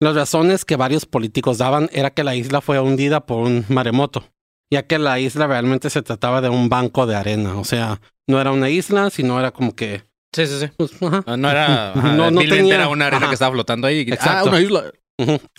Las 0.00 0.14
razones 0.16 0.64
que 0.64 0.76
varios 0.76 1.04
políticos 1.04 1.58
daban 1.58 1.90
era 1.92 2.10
que 2.10 2.24
la 2.24 2.34
isla 2.34 2.60
fue 2.62 2.80
hundida 2.80 3.26
por 3.26 3.38
un 3.46 3.64
maremoto, 3.68 4.24
ya 4.72 4.86
que 4.86 4.98
la 4.98 5.20
isla 5.20 5.46
realmente 5.46 5.90
se 5.90 6.00
trataba 6.02 6.40
de 6.40 6.48
un 6.48 6.68
banco 6.70 7.06
de 7.06 7.14
arena. 7.16 7.56
O 7.58 7.64
sea, 7.64 8.00
no 8.26 8.40
era 8.40 8.50
una 8.50 8.70
isla, 8.70 9.10
sino 9.10 9.38
era 9.38 9.50
como 9.52 9.76
que... 9.76 10.04
Sí, 10.34 10.46
sí, 10.46 10.58
sí. 10.58 10.66
pues, 10.78 10.90
ajá, 11.02 11.22
Ah, 11.26 11.36
No 11.36 11.50
era. 11.50 11.92
ajá, 11.92 12.12
No, 12.16 12.30
no 12.30 12.40
tenía- 12.40 12.76
era 12.76 12.88
una 12.88 13.06
arena 13.08 13.18
ajá. 13.18 13.28
que 13.28 13.34
estaba 13.34 13.52
flotando 13.52 13.86
ahí. 13.86 14.06
Ah, 14.10 14.14
Exacto. 14.14 14.48
una 14.48 14.60
isla. 14.60 14.90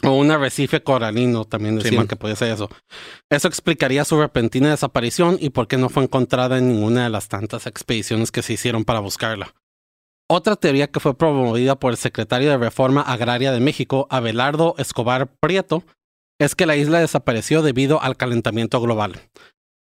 O 0.03 0.11
un 0.11 0.31
arrecife 0.31 0.81
coralino 0.83 1.45
también 1.45 1.77
decían 1.77 2.07
que 2.07 2.15
podía 2.15 2.35
ser 2.35 2.51
eso. 2.51 2.69
Eso 3.29 3.47
explicaría 3.47 4.03
su 4.03 4.19
repentina 4.19 4.71
desaparición 4.71 5.37
y 5.39 5.51
por 5.51 5.67
qué 5.67 5.77
no 5.77 5.89
fue 5.89 6.03
encontrada 6.03 6.57
en 6.57 6.67
ninguna 6.67 7.03
de 7.03 7.09
las 7.09 7.29
tantas 7.29 7.67
expediciones 7.67 8.31
que 8.31 8.41
se 8.41 8.53
hicieron 8.53 8.83
para 8.83 8.99
buscarla. 8.99 9.53
Otra 10.29 10.55
teoría 10.55 10.87
que 10.87 10.99
fue 10.99 11.17
promovida 11.17 11.79
por 11.79 11.91
el 11.91 11.97
secretario 11.97 12.49
de 12.49 12.57
Reforma 12.57 13.01
Agraria 13.01 13.51
de 13.51 13.59
México, 13.59 14.07
Abelardo 14.09 14.75
Escobar 14.77 15.27
Prieto, 15.39 15.83
es 16.39 16.55
que 16.55 16.65
la 16.65 16.75
isla 16.75 16.99
desapareció 16.99 17.61
debido 17.61 18.01
al 18.01 18.17
calentamiento 18.17 18.81
global. 18.81 19.19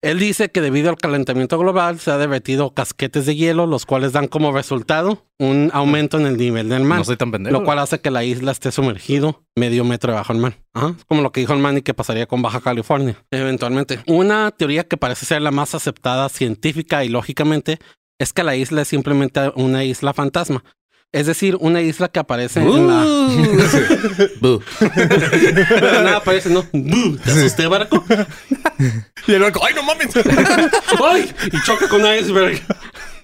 Él 0.02 0.18
dice 0.18 0.50
que 0.50 0.62
debido 0.62 0.90
al 0.90 0.96
calentamiento 0.96 1.58
global 1.58 2.00
se 2.00 2.10
ha 2.10 2.18
derretido 2.18 2.74
casquetes 2.74 3.26
de 3.26 3.36
hielo, 3.36 3.66
los 3.66 3.86
cuales 3.86 4.14
dan 4.14 4.28
como 4.28 4.54
resultado 4.54 5.26
un 5.38 5.72
aumento 5.74 6.18
en 6.18 6.26
el 6.26 6.38
nivel 6.38 6.70
del 6.70 6.84
mar. 6.84 7.00
No 7.00 7.04
soy 7.04 7.18
tan 7.18 7.32
pendejo. 7.32 7.58
Lo 7.58 7.66
cual 7.66 7.80
hace 7.80 8.00
que 8.00 8.10
la 8.10 8.24
isla 8.24 8.54
esté 8.54 8.72
sumergido 8.72 9.44
medio 9.58 9.84
metro 9.84 10.14
bajo 10.14 10.32
el 10.32 10.40
mar. 10.40 10.58
Ajá. 10.74 10.96
Como 11.08 11.22
lo 11.22 11.34
que 11.34 11.42
dijo 11.42 11.52
el 11.52 11.60
Manny 11.60 11.82
que 11.82 11.94
pasaría 11.94 12.28
con 12.28 12.42
Baja 12.42 12.62
California, 12.62 13.18
eventualmente. 13.30 14.00
Una 14.08 14.52
teoría 14.52 14.86
que 14.86 14.96
parece 14.96 15.26
ser 15.26 15.42
la 15.42 15.52
más 15.52 15.76
aceptada 15.76 16.30
científica 16.30 17.04
y 17.04 17.10
lógicamente 17.10 17.80
es 18.20 18.32
que 18.32 18.44
la 18.44 18.56
isla 18.56 18.84
es 18.84 18.88
simplemente 18.88 19.52
una 19.56 19.84
isla 19.84 20.14
fantasma. 20.14 20.64
Es 21.12 21.26
decir, 21.26 21.58
una 21.60 21.82
isla 21.82 22.08
que 22.08 22.20
aparece 22.20 22.60
en 22.62 22.88
la... 22.88 23.04
Bu. 24.42 24.62
Pero 24.80 26.04
nada 26.04 26.18
aparece, 26.18 26.50
¿no? 26.50 26.64
¿Te 26.64 27.32
asusté, 27.32 27.66
barco? 27.68 28.04
Y 29.28 29.34
el 29.34 29.42
barco, 29.42 29.60
¡ay, 29.66 29.74
no 29.74 29.84
mames! 29.84 30.10
¡Ay! 31.04 31.32
Y 31.52 31.62
choca 31.64 31.88
con 31.90 32.02
un 32.04 32.16
iceberg. 32.16 32.62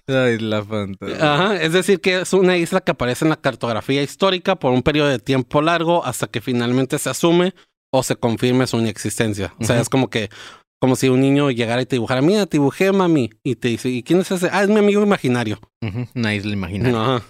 Ay, 0.08 0.40
la 0.40 0.64
fantasma. 0.64 1.16
Ajá, 1.34 1.62
es 1.62 1.74
decir, 1.74 2.00
que 2.02 2.22
es 2.22 2.34
una 2.34 2.58
isla 2.58 2.82
que 2.82 2.92
aparece 2.92 3.26
en 3.26 3.30
la 3.30 3.36
cartografía 3.38 4.02
histórica 4.04 4.56
por 4.56 4.72
un 4.72 4.82
periodo 4.84 5.10
de 5.10 5.20
tiempo 5.20 5.62
largo 5.62 6.04
hasta 6.06 6.28
que 6.28 6.42
finalmente 6.42 6.98
se 7.00 7.10
asume 7.10 7.54
o 7.92 8.02
se 8.04 8.16
confirme 8.16 8.68
su 8.68 8.78
inexistencia. 8.78 9.54
O 9.60 9.64
sea, 9.64 9.76
Ujú. 9.76 9.82
es 9.84 9.90
como 9.90 10.10
que, 10.10 10.30
como 10.82 10.96
si 10.96 11.10
un 11.10 11.22
niño 11.22 11.50
llegara 11.52 11.82
y 11.82 11.86
te 11.86 11.96
dibujara, 11.96 12.22
mira, 12.22 12.46
te 12.46 12.58
dibujé, 12.58 12.92
mami. 12.92 13.30
Y 13.44 13.56
te 13.56 13.68
dice, 13.70 13.90
¿y 13.90 14.04
quién 14.04 14.20
es 14.20 14.30
ese? 14.32 14.50
Ah, 14.52 14.64
es 14.64 14.70
mi 14.70 14.78
amigo 14.78 15.02
imaginario. 15.04 15.60
Ujú, 15.82 16.08
Una 16.16 16.34
isla 16.36 16.54
imaginaria. 16.54 17.00
Ajá. 17.02 17.24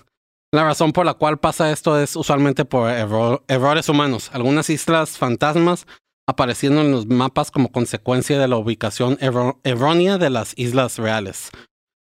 La 0.56 0.64
razón 0.64 0.93
por 0.93 1.06
la 1.06 1.16
cual 1.16 1.38
pasa 1.38 1.70
esto 1.70 1.99
es 1.99 2.16
usualmente 2.16 2.64
por 2.64 2.89
erro- 2.89 3.43
errores 3.49 3.89
humanos. 3.89 4.30
Algunas 4.32 4.70
islas 4.70 5.18
fantasmas 5.18 5.86
apareciendo 6.30 6.80
en 6.80 6.91
los 6.91 7.08
mapas 7.08 7.51
como 7.51 7.74
consecuencia 7.74 8.39
de 8.39 8.47
la 8.47 8.56
ubicación 8.56 9.18
errónea 9.20 10.18
de 10.18 10.30
las 10.30 10.53
islas 10.56 10.97
reales. 10.97 11.49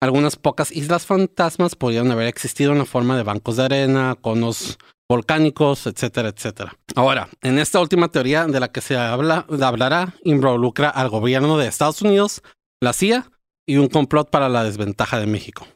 Algunas 0.02 0.38
pocas 0.38 0.72
islas 0.72 1.06
fantasmas 1.06 1.76
podrían 1.76 2.10
haber 2.10 2.28
existido 2.28 2.72
en 2.72 2.78
la 2.78 2.86
forma 2.86 3.18
de 3.18 3.24
bancos 3.24 3.58
de 3.58 3.66
arena, 3.66 4.16
conos 4.22 4.78
volcánicos, 5.10 5.86
etcétera, 5.86 6.30
etcétera. 6.30 6.74
Ahora, 6.96 7.28
en 7.42 7.60
esta 7.60 7.82
última 7.82 8.08
teoría 8.08 8.46
de 8.46 8.62
la 8.62 8.72
que 8.72 8.80
se 8.80 8.96
habla, 8.96 9.46
hablará, 9.62 10.14
involucra 10.24 10.90
al 10.90 11.10
gobierno 11.10 11.58
de 11.58 11.68
Estados 11.68 12.02
Unidos, 12.02 12.42
la 12.82 12.94
CIA 12.94 13.30
y 13.68 13.76
un 13.76 13.90
complot 13.90 14.30
para 14.30 14.48
la 14.48 14.64
desventaja 14.64 15.20
de 15.20 15.28
México. 15.28 15.68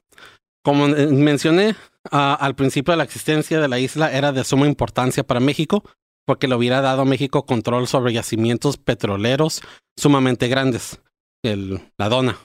Como 0.63 0.87
mencioné, 0.87 1.75
ah, 2.09 2.33
al 2.39 2.55
principio 2.55 2.95
la 2.95 3.03
existencia 3.03 3.59
de 3.59 3.67
la 3.67 3.79
isla 3.79 4.11
era 4.11 4.31
de 4.31 4.43
suma 4.43 4.67
importancia 4.67 5.23
para 5.23 5.39
México 5.39 5.83
porque 6.25 6.47
le 6.47 6.55
hubiera 6.55 6.81
dado 6.81 7.01
a 7.01 7.05
México 7.05 7.45
control 7.45 7.87
sobre 7.87 8.13
yacimientos 8.13 8.77
petroleros 8.77 9.61
sumamente 9.97 10.47
grandes, 10.47 11.01
el, 11.43 11.81
la 11.97 12.09
dona. 12.09 12.37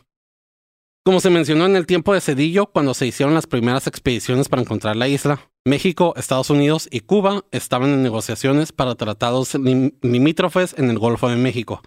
Como 1.04 1.20
se 1.20 1.30
mencionó 1.30 1.66
en 1.66 1.76
el 1.76 1.86
tiempo 1.86 2.12
de 2.12 2.20
Cedillo, 2.20 2.66
cuando 2.66 2.92
se 2.92 3.06
hicieron 3.06 3.34
las 3.34 3.46
primeras 3.46 3.86
expediciones 3.86 4.48
para 4.48 4.62
encontrar 4.62 4.96
la 4.96 5.06
isla, 5.06 5.40
México, 5.64 6.14
Estados 6.16 6.50
Unidos 6.50 6.88
y 6.90 7.00
Cuba 7.00 7.44
estaban 7.52 7.90
en 7.90 8.02
negociaciones 8.02 8.72
para 8.72 8.96
tratados 8.96 9.54
lim- 9.54 9.94
limítrofes 10.02 10.74
en 10.76 10.90
el 10.90 10.98
Golfo 10.98 11.28
de 11.28 11.36
México, 11.36 11.80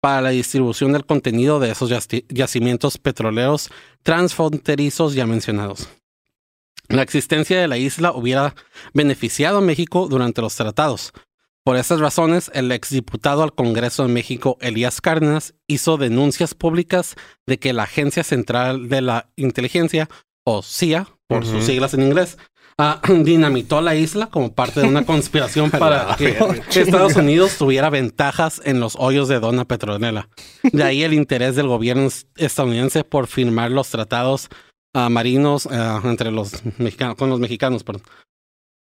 para 0.00 0.22
la 0.22 0.30
distribución 0.30 0.92
del 0.92 1.04
contenido 1.04 1.60
de 1.60 1.72
esos 1.72 1.90
yaci- 1.90 2.24
yacimientos 2.28 2.96
petroleros 2.96 3.68
transfronterizos 4.02 5.14
ya 5.14 5.26
mencionados. 5.26 5.88
La 6.88 7.02
existencia 7.02 7.60
de 7.60 7.68
la 7.68 7.78
isla 7.78 8.12
hubiera 8.12 8.54
beneficiado 8.94 9.58
a 9.58 9.60
México 9.62 10.06
durante 10.08 10.40
los 10.42 10.54
tratados. 10.54 11.12
Por 11.64 11.76
estas 11.76 11.98
razones, 11.98 12.48
el 12.54 12.70
exdiputado 12.70 13.42
al 13.42 13.52
Congreso 13.52 14.04
de 14.06 14.12
México, 14.12 14.56
Elías 14.60 15.00
Cárdenas, 15.00 15.54
hizo 15.66 15.96
denuncias 15.96 16.54
públicas 16.54 17.16
de 17.44 17.58
que 17.58 17.72
la 17.72 17.82
Agencia 17.82 18.22
Central 18.22 18.88
de 18.88 19.00
la 19.00 19.30
Inteligencia, 19.34 20.08
o 20.44 20.62
CIA, 20.62 21.08
por 21.26 21.44
sus 21.44 21.64
siglas 21.64 21.92
en 21.94 22.02
inglés, 22.02 22.38
ah, 22.78 23.00
dinamitó 23.24 23.80
la 23.80 23.96
isla 23.96 24.28
como 24.28 24.54
parte 24.54 24.80
de 24.80 24.86
una 24.86 25.04
conspiración 25.04 25.70
para 25.72 26.14
que 26.14 26.38
Estados 26.80 27.16
Unidos 27.16 27.56
tuviera 27.58 27.90
ventajas 27.90 28.62
en 28.64 28.78
los 28.78 28.94
hoyos 28.96 29.26
de 29.26 29.40
dona 29.40 29.64
petrolera. 29.64 30.28
De 30.72 30.84
ahí 30.84 31.02
el 31.02 31.14
interés 31.14 31.56
del 31.56 31.66
gobierno 31.66 32.06
es- 32.06 32.28
estadounidense 32.36 33.02
por 33.02 33.26
firmar 33.26 33.72
los 33.72 33.88
tratados 33.88 34.50
marinos 35.10 35.68
ah, 35.70 36.00
entre 36.04 36.30
los 36.30 36.62
mexicanos, 36.78 37.16
con 37.16 37.30
los 37.30 37.40
mexicanos. 37.40 37.84
Perdón. 37.84 38.02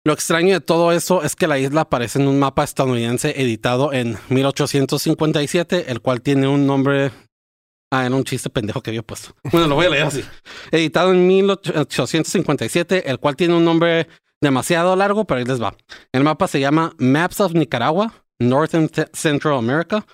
Lo 0.06 0.12
extraño 0.12 0.52
de 0.52 0.60
todo 0.60 0.92
eso 0.92 1.22
es 1.22 1.34
que 1.34 1.46
la 1.46 1.58
isla 1.58 1.82
aparece 1.82 2.20
en 2.20 2.28
un 2.28 2.38
mapa 2.38 2.62
estadounidense 2.62 3.40
editado 3.40 3.92
en 3.92 4.18
1857, 4.28 5.90
el 5.90 6.00
cual 6.02 6.20
tiene 6.20 6.46
un 6.46 6.66
nombre. 6.66 7.10
Ah, 7.90 8.04
era 8.04 8.14
un 8.14 8.24
chiste 8.24 8.50
pendejo 8.50 8.82
que 8.82 8.90
había 8.90 9.02
puesto. 9.02 9.34
Bueno, 9.50 9.66
lo 9.66 9.76
voy 9.76 9.86
a 9.86 9.90
leer 9.90 10.02
así. 10.04 10.22
Editado 10.70 11.12
en 11.12 11.26
1857, 11.26 13.08
el 13.08 13.18
cual 13.18 13.36
tiene 13.36 13.54
un 13.54 13.64
nombre 13.64 14.08
demasiado 14.42 14.94
largo, 14.94 15.24
pero 15.24 15.38
ahí 15.38 15.46
les 15.46 15.62
va. 15.62 15.74
El 16.12 16.22
mapa 16.22 16.48
se 16.48 16.60
llama 16.60 16.94
Maps 16.98 17.40
of 17.40 17.54
Nicaragua, 17.54 18.12
North 18.38 18.74
and 18.74 18.90
Central 19.14 19.56
America, 19.56 20.04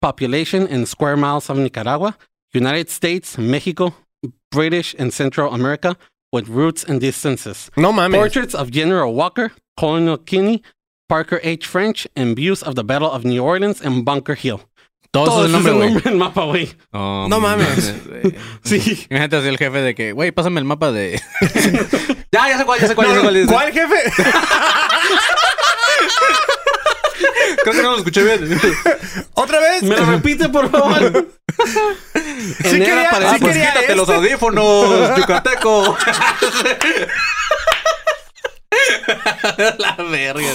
Population 0.00 0.68
in 0.70 0.86
Square 0.86 1.16
Miles 1.16 1.50
of 1.50 1.58
Nicaragua, 1.58 2.16
United 2.54 2.88
States, 2.88 3.38
México, 3.38 3.94
British 4.50 4.94
and 4.98 5.12
Central 5.12 5.52
America, 5.52 5.96
with 6.32 6.48
roots 6.48 6.84
and 6.84 7.00
distances. 7.00 7.70
No 7.76 7.92
mames. 7.92 8.14
Portraits 8.16 8.54
of 8.54 8.70
General 8.70 9.12
Walker, 9.14 9.52
Colonel 9.78 10.16
Kinney, 10.18 10.62
Parker 11.08 11.40
H. 11.42 11.66
French, 11.66 12.06
and 12.16 12.34
views 12.36 12.62
of 12.62 12.74
the 12.74 12.84
Battle 12.84 13.10
of 13.10 13.24
New 13.24 13.42
Orleans 13.42 13.80
and 13.82 14.04
Bunker 14.04 14.34
Hill. 14.34 14.60
Todo, 15.12 15.26
Todo 15.26 15.44
eso 15.44 15.58
es 15.58 15.66
el 15.66 15.70
ese 15.72 15.78
nombre, 15.84 16.02
del 16.04 16.16
mapa, 16.18 16.44
güey. 16.46 16.70
Oh, 16.94 17.26
No 17.28 17.38
mames. 17.38 17.92
güey. 18.06 18.34
Sí. 18.64 19.06
Imagínate 19.10 19.36
así 19.36 19.48
el 19.48 19.58
jefe 19.58 19.82
de 19.82 19.94
que, 19.94 20.12
güey, 20.12 20.30
pásame 20.32 20.58
el 20.60 20.64
mapa 20.64 20.90
de. 20.90 21.20
ya, 22.32 22.48
ya 22.48 22.56
sé 22.58 22.64
cuál, 22.64 22.80
ya 22.80 22.88
sé 22.88 22.94
cuál, 22.94 23.08
ya 23.08 23.14
sé 23.16 23.20
cuál. 23.20 23.46
¿Cuál 23.46 23.72
jefe? 23.72 23.96
Creo 27.62 27.74
que 27.74 27.82
no 27.82 27.90
lo 27.92 27.98
escuché 27.98 28.22
bien. 28.22 28.60
¿Otra 29.34 29.58
vez? 29.60 29.82
¿Me 29.82 29.96
lo 29.96 30.04
repite, 30.06 30.48
por 30.48 30.70
favor? 30.70 31.28
Sí 31.58 32.78
quería- 32.78 33.10
sí 33.10 33.16
Ah, 33.24 33.36
pues 33.38 33.52
quería 33.52 33.66
quítate 33.68 33.80
este. 33.80 33.96
los 33.96 34.08
audífonos, 34.08 35.16
yucateco. 35.18 35.96
La 39.78 39.96
verga. 39.96 40.48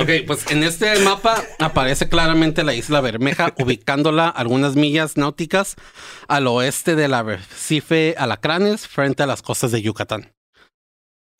Ok, 0.00 0.10
pues 0.26 0.50
en 0.50 0.62
este 0.62 0.98
mapa 1.00 1.42
aparece 1.58 2.08
claramente 2.08 2.64
la 2.64 2.74
isla 2.74 3.00
Bermeja, 3.00 3.54
ubicándola 3.58 4.28
algunas 4.28 4.76
millas 4.76 5.16
náuticas 5.16 5.76
al 6.28 6.46
oeste 6.48 6.96
del 6.96 7.14
arrecife 7.14 8.14
Alacranes, 8.18 8.86
frente 8.86 9.22
a 9.22 9.26
las 9.26 9.40
costas 9.42 9.70
de 9.72 9.80
Yucatán. 9.80 10.32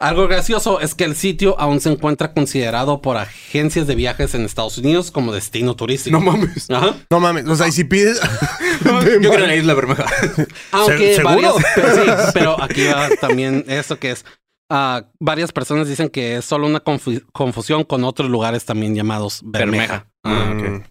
Algo 0.01 0.27
gracioso 0.27 0.81
es 0.81 0.95
que 0.95 1.05
el 1.05 1.15
sitio 1.15 1.59
aún 1.59 1.81
se 1.81 1.91
encuentra 1.91 2.33
considerado 2.35 3.01
por 3.01 3.17
agencias 3.17 3.87
de 3.87 3.95
viajes 3.95 4.35
en 4.35 4.43
Estados 4.43 4.77
Unidos 4.77 5.11
como 5.11 5.33
destino 5.33 5.77
turístico. 5.77 6.19
No 6.19 6.25
mames. 6.33 6.69
Ajá. 6.71 6.95
No 7.11 7.21
mames. 7.21 7.47
O 7.47 7.55
sea, 7.55 7.69
y 7.69 7.73
si 7.73 7.85
pides. 7.85 8.21
Yo 8.85 8.99
creo 9.31 9.35
en 9.35 9.47
la 9.47 9.55
isla 9.57 9.73
Bermeja. 9.75 10.05
Aunque 10.73 11.15
¿Seguro? 11.15 11.35
varias, 11.55 11.55
pero, 11.75 11.95
sí, 11.95 12.31
pero 12.35 12.63
aquí 12.63 12.87
va 12.87 13.09
también 13.21 13.65
eso 13.69 13.99
que 13.99 14.11
es. 14.11 14.25
ah, 14.71 15.05
varias 15.21 15.53
personas 15.53 15.89
dicen 15.89 16.09
que 16.09 16.37
es 16.37 16.45
solo 16.45 16.67
una 16.67 16.83
confu- 16.83 17.25
confusión 17.33 17.85
con 17.85 18.03
otros 18.05 18.29
lugares 18.29 18.65
también 18.65 18.95
llamados 18.97 19.41
Bermeja. 19.45 20.09
Ah, 20.25 20.55
ok. 20.57 20.83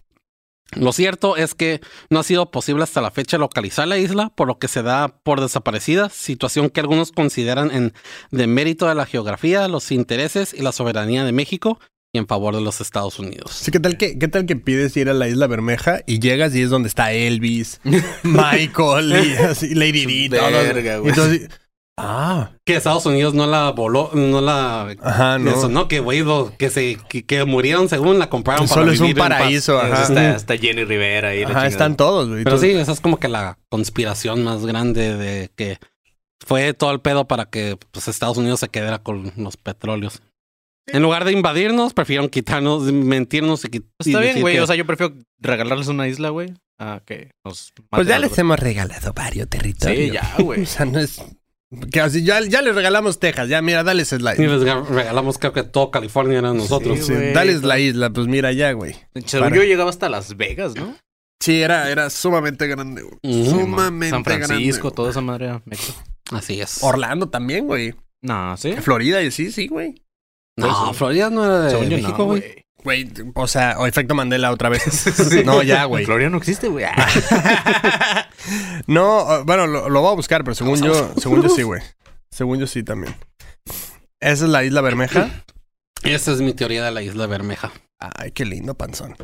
Lo 0.76 0.92
cierto 0.92 1.36
es 1.36 1.54
que 1.54 1.80
no 2.10 2.20
ha 2.20 2.22
sido 2.24 2.50
posible 2.50 2.82
hasta 2.82 3.00
la 3.00 3.10
fecha 3.10 3.38
localizar 3.38 3.88
la 3.88 3.98
isla, 3.98 4.32
por 4.34 4.48
lo 4.48 4.58
que 4.58 4.68
se 4.68 4.82
da 4.82 5.08
por 5.22 5.40
desaparecida, 5.40 6.08
situación 6.08 6.70
que 6.70 6.80
algunos 6.80 7.12
consideran 7.12 7.70
en 7.70 7.92
demérito 8.30 8.86
de 8.86 8.94
la 8.94 9.06
geografía, 9.06 9.68
los 9.68 9.90
intereses 9.92 10.54
y 10.54 10.62
la 10.62 10.72
soberanía 10.72 11.24
de 11.24 11.32
México 11.32 11.78
y 12.12 12.18
en 12.18 12.28
favor 12.28 12.54
de 12.54 12.60
los 12.60 12.80
Estados 12.80 13.18
Unidos. 13.18 13.50
Sí, 13.52 13.72
¿qué 13.72 13.80
tal 13.80 13.96
que, 13.98 14.18
qué 14.18 14.28
tal 14.28 14.46
que 14.46 14.54
pides 14.54 14.96
ir 14.96 15.08
a 15.10 15.14
la 15.14 15.28
isla 15.28 15.48
Bermeja 15.48 16.00
y 16.06 16.20
llegas 16.20 16.54
y 16.54 16.62
es 16.62 16.70
donde 16.70 16.88
está 16.88 17.12
Elvis, 17.12 17.80
Michael 18.22 19.12
y 19.26 19.36
así, 19.36 19.74
Lady 19.74 20.06
Di, 20.06 20.28
todos. 20.28 20.52
Verga, 20.52 21.00
así, 21.10 21.48
ah, 21.98 22.52
Que 22.64 22.76
Estados 22.76 23.06
Unidos 23.06 23.34
no 23.34 23.46
la 23.46 23.70
voló, 23.70 24.10
no 24.14 24.40
la 24.40 24.94
ajá, 25.00 25.38
no. 25.38 25.50
Eso, 25.50 25.68
no, 25.68 25.88
que 25.88 26.00
güey, 26.00 26.24
que 26.58 26.70
se 26.70 26.96
que, 27.08 27.24
que 27.24 27.44
murieron 27.44 27.88
según 27.88 28.18
la 28.18 28.28
compraron 28.30 28.66
para 28.66 28.80
Solo 28.80 28.92
es 28.92 29.00
un 29.00 29.08
vivir 29.08 29.22
paraíso, 29.22 29.78
ajá. 29.78 30.02
Está, 30.02 30.36
está 30.36 30.56
Jenny 30.56 30.84
Rivera 30.84 31.30
ahí. 31.30 31.42
la 31.42 31.50
Ajá, 31.50 31.66
están 31.66 31.96
todos, 31.96 32.28
güey. 32.28 32.44
Pero 32.44 32.56
Tú- 32.56 32.62
sí, 32.62 32.70
esa 32.70 32.92
es 32.92 33.00
como 33.00 33.18
que 33.18 33.28
la 33.28 33.58
conspiración 33.68 34.44
más 34.44 34.64
grande 34.66 35.16
de 35.16 35.50
que 35.54 35.78
fue 36.46 36.74
todo 36.74 36.90
el 36.92 37.00
pedo 37.00 37.26
para 37.26 37.46
que 37.46 37.78
pues, 37.90 38.08
Estados 38.08 38.36
Unidos 38.36 38.60
se 38.60 38.68
quedara 38.68 38.98
con 38.98 39.32
los 39.36 39.56
petróleos. 39.56 40.22
En 40.86 41.02
lugar 41.02 41.24
de 41.24 41.32
invadirnos, 41.32 41.94
prefirieron 41.94 42.28
quitarnos, 42.28 42.82
mentirnos 42.92 43.64
y 43.64 43.68
quitarnos. 43.68 44.06
Está 44.06 44.20
bien, 44.20 44.40
güey. 44.40 44.58
O 44.58 44.66
sea, 44.66 44.76
yo 44.76 44.84
prefiero 44.84 45.14
regalarles 45.40 45.88
una 45.88 46.08
isla, 46.08 46.28
güey, 46.28 46.52
a 46.78 47.00
que 47.06 47.30
nos 47.44 47.72
Pues 47.90 48.06
ya 48.06 48.18
les 48.18 48.36
hemos 48.36 48.58
regalado 48.58 49.12
varios 49.14 49.48
territorios. 49.48 49.98
Sí, 49.98 50.10
ya, 50.10 50.34
güey. 50.38 50.62
O 50.64 50.66
sea, 50.66 50.84
no 50.84 50.98
es. 50.98 51.22
Que 51.90 52.00
así, 52.00 52.24
ya, 52.24 52.40
ya 52.40 52.62
les 52.62 52.74
regalamos 52.74 53.18
Texas, 53.18 53.48
ya, 53.48 53.60
mira, 53.62 53.82
dale 53.84 54.04
slide. 54.04 54.36
Y 54.42 54.46
les 54.46 54.62
ga- 54.62 54.84
regalamos, 54.86 55.38
creo 55.38 55.52
que 55.52 55.62
todo 55.62 55.90
California 55.90 56.38
era 56.38 56.52
nosotros. 56.52 56.98
Sí, 57.04 57.12
güey, 57.12 57.32
dales 57.32 57.58
todo. 57.60 57.68
la 57.68 57.78
isla, 57.78 58.10
pues 58.10 58.26
mira 58.26 58.52
ya, 58.52 58.72
güey. 58.72 58.94
Yo 59.14 59.62
llegaba 59.62 59.90
hasta 59.90 60.08
Las 60.08 60.36
Vegas, 60.36 60.74
¿no? 60.74 60.96
Sí, 61.40 61.60
era, 61.60 61.90
era 61.90 62.08
sumamente 62.10 62.66
grande, 62.66 63.02
güey. 63.02 63.44
Sumamente 63.46 64.10
San 64.10 64.24
Francisco, 64.24 64.82
grande, 64.88 64.96
toda 64.96 65.10
esa 65.10 65.20
madre. 65.20 65.60
México. 65.66 65.98
Así 66.30 66.60
es. 66.60 66.82
Orlando 66.82 67.28
también, 67.28 67.66
güey. 67.66 67.94
No, 68.22 68.56
sí. 68.56 68.72
Florida 68.74 69.20
y 69.22 69.30
sí, 69.30 69.52
sí, 69.52 69.68
güey. 69.68 70.02
no, 70.56 70.94
Florida 70.94 71.28
no 71.30 71.44
era 71.44 71.60
de 71.62 71.86
México, 71.86 72.14
no, 72.18 72.24
güey. 72.26 72.63
Güey. 72.84 73.10
O 73.34 73.48
sea, 73.48 73.76
o 73.78 73.86
efecto 73.86 74.14
Mandela 74.14 74.52
otra 74.52 74.68
vez. 74.68 74.84
No, 75.44 75.62
ya, 75.62 75.84
güey. 75.86 76.04
Gloria 76.04 76.30
no 76.30 76.38
existe, 76.38 76.68
güey. 76.68 76.86
No, 78.86 79.44
bueno, 79.44 79.66
lo, 79.66 79.88
lo 79.88 80.00
voy 80.02 80.12
a 80.12 80.16
buscar, 80.16 80.44
pero 80.44 80.54
según 80.54 80.82
yo, 80.82 81.14
según 81.16 81.42
yo 81.42 81.48
sí, 81.48 81.62
güey. 81.62 81.80
Según 82.30 82.58
yo 82.60 82.66
sí 82.66 82.82
también. 82.82 83.16
Esa 84.20 84.44
es 84.44 84.50
la 84.50 84.64
Isla 84.64 84.82
Bermeja. 84.82 85.30
Esa 86.02 86.32
es 86.32 86.40
mi 86.42 86.52
teoría 86.52 86.84
de 86.84 86.90
la 86.90 87.00
isla 87.02 87.26
Bermeja. 87.26 87.72
Ay, 87.98 88.30
qué 88.32 88.44
lindo 88.44 88.74
panzón. 88.74 89.16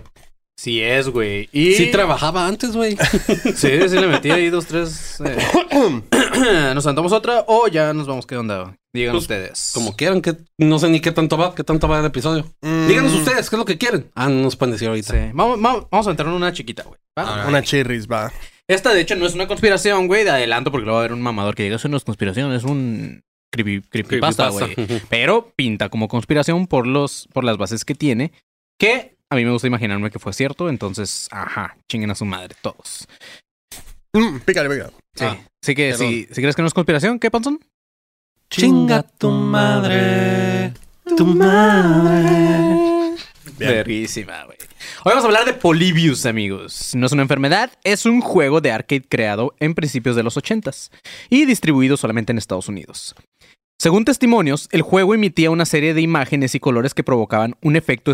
Sí 0.61 0.83
es, 0.83 1.09
güey. 1.09 1.49
Y... 1.53 1.73
Sí 1.73 1.91
trabajaba 1.91 2.47
antes, 2.47 2.77
güey. 2.77 2.95
Sí, 3.57 3.89
sí 3.89 3.99
le 3.99 4.07
metí 4.07 4.31
ahí 4.31 4.51
dos, 4.51 4.67
tres. 4.67 5.19
eh. 5.25 5.39
¿Nos 6.75 6.85
sentamos 6.85 7.13
otra 7.13 7.47
o 7.47 7.67
ya 7.67 7.95
nos 7.95 8.07
vamos? 8.07 8.27
¿Qué 8.27 8.37
onda? 8.37 8.77
Digan 8.93 9.13
Pues, 9.13 9.23
ustedes. 9.23 9.71
Como 9.73 9.97
quieran, 9.97 10.21
que 10.21 10.37
no 10.59 10.79
sé 10.79 10.91
ni 10.91 11.01
qué 11.01 11.13
tanto 11.13 11.39
va, 11.39 11.55
qué 11.55 11.65
tanto 11.65 11.89
va 11.89 12.01
el 12.01 12.05
episodio. 12.05 12.45
Mm, 12.61 12.89
Díganos 12.89 13.15
ustedes, 13.15 13.49
¿qué 13.49 13.57
es 13.57 13.59
lo 13.59 13.65
que 13.65 13.79
quieren? 13.79 14.11
Ah, 14.15 14.29
no 14.29 14.43
nos 14.43 14.57
pueden 14.57 14.73
decir 14.73 14.89
ahorita. 14.89 15.15
Sí. 15.15 15.31
Vamos, 15.33 15.59
vamos, 15.63 15.87
vamos 15.91 16.07
a 16.07 16.11
entrar 16.11 16.29
en 16.29 16.35
una 16.35 16.53
chiquita, 16.53 16.83
güey. 16.83 16.99
Una 17.49 17.63
chirris, 17.63 18.07
va. 18.07 18.31
Esta, 18.69 18.93
de 18.93 19.01
hecho, 19.01 19.17
no 19.17 19.25
es 19.25 19.33
una 19.33 19.47
conspiración, 19.49 20.09
güey. 20.09 20.25
De 20.25 20.31
adelanto, 20.31 20.71
porque 20.71 20.85
luego 20.85 20.97
va 20.97 21.01
a 21.01 21.05
haber 21.07 21.15
un 21.15 21.23
mamador 21.23 21.55
que 21.55 21.63
diga, 21.63 21.77
eso 21.77 21.89
no 21.89 21.97
es 21.97 22.05
conspiración, 22.05 22.53
es 22.53 22.65
un 22.65 23.23
creepy, 23.51 23.81
creepypasta, 23.81 24.51
güey. 24.51 24.77
Pero 25.09 25.55
pinta 25.57 25.89
como 25.89 26.07
conspiración 26.07 26.67
por, 26.67 26.87
los, 26.87 27.31
por 27.33 27.45
las 27.45 27.57
bases 27.57 27.87
que 27.87 27.95
tiene. 27.95 28.33
Que 28.79 29.17
a 29.31 29.37
mí 29.37 29.45
me 29.45 29.53
gusta 29.53 29.69
imaginarme 29.69 30.11
que 30.11 30.19
fue 30.19 30.33
cierto. 30.33 30.69
Entonces, 30.69 31.29
ajá, 31.31 31.77
chinguen 31.89 32.11
a 32.11 32.15
su 32.15 32.25
madre 32.25 32.55
todos. 32.61 33.07
Mm, 34.13 34.39
pícale, 34.41 34.69
pícale. 34.69 34.93
Sí. 35.15 35.25
Ah, 35.25 35.39
Así 35.63 35.75
que 35.75 35.91
perdón. 35.91 36.09
si, 36.09 36.27
si 36.27 36.41
crees 36.41 36.57
que 36.57 36.63
no 36.63 36.69
es 36.69 36.75
conspiración, 36.75 37.19
¿qué, 37.19 37.31
Panzón? 37.31 37.61
Chinga 38.51 39.03
tu 39.05 39.31
madre. 39.31 40.73
Tu 41.17 41.25
madre. 41.27 43.15
Verguísima, 43.57 44.45
güey. 44.45 44.59
Hoy 45.05 45.11
vamos 45.11 45.25
a 45.25 45.27
hablar 45.29 45.45
de 45.45 45.53
Polybius, 45.53 46.27
amigos. 46.27 46.95
No 46.95 47.07
es 47.07 47.13
una 47.13 47.23
enfermedad, 47.23 47.71
es 47.85 48.07
un 48.07 48.21
juego 48.21 48.61
de 48.61 48.73
arcade 48.73 49.03
creado 49.09 49.55
en 49.61 49.75
principios 49.75 50.17
de 50.17 50.23
los 50.23 50.37
80s 50.37 50.91
y 51.29 51.45
distribuido 51.45 51.97
solamente 51.97 52.33
en 52.33 52.39
Estados 52.39 52.69
Unidos. 52.69 53.15
Según 53.79 54.05
testimonios, 54.05 54.69
el 54.73 54.83
juego 54.83 55.15
emitía 55.15 55.51
una 55.51 55.65
serie 55.65 55.95
de 55.95 56.01
imágenes 56.01 56.55
y 56.55 56.61
colores 56.61 56.93
que 56.95 57.05
provocaban 57.05 57.55
un 57.63 57.77
efecto 57.77 58.11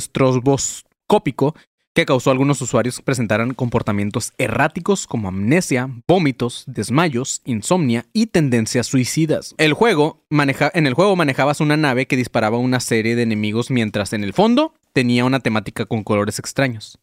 estroboscópico 1.06 1.54
que 1.94 2.04
causó 2.04 2.28
a 2.28 2.32
algunos 2.32 2.60
usuarios 2.60 2.98
que 2.98 3.02
presentaran 3.02 3.54
comportamientos 3.54 4.34
erráticos 4.36 5.06
como 5.06 5.28
amnesia, 5.28 5.88
vómitos, 6.06 6.64
desmayos, 6.66 7.40
insomnia 7.46 8.04
y 8.12 8.26
tendencias 8.26 8.86
suicidas. 8.86 9.54
El 9.56 9.72
juego 9.72 10.22
maneja- 10.28 10.70
en 10.74 10.86
el 10.86 10.92
juego 10.92 11.16
manejabas 11.16 11.60
una 11.62 11.78
nave 11.78 12.06
que 12.06 12.18
disparaba 12.18 12.58
una 12.58 12.80
serie 12.80 13.16
de 13.16 13.22
enemigos 13.22 13.70
mientras 13.70 14.12
en 14.12 14.24
el 14.24 14.34
fondo 14.34 14.74
tenía 14.92 15.24
una 15.24 15.40
temática 15.40 15.86
con 15.86 16.04
colores 16.04 16.38
extraños. 16.38 16.98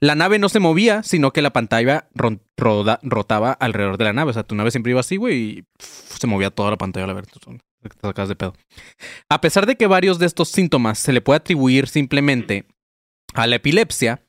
La 0.00 0.14
nave 0.14 0.38
no 0.38 0.50
se 0.50 0.60
movía, 0.60 1.02
sino 1.02 1.32
que 1.32 1.40
la 1.40 1.54
pantalla 1.54 2.10
rotaba 2.14 3.52
alrededor 3.52 3.96
de 3.96 4.04
la 4.04 4.12
nave. 4.12 4.30
O 4.32 4.34
sea, 4.34 4.42
tu 4.42 4.54
nave 4.54 4.70
siempre 4.70 4.90
iba 4.90 5.00
así, 5.00 5.16
güey, 5.16 5.38
y 5.38 5.64
se 5.78 6.26
movía 6.26 6.50
toda 6.50 6.70
la 6.70 6.76
pantalla 6.76 7.06
la 7.06 7.14
ver. 7.14 7.24
Te 7.26 7.40
sacas 8.02 8.28
de 8.28 8.36
pedo. 8.36 8.52
A 9.30 9.40
pesar 9.40 9.64
de 9.64 9.76
que 9.76 9.86
varios 9.86 10.18
de 10.18 10.26
estos 10.26 10.50
síntomas 10.50 10.98
se 10.98 11.14
le 11.14 11.22
puede 11.22 11.38
atribuir 11.38 11.88
simplemente 11.88 12.66
a 13.36 13.46
la 13.46 13.56
epilepsia, 13.56 14.22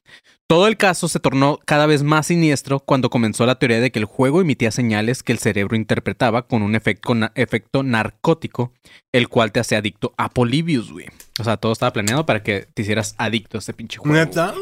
todo 0.50 0.68
el 0.68 0.78
caso 0.78 1.10
se 1.10 1.20
tornó 1.20 1.60
cada 1.66 1.88
vez 1.88 2.04
más 2.04 2.28
siniestro 2.28 2.80
cuando 2.80 3.10
comenzó 3.10 3.46
la 3.46 3.60
teoría 3.60 3.82
de 3.82 3.92
que 3.92 4.00
el 4.00 4.06
juego 4.06 4.40
emitía 4.40 4.72
señales 4.72 5.22
que 5.22 5.34
el 5.34 5.40
cerebro 5.40 5.76
interpretaba 5.76 6.48
con 6.48 6.62
un 6.62 6.74
efecto, 6.76 7.14
na- 7.16 7.34
efecto 7.36 7.84
narcótico, 7.84 8.72
el 9.12 9.28
cual 9.28 9.52
te 9.52 9.60
hace 9.60 9.76
adicto 9.76 10.14
a 10.18 10.30
Polybius, 10.30 10.92
güey. 10.94 11.08
O 11.40 11.44
sea, 11.44 11.58
todo 11.58 11.74
estaba 11.74 11.92
planeado 11.92 12.26
para 12.26 12.44
que 12.44 12.66
te 12.74 12.84
hicieras 12.84 13.14
adicto 13.18 13.58
a 13.58 13.60
este 13.60 13.74
pinche 13.74 13.98
juego. 13.98 14.16
¿Neta? 14.18 14.54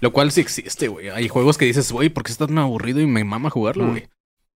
Lo 0.00 0.10
cual 0.12 0.32
sí 0.32 0.40
existe, 0.40 0.88
güey. 0.88 1.10
Hay 1.10 1.28
juegos 1.28 1.58
que 1.58 1.66
dices, 1.66 1.92
güey, 1.92 2.08
¿por 2.08 2.22
qué 2.24 2.32
estás 2.32 2.48
tan 2.48 2.56
aburrido 2.56 3.00
y 3.00 3.06
me 3.06 3.22
mama 3.24 3.50
jugarlo, 3.50 3.90
güey? 3.90 4.08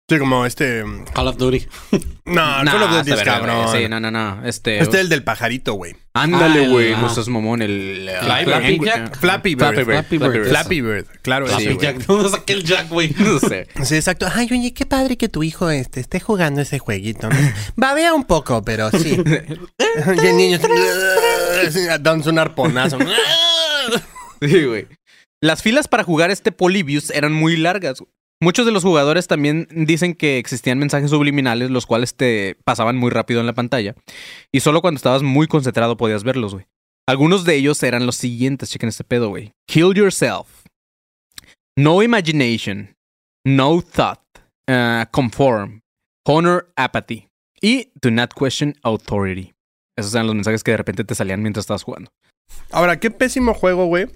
Sí, 0.09 0.19
como 0.20 0.47
este. 0.47 0.85
Call 1.15 1.27
of 1.28 1.37
Duty. 1.37 1.66
No, 2.27 2.65
Nah, 2.65 2.73
Call 2.73 2.83
of 2.83 2.91
Duty 2.91 3.12
es 3.12 3.23
cabrón. 3.23 3.69
Sí, 3.73 3.89
no, 3.89 4.01
no, 4.01 4.11
no. 4.11 4.45
Este. 4.45 4.78
Este 4.81 4.97
es 4.97 5.03
el 5.03 5.09
del 5.09 5.23
pajarito, 5.23 5.74
güey. 5.74 5.95
Ándale, 6.12 6.66
güey. 6.69 6.91
No 6.97 7.09
seas 7.09 7.28
mamón. 7.28 7.62
El. 7.62 8.11
Flappy 8.20 8.45
Flappy 8.45 8.81
Jack. 8.85 9.19
Flappy 9.19 9.55
Bird. 9.55 9.85
Flappy 9.85 9.85
Bird. 9.85 9.93
Flappy 9.93 10.19
Bird. 10.19 10.49
Flappy 10.49 10.81
Bird. 10.81 11.07
Claro, 11.23 11.47
sí, 11.47 11.65
güey. 11.66 11.78
Jack, 11.78 11.99
¿dónde 12.07 12.31
saqué 12.31 12.53
el 12.55 12.65
Jack, 12.65 12.89
güey? 12.89 13.15
No 13.19 13.39
sé. 13.49 13.69
Sí, 13.85 13.95
exacto. 13.95 14.27
Ay, 14.33 14.49
oye, 14.51 14.74
qué 14.74 14.87
padre 14.87 15.16
que 15.16 15.28
tu 15.28 15.45
hijo 15.45 15.70
este, 15.70 16.01
esté 16.01 16.19
jugando 16.19 16.61
ese 16.62 16.81
jueguito. 16.81 17.28
¿no? 17.28 17.37
Babea 17.77 18.12
un 18.12 18.24
poco, 18.24 18.62
pero 18.65 18.91
sí. 18.91 19.16
y 19.78 20.27
el 20.27 20.37
niño 20.37 20.59
dándose 22.01 22.31
un 22.31 22.39
arponazo. 22.41 22.99
Sí, 24.41 24.65
güey. 24.65 24.87
Las 25.41 25.62
filas 25.62 25.87
para 25.87 26.03
jugar 26.03 26.31
este 26.33 26.51
Polybius 26.51 27.11
eran 27.11 27.33
muy 27.33 27.57
largas. 27.57 28.01
güey. 28.01 28.11
Muchos 28.40 28.66
de 28.66 28.72
los 28.72 28.84
jugadores 28.84 29.28
también 29.28 29.66
dicen 29.70 30.14
que 30.14 30.38
existían 30.38 30.78
mensajes 30.78 31.10
subliminales, 31.10 31.70
los 31.70 31.86
cuales 31.86 32.14
te 32.14 32.56
pasaban 32.64 32.96
muy 32.96 33.10
rápido 33.10 33.40
en 33.40 33.46
la 33.46 33.54
pantalla. 33.54 33.94
Y 34.52 34.60
solo 34.60 34.82
cuando 34.82 34.96
estabas 34.96 35.22
muy 35.22 35.46
concentrado 35.46 35.96
podías 35.96 36.22
verlos, 36.22 36.52
güey. 36.54 36.66
Algunos 37.08 37.44
de 37.44 37.54
ellos 37.54 37.82
eran 37.82 38.04
los 38.04 38.16
siguientes, 38.16 38.70
chequen 38.70 38.88
este 38.88 39.04
pedo, 39.04 39.28
güey. 39.28 39.52
Kill 39.66 39.94
yourself. 39.94 40.64
No 41.76 42.02
imagination. 42.02 42.94
No 43.44 43.80
thought. 43.80 44.20
uh, 44.68 45.06
conform. 45.10 45.80
Honor 46.24 46.72
apathy. 46.76 47.28
Y 47.62 47.92
do 48.00 48.10
not 48.10 48.34
question 48.34 48.74
authority. 48.82 49.54
Esos 49.96 50.14
eran 50.14 50.26
los 50.26 50.34
mensajes 50.34 50.62
que 50.62 50.72
de 50.72 50.76
repente 50.76 51.04
te 51.04 51.14
salían 51.14 51.40
mientras 51.42 51.62
estabas 51.62 51.82
jugando. 51.82 52.10
Ahora, 52.70 53.00
qué 53.00 53.10
pésimo 53.10 53.54
juego, 53.54 53.86
güey. 53.86 54.08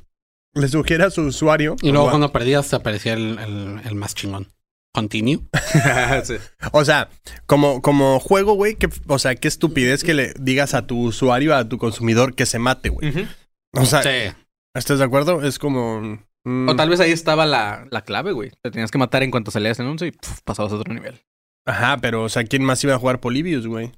Le 0.55 0.69
sugiere 0.69 1.05
a 1.05 1.11
su 1.11 1.23
usuario. 1.23 1.77
Y 1.83 1.93
luego 1.93 2.09
cuando 2.11 2.33
perdías 2.33 2.69
te 2.69 2.77
aparecía 2.77 3.13
el, 3.15 3.39
el, 3.39 3.81
el 3.85 3.95
más 3.95 4.15
chingón. 4.15 4.49
Continue. 4.93 5.41
Sí. 6.25 6.35
o 6.73 6.85
sea, 6.85 7.09
como, 7.47 7.81
como 7.81 8.19
juego, 8.19 8.55
güey, 8.55 8.75
que, 8.75 8.89
o 9.07 9.19
sea, 9.21 9.37
qué 9.37 9.47
estupidez 9.47 10.03
que 10.03 10.15
le 10.15 10.35
digas 10.41 10.75
a 10.75 10.87
tu 10.87 11.01
usuario, 11.01 11.55
a 11.55 11.69
tu 11.69 11.79
consumidor, 11.79 12.35
que 12.35 12.45
se 12.47 12.59
mate, 12.59 12.89
güey. 12.89 13.29
O 13.73 13.85
sea, 13.85 14.03
Sí. 14.03 14.35
¿estás 14.75 14.99
de 14.99 15.05
acuerdo? 15.05 15.43
Es 15.45 15.61
como. 15.61 16.19
mm, 16.45 16.69
O 16.69 16.75
tal 16.77 16.89
vez 16.89 16.99
ahí 16.99 17.13
estaba 17.13 17.47
la, 17.47 17.87
la 17.93 18.03
clave, 18.03 18.33
güey. 18.33 18.51
Te 18.63 18.73
tenías 18.73 18.91
que 18.91 18.99
matar 18.99 19.23
en 19.23 19.31
cuanto 19.31 19.53
salías 19.53 19.79
en 19.79 19.87
anuncio 19.87 20.09
y 20.09 20.13
pasabas 20.45 20.73
a 20.73 20.77
otro 20.77 20.93
nivel. 20.93 21.21
Ajá, 21.67 21.99
pero, 22.01 22.25
o 22.25 22.29
sea, 22.29 22.43
¿quién 22.43 22.65
más 22.65 22.83
iba 22.83 22.95
a 22.95 22.99
jugar 22.99 23.21
Polybius, 23.21 23.69
güey? 23.69 23.93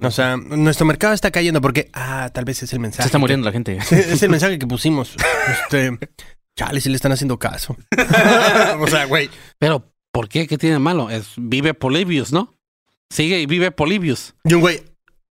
No. 0.00 0.08
O 0.08 0.10
sea, 0.10 0.36
nuestro 0.36 0.86
mercado 0.86 1.12
está 1.14 1.30
cayendo 1.30 1.60
porque, 1.60 1.90
ah, 1.92 2.30
tal 2.32 2.44
vez 2.44 2.62
es 2.62 2.72
el 2.72 2.80
mensaje. 2.80 3.02
Se 3.04 3.08
está 3.08 3.18
que- 3.18 3.20
muriendo 3.20 3.44
la 3.46 3.52
gente. 3.52 3.76
Es 3.90 4.22
el 4.22 4.30
mensaje 4.30 4.58
que 4.58 4.66
pusimos. 4.66 5.14
Este. 5.62 5.96
Chale, 6.56 6.80
si 6.80 6.88
le 6.88 6.96
están 6.96 7.12
haciendo 7.12 7.38
caso. 7.38 7.76
o 8.80 8.86
sea, 8.86 9.04
güey. 9.06 9.30
Pero, 9.58 9.92
¿por 10.12 10.28
qué? 10.28 10.46
¿Qué 10.46 10.58
tiene 10.58 10.74
de 10.74 10.78
malo? 10.80 11.08
Es 11.10 11.32
vive 11.36 11.74
Polybius, 11.74 12.32
¿no? 12.32 12.54
Sigue 13.10 13.40
y 13.40 13.46
vive 13.46 13.70
Polybius. 13.70 14.34
Y 14.44 14.54
un 14.54 14.60
güey. 14.60 14.82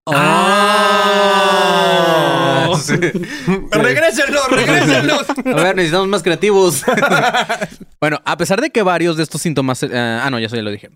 Ah, 0.07 1.98
sí. 2.81 2.93
¡Regrésenlos, 3.71 4.47
regrésenlos! 4.51 5.25
A 5.29 5.63
ver, 5.63 5.75
necesitamos 5.75 6.07
más 6.07 6.23
creativos. 6.23 6.83
bueno, 8.01 8.21
a 8.25 8.37
pesar 8.37 8.61
de 8.61 8.69
que 8.71 8.81
varios 8.83 9.17
de 9.17 9.23
estos 9.23 9.41
síntomas. 9.41 9.83
eh, 9.83 9.89
ah, 9.93 10.29
no, 10.31 10.39
ya 10.39 10.47
eso 10.47 10.55
ya 10.55 10.61
lo 10.61 10.71
dije. 10.71 10.89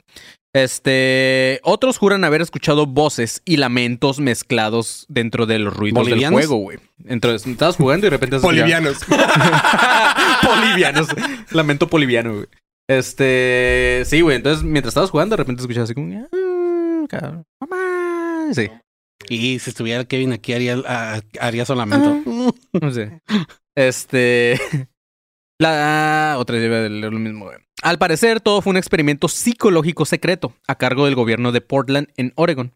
Este. 0.56 1.60
Otros 1.64 1.98
juran 1.98 2.24
haber 2.24 2.42
escuchado 2.42 2.86
voces 2.86 3.42
y 3.44 3.58
lamentos 3.58 4.20
mezclados 4.20 5.06
dentro 5.10 5.46
de 5.48 5.58
los 5.60 5.74
ruidos 5.76 6.06
del 6.06 6.28
juego, 6.30 6.58
güey. 6.58 6.78
Entonces, 7.06 7.48
estabas 7.48 7.76
jugando 7.76 8.06
y 8.06 8.10
de 8.10 8.12
repente. 8.12 8.40
se 8.40 8.46
escuchaba- 8.46 8.62
Bolivianos. 8.62 8.98
Bolivianos. 10.44 11.08
Lamento 11.52 11.88
boliviano, 11.88 12.34
güey. 12.36 12.46
Este. 12.88 14.04
Sí, 14.06 14.22
güey. 14.22 14.36
Entonces, 14.38 14.64
mientras 14.64 14.92
estabas 14.92 15.10
jugando, 15.10 15.34
de 15.36 15.38
repente 15.38 15.62
escuchabas 15.62 15.88
así 15.90 15.96
como. 15.96 16.28
"Ah, 16.32 17.06
cabrón, 17.10 17.44
Mamá. 17.60 18.54
Sí. 18.54 18.70
Y 19.30 19.60
si 19.60 19.70
estuviera 19.70 20.06
Kevin 20.06 20.34
aquí, 20.34 20.54
haría, 20.54 20.82
ah, 20.86 21.22
haría 21.40 21.66
solamente. 21.66 22.24
No 22.82 22.92
sé. 22.92 23.22
Este. 23.76 24.60
La 25.60 26.36
otra 26.40 26.58
debe 26.58 26.82
de 26.82 26.90
leer 26.90 27.14
lo 27.14 27.20
mismo. 27.20 27.46
güey. 27.46 27.58
Al 27.82 27.98
parecer, 27.98 28.40
todo 28.42 28.62
fue 28.62 28.72
un 28.72 28.78
experimento 28.78 29.28
psicológico 29.28 30.06
secreto 30.06 30.54
a 30.68 30.78
cargo 30.78 31.06
del 31.06 31.16
gobierno 31.16 31.52
de 31.52 31.62
Portland 31.62 32.08
en 32.18 32.34
Oregon. 32.36 32.74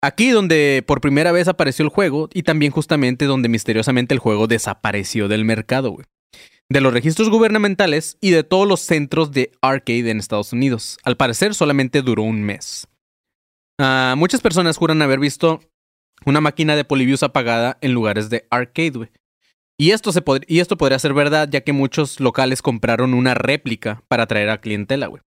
Aquí 0.00 0.30
donde 0.30 0.82
por 0.84 1.00
primera 1.00 1.30
vez 1.30 1.46
apareció 1.46 1.84
el 1.84 1.90
juego 1.90 2.28
y 2.34 2.42
también 2.42 2.72
justamente 2.72 3.26
donde 3.26 3.48
misteriosamente 3.48 4.14
el 4.14 4.18
juego 4.18 4.48
desapareció 4.48 5.28
del 5.28 5.44
mercado, 5.44 5.90
güey. 5.90 6.06
De 6.68 6.80
los 6.80 6.92
registros 6.92 7.30
gubernamentales 7.30 8.16
y 8.20 8.30
de 8.30 8.42
todos 8.42 8.66
los 8.66 8.80
centros 8.80 9.30
de 9.30 9.52
arcade 9.60 10.10
en 10.10 10.18
Estados 10.18 10.52
Unidos. 10.52 10.98
Al 11.04 11.16
parecer 11.16 11.54
solamente 11.54 12.02
duró 12.02 12.22
un 12.22 12.42
mes. 12.42 12.88
Ah, 13.78 14.14
muchas 14.16 14.40
personas 14.40 14.76
juran 14.76 15.02
haber 15.02 15.18
visto 15.18 15.60
una 16.24 16.40
máquina 16.40 16.76
de 16.76 16.84
Polybius 16.84 17.22
apagada 17.22 17.78
en 17.80 17.92
lugares 17.92 18.30
de 18.30 18.46
arcade, 18.50 18.90
güey. 18.90 19.10
Y 19.78 19.90
esto, 19.90 20.10
y 20.46 20.60
esto 20.60 20.76
podría 20.76 20.98
ser 20.98 21.14
verdad, 21.14 21.48
ya 21.50 21.62
que 21.62 21.72
muchos 21.72 22.20
locales 22.20 22.62
compraron 22.62 23.14
una 23.14 23.34
réplica 23.34 24.02
para 24.08 24.24
atraer 24.24 24.50
a 24.50 24.60
clientela, 24.60 25.06
güey. 25.06 25.22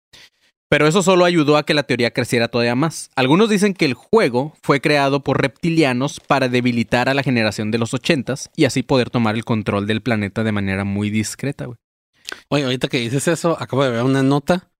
Pero 0.68 0.86
eso 0.86 1.02
solo 1.02 1.26
ayudó 1.26 1.58
a 1.58 1.64
que 1.64 1.74
la 1.74 1.82
teoría 1.82 2.12
creciera 2.12 2.48
todavía 2.48 2.74
más. 2.74 3.10
Algunos 3.14 3.50
dicen 3.50 3.74
que 3.74 3.84
el 3.84 3.94
juego 3.94 4.54
fue 4.62 4.80
creado 4.80 5.22
por 5.22 5.40
reptilianos 5.40 6.18
para 6.18 6.48
debilitar 6.48 7.10
a 7.10 7.14
la 7.14 7.22
generación 7.22 7.70
de 7.70 7.78
los 7.78 7.92
ochentas 7.92 8.50
y 8.56 8.64
así 8.64 8.82
poder 8.82 9.10
tomar 9.10 9.34
el 9.34 9.44
control 9.44 9.86
del 9.86 10.00
planeta 10.00 10.44
de 10.44 10.52
manera 10.52 10.84
muy 10.84 11.10
discreta, 11.10 11.66
güey. 11.66 11.76
Oye, 12.48 12.64
ahorita 12.64 12.88
que 12.88 12.98
dices 12.98 13.28
eso, 13.28 13.56
acabo 13.60 13.84
de 13.84 13.90
ver 13.90 14.02
una 14.02 14.22
nota 14.22 14.71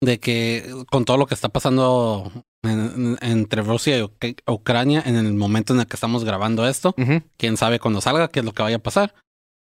de 0.00 0.20
que 0.20 0.70
con 0.90 1.04
todo 1.04 1.16
lo 1.16 1.26
que 1.26 1.34
está 1.34 1.48
pasando 1.48 2.30
en- 2.62 3.16
en- 3.20 3.30
entre 3.30 3.62
Rusia 3.62 3.98
y 3.98 4.02
Uc- 4.02 4.42
Ucrania 4.46 5.02
en 5.04 5.16
el 5.16 5.34
momento 5.34 5.72
en 5.74 5.80
el 5.80 5.86
que 5.86 5.96
estamos 5.96 6.24
grabando 6.24 6.66
esto, 6.68 6.94
quién 7.36 7.56
sabe 7.56 7.80
cuando 7.80 8.00
salga 8.00 8.28
qué 8.28 8.40
es 8.40 8.44
lo 8.44 8.52
que 8.52 8.62
vaya 8.62 8.76
a 8.76 8.80
pasar. 8.82 9.14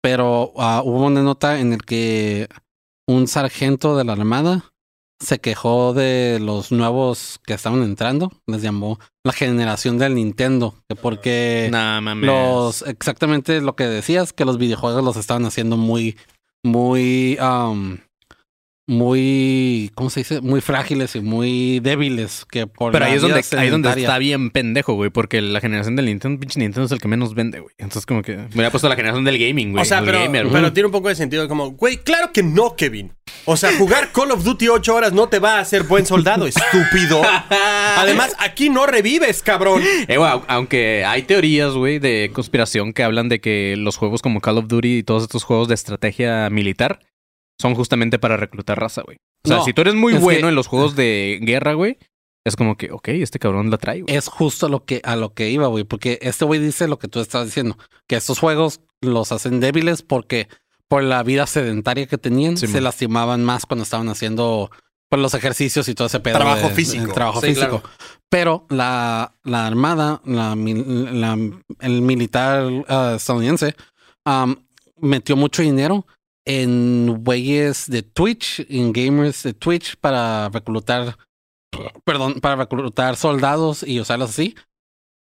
Pero 0.01 0.53
ah, 0.57 0.81
hubo 0.85 1.05
una 1.05 1.21
nota 1.23 1.59
en 1.59 1.73
el 1.73 1.83
que 1.83 2.47
un 3.07 3.27
sargento 3.27 3.97
de 3.97 4.03
la 4.05 4.13
Armada 4.13 4.65
se 5.21 5.39
quejó 5.39 5.93
de 5.93 6.39
los 6.41 6.71
nuevos 6.71 7.39
que 7.45 7.53
estaban 7.53 7.83
entrando. 7.83 8.31
Les 8.47 8.61
llamó 8.61 8.99
la 9.25 9.33
generación 9.33 9.97
del 9.97 10.15
Nintendo. 10.15 10.75
Que 10.87 10.95
porque 10.95 11.67
Nah, 11.71 11.99
los 12.27 12.81
exactamente 12.83 13.59
lo 13.59 13.75
que 13.75 13.85
decías, 13.87 14.31
que 14.31 14.45
los 14.45 14.57
videojuegos 14.57 15.03
los 15.03 15.17
estaban 15.17 15.45
haciendo 15.45 15.75
muy, 15.75 16.17
muy, 16.63 17.37
um, 17.41 17.97
muy, 18.89 19.91
¿cómo 19.93 20.09
se 20.09 20.21
dice? 20.21 20.41
Muy 20.41 20.61
frágiles 20.61 21.15
y 21.15 21.21
muy 21.21 21.79
débiles. 21.79 22.43
Que 22.49 22.65
por 22.65 22.91
Pero 22.91 23.05
ahí 23.05 23.13
es, 23.13 23.21
donde, 23.21 23.43
ahí 23.57 23.67
es 23.67 23.71
donde 23.71 23.89
está 23.89 24.17
bien 24.17 24.49
pendejo, 24.49 24.95
güey, 24.95 25.11
porque 25.11 25.41
la 25.41 25.61
generación 25.61 25.95
del 25.95 26.07
Nintendo, 26.07 26.39
pinche 26.39 26.59
Nintendo 26.59 26.87
es 26.87 26.91
el 26.91 26.99
que 26.99 27.07
menos 27.07 27.35
vende, 27.35 27.59
güey. 27.59 27.75
Entonces, 27.77 28.07
como 28.07 28.23
que 28.23 28.35
me 28.35 28.47
hubiera 28.47 28.71
puesto 28.71 28.89
la 28.89 28.95
generación 28.95 29.23
del 29.23 29.37
gaming, 29.37 29.73
güey. 29.73 29.83
o 29.83 29.85
sea, 29.85 29.99
el 29.99 30.05
pero, 30.05 30.19
gamer, 30.19 30.47
güey. 30.47 30.53
pero 30.55 30.73
tiene 30.73 30.87
un 30.87 30.91
poco 30.91 31.09
de 31.09 31.15
sentido 31.15 31.47
como, 31.47 31.69
güey, 31.71 31.97
claro 31.97 32.31
que 32.33 32.41
no, 32.41 32.75
Kevin. 32.75 33.13
O 33.45 33.55
sea, 33.57 33.71
jugar 33.77 34.11
Call 34.11 34.31
of 34.31 34.43
Duty 34.43 34.69
8 34.69 34.95
horas 34.95 35.13
no 35.13 35.29
te 35.29 35.37
va 35.37 35.57
a 35.57 35.59
hacer 35.59 35.83
buen 35.83 36.07
soldado, 36.07 36.47
estúpido. 36.47 37.21
Además, 37.95 38.35
aquí 38.39 38.71
no 38.71 38.87
revives, 38.87 39.43
cabrón. 39.43 39.83
Eh, 40.07 40.17
güey, 40.17 40.31
aunque 40.47 41.05
hay 41.05 41.21
teorías, 41.21 41.73
güey, 41.73 41.99
de 41.99 42.31
conspiración 42.33 42.93
que 42.93 43.03
hablan 43.03 43.29
de 43.29 43.39
que 43.39 43.75
los 43.77 43.97
juegos 43.97 44.23
como 44.23 44.41
Call 44.41 44.57
of 44.57 44.67
Duty 44.67 44.97
y 44.97 45.03
todos 45.03 45.21
estos 45.21 45.43
juegos 45.43 45.67
de 45.67 45.75
estrategia 45.75 46.49
militar 46.49 46.99
son 47.59 47.75
justamente 47.75 48.19
para 48.19 48.37
reclutar 48.37 48.79
raza, 48.79 49.01
güey. 49.03 49.17
O 49.43 49.47
sea, 49.47 49.57
No, 49.57 49.65
si 49.65 49.73
tú 49.73 49.81
eres 49.81 49.95
muy 49.95 50.13
bueno 50.13 50.41
que- 50.43 50.49
en 50.49 50.55
los 50.55 50.67
juegos 50.67 50.95
de 50.95 51.39
guerra, 51.41 51.73
güey, 51.73 51.97
es 52.45 52.55
como 52.55 52.77
que, 52.77 52.91
ok, 52.91 53.09
este 53.09 53.37
cabrón 53.39 53.69
la 53.69 53.77
trae, 53.77 54.01
güey. 54.01 54.15
Es 54.15 54.27
justo 54.27 54.69
lo 54.69 54.85
que, 54.85 55.01
a 55.03 55.15
lo 55.15 55.33
que 55.33 55.49
iba, 55.49 55.67
güey. 55.67 55.83
Porque 55.83 56.19
este 56.21 56.45
güey 56.45 56.59
dice 56.59 56.87
lo 56.87 56.97
que 56.99 57.07
tú 57.07 57.19
estás 57.19 57.45
diciendo. 57.45 57.77
Que 58.07 58.15
estos 58.15 58.39
juegos 58.39 58.81
los 59.01 59.31
hacen 59.31 59.59
débiles 59.59 60.01
porque 60.03 60.47
por 60.87 61.03
la 61.03 61.21
vida 61.23 61.45
sedentaria 61.47 62.07
que 62.07 62.17
tenían, 62.17 62.57
Sí, 62.57 62.65
se 62.67 62.73
man. 62.75 62.85
lastimaban 62.85 63.43
más 63.43 63.65
cuando 63.65 63.83
estaban 63.83 64.09
haciendo 64.09 64.71
pues, 65.09 65.21
los 65.21 65.33
ejercicios 65.33 65.87
y 65.89 65.95
todo 65.95 66.07
ese 66.07 66.19
pedo. 66.19 66.35
Trabajo 66.37 66.69
de- 66.69 66.75
físico. 66.75 67.03
el 67.03 67.13
trabajo 67.13 67.41
Sí, 67.41 67.47
físico. 67.47 67.81
claro. 67.81 67.83
Pero 68.29 68.65
la, 68.69 69.33
la 69.43 69.65
armada, 69.67 70.21
la, 70.23 70.55
mil- 70.55 71.19
la- 71.19 71.37
el 71.81 72.01
militar 72.01 72.69
ah, 72.87 73.13
estadounidense, 73.17 73.75
am, 74.25 74.65
metió 74.97 75.35
mucho 75.35 75.61
dinero 75.63 76.05
en 76.51 77.23
güeyes 77.23 77.85
de 77.91 78.01
Twitch, 78.01 78.65
en 78.69 78.91
gamers 78.91 79.43
de 79.43 79.53
Twitch 79.53 79.97
para 79.97 80.49
reclutar, 80.49 81.15
perdón, 82.03 82.41
para 82.41 82.55
reclutar 82.55 83.15
soldados 83.17 83.83
y 83.83 83.99
usarlos 83.99 84.31
así, 84.31 84.55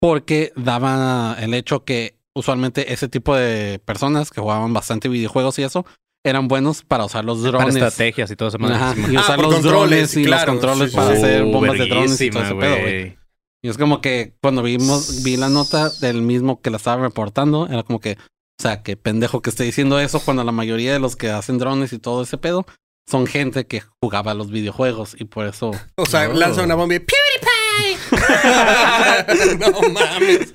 porque 0.00 0.52
daba 0.56 1.36
el 1.38 1.54
hecho 1.54 1.84
que 1.84 2.18
usualmente 2.34 2.92
ese 2.92 3.08
tipo 3.08 3.36
de 3.36 3.78
personas 3.84 4.32
que 4.32 4.40
jugaban 4.40 4.72
bastante 4.72 5.08
videojuegos 5.08 5.56
y 5.60 5.62
eso 5.62 5.86
eran 6.26 6.48
buenos 6.48 6.82
para 6.82 7.04
usar 7.04 7.24
los 7.24 7.38
Para 7.38 7.50
drones. 7.58 7.76
estrategias 7.76 8.30
y 8.32 8.34
todo 8.36 8.48
eso. 8.48 8.58
Ajá, 8.60 8.94
y 9.08 9.14
Ah, 9.14 9.20
usar 9.20 9.36
por 9.36 9.52
los 9.52 9.62
drones 9.62 10.16
y 10.16 10.24
claro, 10.24 10.52
los 10.54 10.60
controles 10.62 10.90
sí, 10.90 10.96
para 10.96 11.10
hacer 11.12 11.44
bombas 11.44 11.78
de 11.78 11.86
drones 11.86 12.20
y 12.20 12.30
todo 12.30 12.42
ese 12.42 12.54
verguísima, 12.54 12.60
pedo, 12.60 12.80
güey. 12.82 13.18
Y 13.62 13.68
es 13.68 13.78
como 13.78 14.00
que 14.00 14.34
cuando 14.42 14.62
vimos, 14.64 15.22
vi 15.22 15.36
la 15.36 15.48
nota 15.48 15.90
del 16.00 16.22
mismo 16.22 16.60
que 16.60 16.70
la 16.70 16.78
estaba 16.78 17.00
reportando, 17.02 17.68
era 17.68 17.84
como 17.84 18.00
que, 18.00 18.18
sea, 18.68 18.82
que 18.82 18.96
pendejo 18.96 19.42
que 19.42 19.50
esté 19.50 19.64
diciendo 19.64 19.98
eso 20.00 20.20
cuando 20.20 20.42
la 20.44 20.52
mayoría 20.52 20.92
de 20.92 20.98
los 20.98 21.16
que 21.16 21.30
hacen 21.30 21.58
drones 21.58 21.92
y 21.92 21.98
todo 21.98 22.22
ese 22.22 22.38
pedo 22.38 22.64
son 23.06 23.26
gente 23.26 23.66
que 23.66 23.82
jugaba 24.00 24.30
a 24.32 24.34
los 24.34 24.50
videojuegos 24.50 25.14
y 25.18 25.24
por 25.26 25.46
eso. 25.46 25.72
O 25.96 26.06
sea, 26.06 26.28
No. 26.28 26.34
lanza 26.34 26.62
una 26.62 26.74
bomba 26.74 26.94
y 26.94 26.98
¡PewDiePie! 27.00 27.98
no 29.58 29.80
mames. 29.90 30.54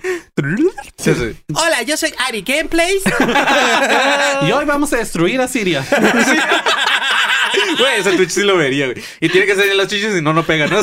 Sí, 0.98 1.14
sí. 1.14 1.38
Hola, 1.54 1.84
yo 1.84 1.98
soy 1.98 2.14
Ari 2.28 2.42
Gameplays. 2.42 3.04
Y 4.48 4.52
hoy 4.52 4.66
vamos 4.66 4.92
a 4.94 4.98
destruir 4.98 5.40
a 5.42 5.48
Siria. 5.48 5.86
Güey, 7.78 8.00
ese 8.00 8.14
Twitch 8.14 8.30
sí 8.30 8.42
lo 8.44 8.56
vería, 8.58 8.86
güey. 8.88 9.04
Y 9.20 9.30
tiene 9.30 9.46
que 9.46 9.56
ser 9.56 9.70
en 9.70 9.78
las 9.78 9.88
chichis 9.88 10.16
y 10.18 10.22
no, 10.22 10.34
no 10.34 10.44
pega, 10.44 10.68
¿no? 10.68 10.80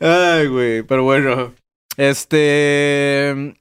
Ay, 0.00 0.46
güey, 0.46 0.82
pero 0.84 1.02
bueno. 1.04 1.52
Este. 1.98 3.54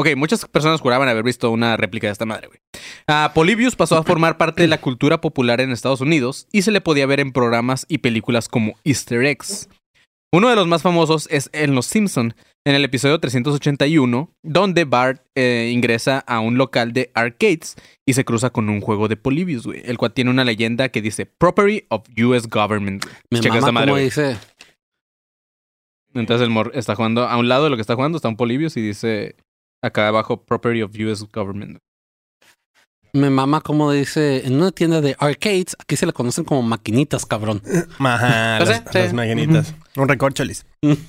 Ok, 0.00 0.14
muchas 0.16 0.44
personas 0.46 0.80
juraban 0.80 1.08
haber 1.08 1.24
visto 1.24 1.50
una 1.50 1.76
réplica 1.76 2.06
de 2.06 2.12
esta 2.12 2.26
madre, 2.26 2.48
güey. 2.48 2.60
Ah, 3.08 3.32
Polybius 3.34 3.74
pasó 3.74 3.96
a 3.96 4.04
formar 4.04 4.36
parte 4.36 4.62
de 4.62 4.68
la 4.68 4.80
cultura 4.80 5.20
popular 5.20 5.60
en 5.60 5.72
Estados 5.72 6.00
Unidos 6.00 6.46
y 6.52 6.62
se 6.62 6.70
le 6.70 6.80
podía 6.80 7.06
ver 7.06 7.18
en 7.18 7.32
programas 7.32 7.84
y 7.88 7.98
películas 7.98 8.48
como 8.48 8.76
Easter 8.84 9.24
eggs. 9.24 9.68
Uno 10.32 10.50
de 10.50 10.56
los 10.56 10.66
más 10.66 10.82
famosos 10.82 11.26
es 11.30 11.48
en 11.52 11.74
Los 11.74 11.86
Simpson, 11.86 12.34
en 12.66 12.74
el 12.74 12.84
episodio 12.84 13.18
381, 13.18 14.30
donde 14.42 14.84
Bart 14.84 15.22
eh, 15.34 15.70
ingresa 15.72 16.18
a 16.26 16.40
un 16.40 16.58
local 16.58 16.92
de 16.92 17.10
arcades 17.14 17.76
y 18.06 18.12
se 18.12 18.26
cruza 18.26 18.50
con 18.50 18.68
un 18.68 18.82
juego 18.82 19.08
de 19.08 19.16
Polybius, 19.16 19.64
güey, 19.64 19.80
el 19.86 19.96
cual 19.96 20.12
tiene 20.12 20.30
una 20.30 20.44
leyenda 20.44 20.90
que 20.90 21.00
dice 21.00 21.24
Property 21.24 21.86
of 21.88 22.02
US 22.22 22.46
Government. 22.46 23.06
Me 23.30 23.40
Checa 23.40 23.54
mama 23.54 23.58
esta 23.58 23.72
madre, 23.72 23.90
como 23.90 24.02
dice. 24.02 24.36
Entonces 26.18 26.44
el 26.44 26.50
mor 26.50 26.72
está 26.74 26.94
jugando, 26.94 27.28
a 27.28 27.36
un 27.36 27.48
lado 27.48 27.64
de 27.64 27.70
lo 27.70 27.76
que 27.76 27.82
está 27.82 27.94
jugando 27.94 28.16
está 28.16 28.28
un 28.28 28.36
Polybius 28.36 28.76
y 28.76 28.80
dice 28.80 29.36
acá 29.82 30.08
abajo 30.08 30.44
Property 30.44 30.82
of 30.82 30.92
US 30.94 31.26
Government. 31.32 31.78
Me 33.12 33.30
mama 33.30 33.60
como 33.60 33.90
dice. 33.90 34.46
En 34.46 34.54
una 34.56 34.70
tienda 34.70 35.00
de 35.00 35.16
arcades, 35.18 35.76
aquí 35.78 35.96
se 35.96 36.06
le 36.06 36.12
conocen 36.12 36.44
como 36.44 36.62
maquinitas, 36.62 37.24
cabrón. 37.24 37.62
Ajá, 37.98 38.58
las 38.92 39.12
maquinitas. 39.14 39.74
Un 39.96 40.08
recorcholis. 40.08 40.66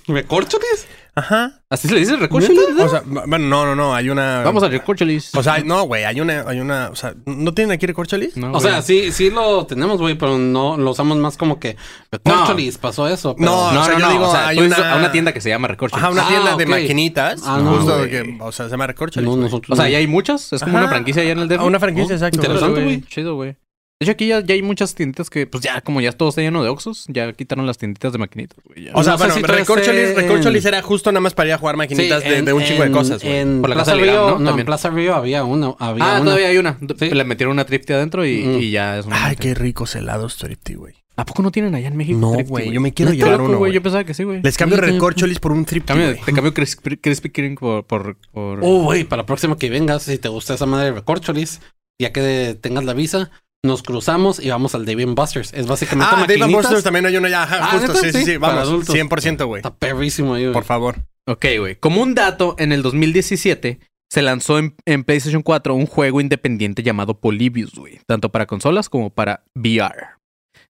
¿Recorcholis? 0.07 0.88
Ajá. 1.20 1.62
¿Así 1.70 1.88
se 1.88 1.94
le 1.94 2.00
dice 2.00 2.16
recorcholis? 2.16 2.60
O 2.80 2.90
sea, 2.90 3.04
bueno, 3.06 3.40
no, 3.48 3.66
no, 3.66 3.76
no. 3.76 3.94
Hay 3.94 4.10
una. 4.10 4.41
Vamos 4.44 4.64
a 4.64 4.70
recorcholis. 4.70 5.36
O 5.36 5.44
sea, 5.44 5.60
no, 5.64 5.84
güey. 5.84 6.04
Hay 6.06 6.20
una, 6.22 6.44
hay 6.48 6.60
una. 6.60 6.90
O 6.90 6.96
sea, 6.96 7.14
¿no 7.26 7.54
tienen 7.54 7.72
aquí 7.72 7.86
recorcholis? 7.86 8.38
No, 8.38 8.48
O 8.48 8.52
güey. 8.54 8.62
sea, 8.64 8.82
sí, 8.82 9.12
sí 9.12 9.30
lo 9.30 9.66
tenemos, 9.68 10.00
güey, 10.00 10.16
pero 10.16 10.38
no 10.38 10.78
lo 10.78 10.91
usamos 10.91 11.18
más 11.18 11.38
como 11.38 11.60
que 11.60 11.76
recorcholis, 12.12 12.78
pasó 12.78 13.08
eso. 13.08 13.36
pero- 13.36 13.52
No, 13.52 13.72
no, 13.72 13.82
o 13.82 13.84
sea, 13.86 13.94
no, 13.94 14.00
yo 14.00 14.06
no, 14.08 14.12
digo, 14.14 14.28
o 14.28 14.32
sea, 14.32 14.48
hay 14.48 14.58
tú 14.58 14.64
una- 14.64 14.94
a 14.94 14.98
una 14.98 15.12
tienda 15.12 15.32
que 15.34 15.41
se 15.41 15.50
llama 15.50 15.68
recorcholis. 15.68 16.04
Ajá, 16.04 16.12
una 16.12 16.24
Ah, 16.26 16.30
tienda 16.30 16.56
de 16.56 16.64
ok. 16.64 16.70
maquinitas. 16.70 17.41
Ah, 17.46 17.60
no, 17.64 17.76
justo 17.78 18.04
que, 18.10 18.38
o 18.40 18.52
sea, 18.52 18.66
se 18.66 18.72
llama 18.72 18.88
recorcholis. 18.88 19.26
No, 19.28 19.32
güey. 19.36 19.44
nosotros 19.44 19.78
O 19.78 19.82
sea, 19.82 19.90
ya 19.90 19.98
hay 20.00 20.08
muchas, 20.08 20.52
es 20.54 20.62
como 20.64 20.78
Ajá. 20.78 20.86
una 20.86 20.90
franquicia 20.96 21.22
allá 21.22 21.32
en 21.34 21.40
el 21.40 21.48
DF. 21.50 21.62
Ah, 21.62 21.66
una 21.66 21.80
franquicia, 21.80 22.14
Oh, 22.14 22.18
exacto. 22.18 22.38
interesante. 22.38 22.84
Güey. 22.84 23.02
Chido, 23.02 23.36
güey. 23.36 23.56
De 24.01 24.05
hecho, 24.05 24.13
aquí 24.13 24.27
ya, 24.27 24.39
ya 24.39 24.53
hay 24.53 24.61
muchas 24.61 24.95
tienditas 24.95 25.30
que, 25.30 25.45
pues 25.45 25.61
ya, 25.61 25.81
como 25.81 25.99
ya 25.99 26.13
todo 26.13 26.30
está 26.30 26.39
lleno 26.41 26.63
de 26.63 26.69
Oxxos, 26.69 27.03
ya 27.09 27.34
quitaron 27.34 27.67
las 27.67 27.77
tienditas 27.77 28.13
de 28.13 28.17
maquinitas, 28.17 28.57
güey. 28.63 28.85
ya. 28.85 28.91
O 28.93 29.03
sea, 29.03 29.13
No 29.13 29.17
bueno, 29.17 29.34
si 29.34 29.41
recorcholis, 29.41 30.09
en- 30.11 30.15
recorcholis 30.15 30.63
era 30.63 30.81
justo 30.81 31.11
nama 31.11 31.26
más 31.26 31.34
para 31.34 31.49
ir 31.49 31.53
a 31.55 31.57
jugar 31.57 31.76
maquinitas 31.76 32.23
Sí, 32.23 32.30
de, 32.30 32.38
en- 32.38 32.45
de 32.45 32.53
un 32.53 32.63
chingo 32.63 32.84
de 32.84 32.91
cosas, 32.91 33.21
güey. 33.21 33.35
En 33.39 33.59
Por 33.59 33.69
la 33.71 33.76
Plaza 33.76 33.95
Río, 33.95 34.13
¿no? 34.13 34.27
no, 34.30 34.35
También. 34.35 34.59
en 34.59 34.65
Plaza 34.67 34.89
Río 34.89 35.15
había 35.15 35.43
una. 35.43 35.73
Había 35.80 36.05
ah, 36.05 36.15
una. 36.15 36.23
todavía 36.23 36.47
hay 36.47 36.57
una. 36.57 36.77
Sí. 36.97 37.09
Le 37.09 37.23
metieron 37.26 37.51
una 37.51 37.65
tripte 37.65 37.93
adentro 37.93 38.26
y, 38.26 38.38
Mm. 38.41 38.59
y 38.61 38.71
ya 38.71 38.99
es 38.99 39.05
una. 39.05 39.26
Ay, 39.26 39.35
qué 39.35 39.53
ricos 39.53 39.93
helados 39.95 40.38
Tripty, 40.38 40.76
güey. 40.76 40.93
¿A 41.17 41.26
poco 41.26 41.43
no 41.43 41.51
tienen 41.51 41.76
allá 41.76 41.89
en 41.89 41.97
México? 41.97 42.17
No, 42.17 42.31
güey, 42.45 42.71
yo 42.71 42.80
me 42.80 42.93
quiero 42.93 43.11
llevar 43.11 43.31
loco, 43.34 43.43
uno, 43.43 43.57
güey. 43.57 43.71
güey. 43.71 43.73
Yo 43.73 43.84
pensaba 43.84 44.05
que 44.05 44.13
sí, 44.13 44.23
güey. 44.23 44.41
Les 44.41 44.55
cambio 44.55 44.77
Sí, 44.77 44.81
recorcholis 44.85 45.39
por 45.39 45.51
un 45.51 45.65
Tripty, 45.65 45.88
Cambio, 45.88 46.15
te 46.26 46.31
cambio 46.31 46.53
Crispy, 46.53 46.95
Crispy 46.95 47.30
Kreme 47.31 47.57
por... 47.57 47.84
por, 47.85 48.15
por- 48.31 48.59
Oh, 48.63 48.84
güey, 48.84 49.03
para 49.03 49.23
la 49.23 49.26
próxima 49.26 49.57
que 49.57 49.69
vengas, 49.69 50.03
si 50.03 50.17
te 50.17 50.30
gusta 50.30 50.53
esa 50.53 50.65
madre 50.65 50.85
de 50.85 50.91
recorcholis, 50.93 51.59
ya 52.01 52.13
que 52.13 52.57
tengas 52.61 52.85
la 52.85 52.93
visa, 52.93 53.30
nos 53.65 53.84
cruzamos 53.84 54.40
y 54.40 54.49
vamos 54.49 54.73
al 54.76 54.86
Dave 54.86 55.06
Busters. 55.06 55.53
Es 55.53 55.68
básicamente 55.68 56.14
Ah, 56.15 56.26
Dave 56.27 56.44
and. 56.44 56.53
Busters 56.53 56.84
también 56.84 57.06
hay 57.06 57.18
uno 57.18 57.27
ya. 57.27 57.44
Ajá, 57.44 57.60
Ah, 57.61 57.68
justo, 57.77 57.88
¿neta? 57.94 57.99
sí, 58.06 58.11
sí, 58.11 58.19
Sí, 58.26 58.31
sí. 58.34 58.40
para 58.40 58.53
Vamos, 58.56 58.69
adultos. 58.69 58.95
100%, 58.95 59.45
güey. 59.48 59.60
Está 59.60 59.76
perrísimo 59.76 60.34
ahí, 60.36 60.44
güey. 60.44 60.53
Por 60.53 60.64
favor. 60.64 60.95
Ok, 61.27 61.45
güey. 61.60 61.76
Como 61.76 62.02
un 62.02 62.15
dato, 62.15 62.56
en 62.57 62.72
el 62.72 62.81
2017 62.81 63.80
se 64.11 64.22
lanzó 64.22 64.57
en, 64.57 64.76
en 64.86 65.03
PlayStation 65.03 65.44
4 65.44 65.76
un 65.76 65.86
juego 65.86 66.19
independiente 66.22 66.81
llamado 66.84 67.19
Polybius, 67.19 67.76
güey. 67.76 67.99
Tanto 68.07 68.31
para 68.31 68.45
consolas 68.48 68.90
como 68.90 69.10
para 69.11 69.44
VR. 69.56 70.07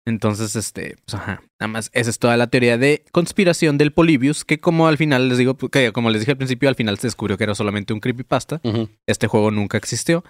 Entonces, 0.06 0.56
este, 0.56 0.97
pues 1.05 1.15
ajá. 1.20 1.43
Nada 1.60 1.69
más, 1.69 1.90
esa 1.93 2.09
es 2.09 2.19
toda 2.19 2.36
la 2.39 2.47
teoría 2.47 2.78
de 2.78 3.05
conspiración 3.12 3.77
del 3.77 3.93
Polybius, 3.93 4.44
que 4.44 4.59
como 4.59 4.89
al 4.89 4.97
final 4.97 5.28
les 5.28 5.36
digo, 5.36 5.56
que 5.56 5.93
como 5.93 6.09
les 6.10 6.23
dije 6.23 6.32
al 6.32 6.39
principio, 6.39 6.69
al 6.70 6.74
final 6.77 6.98
se 6.98 7.09
descubrió 7.09 7.36
que 7.36 7.44
era 7.44 7.55
solamente 7.55 7.93
un 7.93 8.01
creepypasta. 8.01 8.60
Ujú. 8.65 8.89
Este 9.06 9.27
juego 9.27 9.51
nunca 9.51 9.77
existió. 9.77 10.24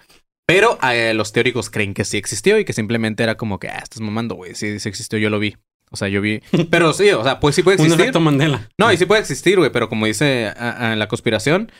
Pero 0.49 0.79
eh, 0.81 1.13
los 1.13 1.31
teóricos 1.31 1.69
creen 1.69 1.93
que 1.93 2.03
sí 2.05 2.17
existió 2.17 2.57
y 2.57 2.65
que 2.65 2.73
simplemente 2.73 3.21
era 3.21 3.37
como 3.37 3.59
que, 3.59 3.67
ah, 3.67 3.81
estás 3.83 4.01
mamando, 4.01 4.33
güey. 4.33 4.55
Sí, 4.55 4.79
sí 4.79 4.89
existió, 4.89 5.19
yo 5.19 5.29
lo 5.29 5.37
vi. 5.37 5.55
O 5.91 5.95
sea, 5.95 6.07
yo 6.07 6.21
vi. 6.21 6.41
Pero 6.71 6.91
sí, 6.91 7.11
o 7.11 7.23
sea, 7.23 7.39
pues 7.39 7.53
sí 7.53 7.61
puede 7.61 7.77
Un 7.77 7.83
existir. 7.83 8.01
efecto 8.01 8.19
Mandela. 8.19 8.67
No, 8.75 8.91
y 8.91 8.97
sí 8.97 9.05
puede 9.05 9.21
existir, 9.21 9.59
güey, 9.59 9.71
pero 9.71 9.89
como 9.89 10.07
dice 10.07 10.51
la 10.57 11.07
conspiración, 11.07 11.71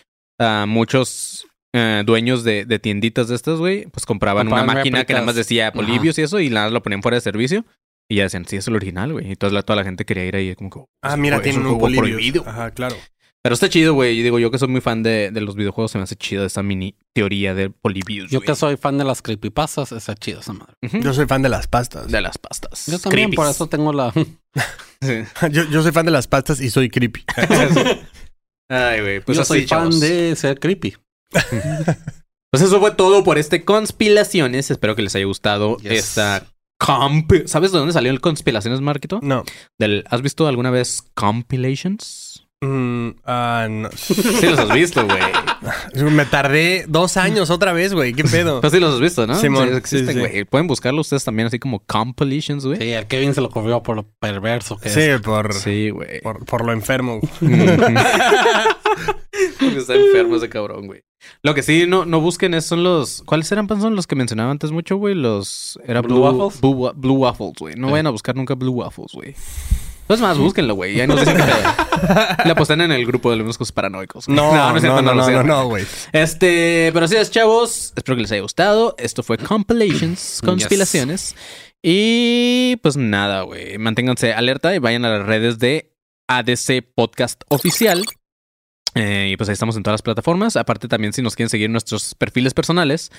muchos 0.67 1.47
eh, 1.73 2.03
dueños 2.05 2.43
de, 2.43 2.65
de 2.65 2.77
tienditas 2.77 3.27
de 3.27 3.35
estas, 3.35 3.57
güey, 3.57 3.87
pues 3.87 4.05
compraban 4.05 4.47
una 4.47 4.63
máquina 4.63 5.03
que 5.03 5.13
nada 5.13 5.25
más 5.25 5.35
decía 5.35 5.71
Polibios 5.71 6.19
y 6.19 6.21
eso, 6.21 6.39
y 6.39 6.49
nada 6.51 6.67
más 6.67 6.73
lo 6.73 6.83
ponían 6.83 7.01
fuera 7.01 7.15
de 7.15 7.21
servicio. 7.21 7.65
Y 8.07 8.17
ya 8.17 8.23
decían, 8.23 8.45
sí, 8.45 8.55
es 8.57 8.67
el 8.67 8.75
original, 8.75 9.13
güey. 9.13 9.31
Y 9.31 9.35
toda 9.35 9.51
la, 9.51 9.61
toda 9.63 9.77
la 9.77 9.83
gente 9.83 10.03
quería 10.05 10.25
ir 10.25 10.35
ahí, 10.35 10.55
como 10.55 10.69
que. 10.69 10.79
Ah, 11.03 11.15
mira, 11.17 11.41
tienen 11.41 11.65
un 11.65 11.81
un 11.81 11.95
prohibido. 11.95 12.43
Ajá, 12.47 12.71
claro. 12.71 12.95
Pero 13.41 13.53
está 13.53 13.69
chido, 13.69 13.93
güey. 13.93 14.19
Y 14.19 14.23
digo, 14.23 14.37
yo 14.37 14.51
que 14.51 14.57
soy 14.59 14.67
muy 14.67 14.81
fan 14.81 15.01
de, 15.01 15.31
de 15.31 15.41
los 15.41 15.55
videojuegos, 15.55 15.91
se 15.91 15.97
me 15.97 16.03
hace 16.03 16.15
chido 16.17 16.45
esa 16.45 16.61
mini 16.61 16.95
teoría 17.13 17.53
de 17.53 17.69
Polibius. 17.69 18.29
Yo 18.29 18.41
que 18.41 18.53
soy 18.55 18.75
fan 18.75 18.97
de 18.97 19.05
las 19.05 19.21
creepypastas, 19.21 19.93
está 19.93 20.13
chido 20.15 20.41
esa 20.41 20.51
madre. 20.53 20.73
Yo 20.81 21.13
soy 21.13 21.25
fan 21.25 21.41
de 21.41 21.47
las 21.49 21.67
pastas. 21.67 22.11
De 22.11 22.19
las 22.21 22.37
pastas. 22.37 22.85
Yo 22.87 22.99
también, 22.99 23.31
por 23.31 23.47
eso 23.47 23.67
tengo 23.67 23.93
la... 23.93 24.13
Sí. 25.01 25.23
Yo, 25.51 25.63
yo 25.69 25.81
soy 25.81 25.93
fan 25.93 26.05
de 26.05 26.11
las 26.11 26.27
pastas 26.27 26.59
y 26.59 26.69
soy 26.69 26.89
creepy. 26.89 27.23
Ay, 28.69 28.99
güey. 29.01 29.19
Pues 29.21 29.37
yo 29.37 29.43
así, 29.43 29.47
soy 29.47 29.67
fan 29.67 29.97
de 29.99 30.35
ser 30.35 30.59
creepy. 30.59 30.97
Pues 32.51 32.63
eso 32.63 32.79
fue 32.81 32.91
todo 32.91 33.23
por 33.23 33.37
este 33.37 33.63
Conspiraciones. 33.63 34.69
Espero 34.71 34.95
que 34.97 35.01
les 35.01 35.15
haya 35.15 35.23
gustado 35.25 35.77
Yes. 35.77 35.91
esta 35.93 36.47
comp. 36.79 37.31
¿Sabes 37.45 37.71
de 37.71 37.77
dónde 37.77 37.93
salió 37.93 38.11
el 38.11 38.19
Conspiraciones, 38.21 38.81
Marquito? 38.81 39.19
No. 39.23 39.43
Del, 39.79 40.03
¿Has 40.09 40.21
visto 40.21 40.47
alguna 40.47 40.71
vez 40.71 41.03
compilations? 41.13 42.28
Mm, 42.61 43.11
ah, 43.25 43.67
no. 43.69 43.89
Sí 43.95 44.45
los 44.47 44.59
has 44.59 44.73
visto, 44.73 45.05
güey. 45.05 45.21
Me 46.11 46.25
tardé 46.25 46.85
dos 46.89 47.15
años 47.15 47.49
otra 47.49 47.71
vez, 47.73 47.93
güey. 47.93 48.13
¿Qué 48.13 48.23
pedo? 48.25 48.59
Pues 48.59 48.73
sí 48.73 48.79
los 48.81 48.95
has 48.95 48.99
visto, 48.99 49.25
¿no? 49.25 49.35
Simón, 49.35 49.69
Sí, 49.69 49.75
existen, 49.75 50.29
sí. 50.31 50.43
Pueden 50.45 50.67
buscarlo 50.67 50.99
ustedes 51.01 51.23
también 51.23 51.47
así 51.47 51.57
como 51.59 51.79
compilations, 51.79 52.65
güey. 52.65 52.77
Sí, 52.77 52.89
el 52.91 53.07
Kevin 53.07 53.33
se 53.33 53.39
lo 53.41 53.49
cogió 53.49 53.81
por 53.81 53.95
lo 53.95 54.03
perverso 54.19 54.77
que 54.77 54.89
Sí, 54.89 54.99
es. 55.01 55.21
por, 55.21 55.53
Sí, 55.53 55.89
güey. 55.89 56.19
por, 56.21 56.45
por 56.45 56.65
lo 56.65 56.73
enfermo. 56.73 57.19
Está 59.77 59.95
enfermo 59.95 60.35
ese 60.35 60.49
cabrón, 60.49 60.87
güey. 60.87 61.03
Lo 61.43 61.53
que 61.53 61.63
sí 61.63 61.85
no, 61.87 62.05
no 62.05 62.19
busquen 62.19 62.53
es 62.53 62.65
son 62.65 62.83
los. 62.83 63.23
¿Cuáles 63.25 63.49
eran, 63.51 63.67
Panzón? 63.67 63.95
Los 63.95 64.07
que 64.07 64.15
mencionaba 64.15 64.51
antes 64.51 64.71
mucho, 64.71 64.97
güey. 64.97 65.15
Los. 65.15 65.79
Era 65.85 66.01
Blue 66.01 66.19
Waffles? 66.19 66.59
Blue, 66.61 66.71
wa- 66.71 66.93
Blue 66.93 67.13
Waffles, 67.15 67.53
güey. 67.59 67.75
No 67.75 67.87
Sí. 67.87 67.91
vayan 67.91 68.07
a 68.07 68.09
buscar 68.11 68.35
nunca 68.35 68.55
Blue 68.55 68.71
Waffles, 68.73 69.11
güey. 69.13 69.33
Es 70.09 70.21
más, 70.21 70.37
búsquenlo, 70.37 70.73
güey. 70.73 70.95
Ya 70.95 71.05
nos 71.05 71.19
dicen 71.19 71.37
que 71.37 72.43
le 72.45 72.51
apostan 72.51 72.81
en 72.81 72.91
el 72.91 73.05
grupo 73.05 73.29
de 73.29 73.37
los 73.37 73.57
cosas 73.57 73.71
paranoicos. 73.71 74.25
güey. 74.25 74.35
No, 74.35 74.51
no, 74.53 74.67
es 74.69 74.73
no, 74.73 74.79
cierto, 74.81 75.01
no, 75.03 75.13
no, 75.13 75.43
no, 75.43 75.67
güey. 75.67 75.85
Este, 76.11 76.89
pero 76.93 77.05
así 77.05 77.15
es, 77.15 77.29
chavos. 77.29 77.93
Espero 77.95 78.15
que 78.15 78.23
les 78.23 78.31
haya 78.31 78.41
gustado. 78.41 78.95
Esto 78.97 79.21
fue 79.21 79.37
Compilations, 79.37 80.41
Conspiraciones. 80.43 81.35
Y 81.83 82.77
pues 82.81 82.97
nada, 82.97 83.43
güey. 83.43 83.77
Manténganse 83.77 84.33
alerta 84.33 84.75
y 84.75 84.79
vayan 84.79 85.05
a 85.05 85.09
las 85.09 85.25
redes 85.25 85.59
de 85.59 85.95
ADC 86.27 86.83
Podcast 86.95 87.43
Oficial. 87.49 88.03
Eh, 88.95 89.29
y 89.31 89.37
pues 89.37 89.47
ahí 89.49 89.53
estamos 89.53 89.77
en 89.77 89.83
todas 89.83 89.93
las 89.93 90.01
plataformas. 90.01 90.55
Aparte, 90.55 90.87
también 90.87 91.13
si 91.13 91.21
nos 91.21 91.35
quieren 91.35 91.49
seguir 91.49 91.69
nuestros 91.69 92.15
perfiles 92.15 92.53
personales, 92.53 93.11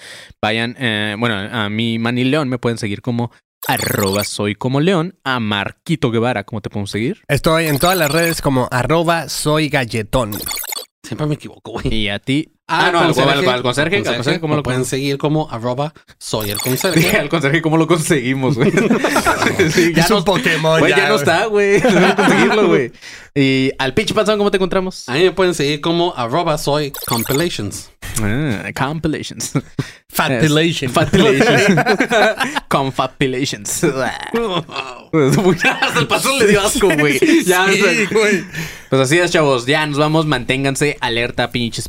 vayan, 0.42 0.74
eh, 0.78 1.14
bueno, 1.18 1.36
a 1.36 1.68
mi 1.70 1.98
Manny 1.98 2.24
León 2.24 2.48
me 2.48 2.58
pueden 2.58 2.78
seguir 2.78 3.00
como 3.00 3.30
arroba 3.66 4.24
soy 4.24 4.54
como 4.54 4.80
león. 4.80 5.18
A 5.24 5.40
Marquito 5.40 6.10
Guevara, 6.10 6.44
¿cómo 6.44 6.60
te 6.60 6.70
podemos 6.70 6.90
seguir? 6.90 7.22
Estoy 7.28 7.66
en 7.66 7.78
todas 7.78 7.96
las 7.96 8.10
redes 8.10 8.42
como 8.42 8.68
arroba 8.70 9.28
soy 9.28 9.68
galletón. 9.68 10.32
Siempre 11.02 11.26
me 11.26 11.34
equivoco, 11.34 11.72
güey. 11.72 11.92
Y 11.94 12.08
a 12.08 12.18
ti. 12.18 12.52
Ah, 12.72 12.90
no, 12.92 13.00
al, 13.00 13.06
al, 13.06 13.48
al 13.48 13.62
conserje. 13.62 13.96
Al 13.96 14.16
conserje, 14.16 14.40
¿cómo 14.40 14.54
lo 14.54 14.62
pueden 14.62 14.84
seguir 14.84 15.18
como 15.18 15.50
arroba 15.50 15.92
soy 16.18 16.50
el 16.50 16.58
conserje. 16.58 17.16
Al 17.16 17.28
conserje, 17.28 17.62
¿cómo 17.62 17.76
lo 17.76 17.88
conseguimos, 17.88 18.54
güey? 18.54 18.70
Sí, 19.70 19.92
ya 19.94 20.04
es 20.04 20.10
no, 20.10 20.18
un 20.18 20.24
Pokémon 20.24 20.78
güey, 20.78 20.90
ya. 20.90 20.98
ya 20.98 21.08
no 21.08 21.16
está, 21.16 21.46
güey. 21.46 21.80
Conseguirlo, 22.16 22.68
güey. 22.68 22.92
Y 23.34 23.72
al 23.78 23.94
pinche 23.94 24.14
panzón, 24.14 24.38
¿cómo 24.38 24.50
te 24.50 24.56
encontramos? 24.56 25.08
A 25.08 25.14
mí 25.14 25.24
me 25.24 25.32
pueden 25.32 25.54
seguir 25.54 25.80
como 25.80 26.14
arroba 26.16 26.58
soy 26.58 26.92
compilations. 27.06 27.90
Ah, 28.22 28.70
compilations. 28.74 29.52
Fatulation. 30.08 30.92
Fatulations. 30.92 31.80
Confabulations. 32.68 33.84
Hasta 33.84 35.98
el 35.98 36.08
pasón 36.08 36.38
le 36.38 36.46
dio 36.46 36.60
asco, 36.60 36.88
güey. 36.98 37.18
Ya, 37.46 37.66
Sí, 37.68 38.06
güey. 38.10 38.44
Pues 38.88 39.02
así 39.02 39.18
es, 39.18 39.30
chavos. 39.30 39.66
Ya 39.66 39.86
nos 39.86 39.98
vamos. 39.98 40.26
Manténganse 40.26 40.96
alerta, 41.00 41.50
pinches 41.50 41.88